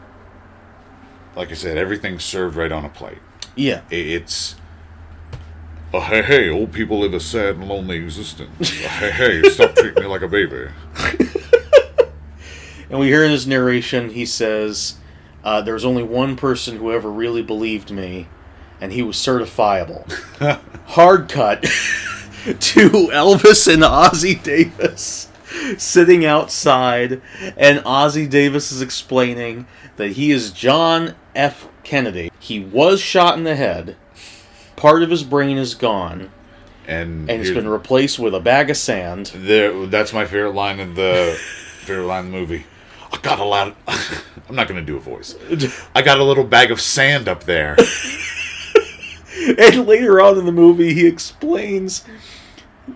like 1.35 1.51
I 1.51 1.53
said, 1.55 1.77
everything's 1.77 2.23
served 2.23 2.55
right 2.55 2.71
on 2.71 2.85
a 2.85 2.89
plate. 2.89 3.17
Yeah. 3.55 3.81
It's 3.91 4.55
oh, 5.93 5.99
hey 5.99 6.21
hey, 6.21 6.49
old 6.49 6.71
people 6.71 6.99
live 6.99 7.13
a 7.13 7.19
sad 7.19 7.55
and 7.55 7.67
lonely 7.67 7.97
existence. 7.97 8.69
hey 8.79 9.11
hey, 9.11 9.49
stop 9.49 9.75
treating 9.75 10.01
me 10.03 10.07
like 10.09 10.21
a 10.21 10.27
baby. 10.27 10.69
And 12.89 12.99
we 12.99 13.07
hear 13.07 13.23
in 13.23 13.31
his 13.31 13.47
narration, 13.47 14.11
he 14.11 14.23
says, 14.23 14.95
uh, 15.43 15.61
"There's 15.61 15.83
only 15.83 16.03
one 16.03 16.35
person 16.35 16.77
who 16.77 16.91
ever 16.91 17.09
really 17.09 17.41
believed 17.41 17.89
me, 17.89 18.27
and 18.83 18.91
he 18.91 19.01
was 19.01 19.15
certifiable." 19.15 20.03
Hard 20.87 21.29
cut 21.29 21.61
to 21.63 22.89
Elvis 22.89 23.73
and 23.73 23.83
Ossie 23.83 24.43
Davis 24.43 25.29
sitting 25.77 26.25
outside, 26.25 27.21
and 27.57 27.79
Ossie 27.79 28.29
Davis 28.29 28.71
is 28.71 28.81
explaining 28.81 29.65
that 29.95 30.11
he 30.11 30.31
is 30.31 30.51
John 30.51 31.15
F. 31.35 31.67
Kennedy. 31.83 32.31
He 32.39 32.59
was 32.59 32.99
shot 33.01 33.37
in 33.37 33.43
the 33.43 33.55
head. 33.55 33.95
Part 34.75 35.03
of 35.03 35.09
his 35.09 35.23
brain 35.23 35.57
is 35.57 35.75
gone, 35.75 36.31
And, 36.87 37.29
and 37.29 37.41
it's 37.41 37.51
been 37.51 37.69
replaced 37.69 38.19
with 38.19 38.35
a 38.35 38.39
bag 38.39 38.69
of 38.69 38.77
sand. 38.77 39.27
There, 39.33 39.85
that's 39.85 40.11
my 40.11 40.25
favorite 40.25 40.55
line 40.55 40.79
in 40.79 40.95
the 40.95 41.37
favorite 41.79 42.07
line 42.07 42.25
in 42.25 42.31
the 42.31 42.37
movie. 42.37 42.65
I 43.11 43.17
got 43.19 43.39
a 43.39 43.43
lot. 43.45 43.67
Of, 43.67 44.25
I'm 44.49 44.55
not 44.55 44.67
going 44.67 44.79
to 44.79 44.85
do 44.85 44.97
a 44.97 44.99
voice. 44.99 45.35
I 45.95 46.01
got 46.01 46.19
a 46.19 46.23
little 46.23 46.43
bag 46.43 46.71
of 46.71 46.81
sand 46.81 47.29
up 47.29 47.43
there. 47.43 47.77
And 49.59 49.85
later 49.87 50.21
on 50.21 50.37
in 50.37 50.45
the 50.45 50.51
movie, 50.51 50.93
he 50.93 51.05
explains 51.05 52.05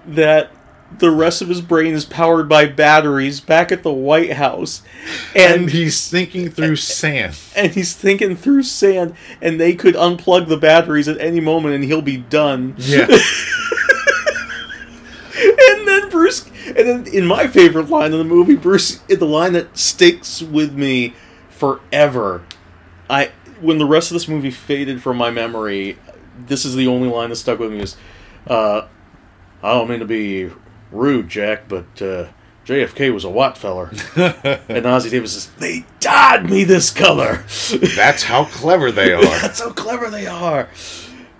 that 0.05 0.51
the 0.99 1.11
rest 1.11 1.41
of 1.41 1.49
his 1.49 1.59
brain 1.61 1.93
is 1.93 2.05
powered 2.05 2.47
by 2.47 2.65
batteries 2.65 3.41
back 3.41 3.71
at 3.71 3.83
the 3.83 3.91
White 3.91 4.33
House, 4.33 4.81
and 5.35 5.61
and 5.61 5.69
he's 5.71 6.09
thinking 6.09 6.49
through 6.49 6.75
sand. 6.77 7.37
and 7.55 7.73
he's 7.73 7.93
thinking 7.93 8.35
through 8.35 8.63
sand, 8.63 9.13
and 9.41 9.59
they 9.59 9.75
could 9.75 9.95
unplug 9.95 10.47
the 10.47 10.57
batteries 10.57 11.07
at 11.07 11.19
any 11.19 11.39
moment, 11.41 11.75
and 11.75 11.83
he'll 11.83 12.01
be 12.01 12.17
done. 12.17 12.75
Yeah. 12.77 13.07
And 15.39 15.87
then 15.87 16.09
Bruce, 16.09 16.49
and 16.65 16.75
then 16.75 17.07
in 17.07 17.25
my 17.25 17.47
favorite 17.47 17.89
line 17.89 18.11
in 18.11 18.17
the 18.17 18.23
movie, 18.23 18.55
Bruce, 18.55 18.97
the 19.07 19.23
line 19.25 19.53
that 19.53 19.77
sticks 19.77 20.41
with 20.41 20.73
me 20.73 21.13
forever. 21.49 22.43
I 23.09 23.31
when 23.61 23.77
the 23.77 23.85
rest 23.85 24.09
of 24.11 24.15
this 24.15 24.27
movie 24.27 24.51
faded 24.51 25.01
from 25.01 25.17
my 25.17 25.29
memory, 25.29 25.97
this 26.37 26.65
is 26.65 26.75
the 26.75 26.87
only 26.87 27.09
line 27.09 27.29
that 27.29 27.35
stuck 27.35 27.59
with 27.59 27.71
me. 27.71 27.79
Is 27.79 27.97
uh, 28.47 28.87
I 29.63 29.73
don't 29.73 29.89
mean 29.89 29.99
to 29.99 30.05
be 30.05 30.51
rude, 30.91 31.29
Jack, 31.29 31.67
but 31.67 31.85
uh, 32.01 32.27
JFK 32.65 33.13
was 33.13 33.23
a 33.23 33.29
white 33.29 33.57
feller, 33.57 33.87
and 34.15 34.85
Ossie 34.85 35.09
Davis 35.09 35.33
says 35.33 35.49
they 35.57 35.85
dyed 35.99 36.49
me 36.49 36.63
this 36.63 36.91
color. 36.91 37.43
That's 37.95 38.23
how 38.23 38.45
clever 38.45 38.91
they 38.91 39.13
are. 39.15 39.21
That's 39.21 39.59
how 39.59 39.71
clever 39.71 40.09
they 40.09 40.27
are. 40.27 40.69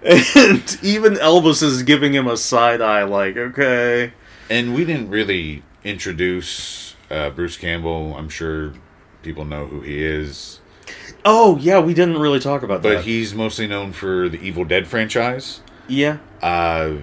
And 0.04 0.78
even 0.82 1.16
Elvis 1.16 1.62
is 1.62 1.84
giving 1.84 2.14
him 2.14 2.28
a 2.28 2.38
side 2.38 2.82
eye, 2.82 3.04
like, 3.04 3.36
okay. 3.36 4.14
And 4.50 4.74
we 4.74 4.86
didn't 4.86 5.10
really 5.10 5.64
introduce 5.84 6.96
uh, 7.10 7.30
Bruce 7.32 7.58
Campbell. 7.58 8.16
I'm 8.16 8.30
sure 8.30 8.74
people 9.24 9.44
know 9.44 9.66
who 9.66 9.82
he 9.82 10.04
is, 10.04 10.62
Oh, 11.30 11.58
yeah, 11.58 11.80
we 11.80 11.94
didn't 11.94 12.20
really 12.20 12.40
talk 12.40 12.64
about 12.64 12.82
but 12.82 12.90
that. 12.90 12.96
But 13.00 13.04
he's 13.06 13.36
mostly 13.36 13.68
known 13.68 13.92
for 13.92 14.30
the 14.30 14.40
Evil 14.40 14.64
Dead 14.64 14.88
franchise. 14.88 15.60
yeah, 15.90 16.18
Uh, 16.42 16.94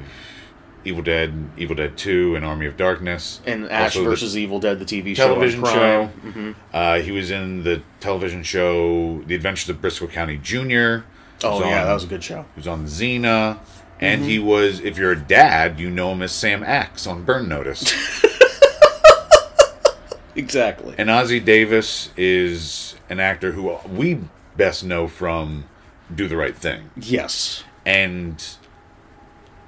Evil 0.86 1.02
Dead, 1.02 1.50
Evil 1.58 1.76
Dead 1.76 1.96
Two, 1.98 2.34
and 2.34 2.42
Army 2.44 2.64
of 2.66 2.76
Darkness. 2.78 3.40
and 3.46 3.64
Ash 3.70 3.96
Also 3.96 4.04
versus 4.08 4.36
Evil 4.36 4.60
Dead, 4.60 4.78
the 4.78 4.84
TV 4.86 5.14
television 5.14 5.62
show. 5.64 5.70
show. 5.72 6.10
Mhm. 6.26 6.54
Uh, 6.72 6.98
he 7.00 7.10
was 7.10 7.30
in 7.30 7.64
the 7.64 7.82
television 8.00 8.42
show 8.42 9.22
The 9.26 9.34
Adventures 9.34 9.68
of 9.68 9.80
Brisco 9.82 10.10
County 10.10 10.38
Jr. 10.42 11.04
Oh, 11.42 11.60
yeah, 11.60 11.80
on- 11.80 11.86
that 11.88 11.92
was 11.94 12.04
a 12.04 12.06
good 12.06 12.24
show. 12.24 12.46
He 12.54 12.60
was 12.60 12.66
on 12.68 12.86
Xena. 12.86 13.58
And 14.00 14.22
Mm-hmm. 14.22 14.28
he 14.30 14.38
was, 14.40 14.80
if 14.80 14.96
you're 14.98 15.12
a 15.12 15.18
dad, 15.20 15.78
you 15.78 15.88
know 15.90 16.12
him 16.12 16.22
as 16.22 16.32
Sam 16.32 16.62
Axe 16.64 17.06
on 17.06 17.22
Burn 17.24 17.46
Notice. 17.48 17.94
Exactly. 20.36 20.96
and 20.98 21.08
Ossie 21.08 21.42
Davis 21.44 22.10
is 22.16 22.96
an 23.14 23.20
actor 23.20 23.52
who 23.52 23.76
we 23.88 24.18
best 24.56 24.84
know 24.84 25.06
from 25.08 25.64
Do 26.14 26.28
the 26.28 26.36
Right 26.36 26.56
Thing. 26.56 26.90
yes. 26.96 27.64
And 27.86 28.42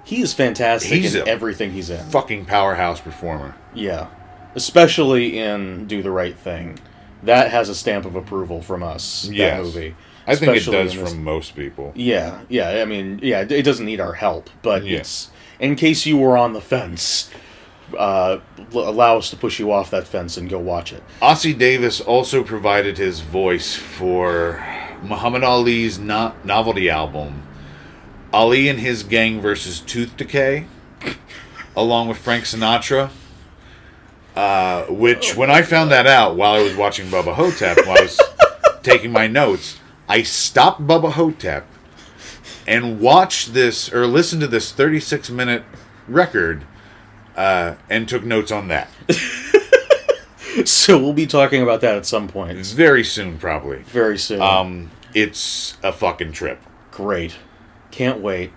He 0.05 0.21
is 0.23 0.33
fantastic 0.35 0.91
He's 0.93 1.15
in 1.15 1.27
everything 1.29 1.73
he's 1.73 1.91
in. 1.91 2.05
fucking 2.11 2.45
powerhouse 2.47 3.01
performer. 3.01 3.55
Yeah. 3.75 4.09
Especially 4.55 5.39
in 5.39 5.87
Do 5.87 6.03
the 6.03 6.11
Right 6.11 6.37
Thing. 6.37 6.79
That 7.23 7.51
has 7.51 7.69
a 7.69 7.75
stamp 7.75 8.05
of 8.05 8.15
approval 8.15 8.63
from 8.63 8.83
us, 8.83 9.29
Yes. 9.31 9.57
that 9.57 9.63
movie. 9.65 9.95
I 10.27 10.35
think 10.35 10.57
it 10.57 10.65
does 10.71 10.95
this- 10.95 11.09
from 11.11 11.23
most 11.23 11.55
people. 11.57 11.93
Yeah, 11.95 12.39
yeah. 12.49 12.71
I 12.83 12.85
mean, 12.85 13.21
yeah. 13.23 13.41
It 13.49 13.63
doesn't 13.63 13.87
need 13.87 14.01
our 14.01 14.15
help, 14.15 14.51
but 14.63 14.85
Yeah. 14.85 15.03
in 15.61 15.77
case 15.77 16.05
you 16.07 16.17
were 16.19 16.37
on 16.37 16.53
the 16.53 16.61
fence. 16.61 17.31
Uh, 17.97 18.41
allow 18.73 19.19
us 19.19 19.31
to 19.31 19.37
push 19.37 19.59
you 19.59 19.71
off 19.71 19.91
that 19.91 20.07
fence 20.07 20.37
and 20.37 20.49
go 20.51 20.59
watch 20.59 20.93
it. 20.93 21.03
Ossie 21.23 21.57
Davis 21.57 22.01
also 22.01 22.43
provided 22.43 22.99
his 22.99 23.21
voice 23.21 23.75
for 23.75 24.65
Muhammad 25.03 25.45
Ali's 25.45 25.99
no- 25.99 26.35
novelty 26.43 26.91
album, 26.91 27.43
Ali 28.33 28.69
and 28.69 28.81
His 28.81 29.03
Gang 29.03 29.41
versus 29.41 29.81
Tooth 29.81 30.17
Decay, 30.17 30.67
along 31.77 32.09
with 32.09 32.19
Frank 32.19 32.45
Sinatra. 32.45 33.11
Uh, 34.35 34.85
which, 34.87 35.35
when 35.35 35.51
I 35.51 35.63
found 35.63 35.91
that 35.93 36.07
out 36.07 36.37
while 36.37 36.53
I 36.53 36.63
was 36.63 36.77
watching 36.77 37.07
Bubba 37.07 37.33
Ho-Tep, 37.35 37.87
while 37.87 37.99
I 37.99 38.03
was 38.03 38.21
taking 38.83 39.11
my 39.11 39.27
notes, 39.27 39.79
I 40.11 40.23
stopped 40.25 40.87
Bubba 40.87 41.13
Ho-Tep 41.13 41.67
and 42.67 43.01
watched 43.01 43.55
this 43.55 43.91
or 43.91 44.07
listened 44.07 44.43
to 44.43 44.47
this 44.47 44.73
36 44.73 45.31
minute 45.31 45.65
record 46.07 46.67
uh, 47.37 47.75
and 47.89 48.09
took 48.09 48.25
notes 48.25 48.51
on 48.51 48.69
that. 48.69 48.89
So 50.65 50.99
we'll 50.99 51.13
be 51.13 51.27
talking 51.27 51.63
about 51.63 51.83
that 51.83 51.97
at 51.97 52.07
some 52.07 52.29
point 52.29 52.57
Very 52.59 53.05
soon, 53.05 53.39
probably. 53.39 53.79
very 53.83 54.17
soon. 54.17 54.41
Um, 54.41 54.91
it's 55.15 55.77
a 55.83 55.93
fucking 55.93 56.33
trip. 56.33 56.63
Great. 56.91 57.37
Can't 57.91 58.21
wait. 58.21 58.53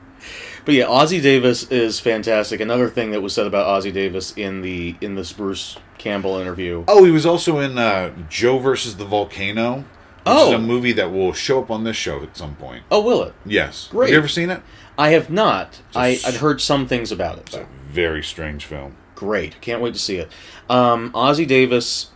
But 0.63 0.75
yeah, 0.75 0.85
Ossie 0.85 1.21
Davis 1.21 1.63
is 1.71 1.99
fantastic. 1.99 2.61
Another 2.61 2.89
thing 2.89 3.11
that 3.11 3.21
was 3.21 3.33
said 3.33 3.47
about 3.47 3.65
Ossie 3.67 3.93
Davis 3.93 4.33
in 4.37 4.61
the 4.61 4.95
in 5.01 5.15
this 5.15 5.33
Bruce 5.33 5.77
Campbell 5.97 6.37
interview. 6.37 6.85
Oh, 6.87 7.03
he 7.03 7.11
was 7.11 7.25
also 7.25 7.59
in 7.59 7.77
uh, 7.77 8.13
Joe 8.29 8.59
versus 8.59 8.97
the 8.97 9.05
Volcano. 9.05 9.83
Oh. 10.25 10.53
a 10.53 10.59
movie 10.59 10.91
that 10.91 11.11
will 11.11 11.33
show 11.33 11.61
up 11.61 11.71
on 11.71 11.85
this 11.85 11.95
show 11.95 12.21
at 12.21 12.37
some 12.37 12.55
point. 12.55 12.83
Oh, 12.91 13.01
will 13.01 13.23
it? 13.23 13.33
Yes. 13.45 13.87
Great. 13.89 14.07
Have 14.07 14.13
you 14.13 14.17
ever 14.19 14.27
seen 14.27 14.49
it? 14.49 14.61
I 14.97 15.09
have 15.09 15.29
not. 15.29 15.81
I, 15.95 16.19
I'd 16.25 16.35
heard 16.35 16.61
some 16.61 16.87
things 16.87 17.11
about 17.11 17.37
it. 17.39 17.47
It's 17.47 17.55
a. 17.55 17.67
very 17.89 18.23
strange 18.23 18.65
film. 18.65 18.95
Great. 19.15 19.59
Can't 19.61 19.81
wait 19.81 19.93
to 19.93 19.99
see 19.99 20.17
it. 20.17 20.31
Um, 20.69 21.11
Ossie 21.11 21.47
Davis. 21.47 22.11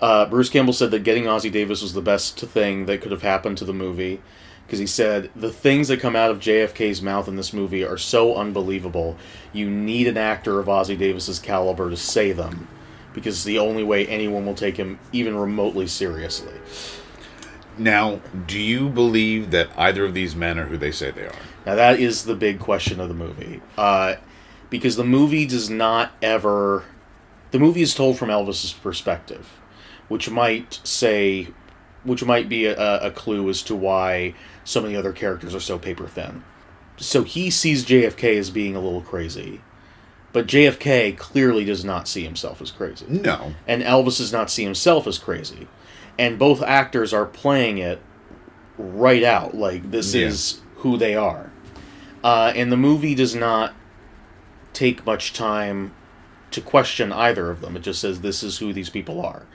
Uh, 0.00 0.26
Bruce 0.26 0.48
Campbell 0.48 0.72
said 0.72 0.90
that 0.90 1.02
getting 1.02 1.24
Ossie 1.24 1.50
Davis 1.50 1.82
was 1.82 1.92
the 1.92 2.02
best 2.02 2.38
thing 2.38 2.86
that 2.86 3.00
could 3.00 3.10
have 3.10 3.22
happened 3.22 3.58
to 3.58 3.64
the 3.64 3.72
movie. 3.72 4.20
Because 4.66 4.78
he 4.78 4.86
said 4.86 5.30
the 5.34 5.50
things 5.50 5.88
that 5.88 6.00
come 6.00 6.14
out 6.14 6.30
of 6.30 6.40
JFK's 6.40 7.00
mouth 7.00 7.26
in 7.26 7.36
this 7.36 7.54
movie 7.54 7.84
are 7.84 7.96
so 7.96 8.36
unbelievable. 8.36 9.16
You 9.52 9.70
need 9.70 10.06
an 10.06 10.18
actor 10.18 10.60
of 10.60 10.66
Ossie 10.66 10.98
Davis's 10.98 11.38
caliber 11.38 11.88
to 11.88 11.96
say 11.96 12.32
them. 12.32 12.68
Because 13.14 13.36
it's 13.36 13.44
the 13.44 13.58
only 13.58 13.82
way 13.82 14.06
anyone 14.06 14.44
will 14.44 14.54
take 14.54 14.76
him 14.76 14.98
even 15.12 15.36
remotely 15.36 15.86
seriously. 15.86 16.54
Now, 17.78 18.20
do 18.46 18.60
you 18.60 18.88
believe 18.88 19.52
that 19.52 19.70
either 19.76 20.04
of 20.04 20.12
these 20.12 20.36
men 20.36 20.58
are 20.58 20.66
who 20.66 20.76
they 20.76 20.90
say 20.90 21.12
they 21.12 21.26
are? 21.26 21.34
Now 21.64 21.74
that 21.74 22.00
is 22.00 22.24
the 22.24 22.34
big 22.34 22.60
question 22.60 22.98
of 22.98 23.08
the 23.08 23.14
movie, 23.14 23.60
uh, 23.76 24.14
because 24.70 24.96
the 24.96 25.04
movie 25.04 25.46
does 25.46 25.68
not 25.70 26.12
ever. 26.22 26.84
The 27.50 27.58
movie 27.58 27.82
is 27.82 27.94
told 27.94 28.18
from 28.18 28.28
Elvis's 28.28 28.72
perspective, 28.72 29.48
which 30.08 30.28
might 30.30 30.80
say, 30.84 31.48
which 32.04 32.24
might 32.24 32.48
be 32.48 32.66
a, 32.66 32.98
a 33.00 33.10
clue 33.10 33.48
as 33.48 33.62
to 33.62 33.74
why 33.74 34.34
so 34.64 34.80
many 34.82 34.94
other 34.94 35.12
characters 35.12 35.54
are 35.54 35.60
so 35.60 35.78
paper 35.78 36.06
thin. 36.06 36.44
So 36.98 37.22
he 37.22 37.48
sees 37.50 37.84
JFK 37.86 38.36
as 38.38 38.50
being 38.50 38.74
a 38.76 38.80
little 38.80 39.00
crazy, 39.00 39.62
but 40.32 40.46
JFK 40.46 41.16
clearly 41.16 41.64
does 41.64 41.84
not 41.84 42.06
see 42.08 42.24
himself 42.24 42.60
as 42.60 42.70
crazy 42.70 43.06
No. 43.08 43.54
and 43.66 43.82
Elvis 43.82 44.18
does 44.18 44.32
not 44.32 44.50
see 44.50 44.64
himself 44.64 45.06
as 45.06 45.16
crazy. 45.18 45.68
And 46.18 46.38
both 46.38 46.60
actors 46.62 47.14
are 47.14 47.24
playing 47.24 47.78
it 47.78 48.00
right 48.76 49.22
out, 49.22 49.54
like 49.54 49.90
this 49.92 50.12
Yeah. 50.14 50.26
is 50.26 50.60
who 50.78 50.98
they 50.98 51.14
are. 51.14 51.50
Uh, 52.24 52.52
and 52.54 52.70
the 52.72 52.76
movie 52.76 53.14
does 53.14 53.34
not 53.36 53.72
take 54.78 55.04
much 55.04 55.32
time 55.32 55.92
to 56.52 56.60
question 56.60 57.12
either 57.12 57.50
of 57.50 57.60
them. 57.60 57.76
It 57.76 57.82
just 57.82 58.00
says 58.00 58.20
this 58.20 58.42
is 58.44 58.58
who 58.58 58.72
these 58.72 58.90
people 58.90 59.20
are. 59.20 59.46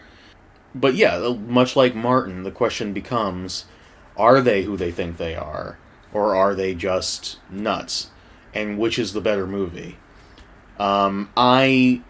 But 0.76 0.96
yeah, 0.96 1.34
much 1.48 1.76
like 1.78 1.96
Martin, 1.96 2.44
the 2.44 2.52
question 2.52 2.92
becomes 2.92 3.66
are 4.18 4.42
they 4.42 4.64
who 4.64 4.76
they 4.78 4.92
think 4.92 5.18
they 5.18 5.34
are? 5.36 5.80
Or 6.12 6.36
are 6.36 6.54
they 6.54 6.76
just 6.76 7.40
nuts? 7.50 8.10
And 8.54 8.78
which 8.78 9.00
is 9.00 9.14
the 9.14 9.22
better 9.22 9.48
movie? 9.48 9.98
Um, 10.78 11.30
I 11.38 12.02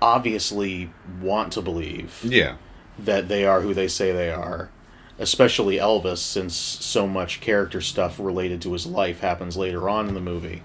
obviously 0.00 0.90
want 1.20 1.52
to 1.52 1.62
believe 1.62 2.20
Yeah. 2.24 2.54
that 2.98 3.28
they 3.28 3.44
are 3.44 3.60
who 3.60 3.74
they 3.74 3.88
say 3.88 4.12
they 4.12 4.30
are, 4.30 4.70
especially 5.18 5.76
Elvis, 5.76 6.18
since 6.18 6.54
so 6.54 7.06
much 7.06 7.40
character 7.40 7.80
stuff 7.80 8.18
related 8.18 8.62
to 8.62 8.72
his 8.72 8.86
life 8.86 9.20
happens 9.20 9.56
later 9.56 9.88
on 9.88 10.08
in 10.08 10.14
the 10.14 10.20
movie. 10.20 10.62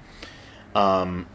Um, 0.75 1.25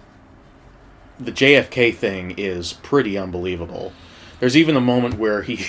the 1.18 1.32
JFK 1.32 1.94
thing 1.94 2.34
is 2.36 2.72
pretty 2.72 3.16
unbelievable. 3.18 3.92
There's 4.40 4.56
even 4.56 4.76
a 4.76 4.80
moment 4.80 5.18
where 5.18 5.42
he. 5.42 5.64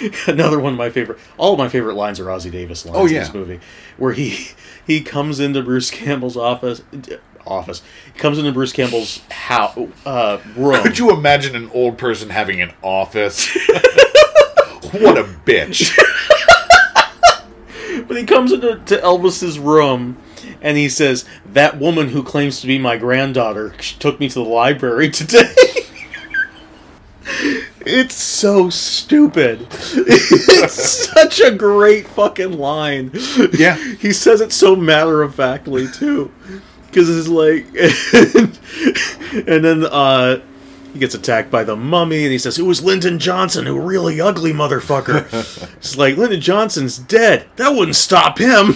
Another 0.26 0.58
one 0.58 0.72
of 0.72 0.78
my 0.78 0.90
favorite. 0.90 1.18
All 1.36 1.52
of 1.52 1.58
my 1.58 1.68
favorite 1.68 1.94
lines 1.94 2.20
are 2.20 2.26
Ossie 2.26 2.50
Davis 2.50 2.84
lines 2.84 2.96
Oh, 2.98 3.06
in 3.06 3.14
this 3.14 3.32
movie, 3.34 3.60
where 3.96 4.12
he 4.12 4.48
he 4.86 5.00
comes 5.00 5.40
into 5.40 5.62
Bruce 5.62 5.90
Campbell's 5.90 6.36
office. 6.36 6.82
Office. 7.46 7.82
Comes 8.16 8.38
into 8.38 8.52
Bruce 8.52 8.72
Campbell's 8.72 9.20
house, 9.30 9.76
uh, 10.04 10.38
room. 10.56 10.82
Could 10.82 10.98
you 10.98 11.10
imagine 11.12 11.56
an 11.56 11.70
old 11.72 11.96
person 11.96 12.28
having 12.30 12.60
an 12.60 12.72
office? 12.82 13.46
what 14.92 15.16
a 15.16 15.24
bitch. 15.24 15.96
But 18.06 18.16
he 18.16 18.24
comes 18.24 18.52
into 18.52 18.76
to 18.76 18.96
Elvis's 18.98 19.58
room 19.58 20.16
and 20.60 20.76
he 20.76 20.88
says, 20.88 21.24
That 21.46 21.78
woman 21.78 22.08
who 22.10 22.22
claims 22.22 22.60
to 22.60 22.66
be 22.66 22.78
my 22.78 22.96
granddaughter 22.96 23.70
took 23.98 24.20
me 24.20 24.28
to 24.28 24.34
the 24.34 24.44
library 24.44 25.10
today. 25.10 25.52
it's 27.80 28.14
so 28.14 28.70
stupid. 28.70 29.66
It's 29.70 31.08
such 31.12 31.40
a 31.40 31.50
great 31.50 32.06
fucking 32.08 32.52
line. 32.58 33.10
Yeah. 33.52 33.76
He 33.76 34.12
says 34.12 34.40
it 34.40 34.52
so 34.52 34.76
matter 34.76 35.22
of 35.22 35.34
factly, 35.34 35.88
too. 35.88 36.32
Because 36.86 37.08
it's 37.08 37.28
like. 37.28 37.66
and 39.46 39.64
then, 39.64 39.84
uh. 39.84 40.40
He 40.94 40.98
gets 41.00 41.14
attacked 41.14 41.50
by 41.50 41.64
the 41.64 41.76
mummy, 41.76 42.22
and 42.22 42.32
he 42.32 42.38
says, 42.38 42.58
"It 42.58 42.62
was 42.62 42.82
Lyndon 42.82 43.18
Johnson, 43.18 43.66
who 43.66 43.78
really 43.78 44.22
ugly 44.22 44.54
motherfucker." 44.54 45.26
it's 45.76 45.98
like 45.98 46.16
Lyndon 46.16 46.40
Johnson's 46.40 46.98
dead. 46.98 47.44
That 47.56 47.74
wouldn't 47.74 47.94
stop 47.94 48.38
him. 48.38 48.74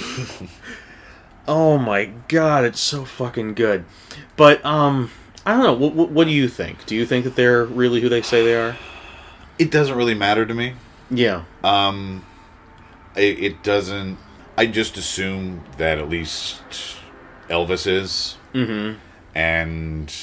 Oh 1.49 1.79
my 1.79 2.07
god, 2.29 2.65
it's 2.65 2.81
so 2.81 3.05
fucking 3.05 3.55
good. 3.55 3.85
But 4.37 4.65
um, 4.65 5.11
I 5.47 5.53
don't 5.53 5.63
know. 5.63 5.73
What, 5.75 5.95
what, 5.95 6.11
what 6.11 6.25
do 6.27 6.31
you 6.33 6.49
think? 6.49 6.87
Do 6.87 6.95
you 6.97 7.05
think 7.07 7.25
that 7.25 7.37
they're 7.37 7.65
really 7.65 8.01
who 8.01 8.09
they 8.09 8.23
say 8.23 8.45
they 8.45 8.55
are? 8.57 8.77
It 9.59 9.71
doesn't 9.71 9.97
really 9.97 10.15
matter 10.15 10.47
to 10.47 10.55
me. 10.55 10.75
Yeah. 11.11 11.45
Um, 11.63 12.25
it, 13.17 13.39
it 13.43 13.63
doesn't. 13.63 14.19
I 14.57 14.67
just 14.67 14.97
assume 14.97 15.65
that 15.79 15.99
at 15.99 16.09
least 16.09 16.63
Elvis 17.49 17.87
is, 17.87 18.37
Mm-hmm. 18.55 18.99
and 19.35 20.15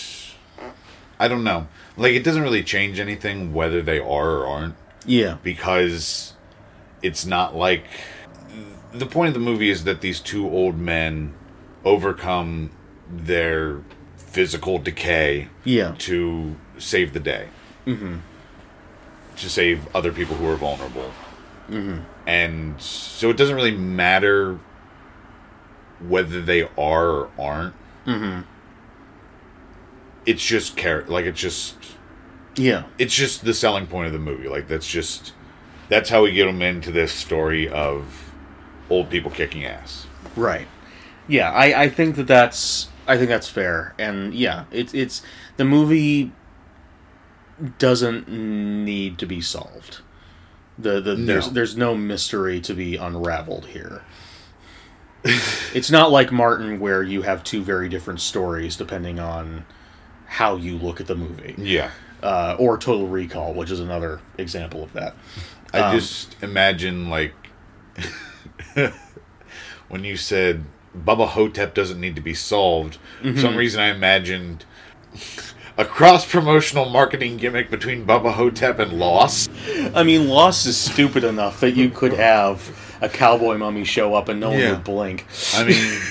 I 1.20 1.28
don't 1.28 1.44
know. 1.44 1.68
Like, 1.98 2.14
it 2.14 2.24
doesn't 2.24 2.42
really 2.44 2.64
change 2.64 3.00
anything 3.00 3.54
whether 3.54 3.82
they 3.82 4.00
are 4.00 4.30
or 4.38 4.46
aren't 4.48 4.76
Yeah. 5.06 5.38
because 5.44 6.34
it's 7.02 7.26
not 7.26 7.56
like 7.56 7.86
the 8.92 9.06
point 9.06 9.30
of 9.30 9.34
the 9.36 9.40
movie 9.40 9.70
is 9.70 9.84
that 9.84 10.02
these 10.02 10.20
two 10.20 10.48
old 10.50 10.78
men 10.78 11.34
overcome 11.86 12.72
their 13.12 13.82
physical 14.18 14.78
decay 14.78 15.48
Yeah. 15.64 15.96
to 16.00 16.56
save 16.78 17.14
the 17.14 17.20
day. 17.20 17.48
Mm-hmm. 17.86 18.18
To 19.38 19.50
save 19.50 19.88
other 19.96 20.12
people 20.12 20.36
who 20.36 20.48
are 20.48 20.56
vulnerable. 20.56 21.12
Mm-hmm. 21.70 22.00
And 22.28 22.80
so 22.82 23.30
it 23.30 23.38
doesn't 23.38 23.56
really 23.56 23.76
matter 23.76 24.60
whether 26.00 26.42
they 26.42 26.64
are 26.78 27.08
or 27.10 27.30
aren't. 27.40 27.74
Mm-hmm. 28.06 28.42
It's 30.26 30.46
just 30.46 30.78
char- 30.78 31.06
like 31.08 31.26
it's 31.26 31.40
just 31.40 31.76
Yeah. 32.56 32.84
it's 32.98 33.16
just 33.16 33.44
the 33.46 33.54
selling 33.54 33.88
point 33.88 34.08
of 34.08 34.14
the 34.14 34.20
movie. 34.20 34.48
Like 34.48 34.68
that's 34.68 34.88
just 34.88 35.34
that's 35.90 36.10
how 36.10 36.24
we 36.24 36.32
get 36.34 36.46
them 36.46 36.62
into 36.62 36.92
this 36.92 37.12
story 37.12 37.68
of 37.68 38.29
old 38.90 39.10
people 39.10 39.32
kicking 39.32 39.66
ass. 39.66 40.08
Right. 40.36 40.68
Yeah, 41.28 41.52
I, 41.52 41.84
I 41.84 41.90
think 41.90 42.16
that 42.16 42.28
that's 42.28 42.88
I 43.08 43.18
think 43.18 43.30
that's 43.30 43.48
fair, 43.48 43.94
and 44.00 44.34
yeah, 44.34 44.66
it's 44.72 44.94
it's 44.94 45.22
the 45.58 45.66
movie 45.66 46.32
doesn't 47.78 48.28
need 48.30 49.18
to 49.20 49.26
be 49.26 49.42
solved. 49.42 50.00
The 50.78 51.02
the 51.02 51.16
there's 51.16 51.48
No. 51.48 51.54
there's 51.54 51.78
no 51.78 51.96
mystery 51.96 52.60
to 52.62 52.74
be 52.74 52.96
unraveled 52.96 53.68
here. 53.68 54.02
it's 55.74 55.92
not 55.92 56.12
like 56.12 56.32
Martin 56.32 56.80
where 56.80 57.04
you 57.04 57.24
have 57.24 57.44
two 57.44 57.62
very 57.62 57.90
different 57.90 58.22
stories 58.22 58.78
depending 58.78 59.20
on 59.20 59.66
how 60.26 60.56
you 60.56 60.78
look 60.78 61.02
at 61.02 61.08
the 61.08 61.16
movie, 61.16 61.56
Yeah. 61.58 61.92
uh, 62.24 62.56
or 62.58 62.78
Total 62.78 63.08
Recall, 63.08 63.54
which 63.54 63.70
is 63.72 63.80
another 63.82 64.22
example 64.38 64.84
of 64.84 64.94
that. 64.94 65.16
I 65.74 65.80
Um, 65.80 65.96
just 65.98 66.42
imagine 66.42 67.10
like 67.10 67.34
when 69.90 70.04
you 70.04 70.16
said 70.18 70.64
Bubba 70.98 71.28
Ho-Tep 71.28 71.74
doesn't 71.74 72.00
need 72.00 72.16
to 72.16 72.22
be 72.22 72.34
solved. 72.34 72.98
Mm-hmm. 73.22 73.40
some 73.40 73.56
reason, 73.56 73.80
I 73.82 73.88
imagined 73.90 74.66
a 75.78 75.86
cross 75.86 76.30
promotional 76.30 76.90
marketing 76.90 77.38
gimmick 77.38 77.70
between 77.70 78.06
Bubba 78.06 78.34
Ho-Tep 78.34 78.80
and 78.80 78.94
Lost. 78.94 79.50
I 79.94 80.04
mean, 80.04 80.28
Lost 80.28 80.66
is 80.66 80.78
stupid 80.78 81.24
enough 81.24 81.60
that 81.62 81.72
you 81.72 81.90
could 81.90 82.14
have 82.14 82.98
a 83.02 83.08
cowboy 83.10 83.58
mummy 83.58 83.86
show 83.86 84.14
up 84.16 84.28
and 84.30 84.40
no 84.40 84.50
one 84.50 84.60
would 84.60 84.84
blink. 84.84 85.26
I 85.56 85.64
mean, 85.64 86.02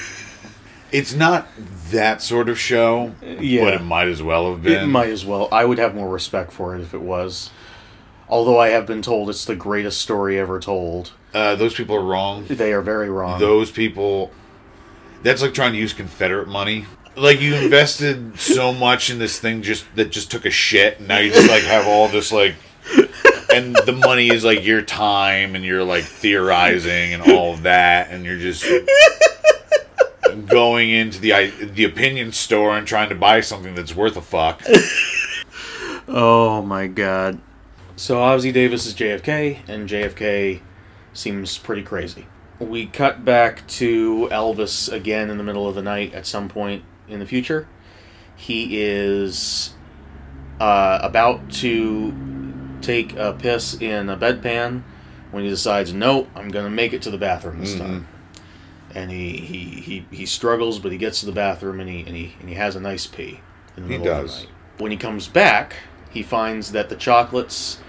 it's 0.92 1.12
not 1.12 1.48
that 1.90 2.22
sort 2.22 2.48
of 2.48 2.58
show, 2.58 3.14
Yeah. 3.22 3.64
but 3.64 3.74
it 3.74 3.82
might 3.82 4.08
as 4.08 4.22
well 4.22 4.50
have 4.52 4.62
been. 4.62 4.84
It 4.84 4.86
might 4.86 5.10
as 5.10 5.24
well. 5.24 5.48
I 5.52 5.64
would 5.64 5.78
have 5.78 5.94
more 5.94 6.08
respect 6.08 6.52
for 6.52 6.74
it 6.74 6.80
if 6.80 6.94
it 6.94 7.02
was. 7.02 7.50
Although 8.30 8.58
I 8.58 8.68
have 8.68 8.86
been 8.86 9.02
told 9.02 9.30
it's 9.30 9.44
the 9.44 9.56
greatest 9.56 10.00
story 10.00 10.38
ever 10.38 10.60
told. 10.60 11.12
Uh, 11.32 11.54
those 11.54 11.74
people 11.74 11.96
are 11.96 12.02
wrong. 12.02 12.44
They 12.48 12.72
are 12.72 12.82
very 12.82 13.08
wrong. 13.10 13.38
those 13.40 13.70
people 13.70 14.30
that's 15.22 15.42
like 15.42 15.52
trying 15.54 15.72
to 15.72 15.78
use 15.78 15.92
confederate 15.92 16.46
money 16.48 16.86
like 17.16 17.40
you 17.40 17.54
invested 17.56 18.38
so 18.38 18.72
much 18.72 19.10
in 19.10 19.18
this 19.18 19.40
thing 19.40 19.60
just 19.62 19.84
that 19.96 20.10
just 20.10 20.30
took 20.30 20.44
a 20.46 20.50
shit 20.50 21.00
and 21.00 21.08
now 21.08 21.18
you 21.18 21.32
just 21.32 21.48
like 21.50 21.64
have 21.64 21.86
all 21.88 22.06
this 22.06 22.30
like 22.30 22.54
and 23.52 23.74
the 23.84 23.92
money 23.92 24.28
is 24.30 24.44
like 24.44 24.64
your 24.64 24.80
time 24.80 25.56
and 25.56 25.64
you're 25.64 25.82
like 25.82 26.04
theorizing 26.04 27.12
and 27.14 27.22
all 27.32 27.52
of 27.54 27.62
that 27.62 28.10
and 28.10 28.24
you're 28.24 28.38
just 28.38 28.64
going 30.46 30.90
into 30.90 31.20
the 31.20 31.50
the 31.74 31.82
opinion 31.84 32.30
store 32.30 32.76
and 32.78 32.86
trying 32.86 33.08
to 33.08 33.14
buy 33.16 33.40
something 33.40 33.74
that's 33.74 33.96
worth 33.96 34.16
a 34.16 34.22
fuck 34.22 34.62
Oh 36.10 36.62
my 36.62 36.86
god. 36.86 37.38
So 37.98 38.18
Ossie 38.18 38.52
Davis 38.52 38.86
is 38.86 38.94
JFK, 38.94 39.68
and 39.68 39.88
JFK 39.88 40.60
seems 41.12 41.58
pretty 41.58 41.82
crazy. 41.82 42.26
We 42.60 42.86
cut 42.86 43.24
back 43.24 43.66
to 43.66 44.28
Elvis 44.30 44.90
again 44.92 45.30
in 45.30 45.36
the 45.36 45.42
middle 45.42 45.66
of 45.68 45.74
the 45.74 45.82
night 45.82 46.14
at 46.14 46.24
some 46.24 46.48
point 46.48 46.84
in 47.08 47.18
the 47.18 47.26
future. 47.26 47.66
He 48.36 48.80
is 48.80 49.74
uh, 50.60 51.00
about 51.02 51.50
to 51.54 52.14
take 52.82 53.16
a 53.16 53.32
piss 53.32 53.74
in 53.74 54.08
a 54.08 54.16
bedpan 54.16 54.84
when 55.32 55.42
he 55.42 55.50
decides, 55.50 55.92
no, 55.92 56.28
I'm 56.36 56.50
going 56.50 56.66
to 56.66 56.70
make 56.70 56.92
it 56.92 57.02
to 57.02 57.10
the 57.10 57.18
bathroom 57.18 57.58
this 57.58 57.74
time. 57.76 58.06
And 58.94 59.10
he, 59.10 59.38
he, 59.38 59.58
he, 59.80 60.06
he 60.12 60.24
struggles, 60.24 60.78
but 60.78 60.92
he 60.92 60.98
gets 60.98 61.18
to 61.20 61.26
the 61.26 61.32
bathroom 61.32 61.80
and 61.80 61.88
he, 61.90 61.98
and 62.06 62.14
he, 62.14 62.34
and 62.38 62.48
he 62.48 62.54
has 62.54 62.76
a 62.76 62.80
nice 62.80 63.08
pee 63.08 63.40
in 63.76 63.82
the 63.82 63.88
He 63.88 63.98
middle 63.98 64.12
of 64.14 64.22
does. 64.22 64.34
the 64.36 64.42
night. 64.44 64.52
When 64.78 64.92
he 64.92 64.96
comes 64.96 65.26
back, 65.26 65.74
he 66.10 66.22
finds 66.22 66.70
that 66.70 66.90
the 66.90 66.96
chocolates 66.96 67.80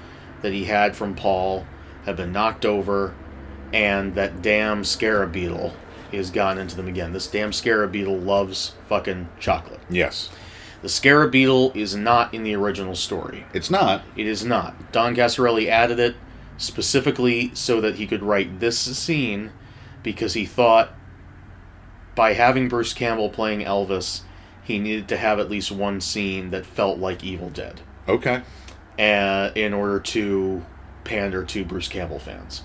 that 0.41 0.53
he 0.53 0.65
had 0.65 0.95
from 0.95 1.15
Paul 1.15 1.65
have 2.05 2.17
been 2.17 2.31
knocked 2.31 2.65
over, 2.65 3.13
and 3.73 4.15
that 4.15 4.41
damn 4.41 4.83
scarab 4.83 5.31
beetle 5.31 5.73
has 6.11 6.31
gotten 6.31 6.57
into 6.57 6.75
them 6.75 6.87
again. 6.87 7.13
This 7.13 7.27
damn 7.27 7.53
scarab 7.53 7.91
beetle 7.91 8.17
loves 8.17 8.73
fucking 8.87 9.29
chocolate. 9.39 9.81
yes 9.89 10.29
The 10.81 10.89
scarab 10.89 11.31
beetle 11.31 11.71
is 11.75 11.95
not 11.95 12.33
in 12.33 12.43
the 12.43 12.55
original 12.55 12.95
story. 12.95 13.45
it's 13.53 13.69
not 13.69 14.03
It 14.15 14.25
is 14.25 14.43
not. 14.43 14.91
Don 14.91 15.15
Coscarelli 15.15 15.67
added 15.67 15.99
it 15.99 16.15
specifically 16.57 17.51
so 17.53 17.79
that 17.79 17.95
he 17.95 18.07
could 18.07 18.23
write 18.23 18.59
this 18.59 18.77
scene 18.79 19.51
because 20.03 20.33
he 20.33 20.45
thought 20.45 20.93
by 22.15 22.33
having 22.33 22.67
Bruce 22.67 22.93
Campbell 22.93 23.29
playing 23.29 23.61
Elvis, 23.61 24.21
he 24.63 24.77
needed 24.79 25.07
to 25.09 25.17
have 25.17 25.39
at 25.39 25.49
least 25.49 25.71
one 25.71 26.01
scene 26.01 26.49
that 26.51 26.65
felt 26.65 26.97
like 26.97 27.23
Evil 27.23 27.49
Dead 27.49 27.81
okay 28.07 28.41
uh, 28.99 29.51
in 29.55 29.73
order 29.73 29.99
to 29.99 30.63
pander 31.05 31.43
to 31.45 31.65
Bruce 31.65 31.87
Campbell 31.87 32.19
fans. 32.19 32.61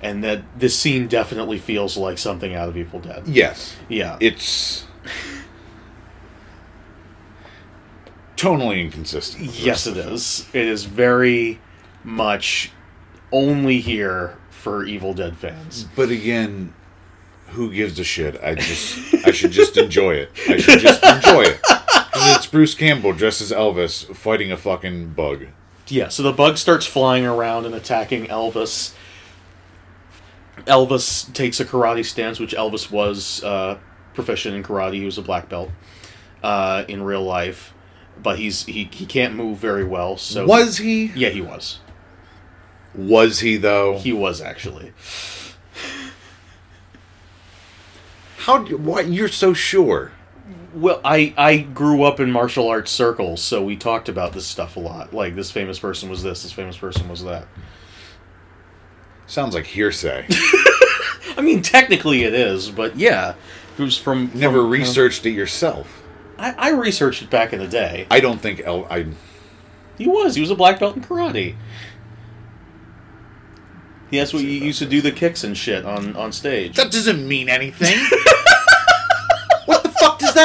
And 0.00 0.24
that 0.24 0.42
this 0.58 0.76
scene 0.76 1.06
definitely 1.06 1.58
feels 1.58 1.96
like 1.96 2.18
something 2.18 2.54
out 2.56 2.68
of 2.68 2.76
Evil 2.76 2.98
Dead. 2.98 3.28
yes 3.28 3.76
Yeah. 3.88 4.16
it's 4.20 4.84
tonally 8.36 8.80
inconsistent. 8.80 9.44
Yes, 9.54 9.86
it 9.86 9.96
is. 9.96 10.48
It 10.52 10.66
is 10.66 10.84
very 10.84 11.60
much 12.02 12.72
only 13.30 13.78
here 13.80 14.36
for 14.50 14.84
Evil 14.84 15.14
Dead 15.14 15.36
fans. 15.36 15.84
But 15.94 16.10
again, 16.10 16.74
who 17.50 17.72
gives 17.72 17.98
a 18.00 18.04
shit? 18.04 18.42
I 18.42 18.54
just, 18.56 19.14
I 19.26 19.30
should 19.30 19.52
just 19.52 19.76
enjoy 19.76 20.14
it. 20.14 20.30
I 20.48 20.56
should 20.56 20.80
just 20.80 21.04
enjoy 21.04 21.42
it. 21.42 21.60
Bruce 22.52 22.74
Campbell 22.74 23.14
dressed 23.14 23.40
as 23.40 23.50
Elvis 23.50 24.14
fighting 24.14 24.52
a 24.52 24.56
fucking 24.58 25.14
bug. 25.14 25.46
Yeah, 25.88 26.08
so 26.08 26.22
the 26.22 26.32
bug 26.32 26.58
starts 26.58 26.86
flying 26.86 27.24
around 27.24 27.64
and 27.66 27.74
attacking 27.74 28.26
Elvis. 28.26 28.94
Elvis 30.58 31.32
takes 31.32 31.58
a 31.60 31.64
karate 31.64 32.04
stance, 32.04 32.38
which 32.38 32.54
Elvis 32.54 32.90
was 32.90 33.42
uh, 33.42 33.78
proficient 34.12 34.54
in 34.54 34.62
karate. 34.62 34.94
He 34.96 35.04
was 35.06 35.16
a 35.16 35.22
black 35.22 35.48
belt 35.48 35.70
uh, 36.42 36.84
in 36.88 37.02
real 37.02 37.24
life, 37.24 37.72
but 38.22 38.38
he's 38.38 38.66
he, 38.66 38.84
he 38.92 39.06
can't 39.06 39.34
move 39.34 39.56
very 39.58 39.84
well. 39.84 40.18
So 40.18 40.46
Was 40.46 40.76
he? 40.76 41.06
yeah, 41.06 41.30
he 41.30 41.40
was. 41.40 41.80
Was 42.94 43.40
he 43.40 43.56
though? 43.56 43.98
He 43.98 44.12
was 44.12 44.42
actually. 44.42 44.92
How? 48.40 48.62
Why? 48.64 49.00
You're 49.00 49.28
so 49.28 49.54
sure? 49.54 50.12
Well, 50.74 51.00
I 51.04 51.34
I 51.36 51.58
grew 51.58 52.02
up 52.02 52.18
in 52.18 52.30
martial 52.30 52.68
arts 52.68 52.90
circles, 52.90 53.42
so 53.42 53.62
we 53.62 53.76
talked 53.76 54.08
about 54.08 54.32
this 54.32 54.46
stuff 54.46 54.76
a 54.76 54.80
lot. 54.80 55.12
Like 55.12 55.34
this 55.34 55.50
famous 55.50 55.78
person 55.78 56.08
was 56.08 56.22
this, 56.22 56.42
this 56.42 56.52
famous 56.52 56.76
person 56.76 57.08
was 57.08 57.22
that. 57.24 57.46
Sounds 59.26 59.54
like 59.54 59.66
hearsay. 59.66 60.26
I 61.36 61.40
mean, 61.42 61.62
technically 61.62 62.24
it 62.24 62.34
is, 62.34 62.70
but 62.70 62.96
yeah, 62.96 63.34
it 63.78 63.82
was 63.82 63.96
from 63.98 64.30
Never 64.34 64.58
from- 64.62 64.70
researched 64.70 65.24
it 65.26 65.30
yourself. 65.30 66.02
I, 66.38 66.52
I 66.58 66.70
researched 66.70 67.22
it 67.22 67.30
back 67.30 67.52
in 67.52 67.58
the 67.60 67.68
day. 67.68 68.06
I 68.10 68.20
don't 68.20 68.40
think 68.40 68.60
El. 68.64 68.86
I. 68.86 69.06
He 69.98 70.08
was. 70.08 70.34
He 70.34 70.40
was 70.40 70.50
a 70.50 70.54
black 70.56 70.80
belt 70.80 70.96
in 70.96 71.02
karate. 71.02 71.54
Yes, 74.10 74.34
what 74.34 74.42
used 74.42 74.78
to 74.80 74.86
do 74.86 75.00
the 75.00 75.12
kicks 75.12 75.44
and 75.44 75.56
shit 75.56 75.84
on 75.84 76.16
on 76.16 76.32
stage. 76.32 76.76
That 76.76 76.90
doesn't 76.90 77.26
mean 77.26 77.48
anything. 77.48 77.96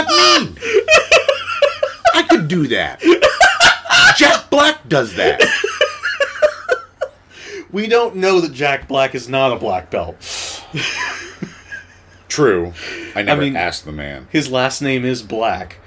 that 0.05 0.41
mean? 0.41 0.55
I 2.13 2.23
could 2.23 2.47
do 2.47 2.67
that. 2.67 3.01
Jack 4.17 4.49
Black 4.49 4.87
does 4.87 5.15
that. 5.15 5.41
We 7.71 7.87
don't 7.87 8.15
know 8.15 8.39
that 8.41 8.53
Jack 8.53 8.87
Black 8.87 9.13
is 9.13 9.27
not 9.27 9.51
a 9.51 9.55
black 9.57 9.89
belt. 9.91 10.15
True. 12.29 12.73
I 13.15 13.23
never 13.23 13.41
mean- 13.41 13.55
asked 13.55 13.85
the 13.85 13.91
man. 13.91 14.27
His 14.31 14.49
last 14.49 14.81
name 14.81 15.03
is 15.05 15.21
Black. 15.21 15.77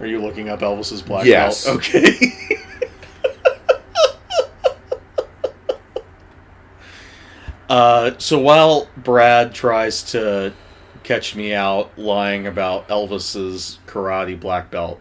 Are 0.00 0.06
you 0.06 0.20
looking 0.20 0.48
up 0.48 0.60
Elvis's 0.60 1.02
black 1.02 1.26
Yes. 1.26 1.64
belt? 1.66 1.76
Okay. 1.78 2.16
uh, 7.68 8.12
so 8.18 8.38
while 8.38 8.88
Brad 8.96 9.54
tries 9.54 10.02
to 10.12 10.52
catch 11.10 11.34
me 11.34 11.52
out 11.52 11.90
lying 11.98 12.46
about 12.46 12.86
Elvis's 12.86 13.80
karate 13.88 14.38
black 14.38 14.70
belt, 14.70 15.00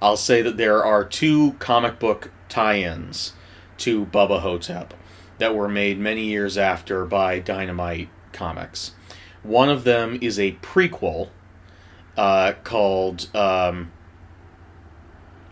I'll 0.00 0.16
say 0.16 0.42
that 0.42 0.56
there 0.56 0.84
are 0.84 1.04
two 1.04 1.54
comic 1.54 1.98
book 1.98 2.30
tie-ins 2.48 3.32
to 3.78 4.06
Bubba 4.06 4.42
Ho-Tep 4.42 4.94
that 5.38 5.56
were 5.56 5.68
made 5.68 5.98
many 5.98 6.26
years 6.26 6.56
after 6.56 7.04
by 7.04 7.40
Dynamite 7.40 8.08
Comics. 8.32 8.92
One 9.42 9.68
of 9.68 9.82
them 9.82 10.20
is 10.22 10.38
a 10.38 10.52
prequel 10.62 11.30
uh, 12.16 12.52
called 12.62 13.28
um, 13.34 13.90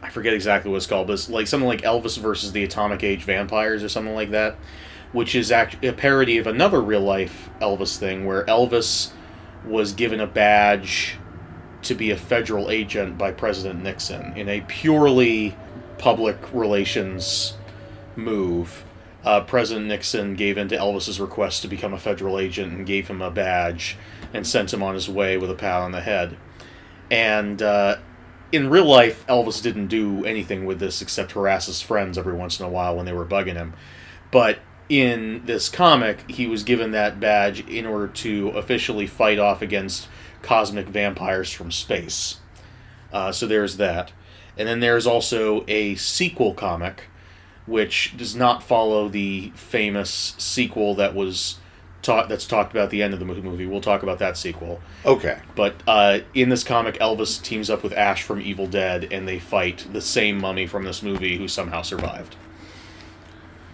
I 0.00 0.10
forget 0.10 0.32
exactly 0.32 0.70
what 0.70 0.76
it's 0.76 0.86
called, 0.86 1.08
but 1.08 1.14
it's 1.14 1.28
like 1.28 1.48
something 1.48 1.66
like 1.66 1.82
Elvis 1.82 2.16
versus 2.18 2.52
the 2.52 2.62
Atomic 2.62 3.02
Age 3.02 3.24
Vampires 3.24 3.82
or 3.82 3.88
something 3.88 4.14
like 4.14 4.30
that, 4.30 4.58
which 5.10 5.34
is 5.34 5.50
actually 5.50 5.88
a 5.88 5.92
parody 5.92 6.38
of 6.38 6.46
another 6.46 6.80
real 6.80 7.00
life 7.00 7.50
Elvis 7.60 7.98
thing 7.98 8.24
where 8.24 8.44
Elvis 8.44 9.10
was 9.64 9.92
given 9.92 10.20
a 10.20 10.26
badge 10.26 11.16
to 11.82 11.94
be 11.94 12.10
a 12.10 12.16
federal 12.16 12.70
agent 12.70 13.16
by 13.18 13.32
President 13.32 13.82
Nixon 13.82 14.36
in 14.36 14.48
a 14.48 14.60
purely 14.62 15.56
public 15.98 16.36
relations 16.52 17.56
move. 18.16 18.84
Uh, 19.24 19.40
President 19.42 19.86
Nixon 19.86 20.34
gave 20.34 20.56
in 20.58 20.68
to 20.68 20.76
Elvis's 20.76 21.20
request 21.20 21.62
to 21.62 21.68
become 21.68 21.92
a 21.92 21.98
federal 21.98 22.38
agent 22.38 22.72
and 22.72 22.86
gave 22.86 23.08
him 23.08 23.20
a 23.20 23.30
badge 23.30 23.96
and 24.32 24.46
sent 24.46 24.72
him 24.72 24.82
on 24.82 24.94
his 24.94 25.08
way 25.08 25.36
with 25.36 25.50
a 25.50 25.54
pat 25.54 25.80
on 25.80 25.92
the 25.92 26.00
head. 26.00 26.36
And 27.10 27.60
uh, 27.62 27.96
in 28.52 28.70
real 28.70 28.84
life, 28.86 29.26
Elvis 29.26 29.62
didn't 29.62 29.88
do 29.88 30.24
anything 30.24 30.66
with 30.66 30.78
this 30.78 31.02
except 31.02 31.32
harass 31.32 31.66
his 31.66 31.80
friends 31.80 32.16
every 32.16 32.34
once 32.34 32.58
in 32.58 32.66
a 32.66 32.68
while 32.68 32.96
when 32.96 33.06
they 33.06 33.12
were 33.12 33.26
bugging 33.26 33.54
him. 33.54 33.74
But 34.30 34.58
in 34.88 35.42
this 35.44 35.68
comic, 35.68 36.30
he 36.30 36.46
was 36.46 36.62
given 36.62 36.92
that 36.92 37.20
badge 37.20 37.66
in 37.68 37.86
order 37.86 38.08
to 38.08 38.48
officially 38.50 39.06
fight 39.06 39.38
off 39.38 39.60
against 39.60 40.08
cosmic 40.42 40.88
vampires 40.88 41.50
from 41.52 41.70
space. 41.70 42.38
Uh, 43.12 43.32
so 43.32 43.46
there's 43.46 43.76
that. 43.76 44.12
And 44.56 44.66
then 44.66 44.80
there's 44.80 45.06
also 45.06 45.64
a 45.68 45.94
sequel 45.96 46.54
comic, 46.54 47.04
which 47.66 48.16
does 48.16 48.34
not 48.34 48.62
follow 48.62 49.08
the 49.08 49.52
famous 49.54 50.34
sequel 50.38 50.94
that 50.96 51.14
was 51.14 51.58
taught 52.00 52.28
that's 52.28 52.46
talked 52.46 52.72
about 52.72 52.84
at 52.84 52.90
the 52.90 53.02
end 53.02 53.12
of 53.12 53.20
the 53.20 53.26
movie. 53.26 53.66
We'll 53.66 53.80
talk 53.80 54.02
about 54.02 54.18
that 54.20 54.36
sequel. 54.36 54.80
Okay. 55.04 55.38
But 55.54 55.74
uh, 55.86 56.20
in 56.34 56.48
this 56.48 56.64
comic, 56.64 56.96
Elvis 56.98 57.42
teams 57.42 57.68
up 57.70 57.82
with 57.82 57.92
Ash 57.92 58.22
from 58.22 58.40
Evil 58.40 58.66
Dead, 58.66 59.08
and 59.12 59.28
they 59.28 59.38
fight 59.38 59.86
the 59.92 60.00
same 60.00 60.40
mummy 60.40 60.66
from 60.66 60.84
this 60.84 61.02
movie 61.02 61.36
who 61.36 61.46
somehow 61.46 61.82
survived. 61.82 62.36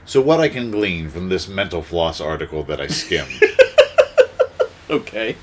So 0.07 0.21
what 0.21 0.41
I 0.41 0.49
can 0.49 0.71
glean 0.71 1.09
from 1.09 1.29
this 1.29 1.49
mental 1.49 1.83
floss 1.83 2.21
article 2.21 2.63
that 2.65 2.81
I 2.81 2.87
skimmed. 2.89 3.31
Okay. 4.91 5.35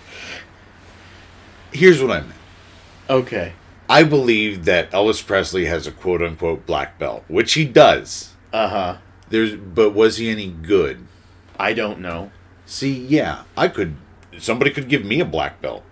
here's 1.73 2.01
what 2.01 2.11
I 2.11 2.21
meant. 2.21 2.33
Okay. 3.09 3.53
I 3.89 4.03
believe 4.03 4.65
that 4.65 4.91
Elvis 4.91 5.25
Presley 5.25 5.65
has 5.65 5.87
a 5.87 5.91
quote 5.91 6.21
unquote 6.21 6.65
black 6.65 6.97
belt, 6.99 7.25
which 7.27 7.53
he 7.53 7.65
does. 7.65 8.33
Uh 8.53 8.67
huh. 8.69 8.97
There's 9.29 9.55
but 9.55 9.91
was 9.91 10.17
he 10.17 10.29
any 10.29 10.47
good? 10.47 11.05
I 11.59 11.73
don't 11.73 11.99
know. 11.99 12.31
See, 12.65 12.93
yeah, 12.93 13.43
I 13.57 13.67
could 13.67 13.95
somebody 14.37 14.71
could 14.71 14.87
give 14.87 15.03
me 15.03 15.19
a 15.19 15.25
black 15.25 15.59
belt. 15.61 15.83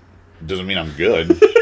Doesn't 0.45 0.67
mean 0.67 0.77
I'm 0.77 0.91
good. 0.91 1.41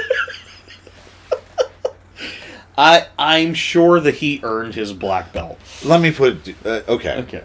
I 2.77 3.07
I'm 3.17 3.53
sure 3.53 3.99
that 3.99 4.15
he 4.15 4.39
earned 4.43 4.75
his 4.75 4.93
black 4.93 5.33
belt. 5.33 5.57
Let 5.83 6.01
me 6.01 6.11
put 6.11 6.47
uh, 6.65 6.81
okay. 6.87 7.15
Okay. 7.19 7.43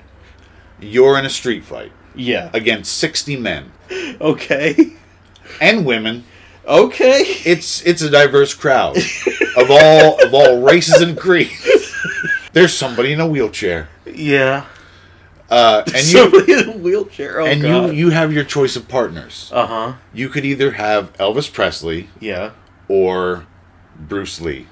You're 0.80 1.18
in 1.18 1.24
a 1.24 1.30
street 1.30 1.64
fight 1.64 1.92
Yeah. 2.14 2.50
against 2.52 2.96
60 2.98 3.36
men 3.36 3.72
Okay. 4.20 4.92
and 5.60 5.86
women. 5.86 6.24
Okay. 6.66 7.22
It's 7.44 7.82
it's 7.82 8.02
a 8.02 8.10
diverse 8.10 8.52
crowd 8.54 8.96
of 9.56 9.70
all 9.70 10.22
of 10.24 10.34
all 10.34 10.60
races 10.62 11.00
and 11.00 11.18
creeds. 11.18 11.94
There's 12.52 12.74
somebody 12.76 13.12
in 13.12 13.20
a 13.20 13.26
wheelchair. 13.26 13.88
Yeah. 14.06 14.66
Uh, 15.50 15.82
and 15.86 15.94
you 15.94 16.00
Somebody 16.00 16.52
in 16.52 16.68
a 16.68 16.76
wheelchair. 16.76 17.40
Oh 17.40 17.46
and 17.46 17.62
God. 17.62 17.86
you 17.88 17.92
you 17.92 18.10
have 18.10 18.32
your 18.32 18.44
choice 18.44 18.76
of 18.76 18.88
partners. 18.88 19.50
Uh 19.52 19.66
huh. 19.66 19.92
You 20.12 20.28
could 20.28 20.44
either 20.44 20.72
have 20.72 21.12
Elvis 21.14 21.50
Presley 21.52 22.08
Yeah. 22.20 22.50
or 22.88 23.46
Bruce 23.98 24.40
Lee. 24.40 24.66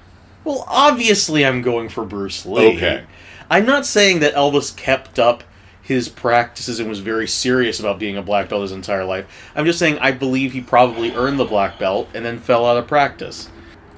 Well, 0.45 0.65
obviously, 0.67 1.45
I'm 1.45 1.63
going 1.63 1.89
for 1.89 2.05
Bruce 2.05 2.47
Lee. 2.47 2.77
Okay. 2.77 3.05
I'm 3.51 3.67
not 3.67 3.85
saying 3.85 4.21
that 4.21 4.35
Elvis 4.35 4.75
kept 4.75 5.19
up 5.19 5.43
his 5.83 6.09
practices 6.09 6.79
and 6.79 6.89
was 6.89 7.01
very 7.01 7.27
serious 7.27 7.81
about 7.81 7.99
being 7.99 8.17
a 8.17 8.23
black 8.23 8.49
belt 8.49 8.63
his 8.63 8.73
entire 8.73 9.05
life. 9.05 9.51
I'm 9.57 9.65
just 9.67 9.79
saying 9.79 9.99
I 9.99 10.13
believe 10.13 10.53
he 10.53 10.61
probably 10.61 11.13
earned 11.15 11.39
the 11.39 11.45
black 11.45 11.79
belt 11.79 12.09
and 12.15 12.25
then 12.25 12.39
fell 12.39 12.65
out 12.65 12.77
of 12.77 12.87
practice. 12.87 13.51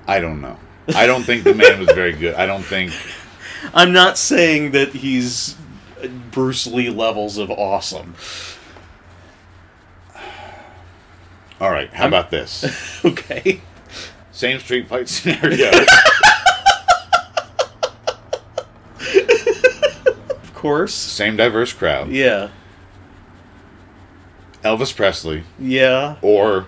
I 0.07 0.19
don't 0.19 0.41
know. 0.41 0.59
I 0.97 1.07
don't 1.07 1.23
think 1.23 1.45
the 1.45 1.55
man 1.55 1.79
was 1.79 1.93
very 1.93 2.13
good. 2.13 2.35
I 2.35 2.47
don't 2.47 2.63
think. 2.63 2.93
I'm 3.75 3.93
not 3.93 4.19
saying 4.19 4.73
that 4.73 4.89
he's 4.95 5.57
Bruce 6.31 6.67
Lee 6.67 6.91
levels 6.91 7.39
of 7.39 7.51
awesome. 7.51 8.15
All 11.61 11.71
right, 11.71 11.93
how 11.93 12.09
about 12.09 12.31
this? 12.31 12.65
Okay. 13.05 13.61
Same 14.31 14.61
street 14.61 14.89
fight 14.89 15.09
scenario. 15.09 15.71
course. 20.63 20.95
Same 20.95 21.37
diverse 21.37 21.73
crowd. 21.73 22.09
Yeah. 22.11 22.49
Elvis 24.65 24.95
Presley 24.95 25.43
Yeah. 25.59 26.17
or 26.23 26.67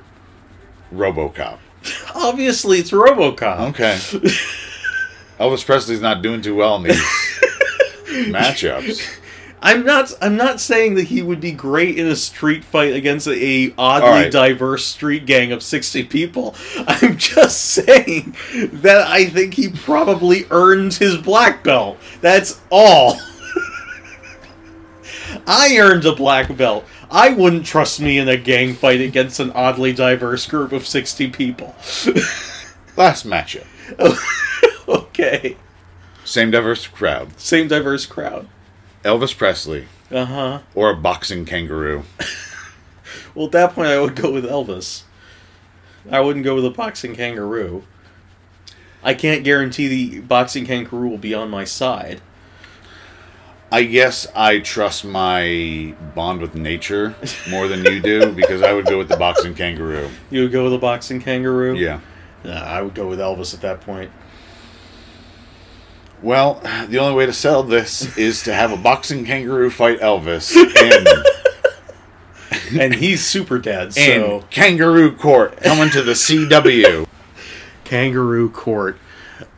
RoboCop. 0.93 1.59
Obviously, 2.15 2.79
it's 2.79 2.91
RoboCop. 2.91 3.71
Okay. 3.71 3.97
Elvis 5.39 5.65
Presley's 5.65 6.01
not 6.01 6.23
doing 6.23 6.43
too 6.43 6.57
well 6.57 6.77
in 6.77 6.83
these 6.83 6.97
matchups. 8.33 9.21
I'm 9.63 9.83
not. 9.83 10.13
I'm 10.21 10.37
not 10.37 10.61
saying 10.61 10.97
that 10.97 11.05
he 11.05 11.23
would 11.23 11.41
be 11.41 11.51
great 11.51 11.99
in 11.99 12.07
a 12.07 12.17
street 12.17 12.65
fight 12.65 12.93
against 12.93 13.27
a 13.27 13.73
oddly 13.79 14.11
right. 14.11 14.31
diverse 14.31 14.85
street 14.85 15.25
gang 15.25 15.53
of 15.53 15.63
sixty 15.63 16.05
people. 16.05 16.55
I'm 16.87 17.17
just 17.17 17.63
saying 17.63 18.37
that 18.75 19.07
I 19.07 19.25
think 19.25 19.55
he 19.55 19.71
probably 19.71 20.45
earned 20.51 20.93
his 20.93 21.17
black 21.17 21.65
belt. 21.65 21.97
That's 22.21 22.61
all. 22.71 23.19
I 25.47 25.77
earned 25.79 26.05
a 26.07 26.15
black 26.15 26.57
belt. 26.57 26.85
I 27.11 27.31
wouldn't 27.31 27.67
trust 27.67 28.01
me 28.01 28.19
in 28.19 28.29
a 28.29 28.37
gang 28.37 28.75
fight 28.75 29.01
against 29.01 29.41
an 29.41 29.51
oddly 29.53 29.93
diverse 29.93 30.47
group 30.47 30.73
of 30.73 30.87
sixty 30.87 31.29
people. 31.31 31.75
Last 32.97 33.27
matchup. 33.27 33.67
okay, 34.89 35.57
Same 36.25 36.51
diverse 36.51 36.87
crowd. 36.87 37.39
same 37.39 37.69
diverse 37.69 38.07
crowd. 38.07 38.49
Elvis 39.05 39.37
Presley 39.37 39.87
Uh 40.11 40.25
huh. 40.25 40.61
or 40.75 40.91
a 40.91 40.97
boxing 40.97 41.45
kangaroo. 41.45 42.05
Well, 43.35 43.47
at 43.47 43.53
that 43.53 43.75
point, 43.75 43.89
I 43.89 44.01
would 44.01 44.15
go 44.15 44.31
with 44.33 44.45
Elvis. 44.45 45.03
I 46.11 46.21
wouldn't 46.21 46.45
go 46.45 46.55
with 46.55 46.65
a 46.65 46.71
boxing 46.71 47.17
kangaroo. 47.17 47.83
I 49.03 49.13
can't 49.15 49.43
guarantee 49.45 49.89
the 49.89 50.21
boxing 50.21 50.65
kangaroo 50.67 51.09
will 51.09 51.19
be 51.19 51.35
on 51.35 51.51
my 51.51 51.65
side. 51.65 52.21
I 53.73 53.85
guess 53.85 54.27
I 54.37 54.61
trust 54.61 55.05
my 55.05 55.95
bond 56.15 56.41
with 56.41 56.55
nature 56.55 57.15
more 57.51 57.67
than 57.67 57.85
you 57.85 58.01
do 58.01 58.31
because 58.33 58.63
I 58.63 58.73
would 58.73 58.87
go 58.87 58.99
with 58.99 59.09
the 59.09 59.17
boxing 59.17 59.55
kangaroo. 59.55 60.11
You 60.31 60.43
would 60.43 60.53
go 60.53 60.65
with 60.65 60.73
the 60.73 60.79
boxing 60.79 61.21
kangaroo? 61.21 61.75
Yeah. 61.75 62.01
Nah, 62.45 62.63
I 62.63 62.83
would 62.83 62.95
go 62.95 63.09
with 63.09 63.19
Elvis 63.19 63.55
at 63.55 63.61
that 63.63 63.81
point. 63.81 64.11
Well, 66.23 66.55
the 66.89 66.99
only 66.99 67.15
way 67.15 67.27
to 67.27 67.33
sell 67.33 67.63
this 67.63 68.17
is 68.17 68.43
to 68.45 68.55
have 68.55 68.73
a 68.73 68.77
boxing 68.77 69.27
kangaroo 69.27 69.71
fight 69.71 70.01
Elvis 70.01 70.55
and, 72.73 72.81
And 72.81 72.95
he's 72.95 73.25
super 73.25 73.59
dead, 73.59 73.93
so. 73.93 74.01
and 74.01 74.51
Kangaroo 74.51 75.15
Court 75.15 75.61
coming 75.63 75.91
to 75.91 76.03
the 76.03 76.13
CW. 76.13 77.07
kangaroo 77.85 78.49
court. 78.49 78.99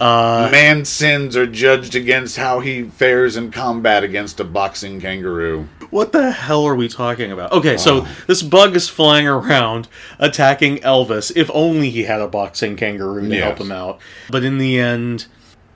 Uh, 0.00 0.48
Man's 0.50 0.88
sins 0.88 1.36
are 1.36 1.46
judged 1.46 1.94
against 1.94 2.36
how 2.36 2.60
he 2.60 2.84
fares 2.84 3.36
in 3.36 3.50
combat 3.50 4.02
against 4.04 4.40
a 4.40 4.44
boxing 4.44 5.00
kangaroo. 5.00 5.68
What 5.90 6.12
the 6.12 6.30
hell 6.32 6.64
are 6.66 6.74
we 6.74 6.88
talking 6.88 7.30
about? 7.30 7.52
Okay, 7.52 7.76
so 7.76 8.02
Oh. 8.02 8.08
this 8.26 8.42
bug 8.42 8.74
is 8.74 8.88
flying 8.88 9.26
around 9.28 9.88
attacking 10.18 10.78
Elvis. 10.78 11.30
If 11.36 11.50
only 11.54 11.90
he 11.90 12.04
had 12.04 12.20
a 12.20 12.26
boxing 12.28 12.76
kangaroo 12.76 13.28
to 13.28 13.36
help 13.40 13.58
him 13.60 13.70
out. 13.70 14.00
But 14.30 14.44
in 14.44 14.58
the 14.58 14.78
end, 14.78 15.26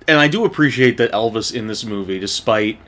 and 0.09 0.19
I 0.19 0.29
do 0.29 0.45
appreciate 0.45 0.97
that 0.97 1.13
Elvis 1.13 1.53
in 1.55 1.67
this 1.67 1.85
movie, 1.85 2.19
despite 2.19 2.79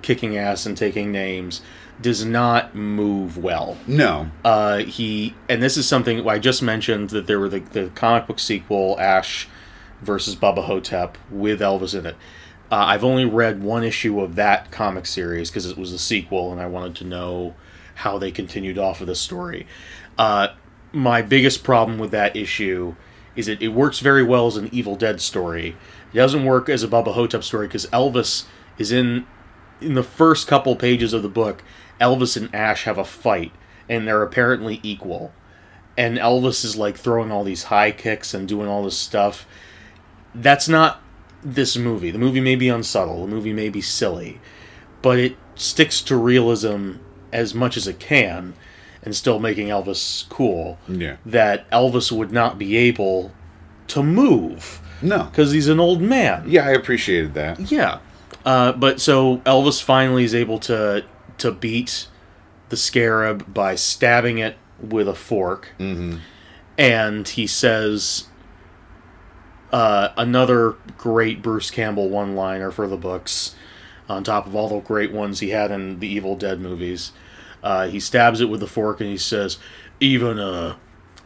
kicking 0.00 0.36
ass 0.36 0.66
and 0.66 0.76
taking 0.76 1.12
names, 1.12 1.60
does 2.00 2.24
not 2.24 2.74
move 2.74 3.36
well. 3.38 3.76
No. 3.86 4.30
Uh, 4.44 4.78
he 4.78 5.34
and 5.48 5.62
this 5.62 5.76
is 5.76 5.86
something 5.86 6.26
I 6.28 6.38
just 6.38 6.62
mentioned 6.62 7.10
that 7.10 7.26
there 7.26 7.38
were 7.38 7.48
the, 7.48 7.60
the 7.60 7.90
comic 7.94 8.26
book 8.26 8.38
sequel 8.40 8.96
Ash 8.98 9.46
versus 10.02 10.36
Bubba 10.36 10.64
Ho-Tep 10.64 11.16
with 11.30 11.60
Elvis 11.60 11.98
in 11.98 12.06
it. 12.06 12.16
Uh, 12.70 12.86
I've 12.86 13.04
only 13.04 13.24
read 13.24 13.62
one 13.62 13.84
issue 13.84 14.20
of 14.20 14.34
that 14.36 14.70
comic 14.70 15.06
series 15.06 15.50
because 15.50 15.66
it 15.66 15.78
was 15.78 15.92
a 15.92 15.98
sequel, 15.98 16.52
and 16.52 16.60
I 16.60 16.66
wanted 16.66 16.96
to 16.96 17.04
know 17.04 17.54
how 17.96 18.18
they 18.18 18.30
continued 18.30 18.78
off 18.78 19.00
of 19.00 19.06
the 19.06 19.14
story. 19.14 19.66
Uh, 20.18 20.48
my 20.92 21.22
biggest 21.22 21.64
problem 21.64 21.98
with 21.98 22.10
that 22.10 22.34
issue 22.36 22.94
is 23.36 23.48
it, 23.48 23.62
it 23.62 23.68
works 23.68 24.00
very 24.00 24.22
well 24.22 24.46
as 24.46 24.56
an 24.56 24.68
Evil 24.72 24.96
Dead 24.96 25.20
story. 25.20 25.76
It 26.12 26.16
doesn't 26.16 26.44
work 26.44 26.68
as 26.68 26.82
a 26.82 26.88
Bubba 26.88 27.14
Ho-Tep 27.14 27.44
story 27.44 27.66
because 27.66 27.86
Elvis 27.86 28.44
is 28.78 28.92
in 28.92 29.26
in 29.80 29.94
the 29.94 30.02
first 30.02 30.46
couple 30.46 30.76
pages 30.76 31.12
of 31.12 31.22
the 31.22 31.28
book. 31.28 31.62
Elvis 32.00 32.36
and 32.36 32.54
Ash 32.54 32.84
have 32.84 32.98
a 32.98 33.04
fight, 33.04 33.52
and 33.88 34.06
they're 34.06 34.22
apparently 34.22 34.80
equal. 34.82 35.32
And 35.96 36.18
Elvis 36.18 36.64
is 36.64 36.76
like 36.76 36.96
throwing 36.96 37.30
all 37.30 37.44
these 37.44 37.64
high 37.64 37.90
kicks 37.90 38.32
and 38.32 38.48
doing 38.48 38.68
all 38.68 38.82
this 38.82 38.96
stuff. 38.96 39.46
That's 40.34 40.68
not 40.68 41.00
this 41.42 41.76
movie. 41.76 42.10
The 42.10 42.18
movie 42.18 42.40
may 42.40 42.56
be 42.56 42.68
unsubtle. 42.68 43.22
The 43.22 43.28
movie 43.30 43.52
may 43.52 43.68
be 43.68 43.80
silly, 43.80 44.40
but 45.02 45.18
it 45.18 45.36
sticks 45.54 46.00
to 46.02 46.16
realism 46.16 46.92
as 47.32 47.54
much 47.54 47.76
as 47.76 47.86
it 47.88 47.98
can, 47.98 48.54
and 49.02 49.14
still 49.16 49.38
making 49.38 49.68
Elvis 49.68 50.28
cool. 50.28 50.78
Yeah. 50.88 51.16
That 51.26 51.68
Elvis 51.70 52.12
would 52.12 52.30
not 52.32 52.58
be 52.58 52.76
able 52.76 53.32
to 53.88 54.02
move 54.02 54.80
No. 55.02 55.24
because 55.24 55.52
he's 55.52 55.68
an 55.68 55.80
old 55.80 56.00
man. 56.00 56.44
Yeah, 56.46 56.66
I 56.66 56.70
appreciated 56.70 57.34
that. 57.34 57.70
Yeah. 57.72 57.98
Uh, 58.44 58.72
but 58.72 59.00
so 59.00 59.38
Elvis 59.38 59.82
finally 59.82 60.24
is 60.24 60.34
able 60.34 60.58
to 60.60 61.04
to 61.38 61.50
beat 61.52 62.06
the 62.68 62.76
scarab 62.76 63.52
by 63.52 63.74
stabbing 63.74 64.38
it 64.38 64.56
with 64.80 65.08
a 65.08 65.14
fork. 65.14 65.68
Mm-hmm. 65.78 66.18
And 66.78 67.28
he 67.28 67.46
says 67.46 68.28
uh, 69.72 70.10
another 70.16 70.76
great 70.98 71.42
Bruce 71.42 71.70
Campbell 71.70 72.08
one 72.08 72.34
liner 72.36 72.70
for 72.70 72.86
the 72.86 72.96
books, 72.96 73.54
on 74.08 74.22
top 74.24 74.46
of 74.46 74.54
all 74.54 74.68
the 74.68 74.80
great 74.80 75.12
ones 75.12 75.40
he 75.40 75.50
had 75.50 75.70
in 75.70 75.98
the 76.00 76.08
Evil 76.08 76.36
Dead 76.36 76.60
movies. 76.60 77.12
Uh, 77.62 77.86
he 77.88 77.98
stabs 78.00 78.40
it 78.40 78.46
with 78.48 78.60
the 78.60 78.66
fork 78.66 79.00
and 79.00 79.08
he 79.08 79.16
says, 79.16 79.58
even 80.00 80.38
uh 80.38 80.76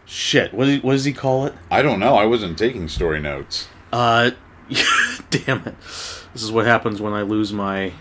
shit, 0.05 0.53
what, 0.55 0.67
did- 0.67 0.83
what 0.83 0.93
does 0.93 1.05
he 1.05 1.13
call 1.13 1.47
it? 1.47 1.55
I 1.71 1.83
don't 1.83 1.99
know. 1.99 2.15
I 2.15 2.27
wasn't 2.27 2.59
taking 2.59 2.89
story 2.89 3.21
notes. 3.21 3.69
Uh, 3.93 4.33
damn 5.31 5.59
it! 5.67 5.75
This 5.81 6.43
is 6.43 6.53
what 6.53 6.67
happens 6.67 7.01
when 7.01 7.13
I 7.15 7.23
lose 7.23 7.53
my 7.53 7.93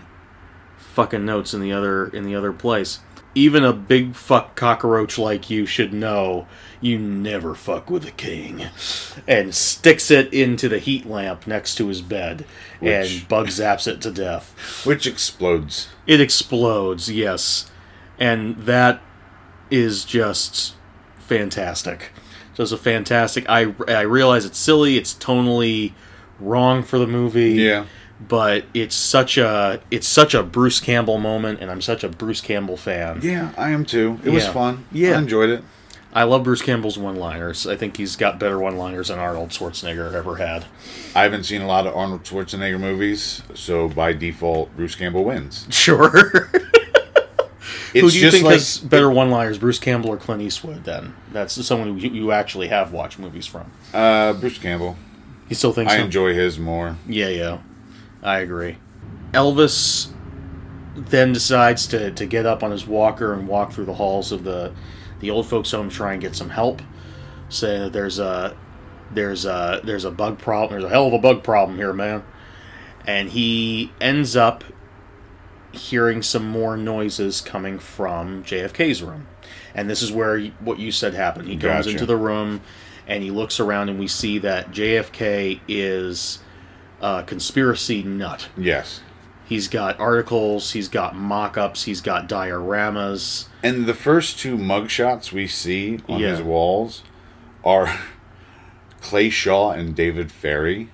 fucking 0.76 1.24
notes 1.24 1.54
in 1.54 1.60
the 1.60 1.72
other 1.72 2.06
in 2.08 2.24
the 2.24 2.34
other 2.34 2.52
place. 2.52 2.98
Even 3.36 3.64
a 3.64 3.72
big 3.74 4.14
fuck 4.14 4.54
cockroach 4.56 5.18
like 5.18 5.50
you 5.50 5.66
should 5.66 5.92
know 5.92 6.48
you 6.80 6.98
never 6.98 7.54
fuck 7.54 7.90
with 7.90 8.06
a 8.06 8.10
king. 8.10 8.66
And 9.28 9.54
sticks 9.54 10.10
it 10.10 10.32
into 10.32 10.70
the 10.70 10.78
heat 10.78 11.04
lamp 11.06 11.46
next 11.46 11.74
to 11.74 11.88
his 11.88 12.00
bed, 12.00 12.46
Which- 12.80 12.90
and 13.20 13.28
bug 13.28 13.48
zaps 13.48 13.86
it 13.86 14.00
to 14.00 14.10
death. 14.10 14.54
Which 14.86 15.06
explodes. 15.06 15.88
It 16.06 16.18
explodes, 16.18 17.10
yes, 17.12 17.70
and 18.18 18.56
that 18.64 19.02
is 19.70 20.04
just 20.06 20.74
fantastic. 21.18 22.12
Just 22.54 22.72
a 22.72 22.78
fantastic. 22.78 23.44
I 23.50 23.74
I 23.86 24.00
realize 24.00 24.46
it's 24.46 24.58
silly. 24.58 24.96
It's 24.96 25.12
tonally 25.12 25.92
wrong 26.40 26.82
for 26.82 26.98
the 26.98 27.06
movie. 27.06 27.52
Yeah. 27.52 27.84
But 28.18 28.64
it's 28.72 28.94
such 28.94 29.36
a 29.36 29.80
it's 29.90 30.06
such 30.08 30.34
a 30.34 30.42
Bruce 30.42 30.80
Campbell 30.80 31.18
moment, 31.18 31.60
and 31.60 31.70
I'm 31.70 31.82
such 31.82 32.02
a 32.02 32.08
Bruce 32.08 32.40
Campbell 32.40 32.76
fan. 32.78 33.20
Yeah, 33.22 33.52
I 33.58 33.70
am 33.70 33.84
too. 33.84 34.18
It 34.24 34.30
was 34.30 34.46
fun. 34.46 34.86
Yeah. 34.90 35.12
I 35.12 35.18
enjoyed 35.18 35.50
it. 35.50 35.62
I 36.14 36.22
love 36.22 36.44
Bruce 36.44 36.62
Campbell's 36.62 36.96
one-liners. 36.98 37.66
I 37.66 37.76
think 37.76 37.98
he's 37.98 38.16
got 38.16 38.40
better 38.40 38.58
one-liners 38.58 39.08
than 39.08 39.18
Arnold 39.18 39.50
Schwarzenegger 39.50 40.14
ever 40.14 40.36
had. 40.36 40.64
I 41.14 41.24
haven't 41.24 41.42
seen 41.44 41.60
a 41.60 41.66
lot 41.66 41.86
of 41.86 41.94
Arnold 41.94 42.22
Schwarzenegger 42.24 42.80
movies, 42.80 43.42
so 43.54 43.86
by 43.90 44.14
default, 44.14 44.74
Bruce 44.76 44.94
Campbell 44.94 45.24
wins. 45.24 45.66
Sure. 45.70 46.50
It's 47.92 48.02
Who 48.02 48.10
do 48.10 48.16
you 48.18 48.22
just 48.22 48.34
think 48.36 48.44
like 48.46 48.54
has 48.54 48.78
better 48.78 49.10
one-liners, 49.10 49.58
Bruce 49.58 49.78
Campbell 49.78 50.10
or 50.10 50.16
Clint 50.16 50.40
Eastwood? 50.42 50.84
Then 50.84 51.14
that's 51.32 51.64
someone 51.66 51.98
you, 51.98 52.10
you 52.10 52.32
actually 52.32 52.68
have 52.68 52.92
watched 52.92 53.18
movies 53.18 53.46
from. 53.46 53.70
uh, 53.94 54.32
Bruce 54.34 54.58
Campbell. 54.58 54.96
He 55.48 55.54
still 55.54 55.72
thinks 55.72 55.92
I 55.92 55.98
so? 55.98 56.04
enjoy 56.04 56.34
his 56.34 56.58
more. 56.58 56.96
Yeah, 57.06 57.28
yeah. 57.28 57.58
I 58.26 58.40
agree. 58.40 58.76
Elvis 59.32 60.12
then 60.96 61.32
decides 61.32 61.86
to, 61.86 62.10
to 62.10 62.26
get 62.26 62.44
up 62.44 62.62
on 62.64 62.72
his 62.72 62.86
walker 62.86 63.32
and 63.32 63.46
walk 63.46 63.72
through 63.72 63.84
the 63.84 63.94
halls 63.94 64.32
of 64.32 64.44
the 64.44 64.74
the 65.20 65.30
old 65.30 65.46
folks 65.46 65.70
home 65.70 65.88
to 65.88 65.94
try 65.94 66.12
and 66.12 66.20
get 66.20 66.36
some 66.36 66.50
help, 66.50 66.82
saying 67.48 67.80
that 67.80 67.92
there's 67.92 68.18
a 68.18 68.56
there's 69.12 69.46
a 69.46 69.80
there's 69.84 70.04
a 70.04 70.10
bug 70.10 70.38
problem. 70.38 70.72
There's 70.72 70.90
a 70.90 70.92
hell 70.92 71.06
of 71.06 71.12
a 71.12 71.18
bug 71.18 71.44
problem 71.44 71.78
here, 71.78 71.92
man. 71.92 72.24
And 73.06 73.30
he 73.30 73.92
ends 74.00 74.34
up 74.34 74.64
hearing 75.70 76.20
some 76.20 76.48
more 76.48 76.76
noises 76.76 77.40
coming 77.40 77.78
from 77.78 78.42
JFK's 78.42 79.02
room. 79.02 79.28
And 79.74 79.88
this 79.88 80.02
is 80.02 80.10
where 80.10 80.40
what 80.60 80.80
you 80.80 80.90
said 80.90 81.14
happened. 81.14 81.48
He 81.48 81.54
goes 81.54 81.84
Gotcha. 81.84 81.90
into 81.90 82.06
the 82.06 82.16
room 82.16 82.60
and 83.06 83.22
he 83.22 83.30
looks 83.30 83.60
around 83.60 83.88
and 83.88 84.00
we 84.00 84.08
see 84.08 84.38
that 84.38 84.72
JFK 84.72 85.60
is 85.68 86.40
a 87.00 87.22
conspiracy 87.26 88.02
nut. 88.02 88.48
Yes. 88.56 89.00
He's 89.48 89.68
got 89.68 89.98
articles, 90.00 90.72
he's 90.72 90.88
got 90.88 91.14
mock-ups, 91.14 91.84
he's 91.84 92.00
got 92.00 92.28
dioramas. 92.28 93.46
And 93.62 93.86
the 93.86 93.94
first 93.94 94.38
two 94.38 94.56
mugshots 94.56 95.30
we 95.32 95.46
see 95.46 96.00
on 96.08 96.20
Yeah. 96.20 96.30
his 96.30 96.42
walls 96.42 97.02
are 97.64 97.96
Clay 99.00 99.30
Shaw 99.30 99.70
and 99.70 99.94
David 99.94 100.30
Ferrie. 100.32 100.88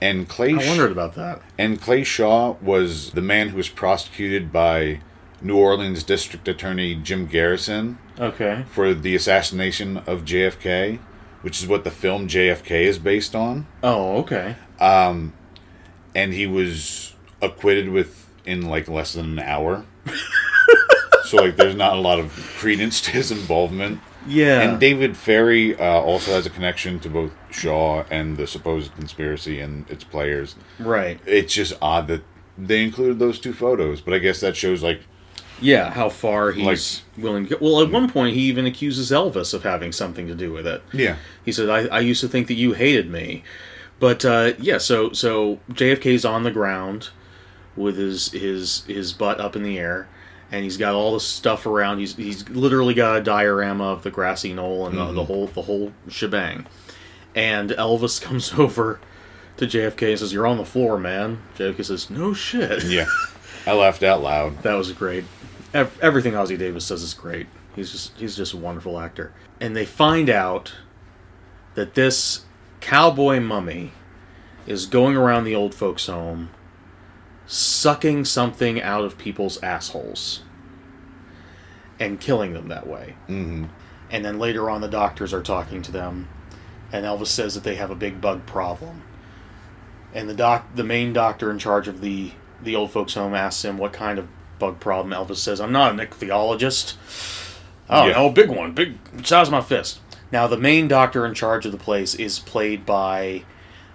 And 0.00 0.28
Clay 0.28 0.54
I 0.54 0.66
wondered 0.68 0.92
about 0.92 1.14
that. 1.14 1.40
and 1.56 1.80
Clay 1.80 2.04
Shaw 2.04 2.56
was 2.60 3.12
the 3.12 3.20
man 3.22 3.48
who 3.50 3.56
was 3.56 3.68
prosecuted 3.68 4.52
by 4.52 5.00
New 5.40 5.56
Orleans 5.56 6.02
District 6.02 6.46
Attorney 6.48 6.94
Jim 6.96 7.26
Garrison 7.26 7.98
Okay. 8.18 8.64
for 8.70 8.94
the 8.94 9.14
assassination 9.14 9.98
of 9.98 10.24
JFK, 10.24 10.98
which 11.42 11.60
is 11.60 11.66
what 11.68 11.84
the 11.84 11.90
film 11.90 12.28
JFK 12.28 12.82
is 12.82 12.98
based 12.98 13.34
on. 13.36 13.66
Oh, 13.82 14.18
okay. 14.18 14.56
And 14.80 15.32
he 16.14 16.46
was 16.46 17.14
acquitted 17.40 17.88
with 17.90 18.30
in 18.44 18.62
like 18.62 18.88
less 18.88 19.12
than 19.12 19.26
an 19.32 19.38
hour. 19.38 19.84
so 21.24 21.36
like, 21.36 21.56
there's 21.56 21.74
not 21.76 21.92
a 21.96 22.00
lot 22.00 22.18
of 22.18 22.32
credence 22.58 23.00
to 23.02 23.10
his 23.10 23.30
involvement. 23.30 24.00
Yeah. 24.26 24.60
And 24.60 24.80
David 24.80 25.16
Ferrie 25.16 25.78
uh, 25.78 26.00
also 26.00 26.32
has 26.32 26.44
a 26.46 26.50
connection 26.50 26.98
to 27.00 27.08
both 27.08 27.32
Shaw 27.50 28.04
and 28.10 28.36
the 28.36 28.46
supposed 28.46 28.94
conspiracy 28.94 29.60
and 29.60 29.88
its 29.90 30.04
players. 30.04 30.56
right. 30.78 31.20
It's 31.26 31.52
just 31.54 31.74
odd 31.80 32.08
that 32.08 32.22
they 32.56 32.82
included 32.82 33.18
those 33.18 33.38
two 33.38 33.52
photos, 33.52 34.00
but 34.00 34.12
I 34.14 34.18
guess 34.18 34.40
that 34.40 34.56
shows 34.56 34.82
like 34.82 35.00
Yeah, 35.60 35.90
how 35.92 36.08
far 36.08 36.50
he's 36.50 37.02
willing 37.16 37.46
to 37.46 37.50
go. 37.50 37.58
Well, 37.60 37.82
at 37.82 37.90
one 37.90 38.10
point, 38.10 38.34
he 38.34 38.42
even 38.42 38.66
accuses 38.66 39.10
Elvis 39.10 39.54
of 39.54 39.62
having 39.62 39.92
something 39.92 40.26
to 40.26 40.34
do 40.34 40.52
with 40.52 40.66
it. 40.66 40.82
yeah, 40.92 41.16
He 41.44 41.52
said, 41.52 41.68
I, 41.68 41.86
I 41.96 42.00
used 42.00 42.20
to 42.22 42.28
think 42.28 42.48
that 42.48 42.54
you 42.54 42.72
hated 42.72 43.10
me. 43.10 43.44
But 44.00 44.24
uh, 44.24 44.52
yeah, 44.58 44.78
so 44.78 45.12
so 45.12 45.58
JFK's 45.70 46.24
on 46.24 46.44
the 46.44 46.50
ground 46.50 47.10
with 47.76 47.96
his 47.96 48.30
his 48.32 48.84
his 48.84 49.12
butt 49.12 49.40
up 49.40 49.56
in 49.56 49.62
the 49.62 49.78
air, 49.78 50.08
and 50.50 50.64
he's 50.64 50.76
got 50.76 50.94
all 50.94 51.14
the 51.14 51.20
stuff 51.20 51.66
around. 51.66 51.98
He's 51.98 52.14
he's 52.14 52.48
literally 52.48 52.94
got 52.94 53.16
a 53.16 53.22
diorama 53.22 53.84
of 53.84 54.02
the 54.02 54.10
grassy 54.10 54.52
knoll 54.52 54.86
and 54.86 54.96
the, 54.96 55.12
the 55.12 55.24
whole 55.24 55.46
the 55.48 55.62
whole 55.62 55.92
shebang. 56.08 56.66
And 57.34 57.70
Elvis 57.70 58.20
comes 58.22 58.54
over 58.54 59.00
to 59.56 59.66
JFK 59.66 60.10
and 60.10 60.18
says, 60.18 60.32
"You're 60.32 60.46
on 60.46 60.58
the 60.58 60.64
floor, 60.64 60.98
man." 60.98 61.42
JFK 61.56 61.84
says, 61.84 62.10
"No 62.10 62.34
shit." 62.34 62.84
yeah. 62.84 63.06
I 63.66 63.72
laughed 63.72 64.02
out 64.02 64.22
loud. 64.22 64.62
That 64.62 64.74
was 64.74 64.92
great. 64.92 65.24
Everything 65.74 66.32
Ossie 66.32 66.58
Davis 66.58 66.86
says 66.86 67.02
is 67.02 67.12
great. 67.12 67.48
He's 67.76 67.92
just 67.92 68.16
he's 68.18 68.36
just 68.36 68.54
a 68.54 68.56
wonderful 68.56 68.98
actor. 68.98 69.32
And 69.60 69.76
they 69.76 69.84
find 69.84 70.30
out 70.30 70.72
that 71.74 71.94
this 71.94 72.44
cowboy 72.80 73.40
mummy 73.40 73.92
is 74.66 74.86
going 74.86 75.16
around 75.16 75.44
the 75.44 75.54
old 75.54 75.74
folks' 75.74 76.06
home 76.06 76.50
sucking 77.46 78.24
something 78.24 78.80
out 78.82 79.04
of 79.04 79.16
people's 79.16 79.62
assholes 79.62 80.42
and 81.98 82.20
killing 82.20 82.52
them 82.52 82.68
that 82.68 82.86
way. 82.86 83.14
hmm 83.26 83.64
And 84.10 84.24
then 84.24 84.38
later 84.38 84.68
on, 84.70 84.80
the 84.80 84.88
doctors 84.88 85.32
are 85.34 85.42
talking 85.42 85.82
to 85.82 85.92
them, 85.92 86.28
and 86.92 87.04
Elvis 87.04 87.26
says 87.28 87.54
that 87.54 87.64
they 87.64 87.74
have 87.76 87.90
a 87.90 87.94
big 87.96 88.20
bug 88.20 88.46
problem. 88.46 89.02
And 90.14 90.28
the 90.28 90.34
doc, 90.34 90.66
the 90.74 90.84
main 90.84 91.12
doctor 91.12 91.50
in 91.50 91.58
charge 91.58 91.88
of 91.88 92.00
the 92.00 92.32
the 92.62 92.74
old 92.74 92.90
folks' 92.90 93.14
home, 93.14 93.34
asks 93.34 93.64
him 93.64 93.78
what 93.78 93.92
kind 93.92 94.18
of 94.18 94.26
bug 94.58 94.80
problem. 94.80 95.12
Elvis 95.14 95.36
says, 95.36 95.60
"I'm 95.60 95.70
not 95.72 95.92
an 95.92 95.98
ichthyologist. 95.98 96.94
I 97.88 98.00
don't 98.00 98.08
Yeah. 98.08 98.14
know, 98.16 98.30
big 98.30 98.50
one, 98.50 98.72
big 98.72 98.98
size 99.24 99.48
of 99.48 99.52
my 99.52 99.60
fist." 99.60 100.00
Now, 100.30 100.46
the 100.46 100.58
main 100.58 100.88
doctor 100.88 101.24
in 101.24 101.34
charge 101.34 101.64
of 101.64 101.72
the 101.72 101.78
place 101.78 102.14
is 102.14 102.38
played 102.38 102.84
by 102.84 103.44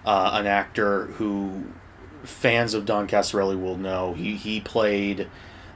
uh, 0.06 0.32
an 0.34 0.48
actor 0.48 1.06
who 1.06 1.66
fans 2.24 2.74
of 2.74 2.86
Don 2.86 3.08
Coscarelli 3.08 3.60
will 3.60 3.78
know. 3.78 4.14
He 4.14 4.36
he 4.36 4.60
played 4.60 5.30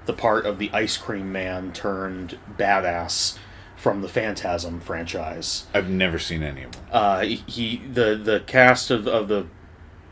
the 0.06 0.14
part 0.14 0.46
of 0.46 0.58
the 0.58 0.72
ice 0.74 0.98
cream 0.98 1.32
man 1.32 1.74
turned 1.74 2.40
badass 2.58 3.38
from 3.76 4.02
the 4.02 4.10
Phantasm 4.10 4.80
franchise. 4.80 5.66
I've 5.74 5.90
never 5.90 6.18
seen 6.18 6.42
any 6.42 6.64
of 6.64 6.72
them. 6.72 6.82
Uh, 6.92 7.22
he, 7.22 7.36
he 7.48 7.78
the 7.78 8.16
the 8.16 8.40
cast 8.42 8.90
of, 8.90 9.08
of 9.08 9.28
the 9.28 9.48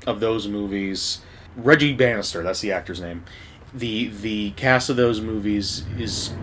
of 0.06 0.20
those 0.20 0.48
movies, 0.48 1.22
Reggie 1.56 1.93
Bannister, 1.93 2.43
that's 2.43 2.62
the 2.62 2.72
actor's 2.72 3.02
name. 3.02 3.26
The 3.74 4.08
the 4.08 4.52
cast 4.52 4.89
of 4.89 4.96
those 4.96 5.22
movies 5.22 5.84
is 5.98 6.34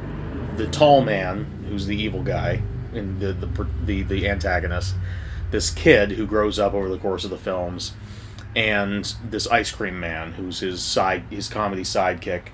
the 0.57 0.66
tall 0.66 1.03
man 1.03 1.64
who's 1.68 1.86
the 1.86 1.96
evil 1.96 2.22
guy 2.22 2.62
and 2.93 3.20
the 3.20 3.32
the 3.32 3.66
the, 3.84 4.03
the 4.03 4.28
antagonist. 4.28 4.95
This 5.51 5.70
kid 5.70 6.12
who 6.12 6.26
grows 6.26 6.59
up 6.59 6.72
over 6.72 6.88
the 6.88 6.99
course 6.99 7.24
of 7.24 7.30
the 7.30 7.36
films, 7.38 7.93
and 8.57 9.14
this 9.22 9.47
ice 9.49 9.70
cream 9.70 10.01
man 10.01 10.32
who's 10.32 10.61
his 10.61 10.82
side 10.82 11.24
his 11.30 11.49
comedy 11.49 11.82
sidekick, 11.82 12.49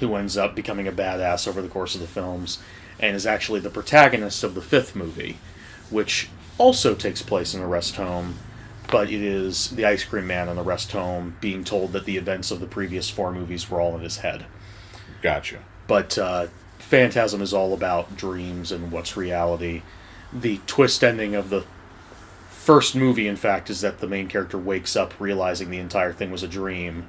who 0.00 0.14
ends 0.14 0.36
up 0.36 0.54
becoming 0.54 0.88
a 0.88 0.92
badass 0.92 1.46
over 1.46 1.60
the 1.60 1.68
course 1.68 1.94
of 1.94 2.00
the 2.00 2.06
films, 2.06 2.58
and 2.98 3.14
is 3.14 3.26
actually 3.26 3.60
the 3.60 3.70
protagonist 3.70 4.42
of 4.42 4.54
the 4.54 4.62
fifth 4.62 4.96
movie, 4.96 5.38
which 5.90 6.30
also 6.56 6.94
takes 6.94 7.22
place 7.22 7.54
in 7.54 7.60
a 7.60 7.66
rest 7.66 7.96
home, 7.96 8.34
but 8.90 9.10
it 9.10 9.22
is 9.22 9.70
the 9.70 9.84
ice 9.84 10.04
cream 10.04 10.26
man 10.26 10.48
in 10.48 10.56
the 10.56 10.62
rest 10.62 10.92
home 10.92 11.36
being 11.40 11.64
told 11.64 11.92
that 11.92 12.04
the 12.04 12.16
events 12.16 12.50
of 12.50 12.60
the 12.60 12.66
previous 12.66 13.08
four 13.08 13.32
movies 13.32 13.70
were 13.70 13.80
all 13.80 13.94
in 13.94 14.02
his 14.02 14.18
head. 14.18 14.46
Gotcha. 15.22 15.58
But 15.86 16.18
uh, 16.18 16.48
Phantasm 16.88 17.42
is 17.42 17.52
all 17.52 17.74
about 17.74 18.16
dreams 18.16 18.72
and 18.72 18.90
what's 18.90 19.14
reality. 19.14 19.82
The 20.32 20.58
twist 20.66 21.04
ending 21.04 21.34
of 21.34 21.50
the 21.50 21.66
first 22.48 22.96
movie, 22.96 23.28
in 23.28 23.36
fact, 23.36 23.68
is 23.68 23.82
that 23.82 23.98
the 23.98 24.06
main 24.06 24.26
character 24.26 24.56
wakes 24.56 24.96
up 24.96 25.12
realizing 25.20 25.68
the 25.68 25.80
entire 25.80 26.14
thing 26.14 26.30
was 26.30 26.42
a 26.42 26.48
dream, 26.48 27.06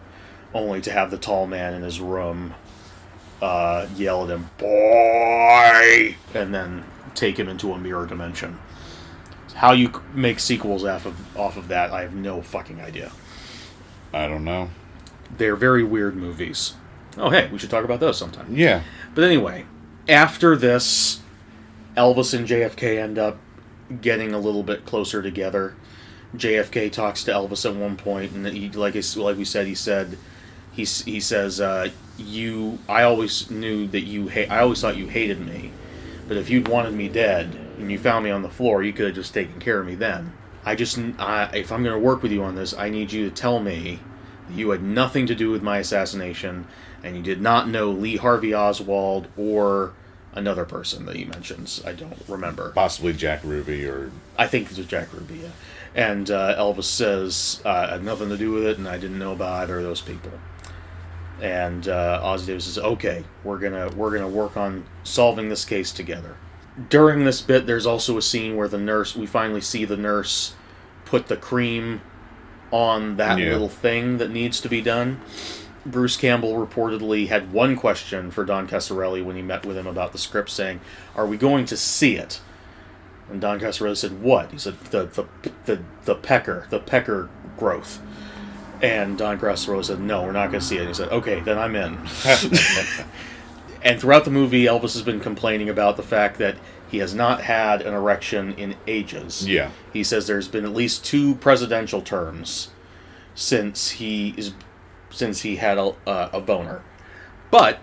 only 0.53 0.81
to 0.81 0.91
have 0.91 1.11
the 1.11 1.17
tall 1.17 1.47
man 1.47 1.73
in 1.73 1.81
his 1.81 2.01
room 2.01 2.55
uh, 3.41 3.87
yell 3.95 4.25
at 4.25 4.31
him, 4.31 4.49
"Boy!" 4.57 6.17
and 6.33 6.53
then 6.53 6.83
take 7.15 7.39
him 7.39 7.47
into 7.47 7.71
a 7.71 7.77
mirror 7.77 8.05
dimension. 8.05 8.59
How 9.55 9.71
you 9.71 10.01
make 10.13 10.41
sequels 10.41 10.83
off 10.83 11.05
of 11.05 11.37
off 11.37 11.55
of 11.55 11.69
that, 11.69 11.91
I 11.91 12.01
have 12.01 12.13
no 12.13 12.41
fucking 12.41 12.81
idea. 12.81 13.13
I 14.13 14.27
don't 14.27 14.43
know. 14.43 14.71
They're 15.37 15.55
very 15.55 15.85
weird 15.85 16.17
movies. 16.17 16.73
Oh, 17.19 17.29
hey, 17.29 17.49
we 17.51 17.59
should 17.59 17.69
talk 17.69 17.83
about 17.83 17.99
those 17.99 18.17
sometime. 18.17 18.55
Yeah. 18.55 18.83
But 19.13 19.25
anyway, 19.25 19.65
after 20.07 20.55
this, 20.55 21.21
Elvis 21.97 22.33
and 22.33 22.47
JFK 22.47 22.97
end 22.97 23.19
up 23.19 23.37
getting 24.01 24.33
a 24.33 24.39
little 24.39 24.63
bit 24.63 24.85
closer 24.85 25.21
together. 25.21 25.75
JFK 26.35 26.91
talks 26.91 27.23
to 27.25 27.31
Elvis 27.31 27.69
at 27.69 27.75
one 27.75 27.97
point, 27.97 28.31
and 28.31 28.45
he, 28.47 28.69
like 28.69 28.95
I 28.95 29.01
like 29.19 29.37
we 29.37 29.45
said, 29.45 29.67
he 29.67 29.75
said, 29.75 30.17
he 30.71 30.85
he 30.85 31.19
says, 31.19 31.59
uh, 31.59 31.89
"You, 32.17 32.79
I 32.87 33.03
always 33.03 33.49
knew 33.49 33.87
that 33.87 34.01
you 34.01 34.29
ha- 34.29 34.47
I 34.49 34.59
always 34.59 34.79
thought 34.79 34.95
you 34.95 35.07
hated 35.07 35.39
me, 35.39 35.71
but 36.27 36.37
if 36.37 36.49
you'd 36.49 36.67
wanted 36.67 36.93
me 36.93 37.09
dead 37.09 37.55
and 37.79 37.91
you 37.91 37.97
found 37.97 38.23
me 38.23 38.31
on 38.31 38.43
the 38.43 38.49
floor, 38.49 38.83
you 38.83 38.93
could 38.93 39.07
have 39.07 39.15
just 39.15 39.33
taken 39.33 39.59
care 39.59 39.79
of 39.79 39.87
me 39.87 39.95
then. 39.95 40.33
I 40.63 40.75
just, 40.75 40.99
I, 41.17 41.49
if 41.53 41.71
I'm 41.71 41.83
going 41.83 41.95
to 41.95 42.05
work 42.05 42.21
with 42.21 42.31
you 42.31 42.43
on 42.43 42.55
this, 42.55 42.73
I 42.73 42.89
need 42.89 43.11
you 43.11 43.27
to 43.27 43.35
tell 43.35 43.59
me 43.59 43.99
that 44.47 44.53
you 44.53 44.69
had 44.69 44.83
nothing 44.83 45.25
to 45.27 45.35
do 45.35 45.49
with 45.49 45.63
my 45.63 45.77
assassination, 45.79 46.67
and 47.03 47.15
you 47.15 47.21
did 47.23 47.41
not 47.41 47.67
know 47.69 47.89
Lee 47.91 48.17
Harvey 48.17 48.53
Oswald 48.53 49.27
or 49.37 49.93
another 50.33 50.65
person 50.65 51.05
that 51.05 51.15
he 51.15 51.25
mentions. 51.25 51.81
I 51.85 51.93
don't 51.93 52.17
remember. 52.27 52.69
Possibly 52.71 53.13
Jack 53.13 53.43
Ruby 53.43 53.85
or 53.85 54.11
I 54.37 54.47
think 54.47 54.71
it 54.71 54.77
was 54.77 54.85
Jack 54.85 55.11
Ruby. 55.13 55.35
Yeah. 55.43 55.49
And 55.95 56.29
uh, 56.29 56.55
Elvis 56.57 56.83
says, 56.83 57.61
uh, 57.65 57.69
I 57.69 57.91
had 57.93 58.03
nothing 58.03 58.29
to 58.29 58.37
do 58.37 58.51
with 58.51 58.63
it, 58.65 58.77
and 58.77 58.87
I 58.87 58.97
didn't 58.97 59.17
know 59.17 59.31
about 59.33 59.63
either 59.63 59.77
of 59.79 59.83
those 59.83 60.01
people. 60.01 60.31
And 61.41 61.87
uh, 61.87 62.21
Ossie 62.23 62.47
Davis 62.47 62.65
says, 62.65 62.77
"Okay, 62.77 63.23
we're 63.43 63.57
gonna 63.59 63.89
we're 63.95 64.11
gonna 64.11 64.27
work 64.27 64.57
on 64.57 64.83
solving 65.03 65.47
this 65.49 65.63
case 65.65 65.91
together." 65.91 66.35
During 66.89 67.23
this 67.25 67.41
bit, 67.41 67.65
there's 67.65 67.85
also 67.85 68.17
a 68.17 68.21
scene 68.21 68.55
where 68.57 68.67
the 68.67 68.77
nurse 68.77 69.15
we 69.15 69.25
finally 69.25 69.61
see 69.61 69.85
the 69.85 69.95
nurse 69.97 70.53
put 71.05 71.27
the 71.27 71.37
cream 71.37 72.01
on 72.71 73.15
that 73.17 73.39
Yeah. 73.39 73.53
little 73.53 73.69
thing 73.69 74.17
that 74.17 74.29
needs 74.29 74.59
to 74.61 74.69
be 74.69 74.81
done. 74.81 75.21
Bruce 75.91 76.17
Campbell 76.17 76.53
reportedly 76.53 77.27
had 77.27 77.51
one 77.51 77.75
question 77.75 78.31
for 78.31 78.45
Don 78.45 78.67
Coscarelli 78.67 79.23
when 79.23 79.35
he 79.35 79.41
met 79.41 79.65
with 79.65 79.77
him 79.77 79.87
about 79.87 80.11
the 80.11 80.17
script, 80.17 80.49
saying, 80.49 80.81
"Are 81.15 81.25
we 81.25 81.37
going 81.37 81.65
to 81.65 81.77
see 81.77 82.15
it?" 82.15 82.39
And 83.29 83.39
Don 83.39 83.59
Coscarelli 83.59 83.97
said, 83.97 84.21
"What?" 84.21 84.51
He 84.51 84.57
said, 84.57 84.79
"The 84.91 85.05
the 85.05 85.25
the 85.65 85.79
the 86.05 86.15
pecker, 86.15 86.67
the 86.69 86.79
pecker 86.79 87.29
growth." 87.57 88.01
And 88.81 89.17
Don 89.17 89.39
Coscarelli 89.39 89.85
said, 89.85 89.99
"No, 89.99 90.23
we're 90.23 90.31
not 90.31 90.47
going 90.47 90.61
to 90.61 90.65
see 90.65 90.77
it." 90.77 90.87
he 90.87 90.93
said, 90.93 91.09
"Okay, 91.09 91.39
then 91.39 91.57
I'm 91.57 91.75
in." 91.75 91.97
and 93.83 93.99
throughout 93.99 94.25
the 94.25 94.31
movie, 94.31 94.63
Elvis 94.65 94.93
has 94.93 95.01
been 95.01 95.19
complaining 95.19 95.69
about 95.69 95.97
the 95.97 96.03
fact 96.03 96.37
that 96.37 96.57
he 96.89 96.97
has 96.97 97.13
not 97.13 97.41
had 97.41 97.81
an 97.81 97.93
erection 97.93 98.53
in 98.53 98.75
ages. 98.87 99.47
Yeah. 99.47 99.69
He 99.93 100.03
says 100.03 100.27
there's 100.27 100.47
been 100.47 100.65
at 100.65 100.73
least 100.73 101.05
two 101.05 101.35
presidential 101.35 102.01
terms 102.01 102.69
since 103.35 103.91
he 103.91 104.33
is 104.37 104.53
since 105.09 105.41
he 105.41 105.55
had 105.57 105.77
a, 105.77 105.93
uh, 106.07 106.29
a 106.33 106.41
boner. 106.41 106.81
But 107.51 107.79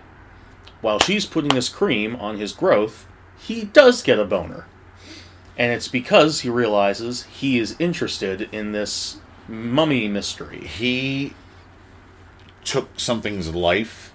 while 0.81 0.99
she's 0.99 1.25
putting 1.25 1.49
this 1.49 1.69
cream 1.69 2.15
on 2.17 2.37
his 2.37 2.53
growth, 2.53 3.07
he 3.37 3.63
does 3.65 4.03
get 4.03 4.19
a 4.19 4.25
boner. 4.25 4.65
And 5.57 5.71
it's 5.73 5.87
because 5.87 6.41
he 6.41 6.49
realizes 6.49 7.23
he 7.23 7.57
is 7.59 7.75
interested 7.79 8.47
in 8.51 8.71
this 8.73 9.17
mummy 9.47 10.07
mystery. 10.07 10.67
he 10.67 11.33
took 12.63 12.99
something's 12.99 13.53
life 13.55 14.13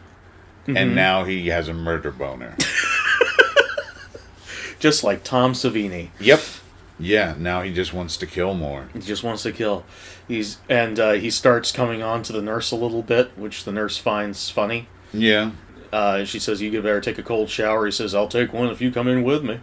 Mm-hmm. 0.63 0.77
and 0.77 0.95
now 0.95 1.25
he 1.25 1.49
has 1.49 1.67
a 1.67 1.75
murder 1.75 2.13
boner. 2.13 2.57
Just 4.79 5.03
like 5.05 5.23
Tom 5.25 5.53
Savini. 5.55 6.11
yep. 6.21 6.41
Yeah, 7.01 7.35
now 7.37 7.63
he 7.63 7.75
just 7.75 7.93
wants 7.93 8.17
to 8.19 8.27
kill 8.27 8.55
more. 8.55 8.89
He 8.93 9.01
just 9.01 9.25
wants 9.25 9.43
to 9.43 9.51
kill. 9.51 9.85
He's 10.29 10.59
and 10.69 10.99
uh, 10.99 11.13
he 11.13 11.31
starts 11.31 11.73
coming 11.73 12.03
on 12.03 12.23
to 12.25 12.33
the 12.33 12.43
nurse 12.43 12.71
a 12.71 12.77
little 12.77 13.03
bit, 13.03 13.37
which 13.37 13.65
the 13.65 13.73
nurse 13.73 13.99
finds 13.99 14.51
funny. 14.51 14.89
Yeah. 15.13 15.53
Uh, 15.93 16.25
she 16.25 16.39
says, 16.39 16.63
"You 16.63 16.71
better 16.81 17.01
take 17.01 17.19
a 17.19 17.23
cold 17.23 17.51
shower." 17.51 17.85
He 17.87 17.93
says, 17.93 18.15
"I'll 18.15 18.29
take 18.29 18.53
one 18.53 18.69
if 18.69 18.81
you 18.81 18.91
come 18.91 19.09
in 19.09 19.23
with 19.23 19.45
me." 19.45 19.61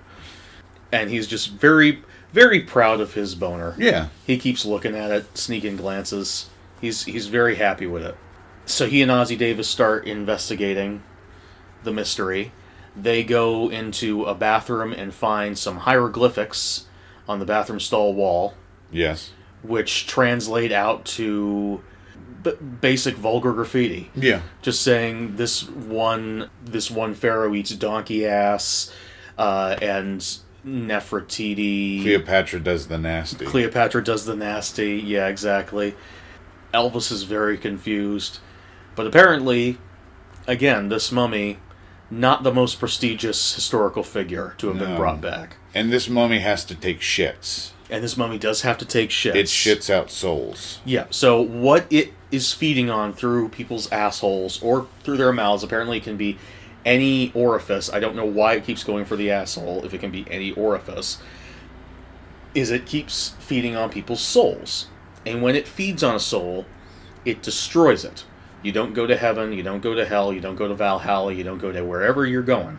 And 0.91 1.09
he's 1.09 1.27
just 1.27 1.51
very, 1.51 2.03
very 2.33 2.61
proud 2.61 2.99
of 2.99 3.13
his 3.13 3.35
boner. 3.35 3.75
Yeah. 3.77 4.09
He 4.25 4.37
keeps 4.37 4.65
looking 4.65 4.95
at 4.95 5.11
it, 5.11 5.37
sneaking 5.37 5.77
glances. 5.77 6.49
He's 6.81 7.05
he's 7.05 7.27
very 7.27 7.55
happy 7.55 7.87
with 7.87 8.03
it. 8.03 8.15
So 8.65 8.85
he 8.85 9.01
and 9.01 9.11
Ossie 9.11 9.37
Davis 9.37 9.67
start 9.67 10.05
investigating 10.05 11.01
the 11.83 11.91
mystery, 11.91 12.51
they 12.95 13.23
go 13.23 13.69
into 13.69 14.25
a 14.25 14.35
bathroom 14.35 14.91
and 14.91 15.13
find 15.13 15.57
some 15.57 15.77
hieroglyphics 15.77 16.85
on 17.27 17.39
the 17.39 17.45
bathroom 17.45 17.79
stall 17.79 18.13
wall, 18.13 18.53
Yes. 18.91 19.31
Which 19.63 20.07
translate 20.07 20.71
out 20.71 21.05
to 21.05 21.81
b- 22.43 22.53
basic 22.81 23.15
vulgar 23.15 23.51
graffiti. 23.53 24.09
Yeah. 24.15 24.41
Just 24.61 24.81
saying 24.81 25.35
this 25.35 25.67
one 25.69 26.49
this 26.63 26.89
one 26.89 27.13
pharaoh 27.13 27.53
eats 27.53 27.71
donkey 27.71 28.25
ass, 28.25 28.93
uh, 29.37 29.77
and 29.81 30.25
Nefertiti. 30.65 32.01
Cleopatra 32.01 32.59
does 32.59 32.87
the 32.87 32.97
nasty. 32.97 33.45
Cleopatra 33.45 34.03
does 34.03 34.25
the 34.25 34.35
nasty. 34.35 34.97
Yeah, 34.97 35.27
exactly. 35.27 35.95
Elvis 36.73 37.11
is 37.11 37.23
very 37.23 37.57
confused. 37.57 38.39
But 38.95 39.07
apparently, 39.07 39.77
again, 40.47 40.89
this 40.89 41.11
mummy, 41.11 41.57
not 42.11 42.43
the 42.43 42.53
most 42.53 42.79
prestigious 42.79 43.55
historical 43.55 44.03
figure 44.03 44.55
to 44.57 44.67
have 44.67 44.79
been 44.79 44.95
brought 44.97 45.21
back. 45.21 45.55
and 45.73 45.91
this 45.93 46.09
mummy 46.09 46.39
has 46.39 46.65
to 46.65 46.75
take 46.75 46.99
shits. 46.99 47.71
And 47.89 48.03
this 48.03 48.15
mummy 48.15 48.37
does 48.37 48.61
have 48.61 48.77
to 48.79 48.85
take 48.85 49.09
shit. 49.09 49.35
It 49.35 49.47
shits 49.47 49.89
out 49.89 50.11
souls. 50.11 50.79
Yeah, 50.85 51.07
so 51.09 51.41
what 51.41 51.87
it 51.89 52.13
is 52.31 52.53
feeding 52.53 52.89
on 52.89 53.13
through 53.13 53.49
people's 53.49 53.91
assholes 53.91 54.61
or 54.61 54.87
through 55.03 55.17
their 55.17 55.33
mouths 55.33 55.63
apparently 55.63 55.99
can 55.99 56.15
be 56.15 56.37
any 56.85 57.31
orifice. 57.33 57.91
I 57.91 57.99
don't 57.99 58.15
know 58.15 58.25
why 58.25 58.53
it 58.53 58.65
keeps 58.65 58.83
going 58.83 59.05
for 59.05 59.15
the 59.15 59.31
asshole 59.31 59.83
if 59.85 59.93
it 59.93 59.99
can 59.99 60.11
be 60.11 60.25
any 60.29 60.51
orifice. 60.51 61.17
Is 62.53 62.71
it 62.71 62.85
keeps 62.85 63.29
feeding 63.39 63.75
on 63.75 63.89
people's 63.89 64.21
souls. 64.21 64.87
And 65.25 65.41
when 65.41 65.55
it 65.55 65.67
feeds 65.67 66.03
on 66.03 66.15
a 66.15 66.19
soul, 66.19 66.65
it 67.25 67.41
destroys 67.41 68.05
it. 68.05 68.25
You 68.61 68.71
don't 68.71 68.93
go 68.93 69.07
to 69.07 69.17
heaven, 69.17 69.53
you 69.53 69.63
don't 69.63 69.81
go 69.81 69.93
to 69.93 70.05
hell, 70.05 70.33
you 70.33 70.41
don't 70.41 70.55
go 70.55 70.67
to 70.67 70.75
Valhalla, 70.75 71.33
you 71.33 71.43
don't 71.43 71.57
go 71.59 71.71
to 71.71 71.81
wherever 71.83 72.25
you're 72.25 72.41
going. 72.41 72.77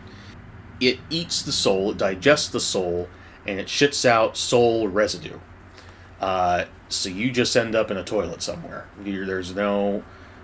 It 0.79 0.99
eats 1.09 1.41
the 1.41 1.51
soul, 1.51 1.91
it 1.91 1.97
digests 1.97 2.49
the 2.49 2.59
soul, 2.59 3.07
and 3.47 3.59
it 3.59 3.67
shits 3.67 4.05
out 4.05 4.37
soul 4.37 4.87
residue. 4.87 5.37
Uh, 6.19 6.65
so 6.89 7.09
you 7.09 7.31
just 7.31 7.55
end 7.55 7.75
up 7.75 7.89
in 7.89 7.97
a 7.97 8.03
toilet 8.03 8.41
somewhere. 8.41 8.87
You're, 9.03 9.25
there's 9.25 9.55
no, 9.55 10.03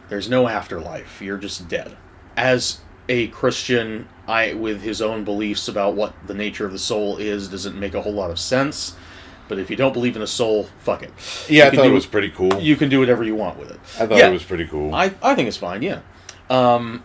there's 0.09 0.29
no 0.29 0.47
afterlife. 0.47 1.21
You're 1.21 1.37
just 1.37 1.67
dead. 1.67 1.95
As 2.35 2.79
a 3.09 3.27
Christian, 3.27 4.07
I 4.27 4.53
with 4.53 4.81
his 4.81 5.01
own 5.01 5.23
beliefs 5.23 5.67
about 5.67 5.95
what 5.95 6.13
the 6.25 6.33
nature 6.33 6.65
of 6.65 6.71
the 6.71 6.79
soul 6.79 7.17
is 7.17 7.47
doesn't 7.47 7.79
make 7.79 7.93
a 7.93 8.01
whole 8.01 8.13
lot 8.13 8.31
of 8.31 8.39
sense. 8.39 8.95
But 9.47 9.59
if 9.59 9.69
you 9.69 9.77
don't 9.77 9.93
believe 9.93 10.15
in 10.17 10.21
a 10.21 10.27
soul, 10.27 10.67
fuck 10.79 11.03
it. 11.03 11.11
Yeah, 11.47 11.65
You 11.65 11.71
I 11.71 11.75
thought 11.75 11.83
do- 11.83 11.89
it 11.91 11.93
was 11.93 12.05
pretty 12.05 12.31
cool. 12.31 12.59
You 12.59 12.75
can 12.75 12.89
do 12.89 12.99
whatever 12.99 13.23
you 13.23 13.33
want 13.35 13.57
with 13.57 13.71
it. 13.71 13.79
I 13.97 14.05
thought 14.07 14.17
Yeah. 14.17 14.27
it 14.29 14.33
was 14.33 14.43
pretty 14.43 14.67
cool. 14.67 14.93
I, 14.93 15.13
I 15.23 15.35
think 15.35 15.47
it's 15.47 15.55
fine. 15.57 15.81
Yeah. 15.83 16.01
Um, 16.49 17.03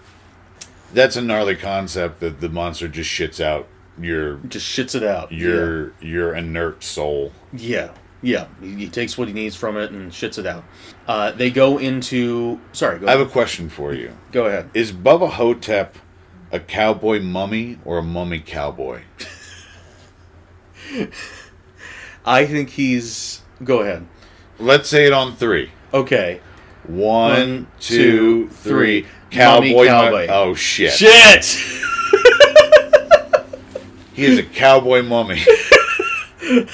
That's 0.92 1.14
a 1.16 1.22
gnarly 1.22 1.54
concept 1.56 2.18
that 2.20 2.40
the 2.40 2.48
monster 2.48 2.88
just 2.88 3.08
shits 3.10 3.40
out 3.40 3.68
your 4.00 4.36
just 4.48 4.66
shits 4.66 4.94
it 4.94 5.02
out. 5.02 5.30
your 5.32 5.92
your 6.00 6.34
inert 6.34 6.82
soul. 6.84 7.32
Yeah, 7.52 7.90
yeah. 8.22 8.46
He, 8.60 8.74
he 8.74 8.88
takes 8.88 9.16
what 9.18 9.28
he 9.28 9.34
needs 9.34 9.54
from 9.56 9.76
it 9.76 9.90
and 9.90 10.10
shits 10.12 10.38
it 10.38 10.46
out. 10.46 10.64
Uh, 11.06 11.32
they 11.32 11.50
go 11.50 11.78
into. 11.78 12.60
Sorry, 12.72 12.98
go 12.98 13.06
I 13.06 13.10
have 13.12 13.20
a 13.20 13.26
question 13.26 13.68
for 13.68 13.92
you. 13.92 14.16
go 14.30 14.46
ahead. 14.46 14.70
Is 14.74 14.92
Bubba 14.92 15.30
Ho-Tep 15.30 15.96
a 16.50 16.60
cowboy 16.60 17.20
mummy 17.20 17.78
or 17.84 17.98
a 17.98 18.02
mummy 18.02 18.40
cowboy? 18.40 19.02
I 22.24 22.46
think 22.46 22.70
he's. 22.70 23.42
Go 23.64 23.80
ahead. 23.80 24.06
Let's 24.58 24.88
say 24.88 25.06
it 25.06 25.12
on 25.12 25.34
three. 25.36 25.72
Okay. 25.92 26.40
One, 26.86 26.96
One, 27.30 27.66
two, 27.80 27.96
two, 27.96 28.48
three. 28.50 29.02
three. 29.02 29.10
Cowboy, 29.30 29.60
Mummy 29.66 29.74
mu- 29.74 29.86
cowboy. 29.86 30.26
Oh 30.30 30.54
shit! 30.54 30.92
Shit. 30.92 31.44
He 34.14 34.24
is 34.24 34.38
a 34.38 34.42
cowboy 34.42 35.02
mummy. 35.02 35.40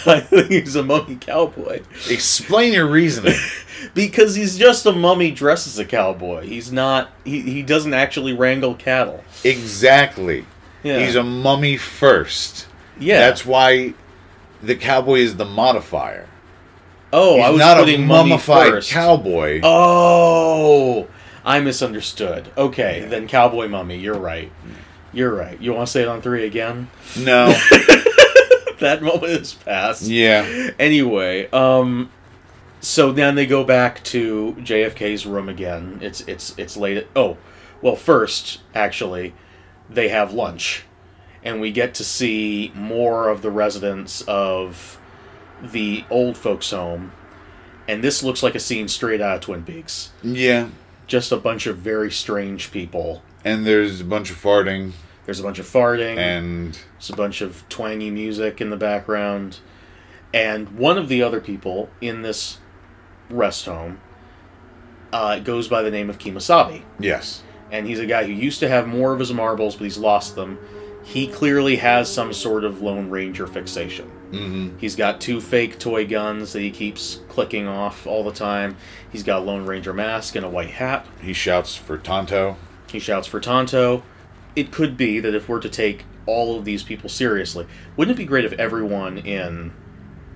I 0.06 0.20
think 0.20 0.50
he's 0.50 0.74
a 0.76 0.82
mummy 0.82 1.16
cowboy 1.16 1.82
Explain 2.08 2.72
your 2.72 2.86
reasoning. 2.86 3.34
because 3.94 4.34
he's 4.34 4.56
just 4.58 4.86
a 4.86 4.92
mummy 4.92 5.30
dressed 5.30 5.66
as 5.66 5.78
a 5.78 5.84
cowboy. 5.84 6.46
He's 6.46 6.72
not. 6.72 7.10
He 7.24 7.42
he 7.42 7.62
doesn't 7.62 7.94
actually 7.94 8.32
wrangle 8.32 8.74
cattle. 8.74 9.22
exactly. 9.44 10.46
Yeah. 10.82 11.00
He's 11.00 11.16
a 11.16 11.22
mummy 11.22 11.76
first. 11.76 12.66
Yeah. 12.98 13.18
That's 13.20 13.44
why 13.44 13.94
the 14.62 14.74
cowboy 14.74 15.18
is 15.20 15.36
the 15.36 15.44
modifier. 15.44 16.28
oh, 17.12 17.36
He's 17.36 17.44
I 17.44 17.50
was 17.50 17.58
not 17.58 17.76
a 17.76 17.80
putting 17.80 18.06
mummy 18.06 18.30
mummified 18.30 18.70
first. 18.70 18.90
cowboy. 18.90 19.60
Oh, 19.62 21.08
I 21.44 21.60
misunderstood. 21.60 22.50
Okay, 22.56 23.06
then 23.08 23.28
cowboy 23.28 23.68
mummy. 23.68 23.98
You're 23.98 24.18
right. 24.18 24.50
You're 25.12 25.34
right. 25.34 25.60
You 25.60 25.72
want 25.72 25.86
to 25.86 25.92
say 25.92 26.02
it 26.02 26.08
on 26.08 26.20
three 26.22 26.44
again? 26.44 26.90
No. 27.18 27.48
that 28.80 29.00
moment 29.02 29.32
is 29.32 29.54
past. 29.54 30.02
yeah. 30.02 30.70
Anyway, 30.78 31.48
um, 31.50 32.10
so 32.80 33.12
then 33.12 33.34
they 33.34 33.46
go 33.46 33.64
back 33.64 34.02
to 34.04 34.54
JFK's 34.60 35.26
room 35.26 35.48
again. 35.48 35.98
It's 36.02 36.20
it's 36.22 36.56
it's 36.58 36.76
late. 36.76 36.98
At, 36.98 37.06
oh, 37.16 37.38
well, 37.82 37.96
first 37.96 38.60
actually, 38.74 39.34
they 39.88 40.08
have 40.08 40.32
lunch, 40.32 40.84
and 41.42 41.60
we 41.60 41.72
get 41.72 41.94
to 41.94 42.04
see 42.04 42.72
more 42.74 43.28
of 43.28 43.42
the 43.42 43.50
residents 43.50 44.22
of 44.22 45.00
the 45.62 46.04
old 46.10 46.36
folks' 46.36 46.70
home. 46.70 47.12
And 47.88 48.04
this 48.04 48.22
looks 48.22 48.42
like 48.42 48.54
a 48.54 48.60
scene 48.60 48.86
straight 48.86 49.22
out 49.22 49.36
of 49.36 49.40
Twin 49.40 49.64
Peaks. 49.64 50.12
Yeah. 50.22 50.68
Just 51.06 51.32
a 51.32 51.38
bunch 51.38 51.66
of 51.66 51.78
very 51.78 52.10
strange 52.10 52.70
people. 52.70 53.22
And 53.44 53.66
there's 53.66 54.00
a 54.00 54.04
bunch 54.04 54.30
of 54.30 54.36
farting 54.36 54.92
There's 55.24 55.40
a 55.40 55.42
bunch 55.42 55.58
of 55.58 55.66
farting. 55.66 56.16
and 56.16 56.78
There's 56.94 57.10
a 57.10 57.16
bunch 57.16 57.40
of 57.40 57.68
twangy 57.68 58.10
music 58.10 58.60
in 58.60 58.70
the 58.70 58.76
background. 58.76 59.58
And 60.34 60.70
one 60.78 60.98
of 60.98 61.08
the 61.08 61.22
other 61.22 61.40
people 61.40 61.88
in 62.00 62.22
this 62.22 62.58
rest 63.30 63.64
home 63.66 64.00
uh, 65.12 65.38
goes 65.38 65.68
by 65.68 65.82
the 65.82 65.90
name 65.90 66.10
of 66.10 66.18
Kemosabe. 66.18 66.82
yes. 66.98 67.42
And 67.70 67.86
he's 67.86 67.98
a 68.00 68.06
guy 68.06 68.24
who 68.24 68.32
used 68.32 68.60
to 68.60 68.68
have 68.68 68.88
more 68.88 69.12
of 69.12 69.18
his 69.18 69.30
marbles, 69.30 69.76
but 69.76 69.84
he's 69.84 69.98
lost 69.98 70.34
them. 70.36 70.58
He 71.04 71.26
clearly 71.26 71.76
has 71.76 72.10
some 72.10 72.32
sort 72.32 72.64
of 72.64 72.80
Lone 72.80 73.10
Ranger 73.10 73.46
fixation. 73.46 74.10
Mm-hmm. 74.30 74.78
He's 74.78 74.96
got 74.96 75.20
two 75.20 75.38
fake 75.40 75.78
toy 75.78 76.06
guns 76.06 76.54
that 76.54 76.60
he 76.60 76.70
keeps 76.70 77.20
clicking 77.28 77.66
off 77.68 78.06
all 78.06 78.24
the 78.24 78.32
time. 78.32 78.76
He's 79.12 79.22
got 79.22 79.40
a 79.40 79.44
Lone 79.44 79.66
Ranger 79.66 79.92
mask 79.92 80.34
and 80.34 80.46
a 80.46 80.48
white 80.48 80.70
hat. 80.70 81.06
He 81.20 81.34
shouts 81.34 81.76
for 81.76 81.98
Tonto. 81.98 82.56
He 82.90 82.98
shouts 82.98 83.26
for 83.26 83.40
Tonto. 83.40 84.02
It 84.56 84.72
could 84.72 84.96
be 84.96 85.20
that 85.20 85.34
if 85.34 85.48
we're 85.48 85.60
to 85.60 85.68
take 85.68 86.04
all 86.26 86.58
of 86.58 86.64
these 86.64 86.82
people 86.82 87.08
seriously, 87.08 87.66
wouldn't 87.96 88.16
it 88.16 88.20
be 88.20 88.26
great 88.26 88.44
if 88.44 88.52
everyone 88.54 89.18
in 89.18 89.72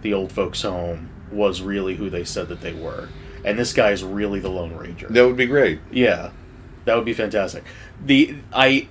the 0.03 0.15
old 0.15 0.33
folks' 0.33 0.63
home 0.63 1.11
was 1.31 1.63
really 1.63 1.97
who 1.97 2.11
they 2.11 2.25
said 2.25 2.49
that 2.49 2.61
they 2.61 2.73
were? 2.73 3.09
And 3.45 3.59
this 3.59 3.73
guy 3.73 3.91
is 3.91 4.05
really 4.05 4.39
the 4.39 4.49
Lone 4.49 4.77
Ranger. 4.77 5.09
That 5.09 5.27
would 5.27 5.37
be 5.37 5.47
great. 5.47 5.81
Yeah, 5.91 6.31
that 6.85 6.95
would 6.95 7.05
be 7.05 7.15
fantastic. 7.15 7.65
the 8.05 8.37
I 8.53 8.89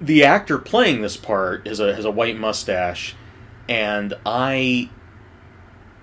The 0.00 0.24
actor 0.24 0.58
playing 0.58 1.02
this 1.02 1.16
part 1.16 1.66
is 1.66 1.80
a 1.80 1.94
has 1.94 2.04
a 2.04 2.10
white 2.10 2.36
mustache, 2.36 3.14
and 3.68 4.12
I 4.26 4.90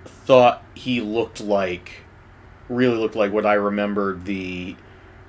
thought 0.05 0.63
he 0.73 1.01
looked 1.01 1.41
like 1.41 2.03
really 2.69 2.97
looked 2.97 3.15
like 3.15 3.31
what 3.33 3.45
I 3.45 3.53
remembered 3.53 4.25
the 4.25 4.75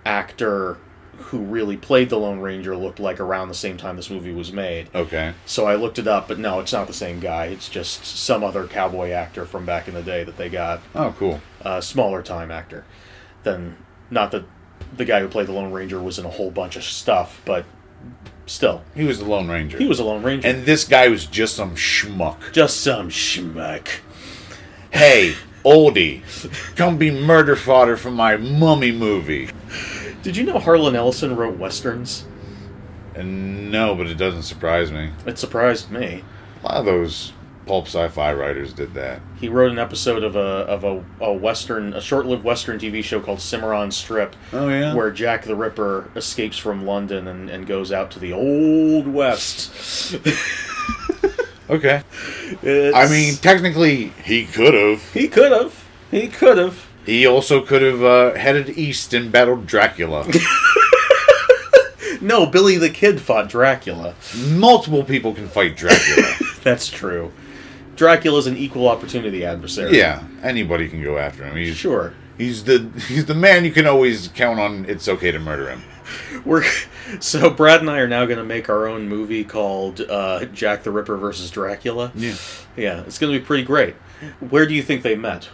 actor 0.07 0.79
who 1.23 1.39
really 1.39 1.77
played 1.77 2.09
the 2.11 2.19
Lone 2.19 2.41
Ranger 2.41 2.77
looked 2.77 3.01
like 3.01 3.19
around 3.21 3.49
the 3.49 3.55
same 3.55 3.77
time 3.77 3.97
this 3.97 4.11
movie 4.11 4.33
was 4.33 4.53
made. 4.53 4.89
Okay. 4.95 5.35
So 5.47 5.67
I 5.67 5.75
looked 5.75 5.99
it 5.99 6.07
up, 6.07 6.29
but 6.29 6.39
no, 6.39 6.61
it's 6.61 6.73
not 6.73 6.87
the 6.87 6.93
same 6.93 7.21
guy. 7.21 7.47
It's 7.47 7.69
just 7.69 8.05
some 8.05 8.43
other 8.45 8.67
cowboy 8.67 9.11
actor 9.11 9.45
from 9.47 9.65
back 9.65 9.89
in 9.89 9.95
the 9.95 10.03
day 10.03 10.25
that 10.25 10.37
they 10.37 10.49
got 10.49 10.81
Oh, 10.95 11.15
cool. 11.19 11.41
uh, 11.65 11.81
smaller 11.81 12.23
time 12.23 12.51
actor 12.51 12.85
than 13.43 13.77
not 14.11 14.31
that 14.33 14.45
the 14.97 15.05
guy 15.05 15.21
who 15.21 15.29
played 15.29 15.47
the 15.47 15.53
Lone 15.53 15.73
Ranger 15.73 16.01
was 16.01 16.19
in 16.19 16.25
a 16.27 16.31
whole 16.31 16.51
bunch 16.51 16.77
of 16.77 16.83
stuff, 16.85 17.41
but 17.45 17.65
still, 18.47 18.83
He 18.95 19.05
was 19.05 19.19
the 19.21 19.25
Lone 19.25 19.49
Ranger. 19.49 19.79
he 19.79 19.87
was 19.87 19.99
a 19.99 20.05
Lone 20.05 20.23
Ranger. 20.23 20.47
And 20.47 20.67
this 20.67 20.85
guy 20.85 21.09
was 21.09 21.25
just 21.27 21.57
some 21.57 21.75
schmuck. 21.77 22.53
just 22.53 22.81
some 22.81 23.09
schmuck. 23.09 23.87
Hey, 24.91 25.35
oldie, 25.65 26.23
come 26.77 26.99
be 26.99 27.11
murder 27.11 27.57
fodder 27.57 27.97
for 27.97 28.11
my 28.11 28.37
mummy 28.37 28.93
movie. 28.93 29.49
Did 30.23 30.37
you 30.37 30.45
know 30.45 30.59
Harlan 30.59 30.95
Ellison 30.97 31.37
wrote 31.37 31.59
westerns? 31.59 32.25
And 33.15 33.71
no, 33.71 33.95
but 33.95 34.07
it 34.07 34.15
doesn't 34.15 34.43
surprise 34.45 34.91
me. 34.91 35.11
It 35.27 35.39
surprised 35.39 35.91
me. 35.91 36.25
A 36.63 36.67
lot 36.67 36.77
of 36.77 36.85
those 36.87 37.33
pulp 37.67 37.87
sci-fi 37.87 38.33
writers 38.33 38.73
did 38.73 38.95
that. 38.95 39.21
He 39.39 39.49
wrote 39.49 39.71
an 39.71 39.79
episode 39.79 40.23
of 40.25 40.35
a 40.35 40.39
of 40.41 40.85
a, 40.85 41.05
a 41.21 41.33
western, 41.33 41.93
a 41.93 42.01
short-lived 42.01 42.43
western 42.45 42.79
TV 42.79 43.03
show 43.05 43.21
called 43.21 43.41
Cimarron 43.41 43.91
Strip, 43.91 44.35
Oh 44.53 44.69
yeah. 44.69 44.95
where 44.95 45.11
Jack 45.11 45.45
the 45.45 45.55
Ripper 45.57 46.11
escapes 46.17 46.57
from 46.57 46.87
London 46.87 47.29
and, 47.29 47.51
and 47.51 47.67
goes 47.67 47.93
out 47.93 48.11
to 48.13 48.19
the 48.19 48.33
old 48.33 49.07
west. 49.09 50.17
Okay. 51.71 52.03
It's- 52.63 52.93
I 52.95 53.09
mean, 53.11 53.37
technically, 53.37 54.09
he 54.25 54.45
could 54.45 54.75
have. 54.75 55.11
he 55.15 55.27
could 55.29 55.53
have. 55.53 55.85
He 56.11 56.29
could 56.29 56.59
have. 56.59 56.87
He 57.05 57.27
also 57.27 57.61
could 57.63 57.83
have 57.83 58.03
uh, 58.03 58.35
headed 58.35 58.71
east 58.71 59.13
and 59.13 59.31
battled 59.33 59.67
Dracula. 59.67 60.27
No, 62.21 62.47
Billy 62.47 62.79
the 62.79 62.89
Kid 62.91 63.21
fought 63.21 63.49
Dracula. 63.49 64.15
Multiple 64.47 65.03
people 65.03 65.35
can 65.35 65.49
fight 65.49 65.77
Dracula. 65.77 66.35
That's 66.63 66.89
true. 66.89 67.33
Dracula's 67.97 68.47
an 68.47 68.57
equal 68.57 68.89
opportunity 68.89 69.45
adversary. 69.45 69.99
yeah, 69.99 70.23
anybody 70.41 70.89
can 70.89 71.03
go 71.03 71.19
after 71.19 71.45
him. 71.45 71.57
He's 71.57 71.77
Sure. 71.77 72.15
He's 72.39 72.63
the 72.65 72.91
he's 73.09 73.27
the 73.27 73.35
man 73.35 73.65
you 73.65 73.73
can 73.73 73.87
always 73.89 74.29
count 74.29 74.61
on. 74.61 74.85
It's 74.89 75.09
okay 75.09 75.33
to 75.33 75.39
murder 75.41 75.69
him. 75.69 75.83
We're 76.45 76.65
so 77.19 77.51
Brad 77.51 77.81
and 77.81 77.91
I 77.91 77.99
are 77.99 78.09
now 78.09 78.25
going 78.25 78.39
to 78.39 78.45
make 78.45 78.69
our 78.69 78.87
own 78.87 79.09
movie 79.09 79.43
called 79.43 80.01
uh, 80.03 80.45
Jack 80.47 80.85
the 80.85 80.93
Ripper 80.93 81.17
versus 81.17 81.51
Dracula. 81.51 82.13
Yeah. 82.15 82.37
Yeah, 82.77 83.01
it's 83.01 83.19
going 83.19 83.33
to 83.33 83.39
be 83.41 83.45
pretty 83.45 83.65
great. 83.65 83.95
Where 84.39 84.67
do 84.67 84.75
you 84.75 84.83
think 84.83 85.03
they 85.03 85.17
met? 85.17 85.49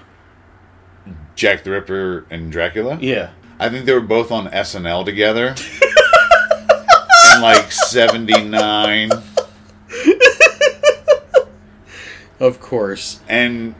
Jack 1.34 1.64
the 1.64 1.70
Ripper 1.70 2.26
and 2.30 2.50
Dracula. 2.52 2.98
Yeah. 3.00 3.30
I 3.60 3.68
think 3.68 3.84
they 3.86 3.92
were 3.92 4.00
both 4.00 4.30
on 4.30 4.48
SNL 4.50 5.04
together. 5.04 5.54
in 7.34 7.42
like 7.42 7.70
'79, 7.72 9.10
Of 12.40 12.60
course. 12.60 13.18
and 13.28 13.74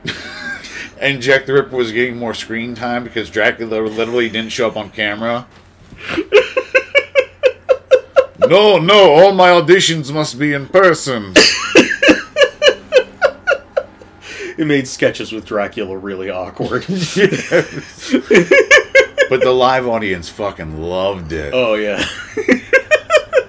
and 1.00 1.22
Jack 1.22 1.46
the 1.46 1.52
Ripper 1.52 1.76
was 1.76 1.92
getting 1.92 2.16
more 2.16 2.34
screen 2.34 2.74
time 2.74 3.04
because 3.04 3.30
Dracula 3.30 3.80
literally 3.82 4.28
didn't 4.28 4.50
show 4.50 4.66
up 4.66 4.76
on 4.76 4.90
camera. 4.90 5.46
no, 8.40 8.78
no, 8.78 9.12
all 9.12 9.32
my 9.32 9.48
auditions 9.50 10.12
must 10.12 10.38
be 10.38 10.52
in 10.52 10.66
person. 10.66 11.34
It 14.58 14.66
made 14.66 14.88
sketches 14.88 15.32
with 15.32 15.46
Dracula 15.46 15.96
really 15.96 16.30
awkward. 16.30 16.84
But 19.28 19.42
the 19.42 19.52
live 19.52 19.86
audience 19.86 20.28
fucking 20.30 20.80
loved 20.80 21.32
it. 21.32 21.52
oh 21.52 21.74
yeah. 21.74 22.02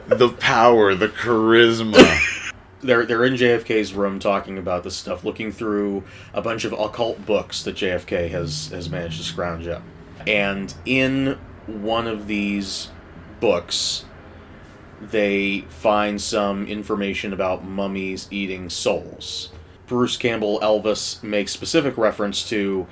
The 0.07 0.29
power, 0.39 0.93
the 0.93 1.07
charisma. 1.07 2.51
they're 2.81 3.05
they're 3.05 3.23
in 3.23 3.35
JFK's 3.35 3.93
room 3.93 4.19
talking 4.19 4.57
about 4.57 4.83
this 4.83 4.97
stuff, 4.97 5.23
looking 5.23 5.51
through 5.53 6.03
a 6.33 6.41
bunch 6.41 6.65
of 6.65 6.73
occult 6.73 7.25
books 7.25 7.63
that 7.63 7.75
JFK 7.75 8.29
has 8.29 8.67
has 8.69 8.89
managed 8.89 9.19
to 9.19 9.23
scrounge 9.23 9.67
up. 9.67 9.81
And 10.27 10.73
in 10.85 11.37
one 11.67 12.07
of 12.07 12.27
these 12.27 12.89
books, 13.39 14.03
they 14.99 15.61
find 15.69 16.21
some 16.21 16.67
information 16.67 17.31
about 17.31 17.63
mummies 17.63 18.27
eating 18.31 18.69
souls. 18.69 19.51
Bruce 19.89 20.15
Campbell 20.15 20.59
Elvis 20.61 21.21
makes 21.21 21.51
specific 21.51 21.97
reference 21.97 22.47
to 22.47 22.87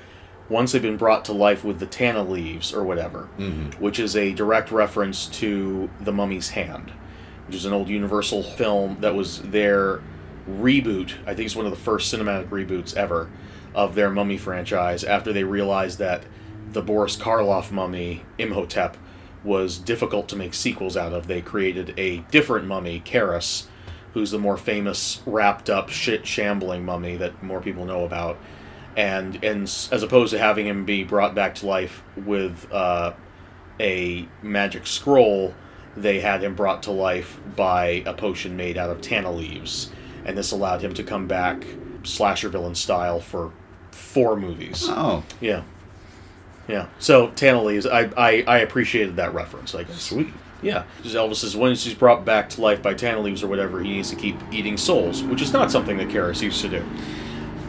once 0.50 0.72
they've 0.72 0.82
been 0.82 0.98
brought 0.98 1.24
to 1.26 1.32
life 1.32 1.64
with 1.64 1.78
the 1.78 1.86
Tana 1.86 2.22
leaves 2.22 2.74
or 2.74 2.84
whatever, 2.84 3.28
mm-hmm. 3.38 3.82
which 3.82 3.98
is 3.98 4.14
a 4.14 4.34
direct 4.34 4.70
reference 4.70 5.26
to 5.26 5.88
the 6.00 6.12
mummy's 6.12 6.50
hand 6.50 6.92
which 7.48 7.56
is 7.56 7.64
an 7.64 7.72
old 7.72 7.88
Universal 7.88 8.42
film 8.42 8.98
that 9.00 9.14
was 9.14 9.40
their 9.40 10.02
reboot. 10.46 11.14
I 11.26 11.34
think 11.34 11.46
it's 11.46 11.56
one 11.56 11.64
of 11.64 11.70
the 11.70 11.78
first 11.78 12.12
cinematic 12.12 12.50
reboots 12.50 12.94
ever 12.94 13.30
of 13.74 13.94
their 13.94 14.10
Mummy 14.10 14.36
franchise 14.36 15.02
after 15.02 15.32
they 15.32 15.44
realized 15.44 15.98
that 15.98 16.24
the 16.72 16.82
Boris 16.82 17.16
Karloff 17.16 17.70
mummy, 17.70 18.22
Imhotep, 18.36 18.98
was 19.42 19.78
difficult 19.78 20.28
to 20.28 20.36
make 20.36 20.52
sequels 20.52 20.94
out 20.94 21.14
of. 21.14 21.26
They 21.26 21.40
created 21.40 21.94
a 21.96 22.18
different 22.30 22.66
mummy, 22.66 23.00
Kharis, 23.00 23.64
who's 24.14 24.30
the 24.30 24.38
more 24.38 24.56
famous 24.56 25.20
wrapped 25.26 25.68
up 25.70 25.88
shit 25.90 26.26
shambling 26.26 26.84
mummy 26.84 27.16
that 27.16 27.42
more 27.42 27.60
people 27.60 27.84
know 27.84 28.04
about. 28.04 28.38
And 28.96 29.42
and 29.44 29.62
as 29.64 30.02
opposed 30.02 30.32
to 30.32 30.38
having 30.38 30.66
him 30.66 30.84
be 30.84 31.04
brought 31.04 31.34
back 31.34 31.54
to 31.56 31.66
life 31.66 32.02
with 32.16 32.66
uh, 32.72 33.12
a 33.78 34.26
magic 34.42 34.86
scroll, 34.86 35.54
they 35.96 36.20
had 36.20 36.42
him 36.42 36.54
brought 36.54 36.82
to 36.84 36.90
life 36.90 37.38
by 37.54 38.02
a 38.06 38.14
potion 38.14 38.56
made 38.56 38.76
out 38.76 38.90
of 38.90 39.00
Tana 39.00 39.30
leaves, 39.30 39.90
and 40.24 40.36
this 40.36 40.50
allowed 40.50 40.80
him 40.80 40.94
to 40.94 41.02
come 41.04 41.28
back 41.28 41.64
slasher 42.02 42.48
villain 42.48 42.74
style 42.74 43.20
for 43.20 43.52
four 43.90 44.36
movies. 44.36 44.86
Oh, 44.88 45.22
Yeah, 45.40 45.62
yeah. 46.66 46.88
So 46.98 47.28
Tana 47.30 47.62
leaves, 47.62 47.86
I, 47.86 48.10
I 48.16 48.42
I 48.46 48.58
appreciated 48.58 49.16
that 49.16 49.32
reference. 49.32 49.74
I 49.74 49.84
guess. 49.84 50.00
sweet. 50.00 50.28
Yeah, 50.62 50.84
because 50.96 51.14
Elvis 51.14 51.36
says 51.36 51.56
once 51.56 51.84
he's 51.84 51.94
brought 51.94 52.24
back 52.24 52.48
to 52.50 52.60
life 52.60 52.82
by 52.82 52.94
Tana 52.94 53.20
leaves 53.20 53.42
or 53.42 53.46
whatever, 53.46 53.80
he 53.80 53.90
needs 53.92 54.10
to 54.10 54.16
keep 54.16 54.36
eating 54.50 54.76
souls, 54.76 55.22
which 55.22 55.40
is 55.40 55.52
not 55.52 55.70
something 55.70 55.96
that 55.98 56.08
Kharis 56.08 56.42
used 56.42 56.60
to 56.62 56.68
do. 56.68 56.84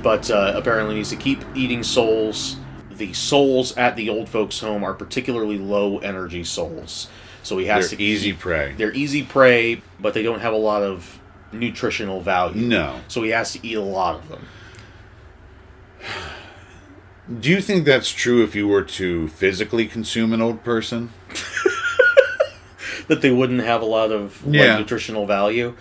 But 0.01 0.31
uh, 0.31 0.53
apparently 0.55 0.95
needs 0.95 1.09
to 1.09 1.15
keep 1.15 1.43
eating 1.55 1.83
souls. 1.83 2.55
The 2.91 3.13
souls 3.13 3.77
at 3.77 3.95
the 3.95 4.09
old 4.09 4.27
folks' 4.27 4.59
home 4.59 4.83
are 4.83 4.93
particularly 4.93 5.57
low 5.59 5.99
energy 5.99 6.43
souls, 6.43 7.09
so 7.43 7.57
he 7.59 7.67
has 7.67 7.89
They're 7.89 7.97
to 7.97 8.03
easy 8.03 8.31
keep- 8.31 8.39
prey. 8.39 8.73
They're 8.77 8.93
easy 8.93 9.23
prey, 9.23 9.81
but 9.99 10.13
they 10.13 10.23
don't 10.23 10.39
have 10.39 10.53
a 10.53 10.57
lot 10.57 10.81
of 10.81 11.19
nutritional 11.51 12.21
value. 12.21 12.61
No. 12.61 12.99
so 13.07 13.21
he 13.23 13.29
has 13.29 13.53
to 13.53 13.65
eat 13.65 13.75
a 13.75 13.81
lot 13.81 14.15
of 14.15 14.29
them. 14.29 14.45
Do 17.39 17.49
you 17.49 17.61
think 17.61 17.85
that's 17.85 18.09
true 18.11 18.43
if 18.43 18.55
you 18.55 18.67
were 18.67 18.81
to 18.83 19.27
physically 19.27 19.85
consume 19.87 20.33
an 20.33 20.41
old 20.41 20.63
person? 20.63 21.11
that 23.09 23.21
they 23.21 23.31
wouldn't 23.31 23.61
have 23.63 23.81
a 23.81 23.85
lot 23.85 24.11
of 24.11 24.45
like, 24.45 24.55
Yeah. 24.55 24.77
nutritional 24.77 25.25
value. 25.25 25.75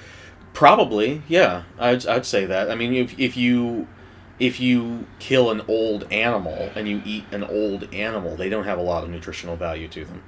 Probably, 0.55 1.23
yeah. 1.29 1.63
I'd, 1.79 2.05
I'd 2.07 2.27
say 2.27 2.45
that. 2.47 2.69
I 2.71 2.75
mean, 2.75 2.93
if, 2.95 3.17
if 3.19 3.37
you 3.37 3.87
if 4.41 4.59
you 4.61 5.07
kill 5.19 5.51
an 5.51 5.63
old 5.69 6.13
animal 6.13 6.71
and 6.77 6.89
you 6.89 7.03
eat 7.05 7.25
an 7.33 7.43
old 7.45 7.93
animal, 7.95 8.37
they 8.37 8.49
don't 8.49 8.65
have 8.65 8.79
a 8.79 8.83
lot 8.83 9.03
of 9.05 9.11
nutritional 9.11 9.57
value 9.57 9.89
to 9.89 10.05
them. 10.05 10.23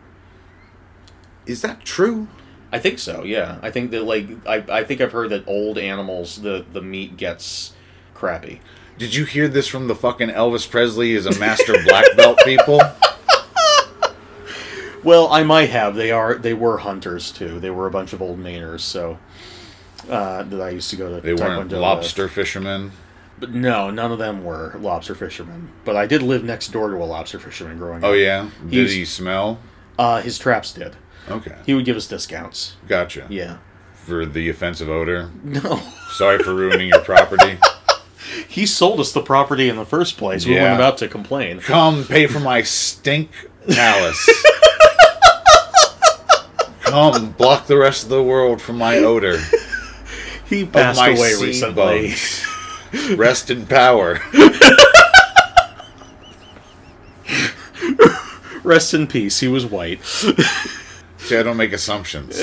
Is 1.47 1.62
that 1.62 1.85
true? 1.85 2.28
I 2.72 2.78
think 2.78 2.98
so. 3.01 3.24
Yeah, 3.24 3.59
I 3.62 3.70
think 3.70 3.90
that 3.90 4.05
like 4.05 4.27
I, 4.47 4.64
I 4.81 4.85
think 4.85 5.01
I've 5.01 5.12
heard 5.12 5.31
that 5.31 5.47
old 5.48 5.78
animals 5.78 6.43
the 6.43 6.64
the 6.72 6.82
meat 6.82 7.16
gets 7.16 7.72
crappy. 8.14 8.60
Did 8.98 9.14
you 9.14 9.24
hear 9.24 9.48
this 9.48 9.66
from 9.66 9.89
the 9.89 9.94
fucking 9.94 10.28
Elvis 10.28 10.70
Presley 10.70 11.12
is 11.12 11.24
a 11.27 11.36
master 11.40 11.74
black 11.85 12.05
belt 12.16 12.39
people? 12.44 12.81
Well, 15.05 15.28
I 15.32 15.43
might 15.43 15.70
have. 15.70 15.94
They 15.94 16.10
are 16.10 16.35
they 16.35 16.55
were 16.55 16.78
hunters 16.78 17.31
too. 17.31 17.59
They 17.60 17.70
were 17.70 17.86
a 17.86 17.90
bunch 17.90 18.12
of 18.12 18.20
old 18.22 18.39
Mainers. 18.39 18.81
So 18.81 19.18
uh, 20.09 20.43
that 20.44 20.60
I 20.60 20.70
used 20.70 20.90
to 20.90 20.97
go 20.97 21.14
to. 21.14 21.20
They 21.20 21.35
weren't 21.35 21.68
Taekwondo 21.68 21.72
with. 21.72 21.81
lobster 21.81 22.28
fishermen. 22.28 22.93
But 23.39 23.52
no, 23.55 23.90
none 23.90 24.12
of 24.12 24.18
them 24.18 24.44
were 24.44 24.74
lobster 24.78 25.14
fishermen. 25.14 25.70
But 25.85 25.97
I 25.97 26.06
did 26.06 26.22
live 26.22 26.44
next 26.44 26.68
door 26.68 26.90
to 26.90 26.97
a 26.97 27.05
lobster 27.06 27.39
fisherman 27.39 27.78
growing 27.78 28.05
Oh 28.05 28.10
up. 28.12 28.16
yeah. 28.18 28.51
Did 28.64 28.72
He's- 28.72 28.93
he 28.93 29.05
smell? 29.06 29.59
Uh, 29.98 30.20
his 30.20 30.39
traps 30.39 30.72
did. 30.72 30.97
Okay. 31.28 31.56
He 31.66 31.74
would 31.74 31.85
give 31.85 31.97
us 31.97 32.06
discounts. 32.06 32.77
Gotcha. 32.89 33.27
Yeah. 33.31 33.59
For 33.94 34.24
the 34.27 34.48
offensive 34.48 34.89
odor. 34.89 35.31
No. 35.44 35.81
Sorry 36.12 36.39
for 36.43 36.55
ruining 36.55 36.89
your 36.89 37.01
property. 37.01 37.59
He 38.47 38.64
sold 38.64 39.01
us 39.01 39.12
the 39.12 39.22
property 39.22 39.68
in 39.68 39.74
the 39.77 39.85
first 39.85 40.16
place. 40.16 40.47
We 40.47 40.55
Yeah. 40.55 40.62
weren't 40.64 40.74
about 40.77 40.98
to 40.98 41.09
complain. 41.09 41.59
Come 41.60 42.05
pay 42.05 42.27
for 42.28 42.39
my 42.39 42.62
stink 42.62 43.31
palace. 43.68 44.28
Come 46.90 47.30
block 47.32 47.66
the 47.66 47.76
rest 47.78 48.04
of 48.04 48.08
the 48.10 48.22
world 48.22 48.60
from 48.60 48.76
my 48.78 48.98
odor. 48.98 49.38
He 50.50 50.66
passed 50.66 50.98
my 50.98 51.10
away 51.10 51.34
recently. 51.40 52.08
bugs. 52.08 52.44
Rest 53.16 53.50
in 53.50 53.66
power. 53.66 54.18
Rest 58.64 58.92
in 58.92 59.06
peace. 59.06 59.38
He 59.38 59.46
was 59.46 59.64
white. 59.64 60.02
See, 60.04 61.36
I 61.36 61.44
don't 61.44 61.56
make 61.56 61.72
assumptions. 61.72 62.36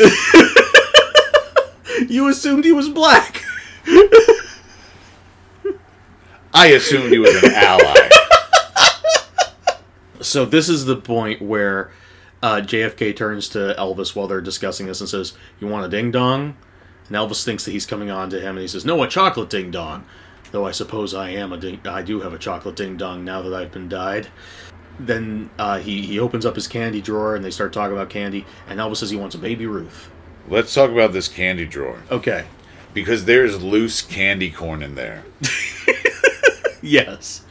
You 2.07 2.29
assumed 2.29 2.63
he 2.63 2.71
was 2.71 2.87
black. 2.87 3.43
I 6.53 6.67
assumed 6.67 7.11
he 7.11 7.19
was 7.19 7.43
an 7.43 7.51
ally. 7.53 8.09
So 10.21 10.45
this 10.45 10.69
is 10.69 10.85
the 10.85 10.95
point 10.95 11.41
where 11.41 11.91
uh, 12.41 12.61
JFK 12.61 13.15
turns 13.15 13.49
to 13.49 13.75
Elvis 13.77 14.15
while 14.15 14.27
they're 14.27 14.41
discussing 14.41 14.87
this 14.87 14.99
and 14.99 15.09
says, 15.09 15.33
"You 15.59 15.67
want 15.67 15.85
a 15.85 15.89
ding 15.89 16.11
dong?" 16.11 16.55
And 17.07 17.15
Elvis 17.15 17.43
thinks 17.43 17.65
that 17.65 17.71
he's 17.71 17.85
coming 17.85 18.09
on 18.09 18.29
to 18.29 18.39
him, 18.39 18.49
and 18.49 18.59
he 18.59 18.67
says, 18.67 18.85
"No, 18.85 19.01
a 19.03 19.07
chocolate 19.07 19.49
ding 19.49 19.71
dong." 19.71 20.05
Though 20.51 20.65
I 20.65 20.71
suppose 20.71 21.13
I 21.13 21.29
am 21.31 21.51
a 21.51 21.57
ding. 21.57 21.81
I 21.85 22.01
do 22.01 22.21
have 22.21 22.33
a 22.33 22.37
chocolate 22.37 22.75
ding 22.75 22.95
dong 22.97 23.25
now 23.25 23.41
that 23.41 23.53
I've 23.53 23.71
been 23.71 23.89
dyed. 23.89 24.27
Then 24.99 25.49
uh, 25.59 25.79
he 25.79 26.05
he 26.05 26.19
opens 26.19 26.45
up 26.45 26.55
his 26.55 26.67
candy 26.67 27.01
drawer, 27.01 27.35
and 27.35 27.43
they 27.43 27.51
start 27.51 27.73
talking 27.73 27.95
about 27.95 28.09
candy. 28.09 28.45
And 28.67 28.79
Elvis 28.79 28.97
says 28.97 29.09
he 29.09 29.17
wants 29.17 29.35
a 29.35 29.39
baby 29.39 29.65
Ruth. 29.67 30.09
Let's 30.47 30.73
talk 30.73 30.91
about 30.91 31.11
this 31.11 31.27
candy 31.27 31.65
drawer. 31.65 32.01
Okay. 32.09 32.45
Because 32.93 33.25
there's 33.25 33.61
loose 33.61 34.01
candy 34.01 34.49
corn 34.49 34.81
in 34.81 34.95
there. 34.95 35.25
Yes. 36.81 37.41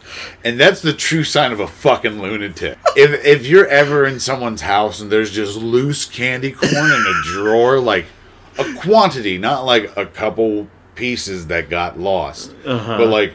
And 0.45 0.59
that's 0.59 0.81
the 0.81 0.93
true 0.93 1.25
sign 1.25 1.53
of 1.53 1.61
a 1.61 1.67
fucking 1.67 2.21
lunatic. 2.21 2.79
If 2.97 3.25
if 3.25 3.47
you're 3.47 3.67
ever 3.67 4.05
in 4.07 4.21
someone's 4.21 4.63
house 4.63 5.01
and 5.01 5.11
there's 5.11 5.31
just 5.31 5.57
loose 5.57 6.05
candy 6.05 6.53
corn 6.53 6.73
in 6.73 7.05
a 7.07 7.23
drawer, 7.25 7.79
like 7.81 8.07
a 8.59 8.75
quantity, 8.75 9.39
not 9.39 9.65
like 9.65 9.97
a 9.97 10.07
couple 10.07 10.69
pieces 10.95 11.49
that 11.49 11.69
got 11.69 11.99
lost, 11.99 12.55
uh-huh. 12.65 12.99
but 12.99 13.09
like 13.09 13.35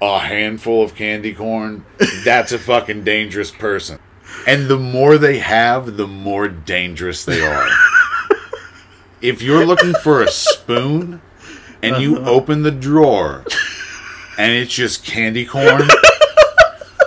a 0.00 0.18
handful 0.18 0.82
of 0.82 0.94
candy 0.94 1.34
corn, 1.34 1.84
that's 2.24 2.52
a 2.52 2.58
fucking 2.58 3.04
dangerous 3.04 3.50
person. 3.50 3.98
And 4.46 4.68
the 4.68 4.78
more 4.78 5.18
they 5.18 5.38
have, 5.38 5.96
the 5.96 6.08
more 6.08 6.48
dangerous 6.48 7.24
they 7.24 7.40
are. 7.44 7.68
if 9.22 9.40
you're 9.42 9.64
looking 9.64 9.92
for 10.02 10.22
a 10.22 10.28
spoon 10.28 11.22
and 11.82 12.02
you 12.02 12.16
uh-huh. 12.16 12.30
open 12.30 12.62
the 12.62 12.70
drawer 12.70 13.44
and 14.38 14.52
it's 14.52 14.74
just 14.74 15.04
candy 15.04 15.44
corn, 15.44 15.88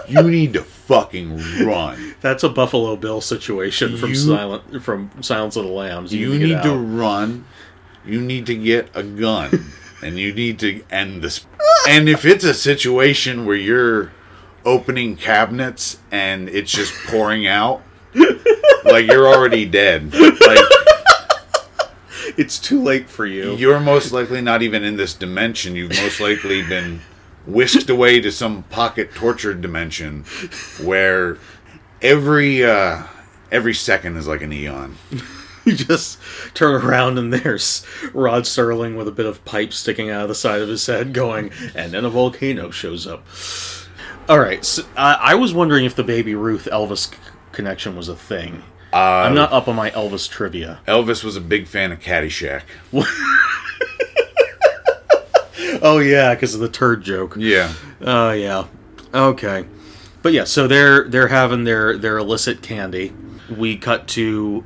you 0.08 0.24
need 0.24 0.54
to 0.54 0.62
fucking 0.64 1.66
run. 1.66 2.16
That's 2.22 2.44
a 2.44 2.50
Buffalo 2.50 2.96
Bill 2.96 3.22
situation 3.22 3.98
from 3.98 4.10
You- 4.10 4.16
Silent 4.16 4.84
from 4.84 5.10
Silence 5.22 5.56
of 5.56 5.66
the 5.66 5.72
Lambs. 5.72 6.14
You 6.14 6.38
get 6.38 6.46
need 6.48 6.64
to 6.64 6.72
out. 6.74 6.98
run. 7.00 7.46
You 8.06 8.22
need 8.22 8.46
to 8.48 8.56
get 8.56 8.90
a 8.94 9.04
gun 9.04 9.66
and 10.04 10.18
you 10.20 10.34
need 10.34 10.60
to 10.60 10.84
end 10.92 11.22
this. 11.24 11.46
And 11.88 12.08
if 12.10 12.26
it's 12.26 12.44
a 12.44 12.54
situation 12.54 13.46
where 13.46 13.56
you're 13.56 14.12
opening 14.64 15.16
cabinets 15.16 16.00
and 16.12 16.48
it's 16.50 16.72
just 16.72 16.94
pouring 17.08 17.48
out, 17.48 17.82
like 18.86 19.08
you're 19.08 19.28
already 19.28 19.66
dead. 19.66 20.14
Like 20.14 20.60
It's 22.38 22.60
too 22.60 22.82
late 22.82 23.10
for 23.10 23.26
you. 23.26 23.56
you're 23.56 23.80
most 23.80 24.12
likely 24.12 24.42
not 24.42 24.62
even 24.62 24.84
in 24.84 24.98
this 24.98 25.14
dimension. 25.14 25.76
You've 25.76 25.92
most 25.92 26.20
likely 26.20 26.62
been 26.64 27.02
whisked 27.48 27.90
away 27.90 28.20
to 28.22 28.32
some 28.32 28.64
pocket 28.64 29.14
tortured 29.14 29.62
dimension 29.62 30.24
where 30.84 31.38
every 32.02 32.64
uh 32.66 33.04
every 33.52 33.74
second 33.74 34.18
is 34.18 34.28
like 34.28 34.42
an 34.42 34.52
eon. 34.54 34.96
You 35.66 35.74
just 35.74 36.20
turn 36.54 36.76
around 36.86 37.18
and 37.18 37.34
there's 37.34 37.84
Rod 38.14 38.44
Serling 38.44 38.96
with 38.96 39.08
a 39.08 39.12
bit 39.12 39.26
of 39.26 39.44
pipe 39.46 39.74
sticking 39.74 40.12
out 40.12 40.22
of 40.22 40.30
the 40.30 40.36
side 40.36 40.62
of 40.62 40.70
his 40.70 40.86
head, 40.86 41.12
going, 41.12 41.52
and 41.74 41.92
then 41.92 42.06
a 42.06 42.10
volcano 42.12 42.70
shows 42.70 43.08
up. 43.08 43.26
All 44.30 44.40
right, 44.40 44.64
so, 44.64 44.84
uh, 44.96 45.18
I 45.20 45.34
was 45.34 45.56
wondering 45.56 45.86
if 45.86 45.96
the 45.96 46.04
Baby 46.04 46.36
Ruth 46.36 46.68
Elvis 46.72 47.12
c- 47.12 47.18
connection 47.52 47.96
was 47.96 48.10
a 48.10 48.16
thing. 48.16 48.62
I'm 48.94 49.34
not 49.34 49.52
up 49.52 49.68
on 49.68 49.76
my 49.76 49.90
Elvis 49.90 50.30
trivia. 50.30 50.82
Elvis 50.88 51.24
was 51.24 51.36
a 51.36 51.42
big 51.42 51.68
fan 51.68 51.92
of 51.92 52.00
Caddyshack. 52.00 52.62
Oh 55.86 56.00
yeah, 56.00 56.34
because 56.34 56.56
of 56.56 56.62
the 56.62 56.68
turd 56.68 57.04
joke. 57.04 57.36
Yeah. 57.38 57.72
Oh 58.02 58.32
yeah. 58.32 58.66
Okay. 59.14 59.68
But 60.24 60.34
yeah, 60.34 60.46
so 60.46 60.68
they're 60.68 61.08
they're 61.08 61.28
having 61.28 61.64
their 61.64 61.96
their 61.96 62.18
illicit 62.18 62.64
candy. 62.64 63.14
We 63.56 63.78
cut 63.78 64.08
to 64.10 64.64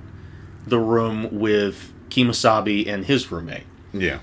the 0.65 0.79
room 0.79 1.27
with 1.37 1.91
Kemosabe 2.09 2.87
and 2.87 3.05
his 3.05 3.29
roommate. 3.33 3.65
Yeah. 3.91 4.19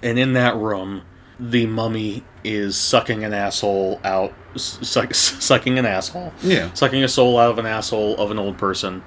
And 0.00 0.16
in 0.16 0.34
that 0.34 0.54
room, 0.54 1.02
the 1.40 1.66
mummy 1.66 2.22
is 2.44 2.76
sucking 2.76 3.24
an 3.24 3.34
asshole 3.34 4.00
out, 4.04 4.32
suck, 4.54 5.12
sucking 5.14 5.76
an 5.76 5.86
asshole. 5.86 6.32
Yeah. 6.40 6.72
Sucking 6.72 7.02
a 7.02 7.08
soul 7.08 7.36
out 7.36 7.50
of 7.50 7.58
an 7.58 7.66
asshole 7.66 8.16
of 8.16 8.30
an 8.30 8.38
old 8.38 8.58
person, 8.58 9.02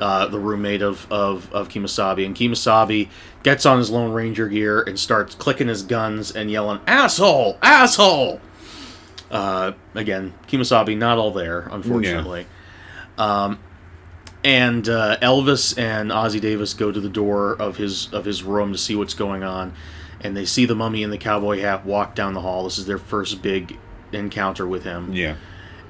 uh, 0.00 0.26
the 0.26 0.38
roommate 0.38 0.82
of, 0.82 1.10
of, 1.10 1.52
of 1.52 1.68
Kemosabe. 1.68 2.24
And 2.24 2.34
Kemosabe 2.34 3.08
gets 3.42 3.66
on 3.66 3.78
his 3.78 3.90
Lone 3.90 4.12
Ranger 4.12 4.48
gear 4.48 4.80
and 4.82 4.98
starts 4.98 5.34
clicking 5.34 5.68
his 5.68 5.82
guns 5.82 6.30
and 6.34 6.50
yelling, 6.50 6.80
Asshole! 6.86 7.58
Asshole! 7.62 8.40
Uh, 9.30 9.72
again, 9.94 10.34
Kemosabe 10.48 10.96
not 10.96 11.18
all 11.18 11.30
there, 11.32 11.68
unfortunately. 11.70 12.46
Um, 13.18 13.58
and 14.44 14.88
uh, 14.88 15.18
Elvis 15.20 15.76
and 15.76 16.10
Ossie 16.10 16.40
Davis 16.40 16.72
go 16.72 16.90
to 16.92 17.00
the 17.00 17.08
door 17.08 17.52
of 17.60 17.76
his 17.76 18.12
of 18.14 18.24
his 18.24 18.42
room 18.44 18.72
to 18.72 18.78
see 18.78 18.94
what's 18.94 19.12
going 19.14 19.42
on, 19.42 19.74
and 20.20 20.36
they 20.36 20.44
see 20.44 20.64
the 20.64 20.76
mummy 20.76 21.02
in 21.02 21.10
the 21.10 21.18
cowboy 21.18 21.60
hat 21.60 21.84
walk 21.84 22.14
down 22.14 22.34
the 22.34 22.40
hall. 22.40 22.64
This 22.64 22.78
is 22.78 22.86
their 22.86 22.98
first 22.98 23.42
big 23.42 23.76
encounter 24.12 24.66
with 24.66 24.84
him, 24.84 25.12
Yeah. 25.12 25.34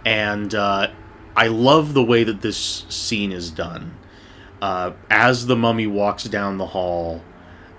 and 0.04 0.52
uh, 0.54 0.88
I 1.36 1.48
love 1.48 1.92
the 1.94 2.02
way 2.02 2.24
that 2.24 2.40
this 2.40 2.84
scene 2.88 3.30
is 3.30 3.50
done. 3.50 3.94
Uh, 4.60 4.92
as 5.10 5.46
the 5.46 5.56
mummy 5.56 5.86
walks 5.86 6.24
down 6.24 6.58
the 6.58 6.66
hall, 6.66 7.22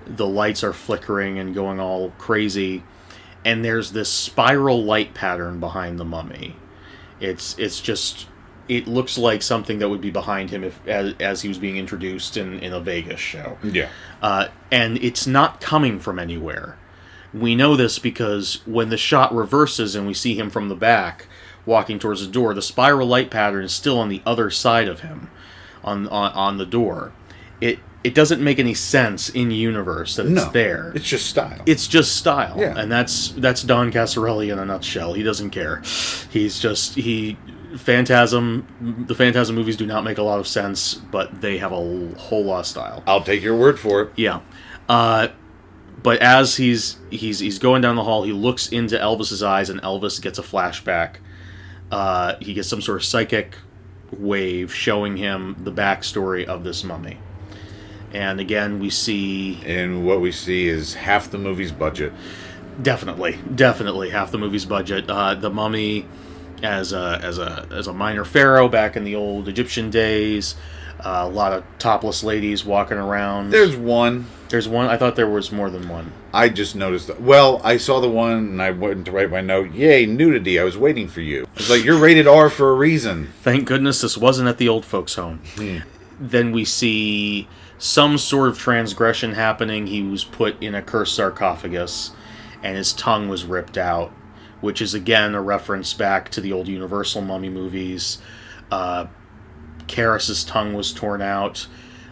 the 0.06 0.28
lights 0.28 0.64
are 0.64 0.74
flickering 0.74 1.38
and 1.38 1.54
going 1.54 1.80
all 1.80 2.12
crazy, 2.18 2.84
and 3.44 3.64
there's 3.66 3.92
this 3.92 4.10
spiral 4.10 4.84
light 4.84 5.14
pattern 5.14 5.60
behind 5.60 6.00
the 6.00 6.06
mummy. 6.06 6.56
It's 7.20 7.58
it's 7.60 7.82
just 7.82 8.28
it 8.70 8.88
looks 8.88 9.18
like 9.18 9.42
something 9.42 9.80
that 9.80 9.90
would 9.90 10.00
be 10.00 10.12
behind 10.12 10.52
him 10.52 10.64
if 10.64 10.80
as, 10.88 11.16
as 11.20 11.42
he 11.42 11.48
was 11.50 11.58
being 11.58 11.76
introduced 11.78 12.38
in, 12.38 12.60
in 12.60 12.72
a 12.72 12.80
Vegas 12.80 13.20
show 13.20 13.58
Yeah. 13.64 13.90
uh, 14.22 14.50
and 14.72 14.98
it's 15.04 15.26
not 15.26 15.60
coming 15.60 16.00
from 16.00 16.20
anywhere. 16.20 16.78
We 17.34 17.56
know 17.56 17.76
this 17.76 17.98
because 18.00 18.62
when 18.68 18.90
the 18.90 18.98
shot 18.98 19.34
reverses 19.34 19.96
and 19.96 20.06
we 20.08 20.14
see 20.14 20.36
him 20.40 20.50
from 20.52 20.70
the 20.70 20.76
back 20.76 21.26
walking 21.66 21.98
towards 22.00 22.22
the 22.26 22.32
door, 22.32 22.54
the 22.54 22.62
spiral 22.62 23.08
light 23.08 23.30
pattern 23.32 23.66
is 23.66 23.74
still 23.74 24.00
on 24.00 24.08
the 24.10 24.22
other 24.26 24.50
side 24.52 24.88
of 24.88 25.00
him, 25.02 25.30
on 25.84 26.08
on, 26.08 26.32
on 26.34 26.58
the 26.58 26.66
door. 26.66 27.12
It 27.62 27.80
it 28.04 28.16
doesn't 28.16 28.42
make 28.42 28.60
any 28.60 28.74
sense 28.74 29.28
in 29.30 29.52
universe 29.52 30.16
that 30.16 30.26
it's 30.26 30.46
No. 30.46 30.50
there. 30.52 30.94
It's 30.96 31.06
just 31.06 31.26
style. 31.28 31.62
It's 31.66 31.86
just 31.88 32.16
style, 32.16 32.56
Yeah. 32.58 32.74
and 32.78 32.90
that's 32.92 33.30
that's 33.30 33.62
Don 33.64 33.92
Coscarelli 33.92 34.52
in 34.54 34.58
a 34.60 34.66
nutshell. 34.66 35.14
He 35.14 35.24
doesn't 35.24 35.50
care. 35.50 35.82
He's 36.30 36.60
just 36.60 36.96
he 36.96 37.38
Phantasm. 37.78 39.06
The 39.08 39.14
Phantasm 39.16 39.56
movies 39.56 39.76
do 39.78 39.86
not 39.86 40.04
make 40.04 40.18
a 40.18 40.24
lot 40.24 40.40
of 40.40 40.48
sense, 40.48 40.96
but 40.96 41.42
they 41.42 41.58
have 41.60 41.72
a 41.72 41.76
whole 42.18 42.44
lot 42.46 42.62
of 42.62 42.66
style. 42.66 43.04
I'll 43.06 43.22
take 43.24 43.44
your 43.44 43.56
word 43.56 43.80
for 43.80 44.02
it. 44.02 44.12
Yeah. 44.16 44.40
Uh, 44.88 45.28
but 46.02 46.20
as 46.20 46.56
he's 46.56 46.98
he's 47.12 47.40
he's 47.40 47.60
going 47.60 47.82
down 47.82 47.96
the 47.96 48.04
hall, 48.04 48.24
he 48.24 48.32
looks 48.32 48.70
into 48.70 48.98
Elvis's 48.98 49.44
eyes, 49.44 49.70
and 49.70 49.82
Elvis 49.82 50.22
gets 50.22 50.40
a 50.40 50.42
flashback. 50.42 51.16
Uh, 51.92 52.36
he 52.40 52.54
gets 52.54 52.68
some 52.70 52.82
sort 52.82 52.98
of 52.98 53.04
psychic 53.04 53.56
wave 54.18 54.74
showing 54.74 55.18
him 55.18 55.56
the 55.64 55.72
backstory 55.72 56.46
of 56.46 56.64
this 56.64 56.84
mummy. 56.84 57.18
And 58.14 58.40
again, 58.40 58.80
we 58.80 58.90
see 58.90 59.62
And 59.66 60.06
what 60.06 60.20
we 60.20 60.32
see 60.32 60.68
is 60.68 60.96
half 60.96 61.30
the 61.30 61.38
movie's 61.38 61.72
budget. 61.72 62.12
definitely, 62.82 63.38
definitely 63.54 64.10
half 64.10 64.32
the 64.32 64.38
movie's 64.38 64.66
budget. 64.66 65.10
Uh, 65.10 65.36
the 65.36 65.50
mummy, 65.50 66.06
as 66.64 66.92
a 66.92 67.20
as 67.24 67.38
a 67.38 67.68
as 67.72 67.88
a 67.88 67.94
minor 67.94 68.26
pharaoh 68.26 68.68
back 68.68 68.96
in 68.98 69.04
the 69.04 69.16
old 69.16 69.48
Egyptian 69.48 69.90
days. 69.90 70.56
Uh, 71.00 71.24
a 71.24 71.30
lot 71.30 71.54
of 71.54 71.64
topless 71.78 72.24
ladies 72.24 72.66
walking 72.66 72.98
around. 72.98 73.52
There's 73.52 73.76
one. 73.76 74.28
There's 74.50 74.68
one. 74.68 74.88
I 74.88 74.98
thought 74.98 75.16
there 75.16 75.30
was 75.30 75.52
more 75.52 75.70
than 75.70 75.88
one. 75.88 76.12
I 76.34 76.50
just 76.50 76.76
noticed. 76.76 77.08
That. 77.08 77.22
Well, 77.22 77.62
I 77.64 77.78
saw 77.78 78.02
the 78.02 78.10
one 78.10 78.34
and 78.34 78.62
I 78.62 78.72
went 78.72 79.06
to 79.06 79.12
write 79.12 79.30
my 79.30 79.42
note. 79.42 79.72
Yay, 79.72 80.06
nudity! 80.06 80.60
I 80.60 80.64
was 80.64 80.78
waiting 80.78 81.08
for 81.08 81.22
you. 81.22 81.48
It's 81.56 81.70
like 81.70 81.86
you're 81.86 81.98
rated 81.98 82.28
R 82.28 82.50
for 82.50 82.70
a 82.70 82.74
reason. 82.74 83.30
Thank 83.42 83.66
goodness 83.66 84.02
this 84.02 84.18
wasn't 84.18 84.50
at 84.50 84.58
the 84.58 84.68
old 84.68 84.86
folks' 84.86 85.16
home. 85.16 85.42
Then 86.20 86.52
we 86.52 86.66
see 86.66 87.48
some 87.78 88.18
sort 88.18 88.50
of 88.50 88.58
transgression 88.58 89.34
happening. 89.34 89.88
He 89.88 90.04
was 90.04 90.26
put 90.26 90.62
in 90.62 90.76
a 90.76 90.82
cursed 90.82 91.16
sarcophagus, 91.16 92.12
and 92.62 92.76
his 92.76 92.92
tongue 92.92 93.30
was 93.30 93.46
ripped 93.46 93.78
out, 93.78 94.12
which 94.60 94.82
is 94.82 94.94
again 94.94 95.34
a 95.34 95.42
reference 95.42 95.94
back 95.94 96.30
to 96.32 96.42
the 96.42 96.52
old 96.52 96.68
Universal 96.68 97.22
mummy 97.22 97.50
movies. 97.50 98.18
Uh, 98.70 99.08
Kharis's 99.90 100.44
tongue 100.46 100.74
was 100.74 100.94
torn 100.94 101.22
out 101.22 101.68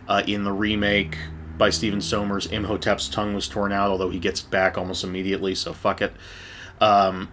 uh, 0.08 0.24
in 0.28 0.44
the 0.44 0.52
remake 0.52 1.18
by 1.58 1.70
Stephen 1.70 2.00
Sommers. 2.02 2.48
Imhotep's 2.52 3.08
tongue 3.08 3.34
was 3.34 3.48
torn 3.48 3.72
out, 3.72 3.90
although 3.90 4.10
he 4.10 4.20
gets 4.20 4.42
it 4.42 4.50
back 4.52 4.78
almost 4.78 5.04
immediately. 5.04 5.56
So 5.56 5.74
fuck 5.74 6.02
it. 6.02 6.14
Um, 6.82 7.30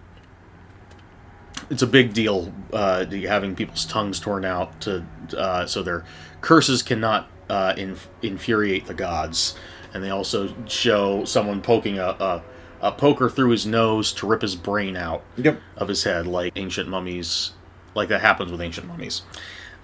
it's 1.69 1.81
a 1.81 1.87
big 1.87 2.13
deal 2.13 2.53
uh, 2.73 3.05
having 3.05 3.55
people's 3.55 3.85
tongues 3.85 4.19
torn 4.19 4.45
out 4.45 4.79
to 4.81 5.05
uh, 5.37 5.65
so 5.65 5.81
their 5.81 6.05
curses 6.41 6.83
cannot 6.83 7.29
uh, 7.49 7.73
inf- 7.77 8.09
infuriate 8.21 8.85
the 8.85 8.93
gods, 8.93 9.55
and 9.93 10.03
they 10.03 10.09
also 10.09 10.53
show 10.67 11.25
someone 11.25 11.61
poking 11.61 11.97
a, 11.97 12.09
a, 12.19 12.43
a 12.81 12.91
poker 12.91 13.29
through 13.29 13.49
his 13.49 13.65
nose 13.65 14.11
to 14.13 14.27
rip 14.27 14.41
his 14.41 14.55
brain 14.55 14.95
out 14.95 15.23
Yep. 15.37 15.59
of 15.77 15.87
his 15.87 16.03
head, 16.03 16.27
like 16.27 16.53
ancient 16.55 16.89
mummies, 16.89 17.53
like 17.95 18.09
that 18.09 18.21
happens 18.21 18.51
with 18.51 18.61
ancient 18.61 18.87
mummies. 18.87 19.23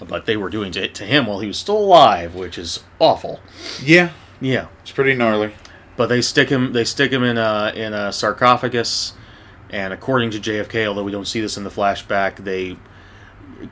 But 0.08 0.26
they 0.26 0.36
were 0.38 0.50
doing 0.50 0.74
it 0.76 0.96
to 0.96 1.06
him 1.06 1.26
while 1.28 1.40
he 1.40 1.48
was 1.48 1.58
still 1.58 1.78
alive, 1.78 2.34
which 2.36 2.58
is 2.58 2.84
awful. 3.00 3.40
Yeah, 3.82 4.10
Yeah, 4.40 4.68
it's 4.82 4.92
pretty 4.92 5.14
gnarly. 5.14 5.54
but 5.98 6.08
they 6.08 6.22
stick 6.22 6.50
him 6.50 6.74
they 6.74 6.84
stick 6.84 7.12
him 7.12 7.24
in 7.24 7.38
a 7.38 7.72
in 7.76 7.94
a 7.94 8.12
sarcophagus 8.12 9.14
and 9.70 9.94
according 9.94 10.32
to 10.32 10.40
JFK 10.40 10.88
although 10.88 11.04
we 11.04 11.12
don't 11.12 11.28
see 11.28 11.40
this 11.42 11.58
in 11.58 11.64
the 11.64 11.70
flashback 11.70 12.38
they 12.38 12.78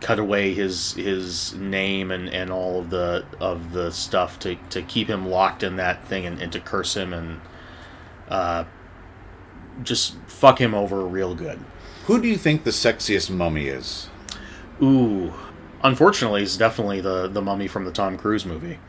cut 0.01 0.19
away 0.19 0.53
his 0.53 0.93
his 0.93 1.55
name 1.55 2.11
and, 2.11 2.29
and 2.29 2.51
all 2.51 2.79
of 2.79 2.89
the 2.91 3.25
of 3.39 3.71
the 3.73 3.89
stuff 3.91 4.37
to, 4.39 4.55
to 4.69 4.81
keep 4.83 5.07
him 5.09 5.27
locked 5.27 5.63
in 5.63 5.77
that 5.77 6.05
thing 6.05 6.25
and, 6.27 6.39
and 6.41 6.51
to 6.51 6.59
curse 6.59 6.95
him 6.95 7.11
and 7.13 7.41
uh, 8.29 8.63
just 9.81 10.15
fuck 10.27 10.59
him 10.61 10.75
over 10.75 11.03
real 11.05 11.33
good. 11.33 11.59
Who 12.05 12.21
do 12.21 12.27
you 12.27 12.37
think 12.37 12.63
the 12.63 12.71
sexiest 12.71 13.29
mummy 13.31 13.67
is? 13.67 14.09
Ooh. 14.83 15.33
Unfortunately, 15.83 16.43
it's 16.43 16.57
definitely 16.57 17.01
the 17.01 17.27
the 17.27 17.41
mummy 17.41 17.67
from 17.67 17.85
the 17.85 17.91
Tom 17.91 18.17
Cruise 18.17 18.45
movie. 18.45 18.79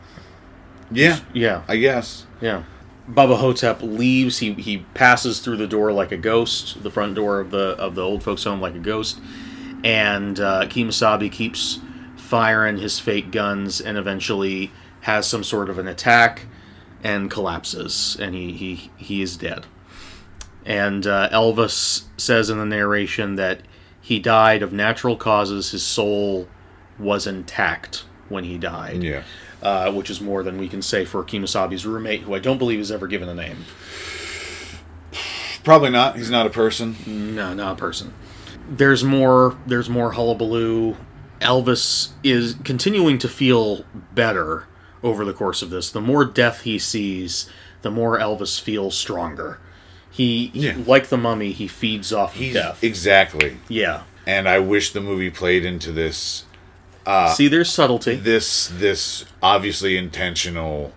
Yeah, 0.91 1.21
Yeah. 1.33 1.63
I 1.69 1.77
guess. 1.77 2.27
Yeah. 2.41 2.65
Bubba 3.09 3.37
Ho-Tep 3.39 3.83
leaves. 3.83 4.39
He 4.39 4.55
he 4.55 4.79
passes 4.95 5.41
through 5.41 5.57
the 5.57 5.67
door 5.67 5.93
like 5.93 6.13
a 6.13 6.17
ghost, 6.17 6.83
the 6.83 6.91
front 6.91 7.15
door 7.15 7.41
of 7.41 7.51
the 7.51 7.77
of 7.79 7.95
the 7.95 8.03
old 8.03 8.23
folks' 8.23 8.45
home 8.45 8.61
like 8.61 8.75
a 8.75 8.79
ghost, 8.81 9.21
and 9.85 10.39
uh, 10.41 10.67
Kemosabe 10.67 11.31
keeps 11.31 11.79
firing 12.17 12.79
his 12.79 13.01
fake 13.01 13.31
guns 13.33 13.81
and 13.81 13.97
eventually 13.99 14.71
has 15.03 15.27
some 15.27 15.43
sort 15.43 15.69
of 15.71 15.79
an 15.79 15.89
attack. 15.89 16.47
and 17.03 17.31
collapses, 17.31 18.17
and 18.21 18.35
he 18.35 18.53
he 18.53 18.91
he 18.97 19.23
is 19.23 19.37
dead. 19.37 19.67
And 20.67 21.07
uh, 21.07 21.31
Elvis 21.33 22.05
says 22.19 22.51
in 22.51 22.59
the 22.59 22.67
narration 22.67 23.37
that 23.37 23.63
he 24.01 24.19
died 24.19 24.63
of 24.63 24.73
natural 24.73 25.17
causes. 25.17 25.71
His 25.71 25.83
soul 25.83 26.47
was 27.01 27.27
intact 27.27 28.05
when 28.29 28.45
he 28.45 28.59
died. 28.59 29.03
Yeah. 29.03 29.23
Uh, 29.63 29.93
which 29.93 30.09
is 30.09 30.21
more 30.21 30.43
than 30.43 30.57
we 30.57 30.69
can 30.69 30.81
say 30.81 31.05
for 31.05 31.23
Kemosabe's 31.23 31.85
roommate, 31.85 32.23
who 32.23 32.35
I 32.35 32.39
don't 32.39 32.57
believe 32.59 32.79
is 32.81 32.91
ever 32.91 33.07
given 33.07 33.29
a 33.29 33.35
name. 33.35 33.65
Probably 35.65 35.91
not. 35.91 36.17
He's 36.17 36.31
not 36.31 36.47
a 36.47 36.51
person. 36.51 36.97
No, 37.35 37.53
not 37.53 37.73
a 37.75 37.77
person. 37.77 38.15
There's 38.69 39.05
more. 39.05 39.57
There's 39.67 39.91
more 39.91 40.13
hullabaloo. 40.13 40.97
Elvis 41.41 42.11
is 42.23 42.55
continuing 42.65 43.19
to 43.19 43.29
feel 43.29 43.85
better 44.15 44.67
over 45.03 45.25
the 45.25 45.33
course 45.33 45.63
of 45.63 45.71
this. 45.71 45.91
The 45.91 46.01
more 46.01 46.25
death 46.25 46.63
he 46.63 46.79
sees, 46.79 47.49
the 47.83 47.91
more 47.91 48.19
Elvis 48.19 48.61
feels 48.61 48.97
stronger. 48.97 49.59
He, 50.11 50.49
he- 50.49 50.67
Yeah. 50.69 50.77
like 50.87 51.09
the 51.09 51.17
mummy, 51.17 51.53
he 51.53 51.67
feeds 51.69 52.13
off 52.13 52.35
He's 52.35 52.55
death. 52.55 52.83
exactly. 52.85 53.59
yeah. 53.69 54.03
And 54.27 54.49
I 54.49 54.59
wish 54.59 54.93
the 54.93 55.01
movie 55.01 55.31
played 55.31 55.65
into 55.65 55.93
this 55.93 56.45
See, 57.35 57.49
there's 57.49 57.71
subtlety. 57.71 58.17
this 58.17 58.69
this 58.69 59.25
obviously 59.43 59.97
intentional 59.97 60.93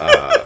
uh, 0.00 0.44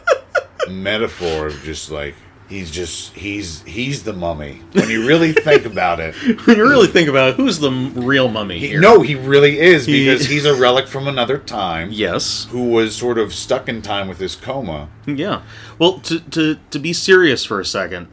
metaphor 0.69 1.47
of 1.49 1.63
just 1.63 1.91
like 1.91 2.15
he's 2.49 2.71
just 2.71 3.13
he's 3.15 3.63
he's 3.63 4.03
the 4.03 4.13
mummy 4.13 4.61
when 4.73 4.89
you 4.91 5.07
really 5.07 5.33
think 5.33 5.65
about 5.65 5.99
it 6.01 6.15
when 6.47 6.57
you 6.59 6.69
really 6.69 6.87
think 6.89 7.09
about 7.09 7.31
it, 7.31 7.37
who's 7.37 7.59
the 7.59 7.71
real 7.71 8.29
mummy 8.29 8.59
he, 8.59 8.69
here? 8.69 8.81
no 8.81 9.01
he 9.01 9.15
really 9.15 9.59
is 9.59 9.87
because 9.87 10.27
he's 10.27 10.45
a 10.45 10.55
relic 10.55 10.87
from 10.87 11.09
another 11.09 11.39
time 11.39 11.89
Yes. 11.91 12.47
who 12.51 12.69
was 12.69 12.95
sort 12.97 13.17
of 13.19 13.33
stuck 13.33 13.69
in 13.69 13.81
time 13.81 14.09
with 14.09 14.19
his 14.19 14.35
coma 14.37 14.89
Yeah. 15.07 15.43
Well, 15.79 16.01
to, 16.01 16.21
to, 16.21 16.59
to 16.71 16.79
be 16.79 16.93
serious 16.93 17.45
for 17.45 17.61
a 17.61 17.65
second, 17.65 18.09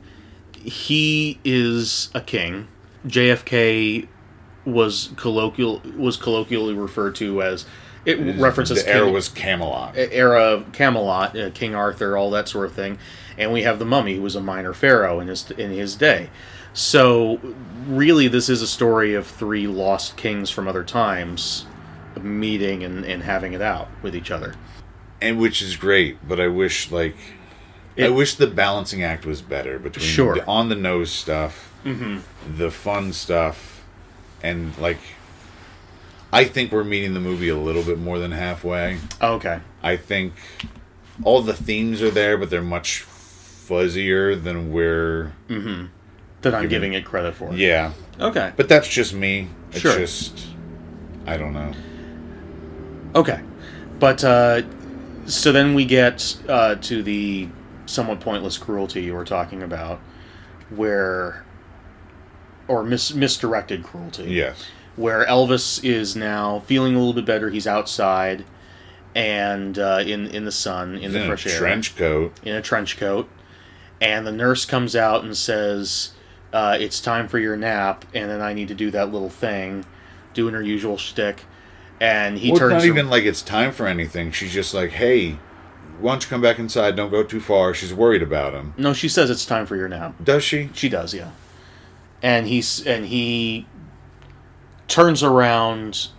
he 0.53 1.39
is 1.43 2.09
a 2.13 2.21
king. 2.21 2.67
JFK 3.05 4.07
was 4.65 5.11
colloquial 5.15 5.81
was 5.97 6.17
colloquially 6.17 6.73
referred 6.73 7.15
to 7.15 7.41
as 7.41 7.65
it 8.05 8.15
references 8.39 8.83
the 8.83 8.89
era 8.89 9.05
King- 9.05 9.13
was 9.13 9.29
Camelot 9.29 9.93
era 9.95 10.41
of 10.43 10.71
Camelot, 10.71 11.37
uh, 11.37 11.49
King 11.51 11.75
Arthur, 11.75 12.17
all 12.17 12.31
that 12.31 12.47
sort 12.49 12.65
of 12.65 12.73
thing, 12.73 12.97
and 13.37 13.51
we 13.53 13.61
have 13.63 13.77
the 13.79 13.85
Mummy, 13.85 14.15
who 14.15 14.21
was 14.23 14.35
a 14.35 14.41
minor 14.41 14.73
pharaoh 14.73 15.19
in 15.19 15.27
his 15.27 15.49
in 15.51 15.69
his 15.71 15.95
day. 15.95 16.29
So, 16.73 17.39
really, 17.85 18.27
this 18.29 18.47
is 18.49 18.61
a 18.61 18.67
story 18.67 19.13
of 19.13 19.27
three 19.27 19.67
lost 19.67 20.15
kings 20.15 20.49
from 20.49 20.67
other 20.67 20.83
times 20.83 21.65
meeting 22.19 22.83
and, 22.83 23.03
and 23.05 23.23
having 23.23 23.53
it 23.53 23.61
out 23.61 23.87
with 24.01 24.15
each 24.15 24.31
other. 24.31 24.55
and 25.21 25.37
which 25.39 25.61
is 25.61 25.75
great 25.75 26.17
but 26.27 26.39
I 26.39 26.47
wish 26.47 26.91
like 26.91 27.15
I 27.99 28.09
wish 28.09 28.33
the 28.35 28.47
balancing 28.47 29.03
act 29.03 29.25
was 29.25 29.41
better 29.41 29.77
between 29.77 30.05
Sure. 30.05 30.35
the 30.35 30.45
on 30.47 30.69
the 30.69 30.75
nose 30.75 31.11
stuff, 31.11 31.71
the 31.83 32.71
fun 32.71 33.13
stuff, 33.13 33.70
and 34.43 34.77
like. 34.77 34.99
I 36.33 36.45
think 36.45 36.71
we're 36.71 36.85
meeting 36.85 37.13
the 37.13 37.19
movie 37.19 37.49
a 37.49 37.57
little 37.57 37.83
bit 37.83 37.99
more 37.99 38.17
than 38.17 38.31
halfway. 38.31 38.99
Okay. 39.21 39.59
I 39.83 39.97
think 39.97 40.33
all 41.25 41.41
the 41.41 41.53
themes 41.53 42.01
are 42.01 42.09
there, 42.09 42.37
but 42.37 42.49
they're 42.49 42.61
much 42.61 43.03
fuzzier 43.05 44.41
than 44.41 44.71
we're. 44.71 45.33
That 46.41 46.55
I'm 46.55 46.69
giving 46.69 46.93
it 46.93 47.03
credit 47.03 47.35
for. 47.35 47.53
Yeah, 47.53 47.91
Okay. 48.17 48.53
but 48.55 48.69
that's 48.69 48.87
just 48.87 49.13
me. 49.13 49.49
It's 49.71 49.81
Sure. 49.81 49.97
just. 49.97 50.47
I 51.27 51.35
don't 51.35 51.53
know. 51.53 51.73
Okay. 53.13 53.41
But 53.99 54.23
uh, 54.23 54.61
so 55.25 55.51
then 55.51 55.73
we 55.75 55.83
get 55.83 56.37
uh, 56.47 56.75
to 56.75 57.03
the 57.03 57.49
somewhat 57.87 58.21
pointless 58.21 58.57
cruelty 58.57 59.03
you 59.03 59.13
were 59.15 59.25
talking 59.25 59.61
about, 59.63 59.99
where, 60.69 61.43
or 62.71 62.83
mis- 62.83 63.13
misdirected 63.13 63.83
cruelty. 63.83 64.23
Yes. 64.31 64.65
Where 64.95 65.25
Elvis 65.25 65.83
is 65.83 66.15
now 66.15 66.59
feeling 66.65 66.95
a 66.95 66.97
little 66.97 67.13
bit 67.13 67.25
better. 67.25 67.49
He's 67.49 67.67
outside, 67.67 68.45
and 69.15 69.77
uh, 69.77 70.03
in 70.05 70.27
in 70.27 70.45
the 70.45 70.51
sun, 70.51 70.95
in 70.95 71.01
He's 71.01 71.13
the 71.13 71.19
in 71.19 71.23
a 71.25 71.27
fresh 71.27 71.47
air, 71.47 71.59
trench 71.59 71.95
coat. 71.95 72.33
in 72.43 72.55
a 72.55 72.61
trench 72.61 72.97
coat, 72.97 73.29
and 73.99 74.25
the 74.25 74.31
nurse 74.31 74.65
comes 74.65 74.95
out 74.95 75.23
and 75.23 75.35
says, 75.35 76.11
uh, 76.53 76.77
"It's 76.79 76.99
time 76.99 77.27
for 77.27 77.39
your 77.39 77.55
nap," 77.57 78.05
and 78.13 78.29
then 78.29 78.41
I 78.41 78.53
need 78.53 78.67
to 78.69 78.75
do 78.75 78.91
that 78.91 79.11
little 79.11 79.29
thing, 79.29 79.85
doing 80.33 80.53
her 80.53 80.61
usual 80.61 80.97
shtick, 80.97 81.43
and 81.99 82.37
he 82.37 82.49
Well, 82.49 82.55
it's 82.55 82.59
turns. 82.59 82.71
not 82.73 82.81
ar- 82.81 82.87
even 82.87 83.09
like 83.09 83.23
it's 83.23 83.41
time 83.41 83.71
for 83.71 83.87
anything. 83.87 84.31
She's 84.31 84.53
just 84.53 84.73
like, 84.73 84.91
hey, 84.91 85.37
why 85.99 86.13
don't 86.13 86.23
you 86.23 86.29
come 86.29 86.41
back 86.41 86.59
inside? 86.59 86.95
Don't 86.97 87.11
go 87.11 87.23
too 87.23 87.39
far. 87.39 87.73
She's 87.73 87.93
worried 87.93 88.21
about 88.23 88.53
him. 88.53 88.73
No, 88.77 88.91
she 88.93 89.07
says 89.07 89.29
it's 89.29 89.45
time 89.45 89.65
for 89.65 89.75
your 89.77 89.87
nap. 89.87 90.15
Does 90.23 90.43
she? 90.43 90.69
She 90.73 90.89
does, 90.89 91.13
yeah. 91.13 91.29
And 92.21 92.47
he's 92.47 92.85
and 92.85 93.05
he 93.05 93.65
turns 94.87 95.23
around 95.23 96.09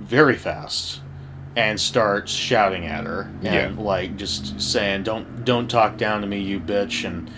very 0.00 0.36
fast 0.36 1.00
and 1.54 1.78
starts 1.78 2.32
shouting 2.32 2.86
at 2.86 3.04
her 3.04 3.30
and 3.42 3.44
Yeah. 3.44 3.70
like 3.76 4.16
just 4.16 4.60
saying, 4.60 5.02
"Don't 5.02 5.44
don't 5.44 5.68
talk 5.68 5.96
down 5.96 6.20
to 6.22 6.26
me, 6.26 6.40
you 6.40 6.58
bitch," 6.60 7.04
and 7.04 7.30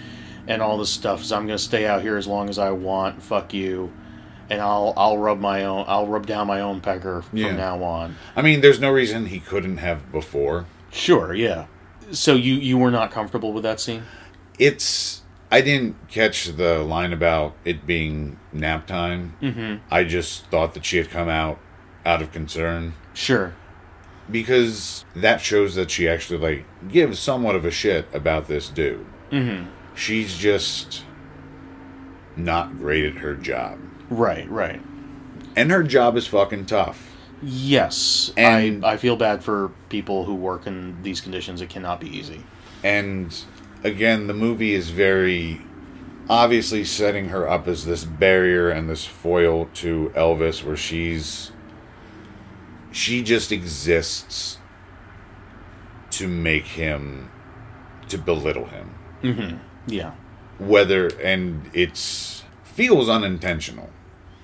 and 0.46 0.62
all 0.62 0.78
this 0.78 0.90
stuff. 0.90 1.24
So 1.24 1.36
I'm 1.36 1.46
gonna 1.46 1.58
stay 1.58 1.86
out 1.86 2.02
here 2.02 2.16
as 2.16 2.26
long 2.26 2.48
as 2.48 2.58
I 2.58 2.70
want. 2.70 3.22
Fuck 3.22 3.52
you. 3.54 3.92
And 4.50 4.60
I'll 4.60 4.92
I'll 4.96 5.18
rub 5.18 5.40
my 5.40 5.64
own 5.64 5.84
I'll 5.88 6.06
rub 6.06 6.26
down 6.26 6.46
my 6.46 6.60
own 6.60 6.80
pecker 6.80 7.22
from 7.22 7.38
Yeah. 7.38 7.56
now 7.56 7.82
on. 7.82 8.16
I 8.36 8.42
mean, 8.42 8.60
there's 8.60 8.78
no 8.78 8.90
reason 8.90 9.26
he 9.26 9.40
couldn't 9.40 9.78
have 9.78 10.12
before. 10.12 10.66
Sure, 10.92 11.34
yeah. 11.34 11.64
So 12.12 12.34
you 12.34 12.54
you 12.54 12.78
were 12.78 12.90
not 12.92 13.10
comfortable 13.10 13.52
with 13.52 13.64
that 13.64 13.80
scene? 13.80 14.02
It's. 14.58 15.22
I 15.54 15.60
didn't 15.60 16.08
catch 16.08 16.46
the 16.46 16.80
line 16.80 17.12
about 17.12 17.54
it 17.64 17.86
being 17.86 18.38
nap 18.52 18.88
time. 18.88 19.36
Mm-hmm. 19.40 19.84
I 19.88 20.02
just 20.02 20.46
thought 20.46 20.74
that 20.74 20.84
she 20.84 20.96
had 20.96 21.10
come 21.10 21.28
out 21.28 21.58
out 22.04 22.20
of 22.22 22.32
concern. 22.32 22.94
Sure. 23.14 23.54
because 24.28 25.04
that 25.14 25.40
shows 25.40 25.74
that 25.76 25.90
she 25.92 26.08
actually 26.08 26.38
like 26.38 26.64
gives 26.88 27.18
somewhat 27.20 27.54
of 27.54 27.64
a 27.64 27.70
shit 27.70 28.08
about 28.12 28.48
this 28.48 28.68
dude. 28.68 29.06
Mm-hmm. 29.30 29.68
She's 29.94 30.36
just 30.36 31.04
not 32.36 32.76
great 32.78 33.04
at 33.04 33.18
her 33.18 33.36
job, 33.36 33.78
Right, 34.10 34.50
right. 34.50 34.82
and 35.54 35.70
her 35.70 35.84
job 35.84 36.16
is 36.16 36.26
fucking 36.26 36.66
tough. 36.66 37.12
Yes, 37.42 38.32
And- 38.36 38.84
I, 38.84 38.92
I 38.94 38.96
feel 38.96 39.14
bad 39.16 39.44
for 39.44 39.70
people 39.88 40.24
who 40.24 40.34
work 40.34 40.66
in 40.66 41.00
these 41.02 41.20
conditions. 41.20 41.60
It 41.60 41.68
cannot 41.70 42.00
be 42.00 42.08
easy. 42.08 42.42
And 42.82 43.32
again, 43.84 44.26
the 44.26 44.34
movie 44.34 44.74
is 44.74 44.90
very 44.90 45.60
obviously 46.28 46.84
setting 46.84 47.28
her 47.28 47.48
up 47.48 47.68
as 47.68 47.84
this 47.84 48.04
barrier 48.04 48.70
and 48.70 48.88
this 48.88 49.04
foil 49.04 49.66
to 49.74 50.10
Elvis, 50.16 50.64
where 50.64 50.76
she's 50.76 51.52
she 52.90 53.22
just 53.22 53.52
exists 53.52 54.58
to 56.10 56.26
make 56.26 56.64
him 56.64 57.30
to 58.08 58.18
belittle 58.18 58.66
him. 58.66 58.94
Mm-hmm. 59.22 59.56
Yeah, 59.86 60.14
whether 60.58 61.08
and 61.20 61.70
it's 61.74 62.42
feels 62.64 63.08
unintentional 63.08 63.90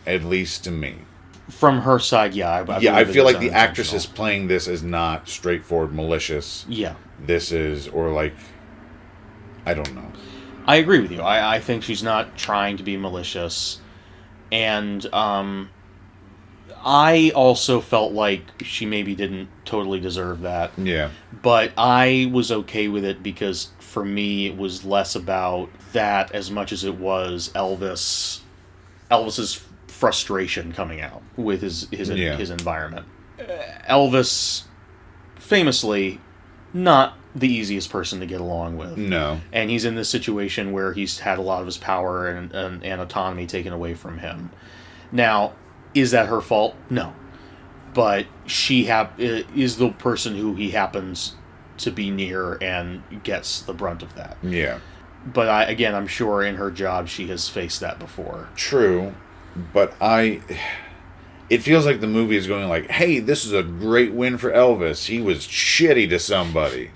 at 0.06 0.22
least 0.22 0.64
to 0.64 0.70
me. 0.70 0.98
From 1.48 1.80
her 1.80 1.98
side, 1.98 2.34
yeah. 2.34 2.50
I, 2.50 2.76
I 2.76 2.78
yeah 2.78 2.96
i 2.96 3.04
feel 3.04 3.24
like 3.24 3.40
the 3.40 3.50
actress 3.50 3.92
is 3.92 4.06
playing 4.06 4.46
this 4.46 4.68
as 4.68 4.82
not 4.82 5.28
straightforward 5.28 5.92
malicious. 5.92 6.64
Yeah, 6.68 6.94
this 7.18 7.50
is 7.50 7.88
or 7.88 8.12
like 8.12 8.34
i 9.66 9.74
don't 9.74 9.94
know 9.94 10.10
I 10.66 10.76
agree 10.76 11.00
with 11.00 11.10
you. 11.10 11.20
I, 11.22 11.56
I 11.56 11.58
think 11.58 11.82
she's 11.82 12.02
not 12.02 12.36
trying 12.36 12.76
to 12.76 12.82
be 12.84 12.96
malicious, 12.96 13.80
and 14.52 15.04
um, 15.12 15.70
I 16.84 17.32
also 17.34 17.80
felt 17.80 18.12
like 18.12 18.42
she 18.62 18.86
maybe 18.86 19.14
didn't 19.16 19.48
totally 19.64 19.98
deserve 20.00 20.42
that. 20.42 20.70
yeah 20.78 21.10
but 21.42 21.72
I 21.78 22.28
was 22.32 22.52
okay 22.52 22.86
with 22.88 23.04
it 23.04 23.22
because 23.22 23.70
for 23.78 24.04
me 24.04 24.46
it 24.46 24.56
was 24.56 24.84
less 24.84 25.16
about 25.16 25.70
that 25.92 26.30
as 26.32 26.50
much 26.50 26.72
as 26.72 26.84
it 26.84 26.96
was 26.96 27.50
Elvis 27.54 28.40
Elvis's 29.10 29.64
frustration 29.88 30.72
coming 30.72 31.00
out 31.00 31.22
with 31.36 31.62
his 31.62 31.88
his 31.90 32.10
Yeah. 32.10 32.36
his 32.36 32.50
environment. 32.50 33.06
Elvis 33.88 34.64
famously 35.36 36.20
not 36.72 37.16
the 37.34 37.48
easiest 37.48 37.90
person 37.90 38.18
to 38.20 38.26
get 38.26 38.40
along 38.40 38.76
with. 38.76 38.96
no 38.98 39.40
And 39.52 39.70
he's 39.70 39.84
in 39.84 39.94
this 39.94 40.08
situation 40.08 40.72
where 40.72 40.92
he's 40.92 41.20
had 41.20 41.38
a 41.38 41.42
lot 41.42 41.60
of 41.60 41.66
his 41.66 41.78
power 41.78 42.28
and, 42.28 42.52
and, 42.52 42.82
and 42.84 43.00
autonomy 43.00 43.46
taken 43.46 43.72
away 43.72 43.94
from 43.94 44.18
him. 44.18 44.50
Now, 45.12 45.52
is 45.94 46.10
that 46.10 46.26
her 46.28 46.40
fault? 46.40 46.74
No. 46.88 47.14
But 47.94 48.26
she 48.46 48.84
hap- 48.84 49.18
is 49.20 49.76
the 49.78 49.90
person 49.90 50.36
who 50.36 50.54
he 50.54 50.70
happens 50.70 51.36
to 51.78 51.90
be 51.90 52.10
near 52.10 52.54
and 52.60 53.02
gets 53.22 53.62
the 53.62 53.72
brunt 53.72 54.02
of 54.02 54.14
that. 54.14 54.36
yeah 54.42 54.80
But 55.24 55.48
I, 55.48 55.64
again, 55.64 55.94
I'm 55.94 56.06
sure 56.06 56.42
in 56.42 56.56
her 56.56 56.70
job 56.70 57.08
she 57.08 57.28
has 57.28 57.48
faced 57.48 57.80
that 57.80 57.98
before. 57.98 58.48
true 58.54 59.14
but 59.72 59.92
i 60.00 60.40
it 61.50 61.58
feels 61.62 61.84
like 61.84 62.00
the 62.00 62.06
movie 62.06 62.36
is 62.36 62.46
going 62.46 62.68
like 62.68 62.88
hey 62.90 63.18
this 63.18 63.44
is 63.44 63.52
a 63.52 63.62
great 63.64 64.12
win 64.12 64.38
for 64.38 64.52
elvis 64.52 65.06
he 65.06 65.20
was 65.20 65.40
shitty 65.40 66.08
to 66.08 66.18
somebody 66.20 66.90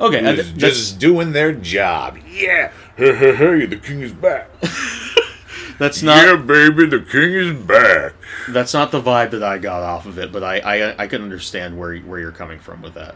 Okay, 0.00 0.20
who's 0.20 0.28
and 0.28 0.38
that's- 0.38 0.54
just 0.76 0.98
doing 0.98 1.32
their 1.32 1.52
job. 1.52 2.18
Yeah, 2.28 2.72
hey, 2.96 3.14
hey, 3.14 3.34
hey, 3.34 3.66
the 3.66 3.76
king 3.76 4.00
is 4.00 4.12
back. 4.12 4.48
That's 5.78 6.02
not 6.02 6.26
yeah, 6.26 6.36
baby, 6.36 6.84
the 6.86 7.00
king 7.00 7.32
is 7.32 7.54
back. 7.54 8.12
that's 8.48 8.74
not 8.74 8.90
the 8.92 9.00
vibe 9.00 9.30
that 9.30 9.42
I 9.42 9.56
got 9.56 9.82
off 9.82 10.04
of 10.04 10.18
it, 10.18 10.30
but 10.30 10.44
I 10.44 10.58
I, 10.58 11.02
I 11.04 11.06
can 11.06 11.22
understand 11.22 11.78
where 11.78 11.96
where 12.00 12.20
you're 12.20 12.32
coming 12.32 12.58
from 12.58 12.82
with 12.82 12.92
that. 12.94 13.14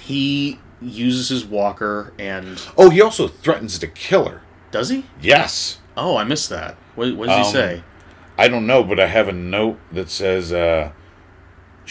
He 0.00 0.58
uses 0.80 1.28
his 1.28 1.44
walker 1.44 2.12
and 2.18 2.60
Oh, 2.76 2.90
he 2.90 3.00
also 3.00 3.28
threatens 3.28 3.78
to 3.78 3.86
kill 3.86 4.28
her. 4.28 4.42
does 4.72 4.88
he? 4.88 5.04
Yes. 5.22 5.78
Oh, 5.96 6.16
I 6.16 6.24
missed 6.24 6.48
that. 6.50 6.76
What, 6.96 7.14
what 7.14 7.28
does 7.28 7.36
he 7.36 7.42
Um, 7.44 7.52
say? 7.52 7.82
I 8.36 8.48
don't 8.48 8.66
know, 8.66 8.82
but 8.82 8.98
I 8.98 9.06
have 9.06 9.28
a 9.28 9.32
note 9.32 9.78
that 9.92 10.10
says 10.10 10.52
uh, 10.52 10.90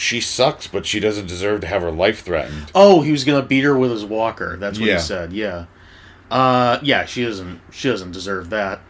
she 0.00 0.20
sucks, 0.20 0.66
but 0.66 0.86
she 0.86 0.98
doesn't 0.98 1.26
deserve 1.26 1.60
to 1.60 1.66
have 1.66 1.82
her 1.82 1.90
life 1.90 2.22
threatened. 2.22 2.70
Oh, 2.74 3.02
he 3.02 3.12
was 3.12 3.22
gonna 3.24 3.42
beat 3.44 3.64
her 3.64 3.76
with 3.76 3.90
his 3.90 4.04
walker. 4.04 4.56
That's 4.56 4.78
what 4.78 4.88
Yeah. 4.88 4.94
he 4.94 5.00
said. 5.00 5.32
Yeah. 5.32 5.66
Uh, 6.30 6.78
yeah. 6.82 7.04
She 7.04 7.24
doesn't. 7.24 7.60
She 7.70 7.88
doesn't 7.90 8.12
deserve 8.12 8.50
that. 8.50 8.80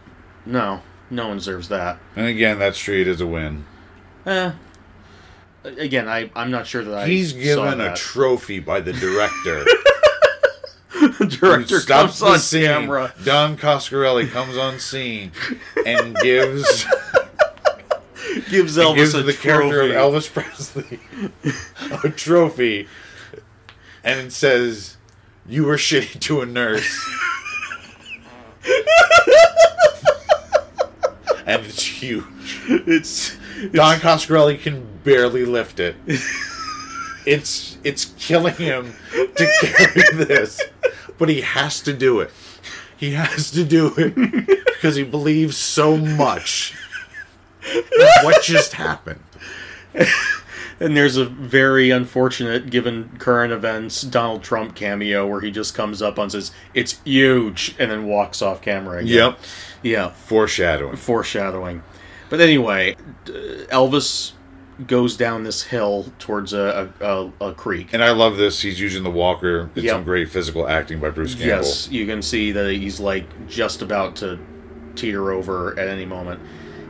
No, 0.45 0.81
no 1.09 1.27
one 1.27 1.37
deserves 1.37 1.67
that. 1.69 1.97
And 2.15 2.27
again, 2.27 2.59
that 2.59 2.75
street 2.75 3.07
is 3.07 3.19
a 3.19 3.27
win. 3.27 3.65
Eh. 4.25 4.51
Again, 5.63 6.07
I 6.07 6.31
I'm 6.35 6.49
not 6.49 6.65
sure 6.65 6.83
that 6.83 6.93
I. 6.97 7.07
He's 7.07 7.33
given 7.33 7.81
a 7.81 7.95
trophy 7.95 8.59
by 8.59 8.79
the 8.81 8.93
director. 8.93 9.65
director 11.27 11.79
stops 11.79 12.21
on 12.21 12.33
the 12.33 12.39
scene. 12.39 12.65
camera. 12.65 13.13
Don 13.23 13.57
Coscarelli 13.57 14.29
comes 14.29 14.57
on 14.57 14.79
scene 14.79 15.31
and 15.85 16.15
gives 16.17 16.85
Gives 18.49 18.77
Elvis 18.77 18.95
gives 18.95 19.13
a 19.13 19.23
the 19.23 19.33
trophy. 19.33 19.41
character 19.41 19.81
of 19.81 19.89
Elvis 19.91 20.31
Presley 20.31 20.99
a 22.03 22.09
trophy, 22.09 22.87
and 24.03 24.19
it 24.27 24.31
says, 24.31 24.97
"You 25.47 25.65
were 25.65 25.77
shitty 25.77 26.19
to 26.21 26.41
a 26.41 26.45
nurse." 26.45 26.99
and 31.45 31.65
it's 31.65 31.83
huge. 31.83 32.61
It's 32.67 33.37
Don 33.73 33.97
Coscarelli 33.99 34.59
can 34.59 34.85
barely 35.03 35.45
lift 35.45 35.79
it. 35.79 35.95
It's 37.25 37.77
it's 37.83 38.05
killing 38.17 38.55
him 38.55 38.93
to 39.13 39.51
carry 39.61 40.25
this, 40.25 40.61
but 41.17 41.29
he 41.29 41.41
has 41.41 41.81
to 41.81 41.93
do 41.93 42.19
it. 42.19 42.31
He 42.97 43.11
has 43.11 43.51
to 43.51 43.63
do 43.63 43.93
it 43.97 44.15
because 44.65 44.95
he 44.95 45.03
believes 45.03 45.57
so 45.57 45.97
much. 45.97 46.75
What 48.23 48.43
just 48.43 48.73
happened? 48.73 49.19
and 50.79 50.95
there's 50.97 51.17
a 51.17 51.25
very 51.25 51.91
unfortunate, 51.91 52.69
given 52.69 53.15
current 53.19 53.51
events, 53.53 54.01
Donald 54.01 54.43
Trump 54.43 54.75
cameo 54.75 55.27
where 55.27 55.41
he 55.41 55.51
just 55.51 55.75
comes 55.75 56.01
up 56.01 56.17
and 56.17 56.31
says 56.31 56.51
it's 56.73 56.99
huge, 57.03 57.75
and 57.77 57.91
then 57.91 58.05
walks 58.05 58.41
off 58.41 58.61
camera. 58.61 58.99
Again. 58.99 59.07
Yep. 59.15 59.39
Yeah. 59.83 60.09
Foreshadowing. 60.11 60.95
foreshadowing. 60.95 61.83
But 62.29 62.39
anyway, 62.41 62.95
uh, 63.27 63.31
Elvis 63.69 64.31
goes 64.87 65.15
down 65.17 65.43
this 65.43 65.63
hill 65.63 66.11
towards 66.17 66.53
a, 66.53 66.91
a, 67.01 67.05
a, 67.05 67.49
a 67.49 67.53
creek. 67.53 67.89
And 67.93 68.03
I 68.03 68.11
love 68.11 68.37
this. 68.37 68.61
He's 68.61 68.79
using 68.79 69.03
the 69.03 69.11
walker. 69.11 69.69
It's 69.75 69.83
Yep. 69.85 69.93
some 69.93 70.03
great 70.03 70.29
physical 70.29 70.67
acting 70.67 70.99
by 70.99 71.09
Bruce 71.11 71.33
Campbell. 71.35 71.47
yes, 71.65 71.89
you 71.91 72.05
can 72.07 72.21
see 72.23 72.51
that 72.53 72.71
he's 72.71 72.99
like 72.99 73.25
just 73.47 73.81
about 73.83 74.15
to 74.17 74.39
teeter 74.95 75.31
over 75.31 75.77
at 75.77 75.87
any 75.87 76.05
moment. 76.05 76.39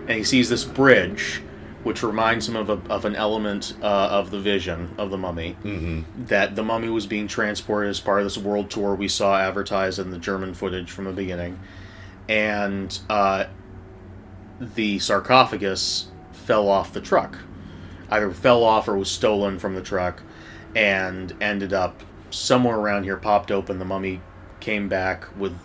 And 0.07 0.11
he 0.11 0.23
sees 0.23 0.49
this 0.49 0.63
bridge, 0.63 1.41
which 1.83 2.03
reminds 2.03 2.47
him 2.47 2.55
of, 2.55 2.69
a, 2.69 2.79
of 2.91 3.05
an 3.05 3.15
element 3.15 3.73
uh, 3.81 3.85
of 3.85 4.31
the 4.31 4.39
vision 4.39 4.93
of 4.97 5.09
the 5.09 5.17
mummy. 5.17 5.55
Mm-hmm. 5.63 6.25
That 6.25 6.55
the 6.55 6.63
mummy 6.63 6.89
was 6.89 7.05
being 7.05 7.27
transported 7.27 7.89
as 7.89 7.99
part 7.99 8.19
of 8.19 8.25
this 8.25 8.37
world 8.37 8.69
tour 8.69 8.95
we 8.95 9.07
saw 9.07 9.37
advertised 9.37 9.99
in 9.99 10.11
the 10.11 10.17
German 10.17 10.53
footage 10.53 10.91
from 10.91 11.05
the 11.05 11.11
beginning. 11.11 11.59
And 12.27 12.97
uh, 13.09 13.45
the 14.59 14.99
sarcophagus 14.99 16.07
fell 16.31 16.67
off 16.67 16.93
the 16.93 17.01
truck. 17.01 17.39
Either 18.09 18.31
fell 18.31 18.63
off 18.63 18.87
or 18.87 18.97
was 18.97 19.09
stolen 19.09 19.57
from 19.57 19.75
the 19.75 19.81
truck 19.81 20.21
and 20.75 21.33
ended 21.41 21.73
up 21.73 22.03
somewhere 22.29 22.77
around 22.77 23.03
here, 23.03 23.17
popped 23.17 23.51
open. 23.51 23.79
The 23.79 23.85
mummy 23.85 24.21
came 24.59 24.87
back 24.87 25.25
with 25.37 25.57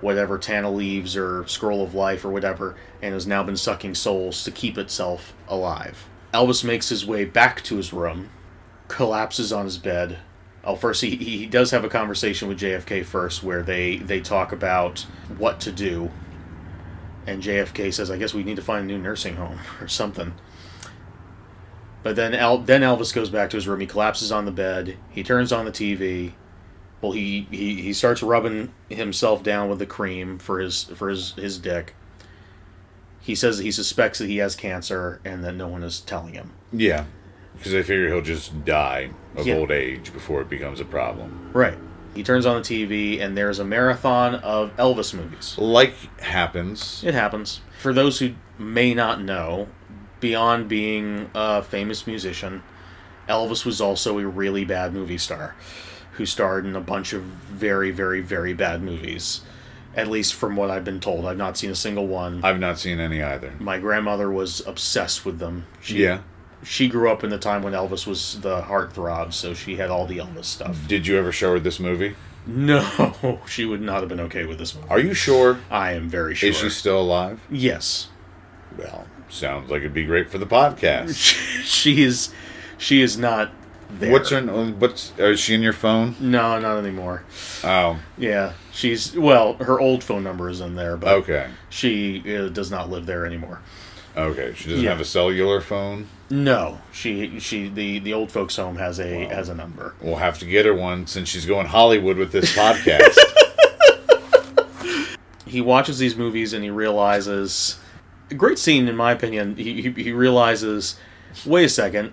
whatever 0.00 0.38
Tana 0.38 0.70
leaves 0.70 1.16
or 1.16 1.46
scroll 1.46 1.82
of 1.82 1.94
life 1.94 2.24
or 2.24 2.30
whatever, 2.30 2.76
and 3.02 3.14
has 3.14 3.26
now 3.26 3.42
been 3.42 3.56
sucking 3.56 3.94
souls 3.94 4.44
to 4.44 4.50
keep 4.50 4.78
itself 4.78 5.34
alive. 5.48 6.08
Elvis 6.32 6.62
makes 6.62 6.88
his 6.88 7.06
way 7.06 7.24
back 7.24 7.62
to 7.62 7.76
his 7.76 7.92
room, 7.92 8.30
collapses 8.88 9.52
on 9.52 9.64
his 9.64 9.78
bed. 9.78 10.18
Oh, 10.64 10.76
first 10.76 11.02
he, 11.02 11.16
he 11.16 11.46
does 11.46 11.70
have 11.70 11.84
a 11.84 11.88
conversation 11.88 12.48
with 12.48 12.60
JFK 12.60 13.04
first, 13.04 13.42
where 13.42 13.62
they 13.62 13.96
they 13.96 14.20
talk 14.20 14.52
about 14.52 15.06
what 15.38 15.60
to 15.60 15.72
do, 15.72 16.10
and 17.26 17.42
JFK 17.42 17.92
says, 17.92 18.10
"I 18.10 18.18
guess 18.18 18.34
we 18.34 18.44
need 18.44 18.56
to 18.56 18.62
find 18.62 18.84
a 18.84 18.86
new 18.86 18.98
nursing 18.98 19.36
home 19.36 19.60
or 19.80 19.88
something." 19.88 20.34
But 22.02 22.16
then 22.16 22.34
El- 22.34 22.58
then 22.58 22.82
Elvis 22.82 23.14
goes 23.14 23.30
back 23.30 23.50
to 23.50 23.56
his 23.56 23.66
room. 23.66 23.80
He 23.80 23.86
collapses 23.86 24.30
on 24.30 24.44
the 24.44 24.50
bed. 24.52 24.96
He 25.10 25.22
turns 25.22 25.52
on 25.52 25.64
the 25.64 25.72
TV. 25.72 26.34
Well, 27.00 27.12
he, 27.12 27.46
he, 27.50 27.80
he 27.82 27.92
starts 27.92 28.22
rubbing 28.22 28.72
himself 28.88 29.42
down 29.42 29.68
with 29.68 29.78
the 29.78 29.86
cream 29.86 30.38
for 30.38 30.58
his 30.58 30.84
for 30.84 31.08
his, 31.08 31.32
his 31.34 31.58
dick. 31.58 31.94
He 33.20 33.34
says 33.34 33.58
that 33.58 33.64
he 33.64 33.70
suspects 33.72 34.18
that 34.18 34.26
he 34.28 34.38
has 34.38 34.56
cancer 34.56 35.20
and 35.24 35.44
that 35.44 35.52
no 35.54 35.68
one 35.68 35.82
is 35.82 36.00
telling 36.00 36.34
him. 36.34 36.52
Yeah. 36.72 37.04
Because 37.56 37.72
they 37.72 37.82
figure 37.82 38.08
he'll 38.08 38.22
just 38.22 38.64
die 38.64 39.10
of 39.36 39.46
Yeah. 39.46 39.56
old 39.56 39.70
age 39.70 40.12
before 40.12 40.40
it 40.40 40.48
becomes 40.48 40.80
a 40.80 40.84
problem. 40.84 41.50
Right. 41.52 41.76
He 42.14 42.22
turns 42.22 42.46
on 42.46 42.56
the 42.56 42.62
TV 42.62 43.20
and 43.20 43.36
there's 43.36 43.58
a 43.58 43.64
marathon 43.64 44.36
of 44.36 44.74
Elvis 44.76 45.12
movies. 45.14 45.56
Like 45.58 45.94
happens. 46.20 47.02
It 47.04 47.14
happens. 47.14 47.60
For 47.80 47.92
those 47.92 48.18
who 48.18 48.34
may 48.58 48.94
not 48.94 49.20
know, 49.22 49.68
beyond 50.20 50.68
being 50.68 51.30
a 51.34 51.62
famous 51.62 52.06
musician, 52.06 52.62
Elvis 53.28 53.64
was 53.64 53.80
also 53.80 54.18
a 54.18 54.26
really 54.26 54.64
bad 54.64 54.92
movie 54.94 55.18
star 55.18 55.54
who 56.18 56.26
starred 56.26 56.66
in 56.66 56.76
a 56.76 56.80
bunch 56.80 57.12
of 57.12 57.22
very, 57.22 57.90
very, 57.90 58.20
very 58.20 58.52
bad 58.52 58.82
movies. 58.82 59.40
At 59.96 60.08
least 60.08 60.34
from 60.34 60.54
what 60.54 60.70
I've 60.70 60.84
been 60.84 61.00
told. 61.00 61.26
I've 61.26 61.38
not 61.38 61.56
seen 61.56 61.70
a 61.70 61.74
single 61.74 62.06
one. 62.06 62.44
I've 62.44 62.60
not 62.60 62.78
seen 62.78 63.00
any 63.00 63.22
either. 63.22 63.54
My 63.58 63.78
grandmother 63.78 64.30
was 64.30 64.64
obsessed 64.66 65.24
with 65.24 65.38
them. 65.38 65.66
She, 65.80 66.02
Yeah. 66.04 66.20
She 66.62 66.88
grew 66.88 67.10
up 67.10 67.22
in 67.24 67.30
the 67.30 67.38
time 67.38 67.62
when 67.62 67.72
Elvis 67.72 68.06
was 68.06 68.40
the 68.40 68.62
heartthrob, 68.62 69.32
so 69.32 69.54
she 69.54 69.76
had 69.76 69.90
all 69.90 70.06
the 70.06 70.18
Elvis 70.18 70.44
stuff. 70.46 70.76
Did 70.88 71.06
you 71.06 71.16
ever 71.16 71.30
show 71.32 71.52
her 71.52 71.60
this 71.60 71.78
movie? 71.80 72.16
No, 72.46 73.40
she 73.46 73.64
would 73.64 73.80
not 73.80 74.00
have 74.00 74.08
been 74.08 74.20
okay 74.20 74.44
with 74.44 74.58
this 74.58 74.74
movie. 74.74 74.88
Are 74.90 74.98
you 74.98 75.14
sure? 75.14 75.60
I 75.70 75.92
am 75.92 76.08
very 76.08 76.34
sure. 76.34 76.48
Is 76.50 76.56
she 76.56 76.68
still 76.70 77.00
alive? 77.00 77.40
yes. 77.50 78.08
Well, 78.76 79.06
sounds 79.28 79.70
like 79.70 79.80
it'd 79.80 79.94
be 79.94 80.04
great 80.04 80.30
for 80.30 80.38
the 80.38 80.46
podcast. 80.46 81.14
she 81.64 82.02
is 82.02 82.32
she 82.76 83.00
is 83.02 83.18
not 83.18 83.50
there. 83.90 84.12
What's 84.12 84.30
her? 84.30 84.40
What's? 84.42 85.12
Is 85.18 85.40
she 85.40 85.54
in 85.54 85.62
your 85.62 85.72
phone? 85.72 86.14
No, 86.20 86.58
not 86.58 86.78
anymore. 86.78 87.24
Oh, 87.64 87.98
Yeah, 88.16 88.52
she's 88.72 89.16
well. 89.16 89.54
Her 89.54 89.80
old 89.80 90.04
phone 90.04 90.22
number 90.24 90.48
is 90.48 90.60
in 90.60 90.74
there, 90.74 90.96
but 90.96 91.08
okay, 91.08 91.48
she 91.70 92.22
uh, 92.36 92.48
does 92.48 92.70
not 92.70 92.90
live 92.90 93.06
there 93.06 93.24
anymore. 93.26 93.60
okay. 94.16 94.52
She 94.56 94.68
doesn't 94.70 94.84
Yeah. 94.84 94.90
have 94.90 95.00
a 95.00 95.04
cellular 95.04 95.60
phone. 95.60 96.06
No, 96.30 96.80
she 96.92 97.38
she 97.40 97.68
the 97.68 97.98
the 98.00 98.12
old 98.12 98.30
folks 98.30 98.56
home 98.56 98.76
has 98.76 98.98
a 99.00 99.24
has 99.28 99.48
a 99.48 99.54
number. 99.54 99.94
We'll 100.02 100.16
have 100.16 100.38
to 100.40 100.44
get 100.46 100.66
her 100.66 100.74
one 100.74 101.06
since 101.06 101.28
she's 101.28 101.46
going 101.46 101.66
Hollywood 101.68 102.16
with 102.18 102.32
this 102.32 102.54
podcast. 102.54 103.16
He 105.46 105.62
watches 105.62 105.98
these 105.98 106.14
movies 106.14 106.52
and 106.52 106.62
he 106.62 106.68
realizes 106.68 107.78
a 108.30 108.34
great 108.34 108.58
scene 108.58 108.86
in 108.86 108.96
my 108.96 109.12
opinion. 109.12 109.56
He 109.56 109.80
he, 109.80 109.90
he 109.90 110.12
realizes, 110.12 110.98
wait 111.46 111.64
a 111.64 111.68
second, 111.70 112.12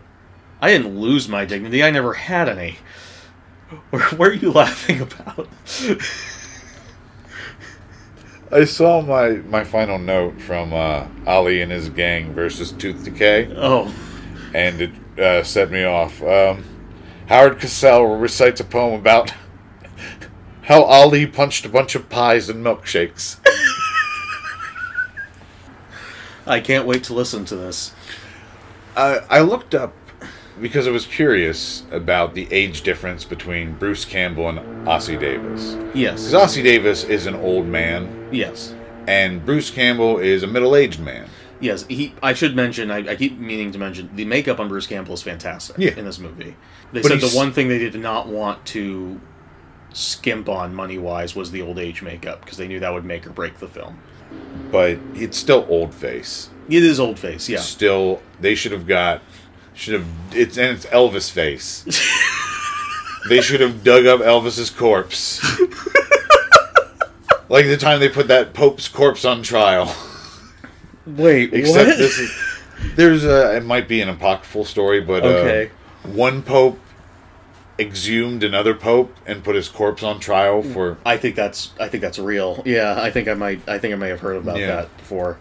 I 0.65 0.69
didn't 0.69 0.99
lose 0.99 1.29
my 1.29 1.45
dignity. 1.45 1.83
I 1.83 1.91
never 1.91 2.15
had 2.15 2.49
any. 2.49 2.79
What 3.91 4.13
what 4.13 4.29
are 4.29 4.33
you 4.33 4.51
laughing 4.51 4.99
about? 4.99 5.47
I 8.51 8.65
saw 8.65 9.01
my 9.01 9.29
my 9.47 9.63
final 9.63 9.99
note 9.99 10.41
from 10.41 10.73
uh, 10.73 11.05
Ali 11.27 11.61
and 11.61 11.71
his 11.71 11.89
gang 11.89 12.33
versus 12.33 12.71
Tooth 12.71 13.03
Decay, 13.03 13.53
Oh, 13.55 13.93
and 14.55 14.81
it 14.81 15.19
uh, 15.19 15.43
set 15.43 15.69
me 15.69 15.83
off. 15.83 16.23
Um, 16.23 16.65
Howard 17.27 17.59
Cosell 17.59 18.19
recites 18.19 18.59
a 18.59 18.63
poem 18.63 18.99
about 18.99 19.33
how 20.63 20.81
Ali 20.81 21.27
punched 21.27 21.67
a 21.67 21.69
bunch 21.69 21.93
of 21.93 22.09
pies 22.09 22.49
and 22.49 22.65
milkshakes. 22.65 23.37
I 26.47 26.59
can't 26.59 26.87
wait 26.87 27.03
to 27.03 27.13
listen 27.13 27.45
to 27.45 27.55
this. 27.55 27.93
I 28.97 29.19
I 29.29 29.41
looked 29.41 29.75
up 29.75 29.93
because 30.61 30.87
I 30.87 30.91
was 30.91 31.05
curious 31.05 31.83
about 31.91 32.33
the 32.33 32.47
age 32.51 32.81
difference 32.81 33.23
between 33.25 33.73
Bruce 33.73 34.05
Campbell 34.05 34.49
and 34.49 34.59
Ossie 34.87 35.19
Davis. 35.19 35.75
Yes. 35.93 36.25
Because 36.25 36.33
Ossie 36.55 36.63
Davis 36.63 37.03
is 37.03 37.25
an 37.25 37.35
old 37.35 37.65
man, 37.67 38.29
Yes. 38.31 38.73
and 39.07 39.45
Bruce 39.45 39.69
Campbell 39.69 40.17
is 40.19 40.43
a 40.43 40.47
middle-aged 40.47 40.99
man. 40.99 41.27
Yes, 41.61 41.85
he. 41.87 42.13
I 42.21 42.33
should 42.33 42.53
mention. 42.55 42.91
I, 42.91 42.97
I 43.11 43.15
keep 43.15 43.39
meaning 43.39 43.71
to 43.71 43.77
mention 43.79 44.09
the 44.13 44.25
makeup 44.25 44.59
on 44.59 44.67
Bruce 44.67 44.87
Campbell 44.87 45.13
is 45.13 45.21
fantastic 45.21 45.77
Yeah. 45.77 45.97
in 45.97 46.03
this 46.03 46.19
movie. 46.19 46.55
They 46.91 47.01
But 47.01 47.09
said 47.09 47.21
the 47.21 47.35
one 47.35 47.53
thing 47.53 47.69
they 47.69 47.79
did 47.79 47.95
not 47.95 48.27
want 48.27 48.65
to 48.67 49.21
skimp 49.93 50.49
on 50.49 50.75
money 50.75 50.97
wise 50.97 51.33
was 51.35 51.51
the 51.51 51.61
old 51.61 51.79
age 51.79 52.01
makeup 52.01 52.41
because 52.41 52.57
they 52.57 52.67
knew 52.67 52.81
that 52.81 52.93
would 52.93 53.05
make 53.05 53.25
or 53.25 53.29
break 53.29 53.59
the 53.59 53.67
film. 53.69 53.99
But 54.69 54.99
it's 55.13 55.37
still 55.37 55.65
old 55.69 55.93
face. 55.93 56.49
It 56.67 56.83
is 56.83 56.99
old 56.99 57.17
face, 57.19 57.47
yeah. 57.47 57.59
Still, 57.59 58.21
they 58.41 58.53
should 58.55 58.73
have 58.73 58.85
got. 58.85 59.21
Should 59.75 59.93
have. 59.95 60.07
It's 60.31 60.57
and 60.57 60.71
it's 60.77 60.85
Elvis 60.87 61.29
face. 61.29 61.83
they 63.29 63.41
should 63.41 63.61
have 63.61 63.83
dug 63.83 64.05
up 64.05 64.21
Elvis's 64.21 64.69
corpse. 64.69 65.43
like 67.49 67.65
the 67.65 67.77
time 67.77 67.99
they 67.99 68.09
put 68.09 68.27
that 68.27 68.53
Pope's 68.53 68.87
corpse 68.87 69.25
on 69.25 69.43
trial. 69.43 69.93
Wait, 71.05 71.53
Except 71.53 71.97
this 71.97 72.17
is 72.17 72.31
there's 72.95 73.23
a 73.25 73.57
it 73.57 73.63
might 73.65 73.87
be 73.87 74.01
an 74.01 74.09
apocryphal 74.09 74.65
story, 74.65 75.01
but 75.01 75.23
uh, 75.23 75.27
Okay. 75.27 75.71
one 76.03 76.41
pope 76.41 76.79
exhumed 77.77 78.41
another 78.43 78.73
pope 78.73 79.13
and 79.27 79.43
put 79.43 79.53
his 79.55 79.67
corpse 79.67 80.01
on 80.01 80.17
trial 80.19 80.63
for 80.63 80.97
I 81.05 81.17
think 81.17 81.35
that's 81.35 81.71
I 81.79 81.89
think 81.89 82.01
that's 82.01 82.17
real. 82.17 82.63
Yeah, 82.65 82.99
I 82.99 83.11
think 83.11 83.27
I 83.27 83.33
might 83.33 83.59
I 83.67 83.77
think 83.77 83.93
I 83.93 83.97
may 83.97 84.09
have 84.09 84.21
heard 84.21 84.37
about 84.37 84.57
Yeah. 84.57 84.67
that 84.67 84.97
before. 84.97 85.37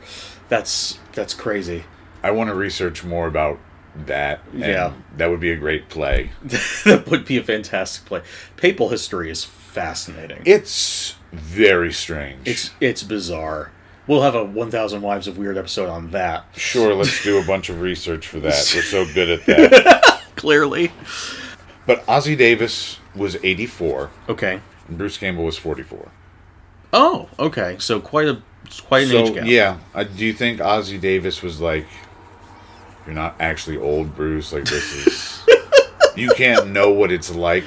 That's 0.48 0.98
that's 1.12 1.32
crazy. 1.32 1.84
I 2.22 2.30
want 2.32 2.48
to 2.48 2.54
research 2.54 3.04
more 3.04 3.26
about 3.26 3.58
that. 4.06 4.40
Yeah. 4.52 4.92
that 5.16 5.30
would 5.30 5.40
be 5.40 5.50
a 5.50 5.56
great 5.56 5.88
play. 5.88 6.30
that 6.42 7.06
would 7.10 7.24
be 7.24 7.36
a 7.38 7.42
fantastic 7.42 8.04
play. 8.06 8.22
Papal 8.56 8.88
history 8.88 9.30
is 9.30 9.44
fascinating. 9.44 10.42
It's 10.44 11.16
very 11.32 11.92
strange. 11.92 12.46
it's 12.46 12.70
it's 12.80 13.02
bizarre. 13.02 13.70
We'll 14.06 14.22
have 14.22 14.34
a 14.34 14.44
1000 14.44 15.00
Wives 15.00 15.26
of 15.26 15.38
Weird 15.38 15.56
episode 15.56 15.88
on 15.88 16.10
that. 16.10 16.44
sure. 16.54 16.94
Let's 16.94 17.22
do 17.24 17.38
a 17.40 17.44
bunch 17.44 17.70
of 17.70 17.80
research 17.80 18.26
for 18.26 18.38
that. 18.40 18.70
We're 18.74 18.82
so 18.82 19.06
good 19.14 19.30
at 19.30 19.46
that. 19.46 20.22
Clearly. 20.36 20.92
But 21.86 22.04
Ossie 22.06 22.36
Davis 22.36 22.98
was 23.14 23.36
84 23.42 24.10
Okay. 24.28 24.60
and 24.88 24.98
Bruce 24.98 25.16
Campbell 25.16 25.44
was 25.44 25.56
44. 25.56 26.10
Oh, 26.92 27.28
okay. 27.38 27.76
So 27.78 27.98
quite 28.00 28.28
a 28.28 28.42
quite 28.86 29.04
an 29.04 29.08
so 29.10 29.18
age 29.26 29.34
gap. 29.34 29.46
yeah, 29.46 29.78
uh, 29.94 30.04
do 30.04 30.24
you 30.24 30.32
think 30.32 30.60
Ossie 30.60 31.00
Davis 31.00 31.42
was 31.42 31.60
like, 31.60 31.86
"You're 33.06 33.14
not 33.14 33.36
actually 33.40 33.76
old, 33.76 34.14
Bruce. 34.16 34.52
Like 34.52 34.64
this 34.64 35.06
is, 35.06 35.46
you 36.16 36.30
can't 36.30 36.68
know 36.68 36.90
what 36.90 37.10
it's 37.12 37.34
like." 37.34 37.64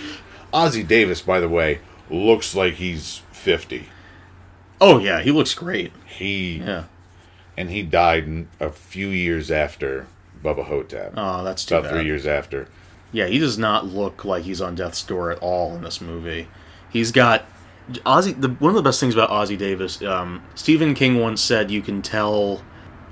Ossie 0.54 0.88
Davis, 0.88 1.22
by 1.22 1.40
the 1.40 1.50
way, 1.50 1.80
looks 2.10 2.56
like 2.56 2.76
he's 2.76 3.22
50. 3.34 3.90
Oh 4.80 4.98
yeah, 5.00 5.22
he 5.22 5.32
looks 5.32 5.54
great. 5.54 5.92
He 6.06 6.58
Yeah. 6.60 6.84
and 7.58 7.70
he 7.70 7.84
died 7.84 8.48
a 8.60 8.70
few 8.70 9.08
years 9.10 9.52
after 9.52 10.08
Bubba 10.44 10.66
Ho-Tep. 10.66 11.14
Oh, 11.18 11.44
that's 11.44 11.66
too 11.66 11.76
about 11.76 11.90
bad. 11.90 11.94
three 11.98 12.06
years 12.06 12.26
after. 12.26 12.68
Yeah, 13.12 13.28
he 13.28 13.40
does 13.40 13.58
not 13.58 13.88
look 13.88 14.24
like 14.24 14.44
he's 14.44 14.62
on 14.62 14.76
death's 14.76 15.02
door 15.04 15.32
at 15.32 15.40
all 15.40 15.76
in 15.76 15.82
this 15.82 16.00
movie. 16.00 16.48
He's 16.90 17.12
got 17.12 17.46
Ossie. 18.06 18.40
The, 18.40 18.50
one 18.50 18.70
of 18.70 18.76
the 18.76 18.82
best 18.82 19.00
things 19.00 19.14
about 19.16 19.30
Ossie 19.30 19.58
Davis, 19.58 20.02
um, 20.04 20.44
Stephen 20.56 20.94
King 20.94 21.20
once 21.20 21.42
said, 21.42 21.72
you 21.72 21.82
can 21.82 22.02
tell 22.02 22.62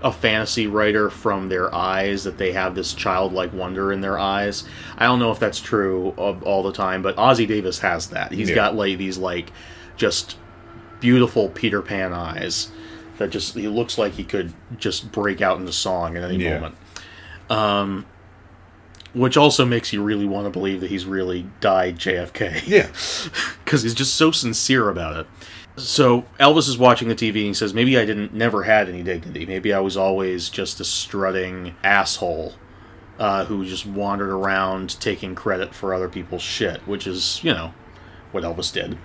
a 0.05 0.11
fantasy 0.11 0.67
writer 0.67 1.09
from 1.09 1.49
their 1.49 1.73
eyes 1.73 2.23
that 2.25 2.37
they 2.37 2.51
have 2.53 2.75
this 2.75 2.93
childlike 2.93 3.51
wonder 3.51 3.91
in 3.91 3.99
their 4.01 4.17
eyes. 4.19 4.63
I 4.97 5.05
don't 5.05 5.17
know 5.19 5.31
if 5.31 5.39
that's 5.39 5.59
true 5.59 6.13
of, 6.15 6.43
all 6.43 6.61
the 6.63 6.71
time, 6.71 7.01
but 7.01 7.15
Ossie 7.17 7.47
Davis 7.47 7.79
has 7.79 8.07
that. 8.11 8.31
He's 8.31 8.49
Yeah. 8.49 8.55
got 8.55 8.75
like 8.75 8.99
these 8.99 9.17
like 9.17 9.51
just 9.97 10.37
beautiful 10.99 11.49
Peter 11.49 11.81
Pan 11.81 12.13
eyes 12.13 12.69
that 13.17 13.31
just 13.31 13.55
he 13.55 13.67
looks 13.67 13.97
like 13.97 14.13
he 14.13 14.23
could 14.23 14.53
just 14.77 15.11
break 15.11 15.41
out 15.41 15.57
into 15.59 15.73
song 15.73 16.15
at 16.15 16.23
any 16.23 16.43
Yeah. 16.43 16.53
moment. 16.59 16.75
Um, 17.49 18.05
which 19.13 19.37
also 19.37 19.65
makes 19.65 19.91
you 19.93 20.03
really 20.03 20.25
want 20.25 20.45
to 20.45 20.49
believe 20.51 20.81
that 20.81 20.89
he's 20.91 21.05
really 21.05 21.47
died 21.61 21.97
JFK. 21.97 22.61
Yeah, 22.67 22.87
Because 23.65 23.81
he's 23.83 23.93
just 23.95 24.13
so 24.15 24.29
sincere 24.31 24.87
about 24.89 25.15
it. 25.17 25.27
So 25.77 26.23
Elvis 26.39 26.67
is 26.69 26.77
watching 26.77 27.07
the 27.09 27.15
TV 27.15 27.35
and 27.37 27.47
he 27.47 27.53
says, 27.53 27.73
Maybe 27.73 27.97
I 27.97 28.05
didn't 28.05 28.33
never 28.33 28.63
had 28.63 28.87
any 28.87 29.03
dignity. 29.03 29.45
Maybe 29.45 29.73
I 29.73 29.79
was 29.79 29.97
always 29.97 30.49
just 30.49 30.79
a 30.79 30.85
strutting 30.85 31.75
asshole 31.83 32.53
uh, 33.19 33.45
who 33.45 33.65
just 33.65 33.85
wandered 33.85 34.29
around 34.29 34.99
taking 34.99 35.35
credit 35.35 35.73
for 35.73 35.93
other 35.93 36.09
people's 36.09 36.41
shit, 36.41 36.85
which 36.87 37.05
is, 37.07 37.43
you 37.43 37.53
know, 37.53 37.73
what 38.31 38.43
Elvis 38.43 38.71
did. 38.73 38.97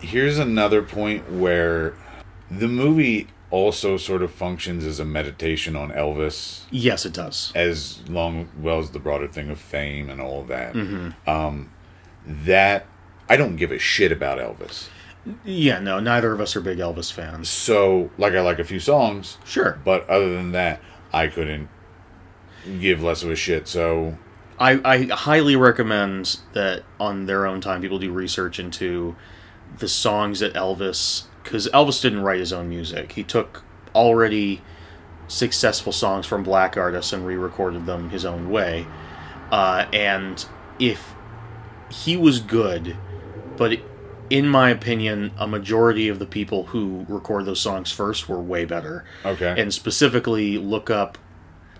here's 0.00 0.38
another 0.38 0.82
point 0.82 1.30
where 1.30 1.94
the 2.50 2.68
movie 2.68 3.26
also 3.50 3.96
sort 3.96 4.22
of 4.22 4.30
functions 4.30 4.84
as 4.84 5.00
a 5.00 5.04
meditation 5.04 5.74
on 5.76 5.90
Elvis. 5.90 6.64
Yes, 6.70 7.06
it 7.06 7.12
does. 7.12 7.52
as 7.54 8.06
long 8.08 8.48
well 8.58 8.78
as 8.78 8.90
the 8.90 8.98
broader 8.98 9.28
thing 9.28 9.50
of 9.50 9.58
fame 9.58 10.10
and 10.10 10.20
all 10.20 10.42
of 10.42 10.48
that. 10.48 10.74
Mm-hmm. 10.74 11.28
Um, 11.28 11.70
that 12.26 12.86
I 13.28 13.36
don't 13.36 13.56
give 13.56 13.72
a 13.72 13.78
shit 13.78 14.12
about 14.12 14.38
Elvis. 14.38 14.88
Yeah, 15.44 15.78
no, 15.80 16.00
neither 16.00 16.32
of 16.32 16.40
us 16.40 16.56
are 16.56 16.60
big 16.60 16.78
Elvis 16.78 17.12
fans. 17.12 17.48
So, 17.48 18.10
like, 18.16 18.32
I 18.34 18.40
like 18.40 18.58
a 18.58 18.64
few 18.64 18.80
songs, 18.80 19.36
Sure. 19.44 19.78
but 19.84 20.08
other 20.08 20.34
than 20.34 20.52
that, 20.52 20.80
I 21.12 21.26
couldn't 21.26 21.68
give 22.80 23.02
less 23.02 23.22
of 23.22 23.30
a 23.30 23.36
shit. 23.36 23.68
So, 23.68 24.16
I, 24.58 24.80
I 24.84 25.02
highly 25.14 25.54
recommend 25.54 26.38
that 26.54 26.82
on 26.98 27.26
their 27.26 27.46
own 27.46 27.60
time 27.60 27.80
people 27.82 27.98
do 27.98 28.10
research 28.10 28.58
into 28.58 29.16
the 29.78 29.88
songs 29.88 30.40
that 30.40 30.54
Elvis 30.54 31.24
because 31.44 31.68
Elvis 31.68 32.02
didn't 32.02 32.22
write 32.22 32.40
his 32.40 32.52
own 32.52 32.68
music. 32.68 33.12
He 33.12 33.22
took 33.22 33.62
already 33.94 34.60
successful 35.28 35.92
songs 35.92 36.26
from 36.26 36.42
black 36.42 36.76
artists 36.76 37.12
and 37.12 37.26
re-recorded 37.26 37.86
them 37.86 38.10
his 38.10 38.24
own 38.24 38.50
way. 38.50 38.86
Uh, 39.50 39.86
and 39.92 40.44
if 40.78 41.14
he 41.90 42.16
was 42.16 42.40
good, 42.40 42.96
but 43.56 43.78
in 44.30 44.48
my 44.48 44.70
opinion, 44.70 45.32
a 45.38 45.46
majority 45.46 46.08
of 46.08 46.18
the 46.18 46.26
people 46.26 46.64
who 46.66 47.04
record 47.08 47.44
those 47.46 47.60
songs 47.60 47.90
first 47.92 48.28
were 48.28 48.40
way 48.40 48.64
better 48.64 49.04
okay, 49.24 49.54
and 49.60 49.72
specifically 49.72 50.58
look 50.58 50.90
up 50.90 51.18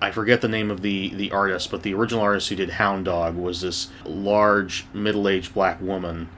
I 0.01 0.13
forget 0.13 0.41
the 0.43 0.49
name 0.49 0.71
of 0.71 0.83
the 0.83 1.13
the 1.15 1.33
artist, 1.33 1.71
but 1.73 1.83
the 1.83 1.93
original 1.95 2.23
artist 2.23 2.49
who 2.51 2.55
did 2.57 2.71
Hound 2.71 3.07
Dog 3.07 3.35
was 3.35 3.61
this 3.63 3.89
large 4.05 4.87
middle-aged 4.95 5.53
black 5.55 5.81
woman 5.81 6.29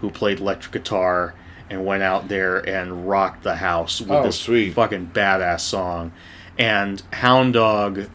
who 0.00 0.10
played 0.10 0.40
electric 0.40 0.72
guitar 0.72 1.34
and 1.68 1.84
went 1.84 2.02
out 2.02 2.28
there 2.28 2.56
and 2.66 3.06
rocked 3.08 3.42
the 3.42 3.56
house 3.56 4.00
with 4.00 4.10
Oh, 4.10 4.22
this 4.22 4.40
sweet. 4.40 4.72
fucking 4.72 5.10
badass 5.12 5.60
song. 5.60 6.12
And 6.58 7.02
Hound 7.12 7.52
Dog 7.52 8.08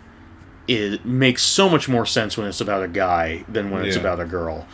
it 0.67 1.05
makes 1.05 1.43
so 1.43 1.69
much 1.69 1.87
more 1.87 2.07
sense 2.07 2.35
when 2.35 2.47
it's 2.47 2.59
about 2.59 2.81
a 2.81 2.87
guy 2.87 3.45
than 3.47 3.69
when 3.69 3.85
it's 3.85 3.95
about 3.95 4.19
a 4.19 4.25
girl. 4.25 4.67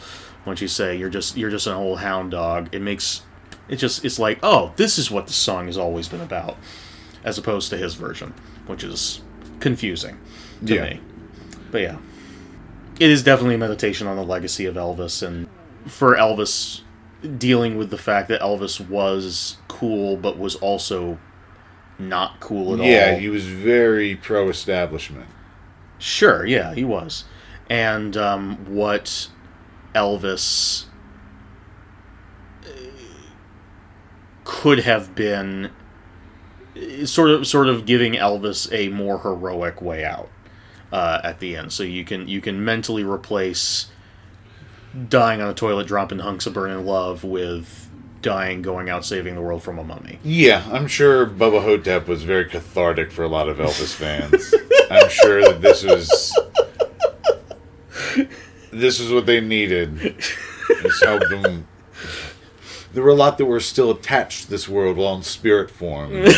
Once 0.46 0.62
you 0.62 0.68
say 0.68 0.96
you're 0.96 1.10
just 1.10 1.38
you're 1.38 1.50
just 1.50 1.68
an 1.68 1.74
old 1.74 2.00
hound 2.00 2.32
dog, 2.32 2.70
it 2.72 2.82
makes 2.82 3.22
it 3.70 3.76
just 3.78 4.04
it's 4.04 4.20
like, 4.20 4.40
oh, 4.44 4.74
this 4.76 4.98
is 4.98 5.12
what 5.12 5.28
the 5.28 5.34
song 5.34 5.68
has 5.68 5.78
always 5.78 6.08
been 6.08 6.22
about, 6.22 6.58
as 7.24 7.38
opposed 7.38 7.70
to 7.70 7.78
his 7.78 7.94
version, 7.96 8.34
which 8.68 8.84
is 8.84 9.22
confusing 9.60 10.18
to 10.66 10.76
Yeah. 10.76 10.84
me. 10.84 11.00
But 11.72 11.82
yeah, 11.82 11.98
it 13.00 13.10
is 13.10 13.24
definitely 13.24 13.56
a 13.56 13.60
meditation 13.60 14.08
on 14.08 14.16
the 14.18 14.24
legacy 14.24 14.66
of 14.66 14.76
Elvis 14.76 15.26
and 15.26 15.48
for 15.86 16.16
Elvis 16.16 16.82
dealing 17.38 17.78
with 17.78 17.90
the 17.92 17.98
fact 17.98 18.28
that 18.30 18.42
Elvis 18.42 18.80
was 18.90 19.58
cool 19.68 20.18
but 20.18 20.38
was 20.40 20.56
also 20.56 21.18
not 22.00 22.40
cool 22.40 22.74
at 22.74 22.80
all. 22.80 22.86
yeah, 22.86 23.16
he 23.16 23.30
was 23.30 23.46
very 23.46 24.16
pro-establishment. 24.16 25.28
Sure, 26.00 26.44
yeah, 26.46 26.74
he 26.74 26.84
was. 26.84 27.26
And 27.70 28.18
um, 28.18 28.58
what 28.68 29.30
Elvis 29.94 30.86
could 34.44 34.80
have 34.80 35.16
been 35.16 35.72
sort 37.06 37.32
of 37.32 37.48
sort 37.48 37.68
of 37.68 37.86
giving 37.86 38.14
Elvis 38.14 38.72
a 38.72 38.90
more 38.90 39.20
heroic 39.20 39.82
way 39.82 40.04
out 40.04 40.30
uh, 40.92 41.20
at 41.24 41.40
the 41.40 41.56
end. 41.56 41.72
So 41.72 41.84
you 41.84 42.04
can 42.04 42.28
you 42.28 42.42
can 42.42 42.64
mentally 42.64 43.04
replace 43.04 43.88
dying 45.10 45.42
on 45.42 45.50
a 45.50 45.54
toilet 45.54 45.88
dropping 45.88 46.20
hunks 46.20 46.46
of 46.46 46.54
burning 46.54 46.86
love 46.86 47.24
with 47.24 47.90
dying 48.22 48.62
going 48.62 48.90
out 48.90 49.04
saving 49.04 49.36
the 49.36 49.42
world 49.42 49.64
from 49.64 49.80
a 49.80 49.84
mummy. 49.84 50.20
Yeah, 50.24 50.64
I'm 50.72 50.88
sure 50.88 51.26
Bubba 51.26 51.64
Ho-Tep 51.64 52.08
was 52.08 52.24
very 52.24 52.46
cathartic 52.46 53.12
for 53.12 53.24
a 53.24 53.28
lot 53.28 53.50
of 53.50 53.58
Elvis 53.58 53.96
fans. 53.96 54.54
I'm 54.92 55.10
sure 55.10 55.42
that 55.42 55.62
this 55.62 55.84
was 55.84 56.38
this 58.82 59.00
is 59.00 59.12
what 59.12 59.26
they 59.26 59.40
needed. 59.40 59.98
This 59.98 61.04
helped 61.04 61.30
them. 61.30 61.68
There 62.94 63.04
were 63.04 63.10
a 63.10 63.16
lot 63.16 63.38
that 63.38 63.46
were 63.46 63.60
still 63.60 63.92
attached 63.92 64.44
to 64.44 64.50
this 64.50 64.68
world 64.68 64.98
while 64.98 65.16
in 65.16 65.24
spirit 65.24 65.72
form. 65.72 66.24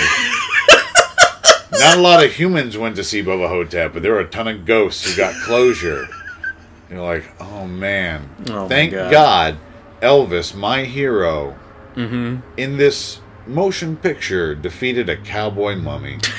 Not 1.72 1.98
a 1.98 2.02
lot 2.02 2.24
of 2.24 2.34
humans 2.34 2.78
went 2.78 2.95
to 2.98 3.03
see 3.03 3.24
Bubba 3.24 3.48
Ho-Tep, 3.48 3.94
but 3.94 4.03
there 4.03 4.11
were 4.11 4.20
a 4.20 4.28
ton 4.28 4.48
of 4.48 4.65
ghosts 4.65 5.10
who 5.10 5.18
got 5.18 5.34
closure. 5.41 6.07
You're 6.90 7.02
like, 7.02 7.26
oh 7.40 7.65
man. 7.65 8.30
Oh, 8.49 8.68
Thank 8.68 8.91
God. 8.91 9.11
God, 9.11 9.57
Elvis, 10.02 10.53
my 10.53 10.84
hero, 10.84 11.57
mm-hmm. 11.95 12.41
in 12.57 12.78
this 12.78 13.20
motion 13.48 13.98
picture 13.98 14.53
defeated 14.53 15.10
a 15.10 15.18
cowboy 15.18 15.76
mummy. 15.76 16.20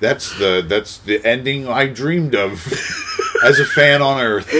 that's 0.00 0.36
the 0.38 0.64
that's 0.66 0.98
the 0.98 1.24
ending 1.24 1.68
I 1.68 1.86
dreamed 1.86 2.34
of 2.34 2.64
as 3.44 3.58
a 3.60 3.64
fan 3.64 4.02
on 4.02 4.20
Earth. 4.20 4.52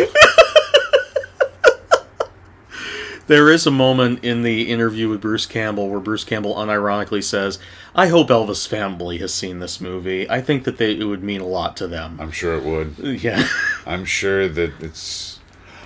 There 3.28 3.50
is 3.50 3.66
a 3.66 3.70
moment 3.70 4.24
in 4.24 4.42
the 4.42 4.70
interview 4.70 5.10
with 5.10 5.20
Bruce 5.20 5.44
Campbell 5.44 5.90
where 5.90 6.00
Bruce 6.00 6.24
Campbell 6.24 6.54
unironically 6.54 7.22
says, 7.22 7.58
"I 7.94 8.06
hope 8.06 8.28
Elvis' 8.28 8.66
family 8.66 9.18
has 9.18 9.34
seen 9.34 9.58
this 9.58 9.82
movie. 9.82 10.28
I 10.30 10.40
think 10.40 10.64
that 10.64 10.78
they, 10.78 10.92
it 10.92 11.04
would 11.04 11.22
mean 11.22 11.42
a 11.42 11.46
lot 11.46 11.76
to 11.76 11.86
them." 11.86 12.16
I'm 12.18 12.30
sure 12.30 12.54
it 12.54 12.64
would. 12.64 13.20
Yeah, 13.22 13.46
I'm 13.86 14.06
sure 14.06 14.48
that 14.48 14.80
it's. 14.80 15.40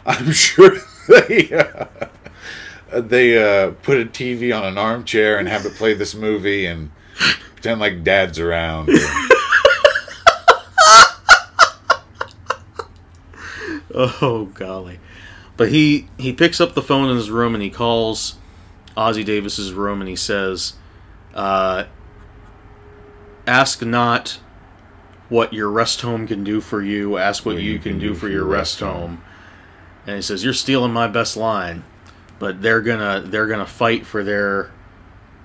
I'm 0.06 0.31
sure 0.31 0.77
they 1.09 1.51
uh, 1.52 1.86
they 2.93 3.36
uh, 3.36 3.73
put 3.82 3.98
a 3.98 4.05
TV 4.05 4.56
on 4.56 4.64
an 4.64 4.78
armchair 4.78 5.36
and 5.36 5.48
have 5.48 5.66
it 5.66 5.74
play 5.74 5.94
this 5.94 6.14
movie 6.14 6.64
and 6.64 6.93
pretend 7.56 7.81
like 7.81 8.05
Dad's 8.05 8.39
around. 8.39 8.89
Oh 14.23 14.47
golly. 14.55 14.98
But 15.56 15.69
he 15.70 16.09
he 16.19 16.32
picks 16.32 16.60
up 16.60 16.74
the 16.74 16.82
phone 16.82 17.10
in 17.10 17.16
his 17.16 17.31
room 17.31 17.55
and 17.55 17.62
he 17.62 17.70
calls 17.70 18.36
Ossie 18.97 19.24
Davis's 19.24 19.73
room 19.73 20.01
and 20.01 20.09
he 20.09 20.16
says, 20.16 20.74
uh, 21.35 21.85
"Ask 23.47 23.82
not 23.82 24.39
what 25.28 25.52
your 25.52 25.70
rest 25.70 26.01
home 26.02 26.27
can 26.27 26.44
do 26.44 26.60
for 26.60 26.82
you. 26.82 27.16
Ask 27.16 27.47
what, 27.47 27.56
you, 27.59 27.78
can, 27.78 27.98
do 27.98 28.14
for 28.14 28.28
your 28.28 28.44
rest 28.44 28.81
home." 28.81 29.23
And 30.06 30.16
he 30.16 30.23
says, 30.23 30.44
"You're 30.44 30.52
stealing 30.52 30.93
my 30.93 31.06
best 31.06 31.36
line, 31.36 31.85
but 32.39 32.62
they're 32.62 32.81
gonna 32.82 33.23
they're 33.24 33.47
gonna 33.47 33.66
fight 33.66 34.06
for 34.06 34.24
their 34.24 34.70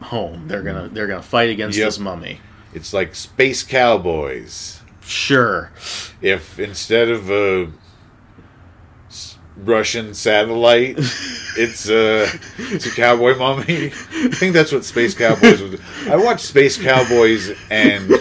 home. 0.03 0.48
They're 0.48 0.64
gonna 0.64 0.90
they're 0.91 1.07
gonna 1.07 1.22
fight 1.22 1.49
against 1.49 1.78
Yep. 1.78 1.88
this 1.88 1.99
mummy." 1.99 2.41
It's 2.74 2.94
like 2.94 3.15
Space 3.15 3.64
Cowboys. 3.64 4.82
Sure. 5.02 5.72
If 6.22 6.60
instead 6.60 7.10
of 7.10 7.30
a 7.30 7.72
Russian 9.58 10.14
satellite, 10.14 10.96
it's 11.58 11.90
a 11.90 12.28
it's 12.58 12.86
a 12.86 12.92
cowboy 12.92 13.36
mummy. 13.38 13.88
I 14.12 14.30
think 14.30 14.54
that's 14.54 14.72
what 14.72 14.86
Space 14.86 15.14
Cowboys 15.14 15.62
was. 15.62 15.82
I 16.08 16.16
watched 16.16 16.46
Space 16.46 16.82
Cowboys 16.82 17.52
and 17.70 18.12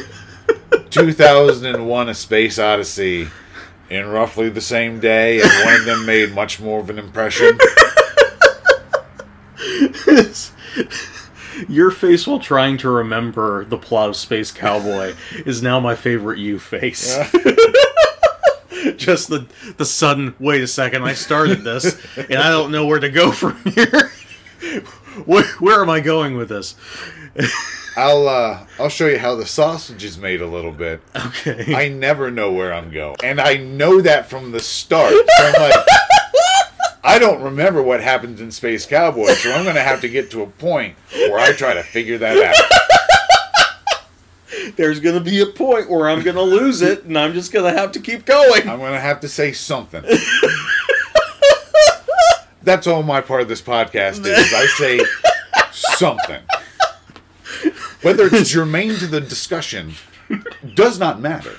2001: 0.91 2.09
A 2.09 2.15
Space 2.15 2.59
Odyssey 2.59 3.29
in 3.89 4.07
roughly 4.09 4.49
the 4.49 4.61
same 4.61 4.99
day, 5.01 5.41
and 5.41 5.51
one 5.65 5.75
of 5.75 5.85
them 5.85 6.07
made 6.07 6.33
much 6.35 6.61
more 6.61 6.81
of 6.81 6.91
an 6.91 6.99
impression. 6.99 7.59
Your 11.69 11.91
face 11.91 12.27
while 12.27 12.39
trying 12.39 12.77
to 12.79 12.91
remember 12.91 13.65
the 13.65 13.79
plot 13.79 14.11
of 14.11 14.17
Space 14.17 14.53
Cowboy 14.53 15.15
is 15.45 15.63
now 15.63 15.81
my 15.81 15.95
favorite 15.95 16.39
you 16.39 16.59
face. 16.59 17.19
Just 18.97 19.29
the 19.29 19.47
the 19.77 19.85
sudden 19.85 20.35
wait 20.39 20.63
a 20.63 20.67
second, 20.67 21.03
I 21.03 21.15
started 21.15 21.65
this 21.65 21.97
and 22.17 22.39
I 22.39 22.51
don't 22.51 22.73
know 22.73 22.87
where 22.87 23.01
to 23.01 23.09
go 23.09 23.33
from 23.33 23.57
here. 23.65 24.13
where, 25.25 25.45
where 25.59 25.81
am 25.83 25.91
I 25.91 26.01
going 26.01 26.37
with 26.37 26.49
this? 26.49 26.75
I'll 27.97 28.29
uh, 28.29 28.67
I'll 28.79 28.89
show 28.89 29.07
you 29.07 29.19
how 29.19 29.37
the 29.37 29.47
sausage 29.47 30.05
is 30.05 30.19
made 30.19 30.41
a 30.41 30.47
little 30.47 30.73
bit. 30.73 31.01
Okay. 31.15 31.75
I 31.75 31.89
never 31.89 32.31
know 32.31 32.53
where 32.53 32.73
I'm 32.73 32.91
going. 32.91 33.17
And 33.23 33.41
I 33.41 33.57
know 33.57 34.01
that 34.01 34.29
from 34.29 34.53
the 34.53 34.61
start. 34.61 35.13
So 35.13 35.47
I'm 35.47 35.53
like, 35.55 35.75
I 37.03 37.19
don't 37.19 37.41
remember 37.41 37.83
what 37.83 38.03
happens 38.03 38.41
in 38.41 38.51
Space 38.51 38.85
Cowboy, 38.85 39.29
so 39.29 39.53
I'm 39.53 39.63
going 39.63 39.77
to 39.77 39.83
have 39.83 40.01
to 40.01 40.09
get 40.09 40.31
to 40.33 40.43
a 40.43 40.47
point 40.47 40.97
where 41.13 41.39
I 41.39 41.53
try 41.53 41.73
to 41.73 41.83
figure 41.83 42.19
that 42.19 42.37
out. 42.37 42.86
There's 44.75 45.01
gonna 45.01 45.21
be 45.21 45.41
a 45.41 45.47
point 45.47 45.89
where 45.89 46.09
I'm 46.09 46.23
gonna 46.23 46.43
lose 46.43 46.83
it 46.83 47.05
and 47.05 47.17
I'm 47.19 47.33
just 47.35 47.53
gonna 47.53 47.73
have 47.73 47.93
to 47.93 48.01
keep 48.01 48.25
going. 48.25 48.69
I'm 48.69 48.79
going 48.79 48.93
to 48.93 49.01
have 49.01 49.21
to 49.21 49.29
say 49.29 49.53
something. 49.53 50.03
That's 52.63 52.87
all 52.87 53.03
my 53.05 53.21
part 53.21 53.43
of 53.43 53.49
this 53.49 53.63
podcast 53.63 54.27
is. 54.27 54.53
I 54.53 54.67
say 54.67 55.01
something. 55.73 56.43
Whether 58.03 58.27
it's 58.27 58.51
germane 58.51 58.97
to 58.97 59.07
the 59.07 59.21
discussion 59.21 59.95
does 60.75 60.99
not 60.99 61.21
matter. 61.21 61.55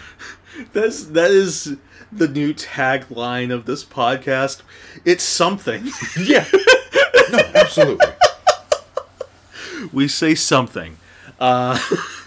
That's 0.74 1.06
that 1.06 1.32
is 1.32 1.78
the 2.12 2.28
new 2.28 2.54
tagline 2.54 3.54
of 3.54 3.66
this 3.66 3.86
podcast. 3.86 4.62
It's 5.06 5.24
something. 5.24 5.90
Yeah. 6.20 6.46
No, 7.32 7.40
absolutely. 7.56 8.08
we 9.92 10.08
say 10.08 10.34
something. 10.36 10.98
Uh, 11.40 11.78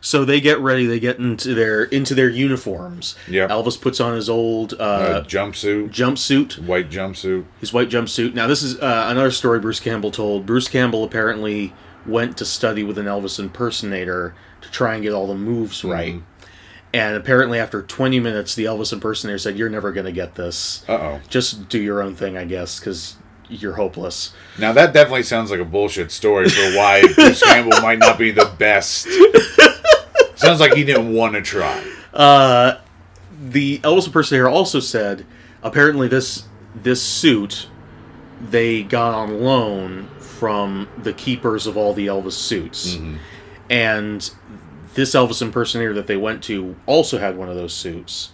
so 0.00 0.24
they 0.24 0.40
get 0.40 0.58
ready. 0.60 0.86
They 0.86 1.00
get 1.00 1.18
into 1.18 1.54
their 1.54 1.84
into 1.84 2.14
their 2.14 2.28
uniforms. 2.28 3.16
Yeah. 3.28 3.48
Elvis 3.48 3.80
puts 3.80 4.00
on 4.00 4.14
his 4.14 4.28
old 4.28 4.74
Uh, 4.74 4.82
uh, 4.82 5.24
jumpsuit, 5.24 5.90
jumpsuit, 5.90 6.58
white 6.64 6.90
jumpsuit. 6.90 7.44
his 7.60 7.72
white 7.72 7.88
jumpsuit. 7.90 8.34
Now 8.34 8.46
this 8.46 8.62
is 8.62 8.78
uh, 8.80 9.06
another 9.08 9.30
story 9.30 9.58
Bruce 9.60 9.80
Campbell 9.80 10.10
told. 10.10 10.46
Bruce 10.46 10.68
Campbell 10.68 11.04
apparently 11.04 11.72
went 12.06 12.36
to 12.38 12.44
study 12.44 12.82
with 12.82 12.96
an 12.98 13.06
Elvis 13.06 13.38
impersonator 13.38 14.34
to 14.62 14.70
try 14.70 14.94
and 14.94 15.02
get 15.02 15.12
all 15.12 15.26
the 15.26 15.34
moves 15.34 15.84
right. 15.84 16.22
And 16.94 17.16
apparently, 17.16 17.58
after 17.58 17.82
20 17.82 18.18
minutes, 18.18 18.54
the 18.54 18.64
Elvis 18.64 18.94
impersonator 18.94 19.36
said, 19.36 19.58
"You're 19.58 19.68
never 19.68 19.92
going 19.92 20.06
to 20.06 20.12
get 20.12 20.36
this. 20.36 20.84
Uh 20.88 20.92
oh. 20.94 21.20
Just 21.28 21.68
do 21.68 21.78
your 21.78 22.00
own 22.02 22.14
thing, 22.14 22.38
I 22.38 22.44
guess, 22.46 22.80
because 22.80 23.16
you're 23.48 23.74
hopeless." 23.74 24.32
Now 24.58 24.72
that 24.72 24.92
definitely 24.92 25.22
sounds 25.24 25.50
like 25.50 25.60
a 25.60 25.64
bullshit 25.64 26.10
story 26.10 26.48
for 26.48 26.76
why 26.76 27.02
Bruce 27.14 27.42
Campbell 27.42 27.80
might 27.80 27.98
not 27.98 28.18
be 28.18 28.30
the 28.30 28.50
best. 28.58 29.08
Sounds 30.36 30.60
like 30.60 30.74
he 30.74 30.84
didn't 30.84 31.12
want 31.12 31.34
to 31.34 31.42
try. 31.42 31.82
Uh, 32.14 32.76
the 33.40 33.78
Elvis 33.80 34.06
impersonator 34.06 34.48
also 34.48 34.80
said, 34.80 35.26
apparently 35.62 36.08
this 36.08 36.44
this 36.74 37.02
suit 37.02 37.68
they 38.40 38.84
got 38.84 39.14
on 39.14 39.40
loan 39.40 40.08
from 40.20 40.88
the 40.96 41.12
keepers 41.12 41.66
of 41.66 41.76
all 41.76 41.92
the 41.92 42.06
Elvis 42.06 42.32
suits, 42.34 42.96
and 43.68 44.30
this 44.94 45.14
Elvis 45.14 45.42
impersonator 45.42 45.92
that 45.94 46.06
they 46.06 46.16
went 46.16 46.42
to 46.44 46.76
also 46.86 47.18
had 47.18 47.36
one 47.36 47.48
of 47.48 47.56
those 47.56 47.74
suits, 47.74 48.30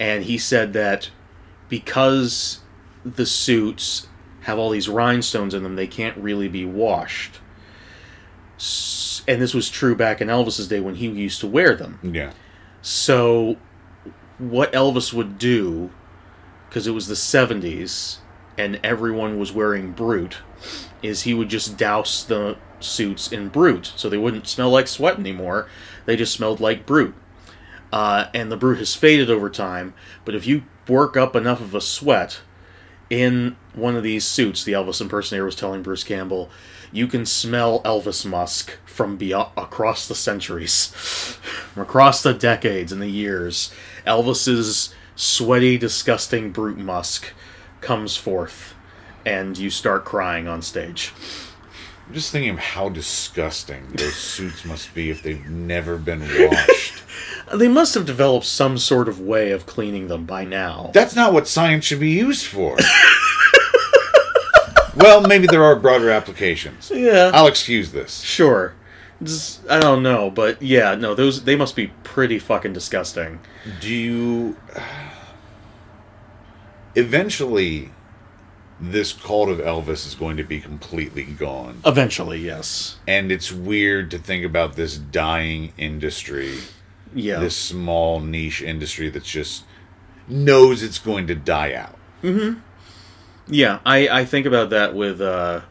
and 0.00 0.24
he 0.24 0.36
said 0.38 0.72
that 0.72 1.10
because 1.68 2.60
the 3.04 3.26
suits 3.26 4.07
have 4.48 4.58
all 4.58 4.70
these 4.70 4.88
rhinestones 4.88 5.52
in 5.52 5.62
them, 5.62 5.76
they 5.76 5.86
can't 5.86 6.16
really 6.16 6.48
be 6.48 6.64
washed. 6.64 7.38
And 9.28 9.42
this 9.42 9.52
was 9.52 9.68
true 9.68 9.94
back 9.94 10.22
in 10.22 10.28
Elvis's 10.28 10.66
day 10.68 10.80
when 10.80 10.94
he 10.94 11.06
used 11.06 11.40
to 11.40 11.46
wear 11.46 11.76
them. 11.76 12.00
Yeah. 12.02 12.32
So, 12.80 13.58
what 14.38 14.72
Elvis 14.72 15.12
would 15.12 15.38
do, 15.38 15.90
because 16.68 16.86
it 16.86 16.92
was 16.92 17.08
the 17.08 17.14
70s 17.14 18.20
and 18.56 18.80
everyone 18.82 19.38
was 19.38 19.52
wearing 19.52 19.92
Brut, 19.92 20.38
is 21.02 21.22
he 21.22 21.34
would 21.34 21.50
just 21.50 21.76
douse 21.76 22.24
the 22.24 22.56
suits 22.80 23.30
in 23.30 23.50
Brut 23.50 23.92
so 23.96 24.08
they 24.08 24.16
wouldn't 24.16 24.48
smell 24.48 24.70
like 24.70 24.88
sweat 24.88 25.18
anymore. 25.18 25.68
They 26.06 26.16
just 26.16 26.32
smelled 26.32 26.58
like 26.58 26.86
Brut. 26.86 27.12
Uh, 27.92 28.28
and 28.32 28.50
the 28.50 28.56
Brut 28.56 28.78
has 28.78 28.94
faded 28.94 29.28
over 29.28 29.50
time, 29.50 29.92
but 30.24 30.34
if 30.34 30.46
you 30.46 30.62
work 30.88 31.18
up 31.18 31.36
enough 31.36 31.60
of 31.60 31.74
a 31.74 31.82
sweat 31.82 32.40
in 33.10 33.56
one 33.74 33.96
of 33.96 34.02
these 34.02 34.24
suits, 34.24 34.64
the 34.64 34.72
Elvis 34.72 35.00
impersonator 35.00 35.44
was 35.44 35.54
telling 35.54 35.82
Bruce 35.82 36.04
Campbell, 36.04 36.50
you 36.92 37.06
can 37.06 37.26
smell 37.26 37.82
Elvis 37.82 38.24
musk 38.24 38.76
from 38.86 39.16
beyond, 39.16 39.50
across 39.56 40.08
the 40.08 40.14
centuries, 40.14 40.86
from 41.72 41.82
across 41.82 42.22
the 42.22 42.34
decades 42.34 42.92
and 42.92 43.00
the 43.00 43.08
years. 43.08 43.72
Elvis's 44.06 44.94
sweaty, 45.16 45.78
disgusting 45.78 46.50
brute 46.50 46.78
musk 46.78 47.32
comes 47.80 48.16
forth, 48.16 48.74
and 49.24 49.56
you 49.58 49.70
start 49.70 50.04
crying 50.04 50.48
on 50.48 50.62
stage. 50.62 51.12
I'm 52.08 52.14
just 52.14 52.32
thinking 52.32 52.52
of 52.52 52.58
how 52.58 52.88
disgusting 52.88 53.86
those 53.92 54.14
suits 54.14 54.64
must 54.64 54.94
be 54.94 55.10
if 55.10 55.22
they've 55.22 55.46
never 55.46 55.98
been 55.98 56.20
washed. 56.20 57.02
They 57.54 57.68
must 57.68 57.94
have 57.94 58.04
developed 58.04 58.44
some 58.44 58.76
sort 58.76 59.08
of 59.08 59.20
way 59.20 59.52
of 59.52 59.64
cleaning 59.64 60.08
them 60.08 60.26
by 60.26 60.44
now. 60.44 60.90
That's 60.92 61.16
not 61.16 61.32
what 61.32 61.48
science 61.48 61.86
should 61.86 61.98
be 61.98 62.10
used 62.10 62.44
for. 62.44 62.76
well, 64.96 65.22
maybe 65.22 65.46
there 65.46 65.64
are 65.64 65.74
broader 65.74 66.10
applications. 66.10 66.92
Yeah, 66.94 67.30
I'll 67.32 67.46
excuse 67.46 67.92
this. 67.92 68.20
sure. 68.20 68.74
Just, 69.22 69.66
I 69.68 69.80
don't 69.80 70.02
know, 70.02 70.30
but 70.30 70.60
yeah, 70.60 70.94
no, 70.94 71.14
those 71.14 71.44
they 71.44 71.56
must 71.56 71.74
be 71.74 71.86
pretty 72.04 72.38
fucking 72.38 72.74
disgusting. 72.74 73.40
Do 73.80 73.92
you. 73.92 74.56
Uh, 74.76 74.82
eventually, 76.94 77.90
this 78.80 79.12
cult 79.12 79.48
of 79.48 79.58
Elvis 79.58 80.06
is 80.06 80.14
going 80.14 80.36
to 80.36 80.44
be 80.44 80.60
completely 80.60 81.24
gone. 81.24 81.80
Eventually, 81.84 82.38
yes. 82.40 82.96
And 83.06 83.32
it's 83.32 83.50
weird 83.50 84.10
to 84.12 84.18
think 84.18 84.44
about 84.44 84.76
this 84.76 84.96
dying 84.96 85.72
industry, 85.76 86.58
Yeah. 87.14 87.40
this 87.40 87.56
small 87.56 88.20
niche 88.20 88.62
industry 88.62 89.08
that's 89.10 89.28
just 89.30 89.64
knows 90.28 90.82
it's 90.82 90.98
going 90.98 91.26
to 91.26 91.34
die 91.34 91.74
out. 91.74 91.96
Mhm 92.22 92.60
yeah, 93.50 93.78
I, 93.86 94.08
I 94.10 94.24
think 94.26 94.44
about 94.44 94.68
that 94.70 94.94
with 94.94 95.22
uh, 95.22 95.62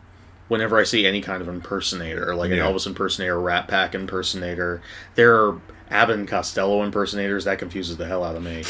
whenever 0.48 0.80
I 0.80 0.84
see 0.84 1.06
any 1.06 1.22
kind 1.22 1.44
of 1.44 1.48
impersonator, 1.48 2.34
like 2.36 2.50
an 2.50 2.58
Yeah. 2.58 2.64
Elvis 2.64 2.88
impersonator, 2.88 3.40
Rat 3.40 3.68
Pack 3.68 3.94
impersonator. 3.94 4.82
There 5.14 5.36
are 5.36 5.62
Abbott 5.92 6.18
and 6.18 6.28
Costello 6.28 6.82
impersonators. 6.84 7.46
That 7.46 7.60
confuses 7.60 7.98
the 7.98 8.08
hell 8.08 8.24
out 8.24 8.36
of 8.36 8.42
me. 8.44 8.64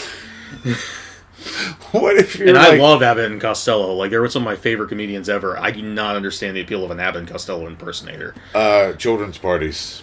What 1.91 2.17
if 2.17 2.37
you're 2.37 2.49
And 2.49 2.57
like, 2.57 2.73
I 2.73 2.77
love 2.77 3.01
Abbott 3.01 3.31
and 3.31 3.39
Costello. 3.39 3.93
Like 3.93 4.11
they 4.11 4.17
were 4.17 4.27
some 4.29 4.41
of 4.41 4.45
my 4.45 4.55
favorite 4.57 4.89
comedians 4.89 5.29
ever. 5.29 5.57
I 5.57 5.71
do 5.71 5.81
not 5.81 6.15
understand 6.17 6.57
the 6.57 6.61
appeal 6.61 6.83
of 6.83 6.91
an 6.91 6.99
Abbott 6.99 7.19
and 7.21 7.27
Costello 7.29 7.65
impersonator. 7.67 8.35
uh, 8.53 8.93
children's 8.93 9.37
parties? 9.37 10.01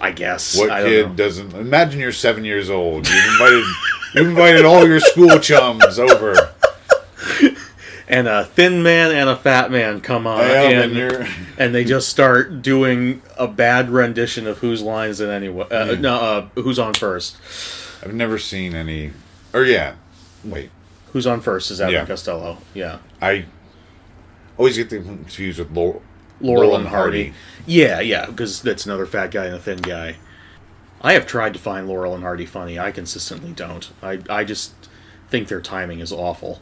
I 0.00 0.12
guess. 0.12 0.56
What 0.56 0.70
I 0.70 0.82
kid 0.84 1.08
know. 1.08 1.14
doesn't? 1.14 1.52
Imagine 1.54 2.00
you're 2.00 2.12
seven 2.12 2.44
years 2.44 2.70
old. 2.70 3.08
You've 3.08 3.24
invited, 3.32 3.64
you've 4.14 4.28
invited 4.28 4.64
all 4.64 4.86
your 4.86 5.00
school 5.00 5.38
chums 5.40 5.98
over. 5.98 6.54
And 8.08 8.26
a 8.26 8.44
thin 8.44 8.82
man 8.82 9.12
and 9.12 9.28
a 9.30 9.36
fat 9.36 9.70
man 9.70 10.00
come 10.00 10.26
on, 10.26 10.40
Yeah, 10.40 10.62
and, 10.82 10.96
and 10.98 11.28
and 11.58 11.72
they 11.72 11.84
just 11.84 12.08
start 12.08 12.60
doing 12.60 13.22
a 13.38 13.46
bad 13.46 13.88
rendition 13.88 14.48
of 14.48 14.58
whose 14.58 14.82
lines 14.82 15.20
in 15.20 15.30
anyway. 15.30 15.66
Uh, 15.70 15.94
No, 15.94 16.16
uh, 16.16 16.48
who's 16.60 16.80
on 16.80 16.94
first? 16.94 17.36
I've 18.02 18.12
never 18.12 18.36
seen 18.36 18.74
any. 18.74 19.12
Or 19.52 19.62
yeah, 19.64 19.94
wait. 20.44 20.70
Who's 21.12 21.26
on 21.26 21.40
first 21.40 21.70
is 21.70 21.80
Abbott 21.80 21.94
Yeah. 21.94 22.06
Costello. 22.06 22.58
Yeah, 22.74 22.98
I 23.20 23.46
always 24.56 24.76
get 24.76 24.90
them 24.90 25.04
confused 25.04 25.58
with 25.58 25.70
Laurel, 25.72 26.02
Laurel 26.40 26.76
and 26.76 26.86
Hardy. 26.88 27.32
Yeah, 27.66 28.00
yeah, 28.00 28.26
because 28.26 28.62
that's 28.62 28.86
another 28.86 29.06
fat 29.06 29.30
guy 29.30 29.46
and 29.46 29.54
a 29.56 29.58
thin 29.58 29.78
guy. 29.78 30.16
I 31.02 31.14
have 31.14 31.26
tried 31.26 31.54
to 31.54 31.58
find 31.58 31.88
Laurel 31.88 32.14
and 32.14 32.22
Hardy 32.22 32.46
funny. 32.46 32.78
I 32.78 32.90
consistently 32.92 33.52
don't. 33.52 33.90
I 34.02 34.20
I 34.28 34.44
just 34.44 34.72
think 35.28 35.48
their 35.48 35.60
timing 35.60 36.00
is 36.00 36.12
awful. 36.12 36.60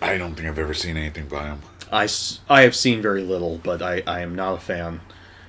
I 0.00 0.16
don't 0.18 0.34
think 0.34 0.48
I've 0.48 0.58
ever 0.58 0.74
seen 0.74 0.96
anything 0.96 1.26
by 1.28 1.44
him. 1.46 1.60
I 1.92 2.62
have 2.62 2.74
seen 2.74 3.02
very 3.02 3.22
little, 3.22 3.58
but 3.62 3.82
I, 3.82 4.02
I 4.06 4.20
am 4.20 4.34
not 4.34 4.54
a 4.54 4.60
fan. 4.60 5.00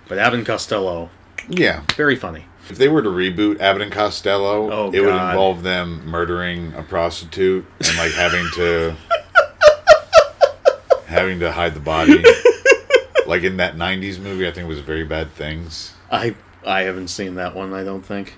But 0.10 0.18
Abbott 0.18 0.46
Costello, 0.46 1.10
Yeah, 1.48 1.84
very 1.96 2.16
funny. 2.18 2.46
If 2.74 2.80
they 2.80 2.88
were 2.90 3.02
to 3.02 3.10
reboot 3.10 3.60
Abbott 3.62 3.82
and 3.84 3.92
Costello, 3.92 4.72
Oh, 4.72 4.92
it 4.92 5.00
would 5.00 5.14
involve 5.14 5.64
them 5.64 6.06
murdering 6.06 6.74
a 6.74 6.84
prostitute 6.84 7.66
and 7.88 7.98
like 7.98 8.12
having 8.12 8.46
to 8.56 8.96
having 11.06 11.40
to 11.40 11.52
hide 11.52 11.74
the 11.76 11.80
body. 11.80 12.24
like 13.28 13.44
in 13.44 13.58
that 13.58 13.76
'90s 13.76 14.20
movie, 14.20 14.48
I 14.48 14.52
think 14.52 14.66
it 14.66 14.68
was 14.68 14.80
Very 14.80 15.04
Bad 15.04 15.32
Things. 15.34 15.94
I 16.12 16.36
I 16.66 16.82
haven't 16.82 17.10
seen 17.10 17.36
that 17.36 17.56
one. 17.56 17.74
I 17.74 17.84
don't 17.84 18.02
think. 18.04 18.38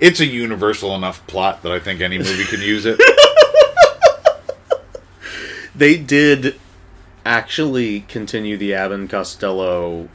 It's 0.00 0.20
a 0.20 0.26
universal 0.26 0.94
enough 0.94 1.26
plot 1.26 1.62
that 1.62 1.72
I 1.72 1.78
think 1.80 2.00
any 2.00 2.18
movie 2.18 2.44
can 2.44 2.60
use 2.60 2.84
it. 2.86 3.00
They 5.74 5.96
did 5.96 6.58
actually 7.24 8.00
continue 8.00 8.56
the 8.56 8.74
Abbott 8.74 8.98
and 8.98 9.08
Costello 9.08 10.08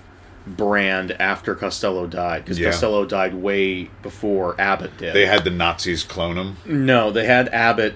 brand 0.45 1.11
after 1.21 1.55
Costello 1.55 2.05
died 2.07 2.43
because 2.43 2.59
Yeah. 2.59 2.71
Costello 2.71 3.05
died 3.05 3.33
way 3.35 3.89
before 4.01 4.55
Abbott 4.59 4.97
did. 4.97 5.13
They 5.13 5.25
had 5.25 5.43
the 5.43 5.49
Nazis 5.49 6.03
clone 6.03 6.37
him. 6.37 6.57
no, 6.65 7.11
they 7.11 7.25
had 7.25 7.47
Abbott 7.49 7.95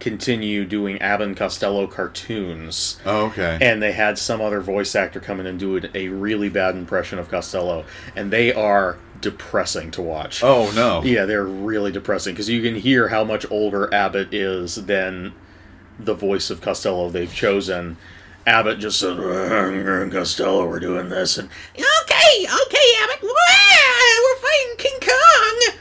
continue 0.00 0.64
doing 0.64 1.00
Abbott 1.00 1.28
and 1.28 1.36
Costello 1.36 1.86
cartoons. 1.86 2.98
Oh, 3.06 3.26
okay. 3.26 3.58
and 3.60 3.80
they 3.82 3.92
had 3.92 4.18
some 4.18 4.40
other 4.40 4.60
voice 4.60 4.94
actor 4.96 5.20
come 5.20 5.38
in 5.38 5.46
and 5.46 5.58
do 5.60 5.80
a 5.94 6.08
really 6.08 6.48
bad 6.48 6.74
impression 6.74 7.18
of 7.20 7.30
Costello, 7.30 7.84
and 8.16 8.32
they 8.32 8.52
are 8.52 8.98
depressing 9.20 9.92
to 9.92 10.02
watch. 10.02 10.42
oh 10.42 10.72
no. 10.74 11.02
Yeah, 11.04 11.24
they're 11.24 11.44
really 11.44 11.92
depressing 11.92 12.34
because 12.34 12.48
you 12.48 12.62
can 12.62 12.74
hear 12.74 13.08
how 13.08 13.22
much 13.22 13.46
older 13.50 13.92
Abbott 13.94 14.34
is 14.34 14.74
than 14.86 15.32
the 16.00 16.14
voice 16.14 16.50
of 16.50 16.60
Costello 16.60 17.08
they've 17.08 17.32
chosen. 17.32 17.96
Abbott 18.46 18.78
just 18.80 18.98
said, 18.98 19.18
"Uh, 19.20 20.08
"Costello, 20.10 20.66
we're 20.66 20.80
doing 20.80 21.08
this," 21.08 21.38
and 21.38 21.48
okay, 21.76 22.46
okay, 22.66 22.88
Abbott, 23.02 23.22
we're 23.22 24.36
fighting 24.36 24.76
King 24.78 24.98
Kong. 25.00 25.74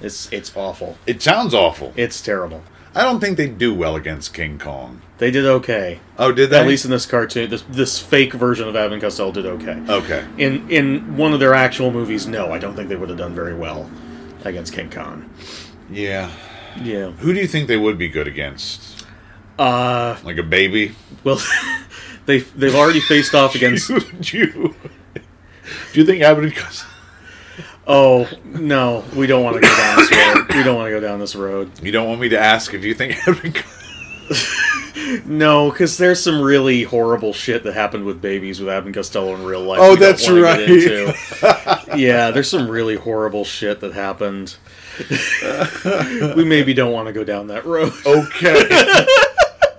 It's 0.00 0.28
it's 0.32 0.56
awful. 0.56 0.98
It 1.06 1.22
sounds 1.22 1.54
awful. 1.54 1.92
It's 1.96 2.20
terrible. 2.20 2.62
I 2.96 3.02
don't 3.02 3.18
think 3.18 3.36
they 3.36 3.48
do 3.48 3.74
well 3.74 3.96
against 3.96 4.32
King 4.32 4.58
Kong. 4.58 5.02
They 5.18 5.32
did 5.32 5.44
okay. 5.44 5.98
Oh, 6.16 6.30
did 6.30 6.50
they? 6.50 6.60
At 6.60 6.66
least 6.68 6.84
in 6.84 6.92
this 6.92 7.06
cartoon, 7.06 7.50
this 7.50 7.62
this 7.68 7.98
fake 7.98 8.32
version 8.32 8.68
of 8.68 8.76
Abbott 8.76 8.92
and 8.92 9.02
Costello 9.02 9.32
did 9.32 9.46
okay. 9.46 9.82
Okay. 9.88 10.24
In 10.38 10.70
in 10.70 11.16
one 11.16 11.32
of 11.32 11.40
their 11.40 11.54
actual 11.54 11.90
movies, 11.90 12.26
no, 12.28 12.52
I 12.52 12.58
don't 12.58 12.76
think 12.76 12.88
they 12.88 12.96
would 12.96 13.08
have 13.08 13.18
done 13.18 13.34
very 13.34 13.54
well 13.54 13.90
against 14.44 14.72
King 14.72 14.90
Kong. 14.90 15.28
Yeah. 15.90 16.30
Yeah. 16.80 17.10
Who 17.12 17.32
do 17.32 17.40
you 17.40 17.46
think 17.48 17.66
they 17.66 17.76
would 17.76 17.98
be 17.98 18.08
good 18.08 18.28
against? 18.28 18.93
Uh, 19.58 20.16
Like 20.24 20.38
a 20.38 20.42
baby? 20.42 20.94
well, 21.22 21.40
they 22.26 22.38
they've 22.40 22.74
already 22.74 23.00
faced 23.00 23.34
off 23.34 23.54
against. 23.56 23.88
do 23.88 24.38
you? 24.38 24.74
Do 25.92 26.00
you 26.00 26.04
think 26.06 26.22
Abbott 26.22 26.44
and 26.44 26.54
Costello? 26.56 26.90
Oh 27.86 28.28
no, 28.44 29.04
we 29.14 29.26
don't 29.26 29.44
want 29.44 29.56
to 29.56 29.62
go 29.62 29.68
down 29.76 29.96
this 29.98 30.10
road. 30.10 30.46
We 30.54 30.62
don't 30.62 30.76
want 30.76 30.86
to 30.86 30.90
go 30.90 31.00
down 31.00 31.18
this 31.20 31.34
road. 31.36 31.70
You 31.82 31.92
don't 31.92 32.08
want 32.08 32.20
me 32.20 32.28
to 32.30 32.38
ask 32.38 32.72
if 32.74 32.82
you 32.84 32.94
think 32.94 33.16
Abbott 33.28 33.44
and? 33.44 33.64
No, 35.26 35.70
because 35.70 35.98
there's 35.98 36.22
some 36.22 36.40
really 36.40 36.82
horrible 36.84 37.32
shit 37.34 37.62
that 37.64 37.74
happened 37.74 38.04
with 38.04 38.22
babies 38.22 38.58
with 38.60 38.68
Abbott 38.70 38.86
and 38.86 38.94
Costello 38.94 39.34
in 39.34 39.44
real 39.44 39.60
life. 39.62 39.80
Oh, 39.82 39.96
that's 39.96 40.28
right. 40.30 40.66
yeah, 41.98 42.30
there's 42.30 42.48
some 42.48 42.68
really 42.70 42.96
horrible 42.96 43.44
shit 43.44 43.80
that 43.80 43.92
happened. 43.92 44.56
we 46.36 46.44
maybe 46.44 46.72
don't 46.72 46.92
want 46.92 47.06
to 47.08 47.12
go 47.12 47.22
down 47.24 47.48
that 47.48 47.66
road. 47.66 47.92
Okay. 48.06 49.06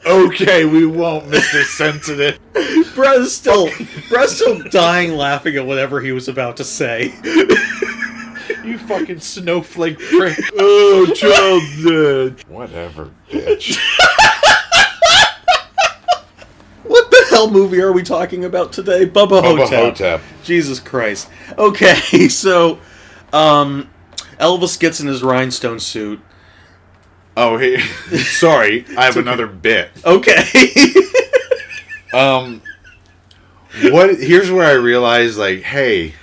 Okay, 0.06 0.66
we 0.66 0.86
won't, 0.86 1.26
Mr. 1.26 1.64
Sensitive. 1.64 2.40
Brett's 2.94 3.34
still, 3.34 3.70
Brett's 4.10 4.36
still 4.36 4.62
dying 4.70 5.16
laughing 5.16 5.56
at 5.56 5.66
whatever 5.66 6.00
he 6.02 6.12
was 6.12 6.28
about 6.28 6.58
to 6.58 6.64
say. 6.64 7.14
You 8.64 8.80
fucking 8.80 9.20
snowflake 9.20 10.00
prick. 10.00 10.38
oh, 10.58 11.12
child's 11.16 11.84
dead. 11.84 12.48
Whatever, 12.50 13.12
bitch. 13.30 13.78
What 16.84 17.10
the 17.10 17.26
hell 17.32 17.50
movie 17.50 17.82
are 17.82 17.92
we 17.92 18.04
talking 18.04 18.46
about 18.46 18.72
today? 18.72 19.06
Bubba, 19.08 19.42
Hotel. 19.42 19.44
Bubba 19.44 19.60
Ho-Tep. 19.70 19.80
Ho-Tep. 19.84 20.22
Jesus 20.44 20.80
Christ. 20.80 21.30
Okay, 21.58 21.96
so 22.30 22.80
um 23.34 23.90
Elvis 24.40 24.80
gets 24.80 25.00
in 25.00 25.08
his 25.08 25.24
rhinestone 25.24 25.80
suit. 25.80 26.20
Oh, 27.38 27.58
hey, 27.58 27.80
sorry, 28.18 28.86
I 28.98 29.06
have 29.06 29.18
another 29.18 29.48
bit. 29.48 29.90
Okay. 30.06 30.44
Um, 32.14 32.62
what? 33.90 34.16
Here's 34.20 34.50
where 34.50 34.66
I 34.66 34.72
realized, 34.74 35.38
like, 35.38 35.64
hey, 35.64 36.14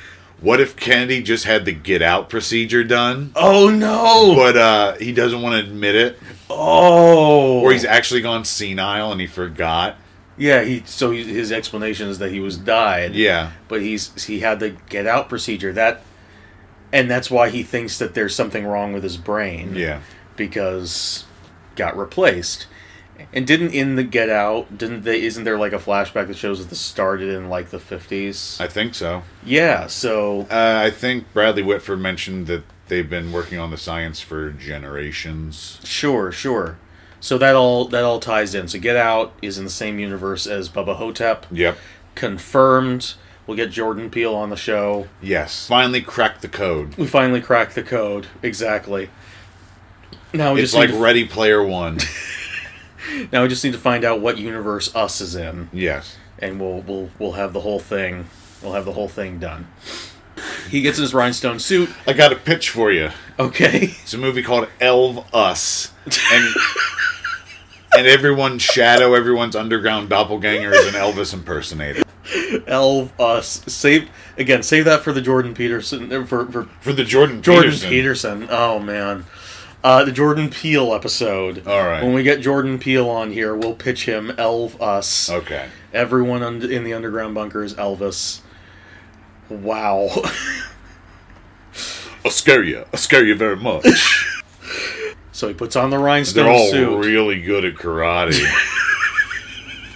what 0.41 0.59
if 0.59 0.75
Kennedy 0.75 1.23
just 1.23 1.45
had 1.45 1.67
the 1.67 1.73
get 1.73 2.01
out 2.01 2.31
procedure 2.31 2.83
done, 2.83 3.33
oh 3.37 3.69
no. 3.69 4.35
but 4.35 4.57
uh, 4.57 4.95
he 4.95 5.13
doesn't 5.13 5.43
want 5.43 5.63
to 5.63 5.71
admit 5.71 5.95
it, 5.95 6.19
Oh. 6.49 7.61
or 7.61 7.73
he's 7.73 7.85
actually 7.85 8.23
gone 8.23 8.47
senile 8.47 9.13
and 9.13 9.21
he 9.21 9.27
forgot? 9.27 9.97
Yeah, 10.39 10.65
he 10.65 10.83
so 10.87 11.11
he, 11.11 11.25
his 11.25 11.53
explanation 11.53 12.09
is 12.09 12.19
that 12.21 12.31
he 12.33 12.41
was 12.41 12.57
died. 12.57 13.15
Yeah, 13.15 13.51
But 13.69 13.83
he's 13.83 14.25
he 14.25 14.41
had 14.41 14.61
the 14.61 14.71
get 14.89 15.07
out 15.07 15.29
procedure. 15.29 15.75
That 15.75 16.01
and 16.91 17.11
that's 17.11 17.31
why 17.31 17.51
he 17.51 17.63
thinks 17.63 17.99
that 17.99 18.15
there's 18.15 18.35
something 18.35 18.65
wrong 18.65 18.95
with 18.95 19.03
his 19.03 19.19
brain. 19.19 19.75
yeah. 19.75 20.01
Because 20.37 21.25
got 21.77 21.97
replaced. 21.97 22.67
And 23.33 23.47
didn't 23.47 23.71
in 23.73 23.95
the 23.95 24.03
Get 24.03 24.29
Out, 24.29 24.77
didn't 24.77 25.03
they? 25.03 25.23
Isn't 25.23 25.45
there 25.45 25.59
like 25.59 25.73
a 25.73 25.79
flashback 25.79 26.27
that 26.27 26.37
shows 26.37 26.59
that 26.59 26.71
this 26.71 26.81
started 26.81 27.29
in 27.29 27.49
like 27.49 27.71
the 27.71 27.79
fifties? 27.79 28.59
I 28.61 28.67
think 28.67 28.95
so. 28.95 29.23
Yeah. 29.45 29.87
So 29.87 30.47
Uh, 30.51 30.81
I 30.85 30.91
think 30.91 31.33
Bradley 31.33 31.63
Whitford 31.63 32.01
mentioned 32.01 32.47
that 32.49 32.65
they've 32.89 33.09
been 33.09 33.31
working 33.31 33.59
on 33.59 33.71
the 33.71 33.77
science 33.77 34.21
for 34.21 34.51
generations. 34.51 35.79
sure, 35.85 36.33
sure. 36.33 36.79
So 37.21 37.39
that 37.39 37.55
all 37.55 37.85
that 37.87 38.03
all 38.03 38.19
ties 38.19 38.55
in. 38.55 38.67
So 38.67 38.81
Get 38.81 38.97
Out 38.97 39.33
is 39.41 39.57
in 39.57 39.65
the 39.65 39.71
same 39.71 40.01
universe 40.01 40.47
as 40.47 40.69
Bubba 40.69 40.97
Ho-Tep. 40.97 41.47
Yep. 41.53 41.79
Confirmed. 42.17 43.15
We'll 43.47 43.57
get 43.57 43.71
Jordan 43.71 44.11
Peele 44.11 44.35
on 44.35 44.51
the 44.51 44.57
show. 44.57 45.09
Yes. 45.21 45.67
Finally 45.69 46.03
cracked 46.03 46.43
the 46.43 46.49
code. 46.49 46.97
We 46.97 47.07
finally 47.07 47.41
cracked 47.41 47.75
the 47.75 47.83
code. 47.83 48.27
Exactly. 48.43 49.11
Now 50.35 50.55
we 50.55 50.63
It's 50.63 50.73
just 50.73 50.79
like 50.79 50.91
to, 50.91 50.97
Ready 51.03 51.25
Player 51.27 51.63
One. 51.63 51.99
now 53.33 53.43
we 53.43 53.49
just 53.49 53.65
need 53.65 53.73
to 53.73 53.79
find 53.79 54.05
out 54.05 54.21
what 54.21 54.39
universe 54.39 54.95
Us 54.95 55.21
is 55.21 55.35
in. 55.35 55.69
yes. 55.73 56.17
and 56.39 56.61
we'll 56.61 56.81
we'll 56.81 57.11
we'll 57.19 57.33
have 57.33 57.53
the 57.53 57.61
whole 57.61 57.81
thing 57.81 58.27
we'll 58.63 58.73
have 58.75 58.85
the 58.85 58.93
whole 58.93 59.09
thing 59.09 59.39
done. 59.39 59.69
He 60.71 60.81
gets 60.81 60.99
in 60.99 61.03
his 61.03 61.13
rhinestone 61.13 61.59
suit. 61.59 61.91
I 62.07 62.15
got 62.15 62.33
a 62.33 62.37
pitch 62.37 62.71
for 62.71 62.91
you. 62.91 63.11
Okay. 63.39 63.95
It's 64.03 64.15
a 64.15 64.19
movie 64.19 64.43
called 64.43 64.69
Elv 64.81 65.27
Us, 65.35 65.93
and 66.07 66.55
and 67.97 68.07
everyone's 68.07 68.63
shadow, 68.63 69.15
everyone's 69.15 69.55
underground 69.55 70.09
doppelganger 70.09 70.73
is 70.73 70.87
an 70.87 70.95
Elvis 70.95 71.35
impersonator 71.35 72.03
Elv 72.67 73.19
us. 73.21 73.63
Save 73.67 74.09
again, 74.39 74.63
save 74.63 74.85
that 74.87 75.03
for 75.03 75.13
the 75.13 75.21
Jordan 75.21 75.55
Peterson 75.55 76.09
for 76.27 76.47
for 76.51 76.65
for 76.81 76.93
the 76.93 77.05
Jordan 77.05 77.43
Jordan 77.43 77.71
Peterson. 77.71 77.91
Peterson. 77.91 78.47
Oh 78.51 78.79
man. 78.79 79.25
Uh, 79.85 80.05
the 80.05 80.13
Jordan 80.13 80.49
Peele 80.49 80.95
episode. 80.95 81.67
All 81.67 81.85
right. 81.85 82.03
When 82.03 82.15
we 82.15 82.23
get 82.23 82.41
Jordan 82.41 82.79
Peele 82.79 83.09
on 83.11 83.33
here, 83.33 83.55
we'll 83.57 83.75
pitch 83.75 84.07
him 84.07 84.31
Elv 84.39 84.81
us. 84.81 85.29
Okay. 85.29 85.69
Everyone 85.93 86.43
in 86.43 86.85
the 86.85 86.95
underground 86.95 87.35
bunker 87.35 87.65
is 87.65 87.75
Elvis. 87.75 88.41
Wow. 89.49 90.09
I'll 92.25 92.31
scare 92.31 92.63
you. 92.63 92.85
I'll 92.93 92.99
scare 92.99 93.25
you 93.25 93.35
very 93.35 93.57
much. 93.57 94.29
So 95.35 95.49
he 95.49 95.55
puts 95.55 95.75
on 95.77 95.89
the 95.91 95.99
rhinestone 95.99 96.45
They're 96.45 96.53
all 96.53 96.71
suit. 96.71 97.05
really 97.05 97.41
good 97.41 97.65
at 97.65 97.75
karate. 97.75 98.39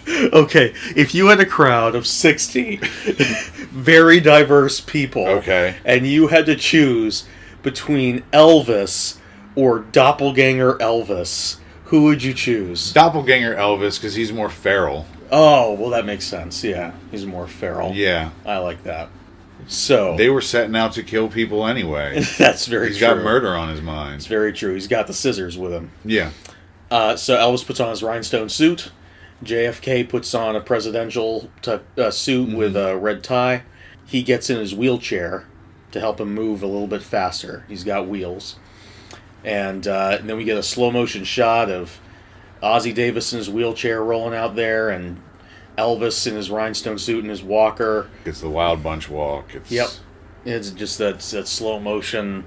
okay, 0.33 0.73
if 0.97 1.15
you 1.15 1.27
had 1.27 1.39
a 1.39 1.47
crowd 1.47 1.95
of 1.95 2.07
60 2.07 2.77
very 2.77 4.19
diverse 4.19 4.81
people, 4.81 5.27
Okay. 5.29 5.77
and 5.85 6.07
you 6.07 6.29
had 6.29 6.47
to 6.47 6.57
choose 6.57 7.29
between 7.63 8.23
Elvis 8.33 9.19
or 9.57 9.81
doppelganger 9.81 10.74
Elvis, 10.74 11.59
who 11.87 12.05
would 12.05 12.23
you 12.23 12.33
choose? 12.35 12.93
Doppelganger 12.93 13.55
Elvis 13.57 13.99
because 13.99 14.15
he's 14.15 14.33
more 14.33 14.49
feral. 14.51 15.07
Oh, 15.33 15.73
well, 15.73 15.91
that 15.91 16.05
makes 16.07 16.24
sense. 16.24 16.62
Yeah, 16.62 16.93
he's 17.11 17.27
more 17.27 17.49
feral. 17.49 17.93
Yeah, 17.95 18.31
I 18.45 18.59
like 18.59 18.85
that. 18.85 19.09
So 19.66 20.16
they 20.16 20.28
were 20.28 20.41
setting 20.43 20.77
out 20.77 20.93
to 20.93 21.03
kill 21.03 21.28
people 21.28 21.66
anyway. 21.66 22.20
that's 22.39 22.66
very 22.66 22.89
He's 22.89 22.99
true. 22.99 23.09
got 23.09 23.16
murder 23.19 23.57
on 23.57 23.69
his 23.70 23.83
mind. 23.83 24.16
It's 24.16 24.27
very 24.27 24.53
true. 24.53 24.74
He's 24.74 24.87
got 24.87 25.09
the 25.09 25.12
scissors 25.15 25.59
with 25.59 25.73
him. 25.73 25.91
Yeah, 26.05 26.31
Uh, 26.91 27.16
so 27.16 27.37
Elvis 27.37 27.66
puts 27.66 27.81
on 27.81 27.91
his 27.91 28.03
rhinestone 28.03 28.49
suit. 28.49 28.93
JFK 29.43 30.09
puts 30.09 30.35
on 30.35 30.55
a 30.57 30.61
presidential 30.61 31.51
tu- 31.62 31.81
uh, 31.99 32.11
suit 32.11 32.49
Mm-hmm. 32.49 32.57
with 32.57 32.77
a 32.77 32.97
red 32.97 33.24
tie. 33.24 33.62
He 34.07 34.23
gets 34.23 34.49
in 34.51 34.59
his 34.59 34.74
wheelchair 34.74 35.47
to 35.91 35.99
help 36.01 36.20
him 36.20 36.33
move 36.33 36.62
a 36.62 36.66
little 36.66 36.87
bit 36.87 37.03
faster. 37.03 37.65
He's 37.69 37.83
got 37.85 38.07
wheels. 38.07 38.57
And, 39.47 39.86
uh, 39.86 40.18
and 40.20 40.28
then 40.28 40.36
we 40.36 40.44
get 40.44 40.59
a 40.59 40.62
slow 40.62 40.90
motion 40.90 41.24
shot 41.24 41.70
of 41.70 41.98
Ossie 42.62 42.94
Davis 42.94 43.32
in 43.32 43.39
his 43.39 43.48
wheelchair 43.48 44.02
rolling 44.02 44.35
out 44.35 44.56
there 44.56 44.90
and 44.90 45.23
Elvis 45.78 46.27
in 46.27 46.35
his 46.35 46.51
rhinestone 46.51 46.98
suit 46.98 47.20
and 47.20 47.31
his 47.31 47.43
walker. 47.43 48.09
it's 48.24 48.40
the 48.40 48.51
Wild 48.51 48.82
Bunch 48.82 49.09
walk. 49.09 49.55
It's, 49.55 49.70
Yep. 49.70 49.89
It's 50.44 50.70
just 50.70 50.98
that, 50.98 51.20
that 51.20 51.47
slow 51.48 51.78
motion 51.81 52.44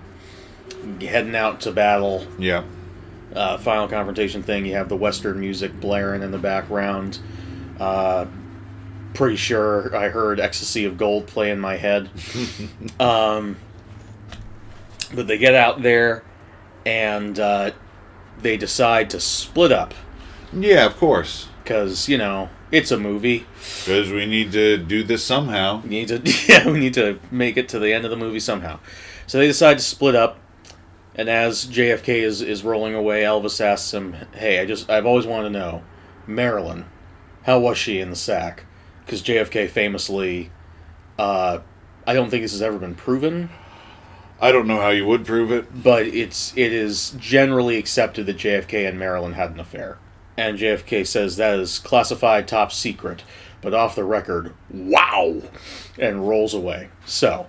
heading 1.02 1.36
out 1.36 1.62
to 1.62 1.72
battle 1.72 2.26
Yep. 2.38 2.66
uh, 3.36 3.58
final 3.60 3.88
confrontation 3.88 4.44
thing. 4.44 4.66
You 4.66 4.74
have 4.76 4.90
the 4.90 4.96
Western 4.98 5.40
music 5.40 5.80
blaring 5.80 6.22
in 6.22 6.32
the 6.32 6.38
background. 6.38 7.20
Uh, 7.80 8.26
pretty 9.14 9.36
sure 9.38 9.96
I 9.96 10.10
heard 10.10 10.40
"Ecstasy 10.40 10.86
of 10.86 10.98
Gold" 10.98 11.28
play 11.28 11.50
in 11.52 11.60
my 11.60 11.76
head. 11.78 12.10
um, 13.00 13.56
but 15.14 15.28
they 15.28 15.38
get 15.38 15.56
out 15.56 15.82
there, 15.82 16.24
and 16.90 17.40
uh, 17.40 17.72
they 18.42 18.58
decide 18.58 19.10
to 19.12 19.20
split 19.20 19.72
up 19.72 19.94
Yeah, 20.52 20.86
of 20.86 20.98
course. 20.98 21.48
because 21.64 22.10
you 22.10 22.18
know 22.18 22.50
it's 22.72 22.92
a 22.92 22.98
movie. 23.00 23.46
Because 23.86 24.12
we 24.12 24.26
need 24.26 24.52
to 24.54 24.78
do 24.78 25.04
this 25.04 25.24
somehow. 25.24 25.82
We 25.82 25.90
need 25.90 26.08
to 26.10 26.22
yeah, 26.48 26.68
we 26.70 26.80
need 26.80 26.94
to 26.96 27.20
make 27.32 27.58
it 27.58 27.70
to 27.70 27.80
the 27.80 27.94
end 27.94 28.06
of 28.06 28.12
the 28.12 28.18
movie 28.18 28.40
somehow. 28.40 28.80
So 29.28 29.38
they 29.38 29.48
decide 29.48 29.78
to 29.78 29.84
split 29.84 30.16
up. 30.16 30.40
And 31.16 31.28
as 31.30 31.66
JFK 31.66 32.08
is, 32.24 32.42
is 32.42 32.64
rolling 32.64 32.96
away, 32.96 33.24
Elvis 33.24 33.60
asks 33.60 33.94
him, 33.94 34.16
"Hey, 34.34 34.60
I 34.60 34.66
just 34.66 34.90
I've 34.90 35.06
always 35.06 35.26
wanted 35.26 35.50
to 35.50 35.60
know, 35.60 35.84
Marilyn, 36.28 36.86
how 37.44 37.60
was 37.60 37.78
she 37.78 38.00
in 38.00 38.10
the 38.10 38.16
sack?" 38.16 38.66
Because 39.06 39.22
JFK 39.22 39.68
famously, 39.70 40.50
uh, 41.18 41.60
I 42.08 42.14
don't 42.14 42.30
think 42.30 42.44
this 42.44 42.52
has 42.54 42.62
ever 42.62 42.78
been 42.80 42.96
proven, 42.96 43.50
I 44.42 44.52
don't 44.52 44.68
know 44.68 44.80
how 44.80 44.90
you 44.90 45.06
would 45.06 45.26
prove 45.26 45.52
it. 45.52 45.84
but 45.84 46.06
it's 46.06 46.54
it 46.56 46.72
is 46.72 47.12
generally 47.20 47.78
accepted 47.78 48.26
that 48.28 48.38
JFK 48.38 48.88
and 48.88 48.98
Marilyn 48.98 49.34
had 49.34 49.52
an 49.52 49.60
affair. 49.60 49.98
And 50.38 50.58
JFK 50.58 51.06
says 51.06 51.36
that 51.36 51.60
is 51.60 51.80
classified 51.80 52.48
top 52.48 52.72
secret, 52.72 53.24
but 53.62 53.74
off 53.74 53.96
the 53.96 54.06
record, 54.06 54.54
wow, 54.70 55.42
and 55.98 56.28
rolls 56.28 56.54
away. 56.54 56.90
So, 57.06 57.48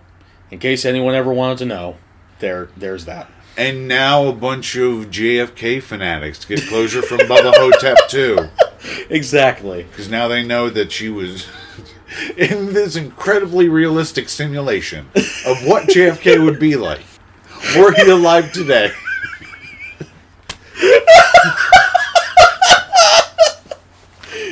in 0.50 0.58
case 0.58 0.84
anyone 0.84 1.14
ever 1.14 1.32
wanted 1.32 1.58
to 1.58 1.66
know, 1.66 1.96
there 2.40 2.68
there's 2.76 3.04
that. 3.04 3.30
And 3.56 3.86
now 3.86 4.26
a 4.26 4.32
bunch 4.32 4.74
of 4.76 5.10
JFK 5.10 5.82
fanatics 5.82 6.44
get 6.44 6.62
closure 6.66 7.02
from 7.02 7.18
Bubba 7.20 7.52
Ho-Tep 7.56 8.08
too. 8.08 8.48
Exactly. 9.10 9.82
Because 9.82 10.08
now 10.08 10.26
they 10.28 10.42
know 10.42 10.70
that 10.70 10.90
she 10.90 11.10
was 11.10 11.46
in 12.36 12.72
this 12.72 12.96
incredibly 12.96 13.68
realistic 13.68 14.28
simulation 14.28 15.08
of 15.46 15.64
what 15.66 15.88
JFK 15.88 16.42
would 16.44 16.58
be 16.58 16.76
like. 16.76 17.02
Were 17.76 17.92
he 17.92 18.10
alive 18.10 18.52
today? 18.52 18.90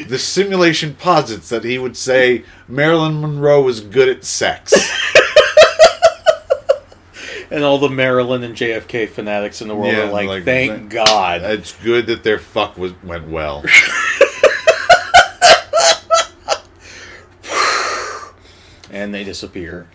the 0.08 0.18
simulation 0.18 0.94
posits 0.94 1.48
that 1.48 1.64
he 1.64 1.78
would 1.78 1.96
say 1.96 2.44
Marilyn 2.66 3.20
Monroe 3.20 3.62
was 3.62 3.80
good 3.80 4.08
at 4.08 4.24
sex. 4.24 4.74
And 7.50 7.64
all 7.64 7.78
the 7.78 7.88
Marilyn 7.88 8.42
and 8.42 8.54
JFK 8.54 9.08
fanatics 9.08 9.62
in 9.62 9.68
the 9.68 9.74
world 9.74 9.94
Yeah, 9.94 10.08
are 10.08 10.12
like, 10.12 10.28
like, 10.28 10.44
thank 10.44 10.70
thank- 10.70 10.90
God. 10.90 11.40
It's 11.42 11.72
good 11.82 12.06
that 12.08 12.22
their 12.22 12.38
fuck 12.38 12.76
was 12.76 12.92
went 13.02 13.26
well. 13.28 13.64
And 18.90 19.14
they 19.14 19.24
disappear. 19.24 19.88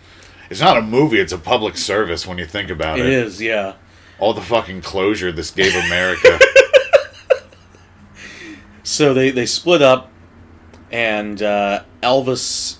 It's 0.50 0.60
not 0.60 0.76
a 0.76 0.82
movie, 0.82 1.18
it's 1.18 1.32
a 1.32 1.38
public 1.38 1.76
service 1.76 2.26
when 2.26 2.38
you 2.38 2.46
think 2.46 2.70
about 2.70 2.98
It 2.98 3.06
it. 3.06 3.12
is, 3.12 3.40
yeah. 3.40 3.74
All 4.18 4.32
the 4.34 4.40
fucking 4.42 4.82
closure 4.82 5.32
this 5.32 5.50
gave 5.50 5.74
America. 5.74 6.38
So 8.86 9.14
they, 9.14 9.30
they 9.30 9.46
split 9.46 9.80
up, 9.80 10.10
and 10.92 11.42
uh, 11.42 11.84
Elvis 12.02 12.76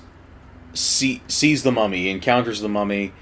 see, 0.75 1.23
sees 1.29 1.63
the 1.63 1.73
mummy, 1.73 2.11
encounters 2.11 2.61
the 2.61 2.69
mummy, 2.69 3.13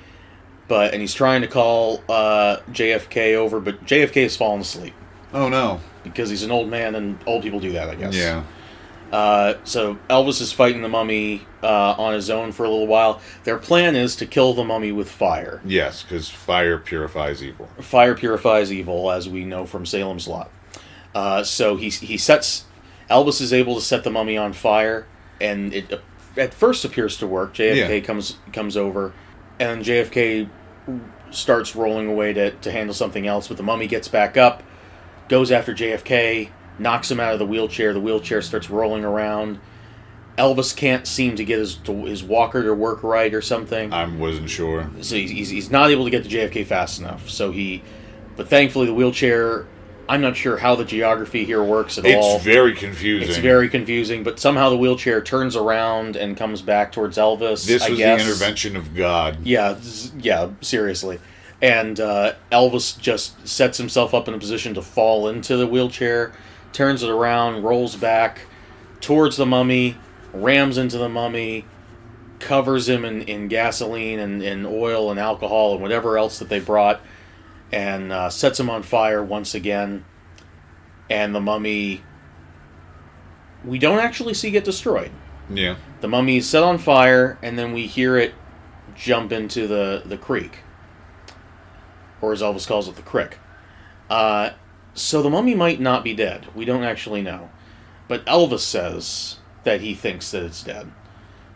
but 0.66 0.92
and 0.92 1.00
he's 1.00 1.14
trying 1.14 1.42
to 1.42 1.46
call 1.46 2.02
uh, 2.08 2.56
JFK 2.72 3.34
over, 3.36 3.60
but 3.60 3.84
JFK 3.86 4.24
has 4.24 4.36
fallen 4.36 4.60
asleep 4.60 4.94
oh 5.32 5.48
no. 5.48 5.80
because 6.02 6.28
he's 6.28 6.42
an 6.42 6.50
old 6.50 6.68
man, 6.68 6.96
and 6.96 7.18
old 7.24 7.44
people 7.44 7.60
do 7.60 7.70
that, 7.72 7.88
I 7.88 7.94
guess. 7.94 8.16
Yeah. 8.16 8.42
Uh, 9.12 9.54
so 9.64 9.96
Elvis 10.08 10.40
is 10.40 10.52
fighting 10.52 10.80
the 10.80 10.88
mummy 10.88 11.46
uh, 11.62 11.94
on 11.98 12.14
his 12.14 12.30
own 12.30 12.50
for 12.50 12.64
a 12.64 12.68
little 12.70 12.86
while. 12.86 13.20
Their 13.44 13.58
plan 13.58 13.94
is 13.94 14.16
to 14.16 14.26
kill 14.26 14.54
the 14.54 14.64
mummy 14.64 14.90
with 14.90 15.10
fire. 15.10 15.60
Yes, 15.66 16.02
because 16.02 16.30
fire 16.30 16.78
purifies 16.78 17.44
evil. 17.44 17.68
Fire 17.80 18.14
purifies 18.14 18.72
evil, 18.72 19.10
as 19.10 19.28
we 19.28 19.44
know 19.44 19.66
from 19.66 19.84
Salem's 19.84 20.26
Lot. 20.26 20.50
Uh, 21.14 21.42
so 21.44 21.76
he 21.76 21.90
he 21.90 22.16
sets 22.16 22.64
Elvis 23.10 23.42
is 23.42 23.52
able 23.52 23.74
to 23.74 23.82
set 23.82 24.02
the 24.02 24.10
mummy 24.10 24.38
on 24.38 24.54
fire, 24.54 25.06
and 25.42 25.74
it 25.74 26.00
at 26.38 26.54
first 26.54 26.82
appears 26.86 27.18
to 27.18 27.26
work. 27.26 27.52
JFK 27.52 27.88
Yeah. 27.96 28.00
comes 28.00 28.38
comes 28.54 28.78
over, 28.78 29.12
and 29.60 29.84
JFK 29.84 30.48
starts 31.30 31.76
rolling 31.76 32.08
away 32.08 32.32
to 32.32 32.52
to 32.52 32.70
handle 32.72 32.94
something 32.94 33.26
else. 33.26 33.48
But 33.48 33.58
the 33.58 33.62
mummy 33.62 33.86
gets 33.86 34.08
back 34.08 34.38
up, 34.38 34.62
goes 35.28 35.50
after 35.52 35.74
JFK, 35.74 36.48
knocks 36.78 37.10
him 37.10 37.20
out 37.20 37.32
of 37.32 37.38
the 37.38 37.46
wheelchair. 37.46 37.92
The 37.92 38.00
wheelchair 38.00 38.42
starts 38.42 38.70
rolling 38.70 39.04
around. 39.04 39.60
Elvis 40.38 40.74
can't 40.74 41.06
seem 41.06 41.36
to 41.36 41.44
get 41.44 41.58
his 41.58 41.78
his 41.86 42.22
walker 42.22 42.62
to 42.62 42.72
work 42.72 43.02
right 43.02 43.34
or 43.34 43.42
something 43.42 43.92
I 43.92 44.06
wasn't 44.06 44.48
sure. 44.48 44.88
so 45.02 45.14
he's, 45.14 45.30
he's, 45.30 45.50
he's 45.50 45.70
not 45.70 45.90
able 45.90 46.04
to 46.04 46.10
get 46.10 46.24
to 46.24 46.30
JFK 46.30 46.64
fast 46.64 46.98
enough. 47.00 47.28
So 47.28 47.50
he, 47.52 47.82
but 48.36 48.48
thankfully 48.48 48.86
the 48.86 48.94
wheelchair. 48.94 49.66
I'm 50.08 50.20
not 50.20 50.36
sure 50.36 50.56
how 50.58 50.74
the 50.74 50.84
geography 50.84 51.44
here 51.44 51.62
works 51.62 51.96
at 51.96 52.04
all. 52.04 52.34
It's 52.36 52.44
very 52.44 52.74
confusing. 52.74 53.28
It's 53.28 53.38
very 53.38 53.68
confusing, 53.68 54.24
but 54.24 54.38
somehow 54.38 54.68
the 54.68 54.76
wheelchair 54.76 55.22
turns 55.22 55.54
around 55.54 56.16
and 56.16 56.36
comes 56.36 56.60
back 56.60 56.90
towards 56.92 57.16
Elvis. 57.16 57.66
This 57.66 57.82
I 57.84 57.90
was 57.90 57.98
guess. 57.98 58.22
the 58.22 58.28
intervention 58.28 58.76
of 58.76 58.94
God. 58.94 59.38
Yeah, 59.46 59.78
yeah, 60.18 60.50
seriously. 60.60 61.20
And 61.62 62.00
uh, 62.00 62.34
Elvis 62.50 62.98
just 62.98 63.46
sets 63.46 63.78
himself 63.78 64.12
up 64.12 64.26
in 64.26 64.34
a 64.34 64.38
position 64.38 64.74
to 64.74 64.82
fall 64.82 65.28
into 65.28 65.56
the 65.56 65.68
wheelchair, 65.68 66.32
turns 66.72 67.02
it 67.02 67.10
around, 67.10 67.62
rolls 67.62 67.96
back 67.96 68.42
towards 69.00 69.36
the 69.36 69.46
mummy, 69.46 69.96
rams 70.32 70.78
into 70.78 70.98
the 70.98 71.08
mummy, 71.08 71.66
covers 72.38 72.88
him 72.88 73.04
in, 73.04 73.22
in 73.22 73.48
gasoline 73.48 74.18
and, 74.18 74.42
and 74.42 74.66
oil 74.66 75.10
and 75.10 75.20
alcohol 75.20 75.72
and 75.72 75.82
whatever 75.82 76.18
else 76.18 76.38
that 76.38 76.48
they 76.48 76.60
brought, 76.60 77.00
and 77.70 78.12
uh, 78.12 78.30
sets 78.30 78.58
him 78.58 78.68
on 78.68 78.82
fire 78.82 79.22
once 79.22 79.54
again. 79.54 80.04
And 81.10 81.34
the 81.34 81.40
mummy, 81.40 82.02
we 83.64 83.78
don't 83.78 83.98
actually 83.98 84.34
see 84.34 84.50
get 84.50 84.64
destroyed. 84.64 85.10
Yeah. 85.50 85.76
The 86.00 86.08
mummy 86.08 86.38
is 86.38 86.48
set 86.48 86.62
on 86.62 86.78
fire, 86.78 87.38
and 87.42 87.58
then 87.58 87.72
we 87.72 87.86
hear 87.86 88.16
it 88.16 88.34
jump 88.94 89.32
into 89.32 89.66
the, 89.66 90.02
the 90.04 90.16
creek. 90.16 90.60
Or 92.20 92.32
as 92.32 92.40
Elvis 92.40 92.66
calls 92.66 92.88
it, 92.88 92.96
the 92.96 93.02
crick. 93.02 93.38
Uh, 94.08 94.50
so 94.94 95.22
the 95.22 95.30
mummy 95.30 95.54
might 95.54 95.80
not 95.80 96.04
be 96.04 96.14
dead. 96.14 96.46
We 96.54 96.64
don't 96.64 96.84
actually 96.84 97.22
know. 97.22 97.50
But 98.08 98.24
Elvis 98.26 98.60
says 98.60 99.38
that 99.64 99.80
he 99.80 99.94
thinks 99.94 100.30
that 100.32 100.42
it's 100.42 100.62
dead 100.62 100.90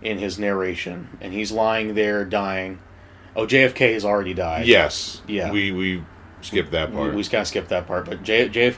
in 0.01 0.19
his 0.19 0.39
narration. 0.39 1.19
And 1.21 1.33
he's 1.33 1.53
lying 1.53 1.95
there 1.95 2.25
dying. 2.25 2.79
Oh, 3.35 3.47
JFK 3.47 3.93
has 3.95 4.05
already 4.05 4.33
died. 4.35 4.67
Yes. 4.67 5.21
Yeah. 5.27 5.51
We 5.51 5.71
we 5.73 6.03
skipped 6.41 6.71
that 6.71 6.93
part. 6.93 7.15
we 7.15 7.23
kind 7.25 7.43
of 7.43 7.49
skipped 7.49 7.69
that 7.69 7.87
part. 7.87 8.07
But 8.07 8.23
J, 8.23 8.49
JF, 8.49 8.77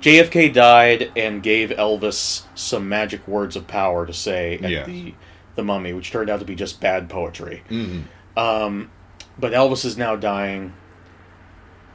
JFK 0.00 0.52
died 0.52 1.12
and 1.16 1.42
gave 1.42 1.70
Elvis 1.70 2.44
some 2.54 2.88
magic 2.88 3.28
words 3.28 3.54
of 3.54 3.66
power 3.68 4.06
to 4.06 4.12
say 4.12 4.54
at 4.62 4.70
Yes. 4.70 4.86
the 4.86 5.14
the 5.56 5.62
mummy, 5.62 5.92
which 5.92 6.10
turned 6.10 6.30
out 6.30 6.38
to 6.40 6.46
be 6.46 6.54
just 6.54 6.80
bad 6.80 7.08
poetry. 7.08 7.62
Mhm. 7.68 8.04
Um, 8.36 8.90
but 9.38 9.52
Elvis 9.52 9.84
is 9.84 9.96
now 9.98 10.16
dying, 10.16 10.72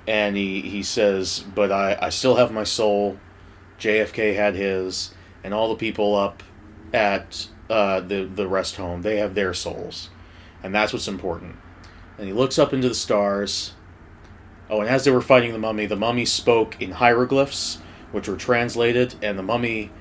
and 0.08 0.36
he 0.36 0.62
he 0.62 0.84
says, 0.84 1.44
"But 1.54 1.72
I 1.72 1.98
I 2.02 2.10
still 2.10 2.36
have 2.36 2.52
my 2.52 2.64
soul. 2.64 3.18
JFK 3.80 4.36
had 4.36 4.56
his, 4.56 5.14
and 5.44 5.54
all 5.54 5.70
the 5.70 5.76
people 5.76 6.16
up 6.16 6.42
at 6.94 7.48
uh, 7.70 8.00
the 8.00 8.24
the 8.24 8.48
rest 8.48 8.76
home 8.78 9.02
they 9.02 9.18
have 9.18 9.36
their 9.36 9.54
souls, 9.54 10.10
and 10.64 10.74
that's 10.74 10.94
what's 10.94 11.08
important." 11.08 11.56
And 12.18 12.28
he 12.28 12.34
looks 12.34 12.58
up 12.58 12.72
into 12.74 12.88
the 12.88 12.96
stars. 12.96 13.74
Oh, 14.70 14.80
and 14.82 14.90
as 14.90 15.04
they 15.06 15.12
were 15.12 15.22
fighting 15.22 15.52
the 15.52 15.60
mummy, 15.60 15.86
the 15.86 15.96
mummy 15.96 16.26
spoke 16.26 16.82
in 16.82 16.92
hieroglyphs, 16.94 17.78
which 18.12 18.28
were 18.28 18.38
translated, 18.38 19.14
and 19.22 19.38
the 19.38 19.44
mummy 19.44 19.92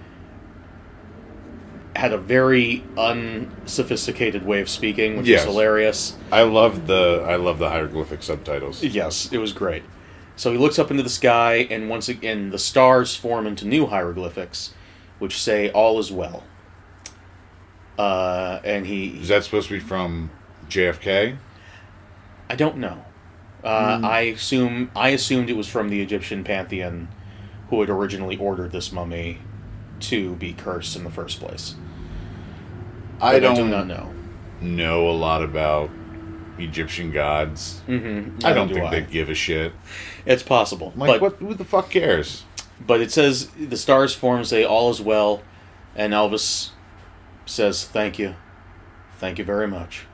had 1.96 2.12
a 2.12 2.18
very 2.18 2.82
unsophisticated 2.96 4.44
way 4.44 4.60
of 4.60 4.68
speaking, 4.68 5.16
which 5.16 5.26
Yes. 5.28 5.40
is 5.42 5.46
hilarious. 5.46 6.14
I 6.32 6.42
love 6.42 6.86
the 6.86 7.24
I 7.26 7.36
love 7.36 7.58
the 7.58 7.68
hieroglyphic 7.70 8.22
subtitles. 8.22 8.82
Yes, 8.82 9.28
it 9.32 9.38
was 9.38 9.52
great. 9.52 9.82
So 10.36 10.50
he 10.50 10.58
looks 10.58 10.78
up 10.78 10.90
into 10.90 11.02
the 11.02 11.08
sky, 11.08 11.66
and 11.70 11.88
once 11.88 12.08
again, 12.08 12.50
the 12.50 12.58
stars 12.58 13.14
form 13.14 13.46
into 13.46 13.66
new 13.66 13.86
hieroglyphics, 13.86 14.74
which 15.18 15.40
say 15.40 15.70
"All 15.70 15.98
is 15.98 16.10
well." 16.10 16.44
Uh, 17.98 18.60
and 18.64 18.86
he, 18.86 19.20
Is 19.20 19.28
that 19.28 19.44
supposed 19.44 19.68
to 19.68 19.74
be 19.74 19.80
from 19.80 20.30
JFK? 20.68 21.36
I 22.50 22.56
don't 22.56 22.78
know. 22.78 23.04
Uh, 23.62 24.00
I 24.02 24.20
assume 24.22 24.90
I 24.94 25.10
assumed 25.10 25.48
it 25.48 25.56
was 25.56 25.68
from 25.68 25.88
the 25.88 26.02
Egyptian 26.02 26.44
pantheon, 26.44 27.08
who 27.70 27.80
had 27.80 27.88
originally 27.88 28.36
ordered 28.36 28.72
this 28.72 28.92
mummy 28.92 29.38
to 30.00 30.34
be 30.34 30.52
cursed 30.52 30.96
in 30.96 31.04
the 31.04 31.10
first 31.10 31.40
place. 31.40 31.76
I 33.20 33.38
don't 33.38 33.54
do 33.54 33.68
not 33.68 33.86
know. 33.86 34.12
know 34.60 35.08
a 35.08 35.12
lot 35.12 35.42
about 35.42 35.88
Egyptian 36.58 37.10
gods. 37.10 37.82
Mm-hmm. 37.86 38.44
I 38.44 38.52
don't 38.52 38.72
think 38.72 38.90
they 38.90 39.02
give 39.02 39.28
a 39.28 39.34
shit. 39.34 39.72
It's 40.26 40.42
possible, 40.42 40.92
I'm 40.94 41.00
like, 41.00 41.20
but 41.20 41.20
what? 41.20 41.40
Who 41.40 41.54
the 41.54 41.64
fuck 41.64 41.90
cares? 41.90 42.44
but 42.86 43.00
it 43.00 43.10
says 43.12 43.48
the 43.50 43.76
stars 43.76 44.14
form 44.14 44.44
say 44.44 44.64
all 44.64 44.90
is 44.90 45.00
well, 45.00 45.42
and 45.94 46.12
Elvis 46.12 46.70
says 47.46 47.84
thank 47.84 48.18
you, 48.18 48.34
thank 49.18 49.38
you 49.38 49.44
very 49.44 49.68
much, 49.68 50.06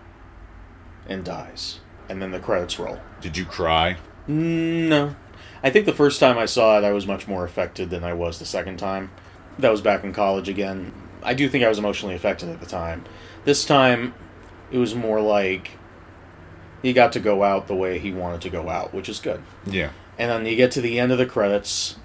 and 1.08 1.24
dies, 1.24 1.80
and 2.08 2.20
then 2.20 2.30
the 2.30 2.40
credits 2.40 2.78
roll. 2.78 2.98
Did 3.20 3.36
you 3.36 3.44
cry? 3.44 3.96
No. 4.26 5.16
I 5.62 5.70
think 5.70 5.86
the 5.86 5.92
first 5.92 6.20
time 6.20 6.38
I 6.38 6.46
saw 6.46 6.78
it, 6.78 6.84
I 6.84 6.92
was 6.92 7.06
much 7.06 7.28
more 7.28 7.44
affected 7.44 7.90
than 7.90 8.02
I 8.04 8.14
was 8.14 8.38
the 8.38 8.46
second 8.46 8.78
time. 8.78 9.10
That 9.58 9.70
was 9.70 9.82
back 9.82 10.04
in 10.04 10.12
college 10.12 10.48
again. 10.48 10.92
I 11.22 11.34
do 11.34 11.48
think 11.48 11.64
I 11.64 11.68
was 11.68 11.78
emotionally 11.78 12.14
affected 12.14 12.48
at 12.48 12.60
the 12.60 12.66
time. 12.66 13.04
This 13.44 13.66
time, 13.66 14.14
it 14.70 14.78
was 14.78 14.94
more 14.94 15.20
like 15.20 15.72
he 16.82 16.93
got 16.93 17.12
to 17.12 17.20
go 17.20 17.43
out 17.43 17.66
the 17.66 17.74
way 17.74 17.98
he 17.98 18.12
wanted 18.12 18.40
to 18.43 18.51
go 18.51 18.69
out, 18.69 18.94
which 18.94 19.09
is 19.09 19.20
good. 19.20 19.43
Yeah. 19.66 19.90
And 20.19 20.31
then 20.31 20.47
you 20.47 20.57
get 20.57 20.70
to 20.73 20.81
the 20.81 20.98
end 20.98 21.12
of 21.12 21.19
the 21.19 21.27
credits, 21.27 21.97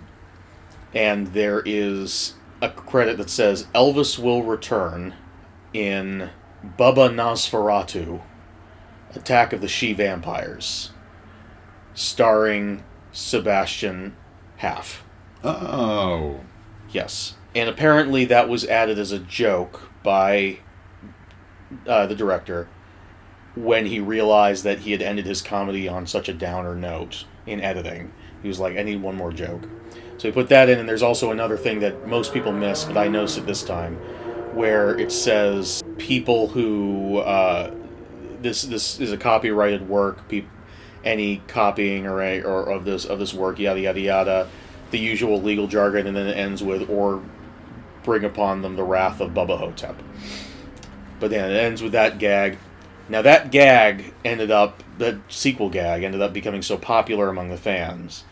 and 0.93 1.27
there 1.27 1.61
is 1.65 2.35
a 2.61 2.69
credit 2.69 3.17
that 3.17 3.29
says 3.29 3.67
Elvis 3.73 4.17
will 4.17 4.43
return 4.43 5.15
in 5.73 6.29
Bubba 6.77 7.13
Nosferatu, 7.13 8.21
Attack 9.13 9.53
of 9.53 9.61
the 9.61 9.67
She 9.67 9.93
Vampires, 9.93 10.91
starring 11.93 12.83
Sebastian 13.11 14.15
Haff. 14.57 15.03
Oh. 15.43 16.41
Yes. 16.89 17.35
And 17.53 17.69
apparently 17.69 18.25
that 18.25 18.49
was 18.49 18.65
added 18.65 18.97
as 18.97 19.11
a 19.11 19.19
joke 19.19 19.89
by 20.03 20.59
uh, 21.87 22.05
the 22.07 22.15
director 22.15 22.67
when 23.55 23.85
he 23.85 23.99
realized 23.99 24.63
that 24.63 24.79
he 24.79 24.91
had 24.91 25.01
ended 25.01 25.25
his 25.25 25.41
comedy 25.41 25.87
on 25.87 26.05
such 26.05 26.27
a 26.27 26.33
downer 26.33 26.75
note 26.75 27.25
in 27.45 27.61
editing. 27.61 28.11
He 28.41 28.47
was 28.47 28.59
like, 28.59 28.77
I 28.77 28.83
need 28.83 29.01
one 29.01 29.15
more 29.15 29.31
joke. 29.31 29.67
So 30.17 30.27
he 30.27 30.31
put 30.31 30.49
that 30.49 30.69
in, 30.69 30.79
and 30.79 30.87
there's 30.87 31.01
also 31.01 31.31
another 31.31 31.57
thing 31.57 31.79
that 31.79 32.07
most 32.07 32.33
people 32.33 32.51
miss, 32.51 32.83
but 32.85 32.97
I 32.97 33.07
noticed 33.07 33.37
it 33.37 33.45
this 33.45 33.63
time, 33.63 33.95
where 34.53 34.97
it 34.97 35.11
says 35.11 35.83
people 35.97 36.47
who 36.47 37.17
uh, 37.19 37.73
this 38.41 38.61
this 38.61 38.99
is 38.99 39.11
a 39.11 39.17
copyrighted 39.17 39.89
work, 39.89 40.27
peop, 40.29 40.47
any 41.03 41.37
copying 41.47 42.05
or, 42.05 42.21
a, 42.21 42.41
or 42.41 42.69
of 42.69 42.85
this 42.85 43.05
of 43.05 43.19
this 43.19 43.33
work, 43.33 43.59
yada 43.59 43.79
yada 43.79 43.99
yada, 43.99 44.49
the 44.91 44.99
usual 44.99 45.41
legal 45.41 45.67
jargon, 45.67 46.07
and 46.07 46.15
then 46.15 46.27
it 46.27 46.37
ends 46.37 46.63
with 46.63 46.89
or 46.89 47.21
bring 48.03 48.23
upon 48.23 48.61
them 48.61 48.75
the 48.75 48.83
wrath 48.83 49.19
of 49.19 49.31
Bubba 49.31 49.57
Ho-Tep. 49.57 50.01
But 51.19 51.31
then 51.31 51.49
it 51.49 51.55
ends 51.55 51.81
with 51.81 51.91
that 51.93 52.19
gag. 52.19 52.57
Now 53.07 53.21
that 53.21 53.51
gag 53.51 54.13
ended 54.23 54.51
up 54.51 54.83
the 54.97 55.19
sequel 55.27 55.69
gag 55.69 56.03
ended 56.03 56.21
up 56.21 56.33
becoming 56.33 56.61
so 56.61 56.77
popular 56.77 57.29
among 57.29 57.49
the 57.49 57.57
fans 57.57 58.23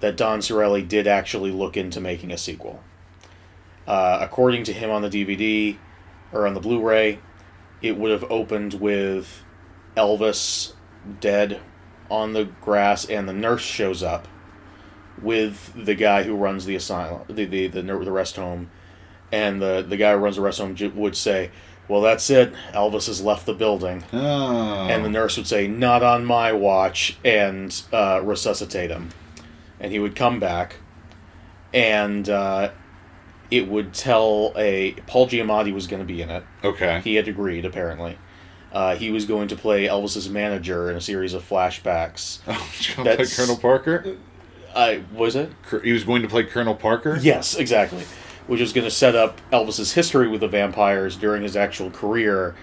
that 0.00 0.16
Don 0.16 0.38
Coscarelli 0.38 0.86
did 0.86 1.06
actually 1.06 1.50
look 1.50 1.76
into 1.76 2.00
making 2.00 2.30
a 2.30 2.38
sequel. 2.38 2.82
Uh, 3.86 4.18
according 4.20 4.64
to 4.64 4.72
him 4.72 4.90
on 4.90 5.02
the 5.02 5.10
DVD 5.10 5.76
or 6.32 6.46
on 6.46 6.54
the 6.54 6.60
Blu-ray, 6.60 7.18
it 7.82 7.96
would 7.96 8.10
have 8.10 8.24
opened 8.30 8.74
with 8.74 9.42
Elvis 9.96 10.74
dead 11.20 11.60
on 12.10 12.32
the 12.32 12.44
grass, 12.44 13.04
and 13.04 13.28
the 13.28 13.32
nurse 13.32 13.62
shows 13.62 14.02
up 14.02 14.28
with 15.20 15.72
the 15.74 15.94
guy 15.94 16.22
who 16.22 16.34
runs 16.34 16.64
the 16.64 16.76
asylum, 16.76 17.22
the 17.28 17.44
the 17.44 17.66
the, 17.66 17.82
the 17.82 18.12
rest 18.12 18.36
home, 18.36 18.70
and 19.32 19.60
the 19.60 19.84
the 19.86 19.96
guy 19.96 20.12
who 20.12 20.18
runs 20.18 20.36
the 20.36 20.42
rest 20.42 20.60
home 20.60 20.76
would 20.94 21.16
say, 21.16 21.50
"Well, 21.88 22.00
that's 22.00 22.28
it. 22.30 22.52
Elvis 22.72 23.06
has 23.06 23.20
left 23.22 23.46
the 23.46 23.54
building." 23.54 24.04
Oh. 24.12 24.86
And 24.88 25.04
the 25.04 25.08
nurse 25.08 25.36
would 25.36 25.46
say, 25.46 25.66
"Not 25.66 26.02
on 26.02 26.24
my 26.24 26.52
watch," 26.52 27.16
and 27.24 27.80
uh, 27.92 28.20
resuscitate 28.22 28.90
him. 28.90 29.10
And 29.80 29.92
he 29.92 29.98
would 29.98 30.14
come 30.16 30.38
back, 30.40 30.76
and 31.72 32.28
uh, 32.28 32.70
it 33.50 33.68
would 33.68 33.94
tell 33.94 34.52
a 34.56 34.92
Paul 35.06 35.28
Giamatti 35.28 35.72
was 35.72 35.86
going 35.86 36.00
to 36.00 36.06
be 36.06 36.20
in 36.22 36.30
it. 36.30 36.44
okay. 36.64 37.00
He 37.02 37.14
had 37.14 37.28
agreed, 37.28 37.64
apparently. 37.64 38.18
Uh, 38.70 38.96
he 38.96 39.10
was 39.10 39.24
going 39.24 39.48
to 39.48 39.56
play 39.56 39.86
Elvis's 39.86 40.28
manager 40.28 40.90
in 40.90 40.96
a 40.96 41.00
series 41.00 41.32
of 41.34 41.48
flashbacks. 41.48 42.40
Oh, 42.98 43.02
play 43.02 43.26
Colonel 43.26 43.56
Parker. 43.56 44.16
I 44.74 45.02
was 45.12 45.34
it? 45.36 45.50
He 45.82 45.92
was 45.92 46.04
going 46.04 46.20
to 46.22 46.28
play 46.28 46.44
Colonel 46.44 46.74
Parker. 46.74 47.16
Yes, 47.20 47.54
exactly. 47.56 48.04
Which 48.48 48.60
is 48.60 48.72
going 48.72 48.86
to 48.86 48.90
set 48.90 49.14
up 49.14 49.40
Elvis's 49.52 49.92
history 49.92 50.26
with 50.26 50.40
the 50.40 50.48
vampires 50.48 51.16
during 51.16 51.44
his 51.44 51.54
actual 51.54 51.90
career, 51.90 52.56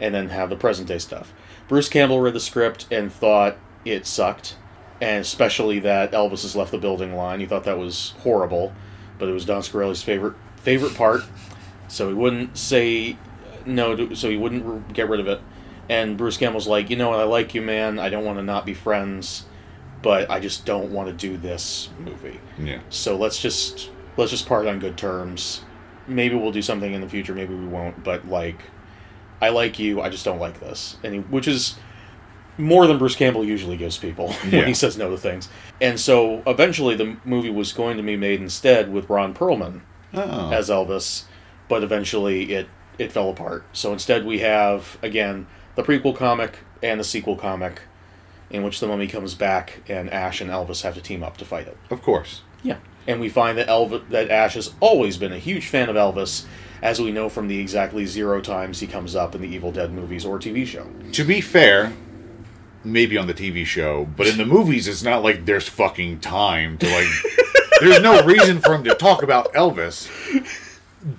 and 0.00 0.14
then 0.14 0.30
have 0.30 0.48
the 0.48 0.56
present 0.56 0.88
day 0.88 0.98
stuff. 0.98 1.34
Bruce 1.68 1.88
Campbell 1.88 2.20
read 2.20 2.32
the 2.32 2.40
script 2.40 2.86
and 2.90 3.12
thought 3.12 3.56
it 3.84 4.06
sucked, 4.06 4.56
and 5.00 5.20
especially 5.20 5.78
that 5.80 6.12
Elvis 6.12 6.42
has 6.42 6.56
left 6.56 6.70
the 6.70 6.78
building 6.78 7.14
line. 7.14 7.40
He 7.40 7.46
thought 7.46 7.64
that 7.64 7.78
was 7.78 8.14
horrible, 8.20 8.72
but 9.18 9.28
it 9.28 9.32
was 9.32 9.44
Don 9.44 9.60
Coscarelli's 9.60 10.02
favorite 10.02 10.34
favorite 10.56 10.94
part, 10.94 11.22
so 11.88 12.08
he 12.08 12.14
wouldn't 12.14 12.56
say 12.56 13.16
no. 13.66 13.96
To, 13.96 14.14
so 14.14 14.30
he 14.30 14.36
wouldn't 14.36 14.92
get 14.92 15.08
rid 15.08 15.20
of 15.20 15.26
it. 15.26 15.40
And 15.88 16.16
Bruce 16.16 16.36
Campbell's 16.36 16.68
like, 16.68 16.88
you 16.88 16.96
know 16.96 17.10
what? 17.10 17.18
I 17.18 17.24
like 17.24 17.54
you, 17.54 17.62
man. 17.62 17.98
I 17.98 18.08
don't 18.08 18.24
want 18.24 18.38
to 18.38 18.42
not 18.44 18.64
be 18.64 18.74
friends, 18.74 19.46
but 20.02 20.30
I 20.30 20.38
just 20.38 20.64
don't 20.64 20.92
want 20.92 21.08
to 21.08 21.14
do 21.14 21.36
this 21.36 21.90
movie. 21.98 22.40
Yeah. 22.58 22.80
So 22.90 23.16
let's 23.16 23.40
just 23.40 23.90
let's 24.16 24.30
just 24.30 24.46
part 24.46 24.66
on 24.66 24.78
good 24.78 24.96
terms. 24.96 25.62
Maybe 26.06 26.34
we'll 26.34 26.52
do 26.52 26.62
something 26.62 26.92
in 26.92 27.00
the 27.00 27.08
future. 27.08 27.34
Maybe 27.34 27.54
we 27.54 27.66
won't. 27.66 28.02
But 28.04 28.28
like, 28.28 28.58
I 29.40 29.50
like 29.50 29.78
you. 29.78 30.00
I 30.00 30.08
just 30.08 30.24
don't 30.24 30.38
like 30.40 30.60
this. 30.60 30.96
And 31.04 31.14
he, 31.14 31.20
which 31.20 31.46
is 31.48 31.76
more 32.58 32.86
than 32.86 32.98
Bruce 32.98 33.16
Campbell 33.16 33.44
usually 33.44 33.76
gives 33.76 33.96
people 33.98 34.34
Yeah. 34.44 34.50
when 34.60 34.66
he 34.68 34.74
says 34.74 34.98
no 34.98 35.10
to 35.10 35.16
things. 35.16 35.48
And 35.80 35.98
so 35.98 36.42
eventually 36.46 36.94
the 36.96 37.16
movie 37.24 37.50
was 37.50 37.72
going 37.72 37.96
to 37.96 38.02
be 38.02 38.16
made 38.16 38.40
instead 38.40 38.92
with 38.92 39.08
Ron 39.08 39.34
Perlman 39.34 39.82
Oh. 40.14 40.50
as 40.52 40.68
Elvis, 40.68 41.24
but 41.68 41.82
eventually 41.82 42.52
it 42.52 42.68
it 42.98 43.10
fell 43.10 43.30
apart. 43.30 43.64
So 43.72 43.94
instead 43.94 44.26
we 44.26 44.40
have 44.40 44.98
again 45.00 45.46
the 45.74 45.82
prequel 45.82 46.14
comic 46.14 46.58
and 46.82 47.00
the 47.00 47.04
sequel 47.04 47.36
comic, 47.36 47.80
in 48.50 48.62
which 48.62 48.78
the 48.80 48.86
mummy 48.86 49.06
comes 49.06 49.34
back 49.34 49.80
and 49.88 50.10
Ash 50.10 50.42
and 50.42 50.50
Elvis 50.50 50.82
have 50.82 50.94
to 50.96 51.00
team 51.00 51.22
up 51.22 51.38
to 51.38 51.46
fight 51.46 51.66
it. 51.66 51.78
of 51.90 52.02
course. 52.02 52.42
Yeah, 52.62 52.76
and 53.06 53.20
we 53.20 53.28
find 53.28 53.58
that 53.58 53.68
Elvis, 53.68 54.08
that 54.10 54.30
Ash 54.30 54.54
has 54.54 54.72
always 54.80 55.16
been 55.16 55.32
a 55.32 55.38
huge 55.38 55.66
fan 55.66 55.88
of 55.88 55.96
Elvis, 55.96 56.44
as 56.80 57.00
we 57.00 57.12
know 57.12 57.28
from 57.28 57.48
the 57.48 57.58
exactly 57.58 58.06
zero 58.06 58.40
times 58.40 58.80
he 58.80 58.86
comes 58.86 59.14
up 59.14 59.34
in 59.34 59.40
the 59.40 59.48
Evil 59.48 59.72
Dead 59.72 59.92
movies 59.92 60.24
or 60.24 60.38
TV 60.38 60.66
show. 60.66 60.86
To 61.12 61.24
be 61.24 61.40
fair, 61.40 61.92
maybe 62.84 63.16
on 63.16 63.26
the 63.26 63.34
TV 63.34 63.64
show, 63.64 64.04
but 64.16 64.26
in 64.26 64.36
the 64.38 64.46
movies, 64.46 64.88
it's 64.88 65.02
not 65.02 65.22
like 65.22 65.44
there's 65.44 65.68
fucking 65.68 66.20
time 66.20 66.78
to 66.78 66.88
like. 66.88 67.08
there's 67.80 68.02
no 68.02 68.22
reason 68.24 68.60
for 68.60 68.74
him 68.74 68.84
to 68.84 68.94
talk 68.94 69.22
about 69.22 69.52
Elvis 69.54 70.08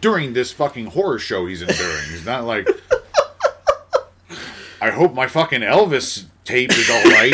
during 0.02 0.34
this 0.34 0.52
fucking 0.52 0.88
horror 0.88 1.20
show 1.20 1.46
he's 1.46 1.62
enduring. 1.62 2.04
He's 2.10 2.26
not 2.26 2.46
like. 2.46 2.68
I 4.82 4.90
hope 4.90 5.14
my 5.14 5.28
fucking 5.28 5.62
Elvis 5.62 6.26
tape 6.44 6.72
is 6.72 6.90
all 6.90 7.04
right. 7.04 7.34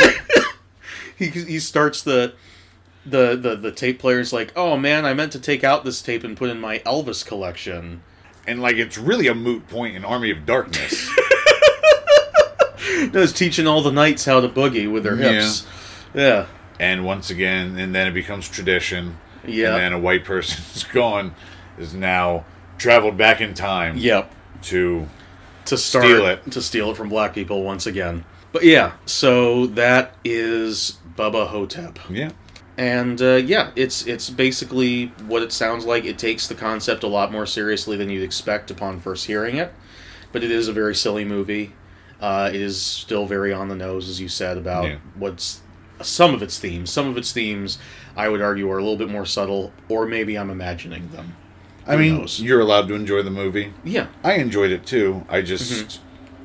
He 1.17 1.27
he 1.29 1.59
starts 1.59 2.01
the. 2.01 2.33
The, 3.09 3.35
the 3.35 3.55
the 3.55 3.71
tape 3.71 3.99
player's 3.99 4.31
like, 4.33 4.51
oh 4.55 4.77
man, 4.77 5.05
I 5.05 5.13
meant 5.13 5.31
to 5.33 5.39
take 5.39 5.63
out 5.63 5.83
this 5.85 6.01
tape 6.01 6.23
and 6.23 6.35
put 6.37 6.49
in 6.49 6.59
my 6.59 6.79
Elvis 6.79 7.25
collection. 7.25 8.01
And 8.47 8.61
like, 8.61 8.75
it's 8.77 8.97
really 8.97 9.27
a 9.27 9.35
moot 9.35 9.67
point 9.67 9.95
in 9.95 10.03
Army 10.05 10.31
of 10.31 10.45
Darkness. 10.45 11.09
No, 13.13 13.21
it's 13.21 13.31
teaching 13.31 13.65
all 13.65 13.81
the 13.81 13.91
knights 13.91 14.25
how 14.25 14.41
to 14.41 14.49
boogie 14.49 14.91
with 14.91 15.03
their 15.03 15.15
Yeah. 15.15 15.31
hips. 15.41 15.65
Yeah. 16.13 16.47
and 16.79 17.05
once 17.05 17.29
again, 17.29 17.77
and 17.77 17.93
then 17.95 18.07
it 18.07 18.13
becomes 18.13 18.47
tradition. 18.49 19.17
Yeah. 19.45 19.69
And 19.73 19.77
then 19.77 19.93
a 19.93 19.99
white 19.99 20.25
person's 20.25 20.83
gone 20.93 21.33
is 21.77 21.93
now 21.93 22.45
traveled 22.77 23.15
back 23.17 23.39
in 23.41 23.53
time 23.53 23.97
Yep. 23.97 24.31
to 24.63 25.07
To 25.65 25.77
start 25.77 26.05
Steal 26.05 26.25
it. 26.25 26.51
to 26.51 26.61
steal 26.61 26.91
it 26.91 26.97
from 26.97 27.09
black 27.09 27.33
people 27.33 27.63
once 27.63 27.85
again. 27.85 28.25
But 28.51 28.63
yeah, 28.65 28.93
so 29.05 29.67
that 29.67 30.15
is 30.25 30.97
Bubba 31.17 31.47
Ho-Tep. 31.47 31.99
yeah. 32.09 32.31
And 32.79 33.21
uh, 33.21 33.35
yeah, 33.35 33.71
it's 33.75 34.07
it's 34.07 34.29
basically 34.29 35.07
what 35.27 35.41
it 35.43 35.51
sounds 35.51 35.83
like. 35.83 36.05
It 36.05 36.17
takes 36.17 36.47
the 36.47 36.55
concept 36.55 37.03
a 37.03 37.07
lot 37.07 37.29
more 37.29 37.45
seriously 37.45 37.97
than 37.97 38.09
you'd 38.09 38.23
expect 38.23 38.71
upon 38.71 39.01
first 39.01 39.25
hearing 39.25 39.57
it, 39.57 39.73
but 40.31 40.45
it 40.45 40.49
is 40.49 40.69
a 40.69 40.73
very 40.73 40.95
silly 40.95 41.25
movie. 41.25 41.73
Uh, 42.21 42.49
it 42.53 42.61
is 42.61 42.81
still 42.81 43.25
very 43.25 43.51
on 43.51 43.67
the 43.67 43.75
nose, 43.75 44.07
as 44.07 44.21
you 44.21 44.29
said 44.29 44.57
about 44.57 44.85
Yeah. 44.85 44.95
what's 45.15 45.59
some 46.01 46.33
of 46.33 46.41
its 46.41 46.57
themes. 46.57 46.89
Some 46.89 47.07
of 47.07 47.17
its 47.17 47.33
themes, 47.33 47.79
I 48.15 48.29
would 48.29 48.41
argue, 48.41 48.71
are 48.71 48.77
a 48.77 48.81
little 48.81 48.97
bit 48.97 49.09
more 49.09 49.25
subtle, 49.25 49.73
or 49.89 50.05
maybe 50.05 50.37
I'm 50.37 50.49
imagining 50.49 51.09
them. 51.09 51.35
I 51.85 51.93
Who 51.97 51.99
mean, 52.01 52.17
knows? 52.19 52.39
you're 52.39 52.61
allowed 52.61 52.87
to 52.87 52.93
enjoy 52.93 53.23
the 53.23 53.31
movie. 53.31 53.73
Yeah, 53.83 54.07
I 54.23 54.35
enjoyed 54.35 54.71
it 54.71 54.85
too. 54.85 55.25
I 55.27 55.41
just 55.41 55.71
Mm-hmm. 55.71 56.03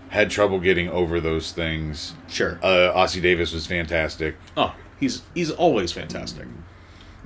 had 0.09 0.31
trouble 0.31 0.59
getting 0.59 0.89
over 0.89 1.21
those 1.21 1.53
things. 1.53 2.15
sure. 2.29 2.59
Uh, 2.61 2.93
Ossie 2.93 3.23
Davis 3.23 3.53
was 3.53 3.69
fantastic. 3.69 4.35
oh, 4.57 4.75
he's 5.05 5.23
he's 5.35 5.51
always 5.51 5.93
fantastic. 5.93 6.47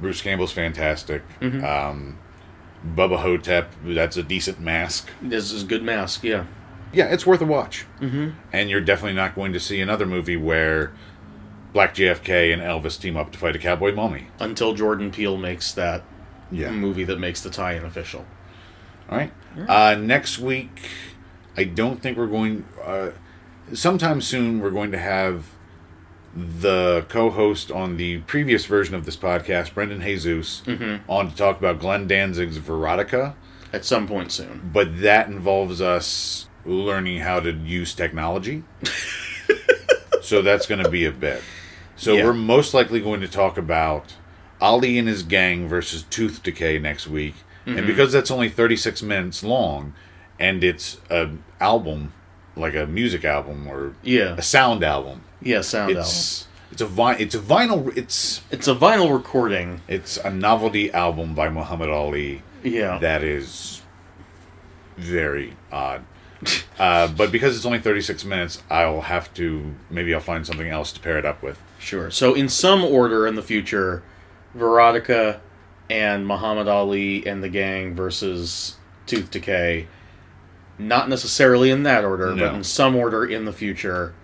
Bruce 0.00 0.20
Campbell's 0.22 0.52
fantastic. 0.52 1.22
Mm-hmm. 1.40 1.64
Um, 1.64 2.18
Bubba 2.94 3.18
Ho-Tep, 3.18 3.72
that's 3.84 4.16
a 4.16 4.22
decent 4.22 4.60
mask. 4.60 5.08
This 5.20 5.50
is 5.50 5.64
a 5.64 5.66
good 5.66 5.82
mask. 5.82 6.22
Yeah, 6.22 6.44
Yeah, 6.92 7.06
it's 7.06 7.26
worth 7.26 7.40
a 7.40 7.44
watch. 7.44 7.86
Mm-hmm. 8.00 8.30
And 8.52 8.70
you're 8.70 8.80
definitely 8.80 9.14
not 9.14 9.34
going 9.34 9.52
to 9.52 9.58
see 9.60 9.80
another 9.80 10.06
movie 10.06 10.36
where 10.36 10.92
Black 11.72 11.94
JFK 11.96 12.52
and 12.52 12.62
Elvis 12.62 13.00
team 13.00 13.16
up 13.16 13.32
to 13.32 13.38
fight 13.38 13.56
a 13.56 13.58
cowboy 13.58 13.92
mummy. 13.92 14.28
until 14.38 14.74
Jordan 14.74 15.10
Peele 15.10 15.36
makes 15.36 15.72
that 15.72 16.04
Yeah. 16.52 16.70
movie 16.70 17.02
that 17.04 17.18
makes 17.18 17.40
the 17.40 17.50
tie-in 17.50 17.84
official. 17.84 18.24
All 19.10 19.18
right. 19.18 19.32
Uh, 19.68 19.96
next 19.96 20.38
week, 20.38 20.88
I 21.56 21.64
don't 21.64 22.00
think 22.00 22.16
we're 22.16 22.26
going. 22.28 22.64
Uh, 22.84 23.10
sometime 23.72 24.20
soon, 24.20 24.60
we're 24.60 24.70
going 24.70 24.92
to 24.92 24.98
have 24.98 25.46
the 26.60 27.04
co-host 27.08 27.70
on 27.72 27.96
the 27.96 28.18
previous 28.20 28.64
version 28.66 28.94
of 28.94 29.04
this 29.04 29.16
podcast, 29.16 29.74
Brendan 29.74 30.00
Jesus, 30.02 30.62
on 31.08 31.30
to 31.30 31.36
talk 31.36 31.58
about 31.58 31.80
Glenn 31.80 32.06
Danzig's 32.06 32.58
Verotica. 32.58 33.34
At 33.72 33.84
some 33.84 34.06
point 34.06 34.32
soon. 34.32 34.70
But 34.72 35.00
that 35.02 35.28
involves 35.28 35.80
us 35.80 36.46
learning 36.64 37.20
how 37.20 37.40
to 37.40 37.52
use 37.52 37.94
technology. 37.94 38.62
so 40.22 40.42
that's 40.42 40.66
going 40.66 40.82
to 40.82 40.90
be 40.90 41.04
a 41.04 41.10
bit. 41.12 41.42
So 41.96 42.14
Yeah. 42.14 42.24
we're 42.24 42.32
most 42.34 42.74
likely 42.74 43.00
going 43.00 43.20
to 43.20 43.28
talk 43.28 43.56
about 43.58 44.14
Ali 44.60 44.98
and 44.98 45.08
his 45.08 45.22
gang 45.22 45.68
versus 45.68 46.02
Tooth 46.04 46.42
Decay 46.42 46.78
next 46.78 47.08
week. 47.08 47.34
Mm-hmm. 47.66 47.78
And 47.78 47.86
because 47.86 48.12
that's 48.12 48.30
only 48.30 48.48
36 48.48 49.02
minutes 49.02 49.42
long 49.42 49.94
and 50.38 50.62
it's 50.62 50.98
an 51.10 51.42
album, 51.60 52.12
like 52.56 52.74
a 52.74 52.86
music 52.86 53.24
album 53.24 53.66
or 53.68 53.94
Yeah. 54.02 54.34
a 54.36 54.42
sound 54.42 54.82
album, 54.84 55.22
Yeah, 55.40 55.60
sound 55.60 55.90
album. 55.90 56.02
it's 56.02 56.46
it's 56.72 56.82
a 56.82 56.86
vi- 56.86 57.14
it's 57.16 57.34
a 57.34 57.38
vinyl 57.38 57.96
it's 57.96 58.42
It's 58.50 58.68
a 58.68 58.74
vinyl 58.74 59.12
recording. 59.12 59.80
it's 59.88 60.16
a 60.18 60.30
novelty 60.30 60.92
album 60.92 61.34
by 61.34 61.48
Muhammad 61.48 61.88
Ali 61.90 62.42
Yeah. 62.62 62.98
that 62.98 63.22
is 63.22 63.82
very 64.96 65.54
odd. 65.72 66.04
uh, 66.78 67.08
but 67.08 67.32
because 67.32 67.56
it's 67.56 67.66
only 67.66 67.78
36 67.80 68.24
minutes, 68.24 68.62
I'll 68.70 69.02
have 69.02 69.32
to 69.34 69.74
maybe 69.90 70.14
I'll 70.14 70.20
find 70.20 70.46
something 70.46 70.68
else 70.68 70.92
to 70.92 71.00
pair 71.00 71.18
it 71.18 71.24
up 71.26 71.42
with. 71.42 71.60
Sure. 71.78 72.10
So 72.10 72.34
in 72.34 72.48
some 72.48 72.84
order 72.84 73.26
in 73.26 73.34
the 73.34 73.42
future, 73.42 74.02
Verotica 74.56 75.40
and 75.90 76.26
Muhammad 76.26 76.68
Ali 76.68 77.26
and 77.26 77.42
the 77.42 77.48
gang 77.48 77.94
versus 77.94 78.76
Tooth 79.06 79.30
Decay. 79.30 79.88
Not 80.78 81.08
necessarily 81.08 81.70
in 81.70 81.82
that 81.84 82.04
order, 82.04 82.34
No. 82.34 82.46
but 82.46 82.54
in 82.54 82.62
some 82.62 82.94
order 82.94 83.24
in 83.24 83.46
the 83.46 83.52
future, 83.52 84.14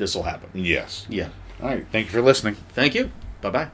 this 0.00 0.14
will 0.16 0.24
happen. 0.24 0.48
Yes. 0.54 1.06
Yeah. 1.08 1.28
All 1.62 1.68
right. 1.68 1.86
Thank 1.92 2.06
you 2.06 2.12
for 2.12 2.22
listening. 2.22 2.56
Thank 2.72 2.94
you. 2.94 3.10
Bye 3.42 3.50
bye. 3.50 3.68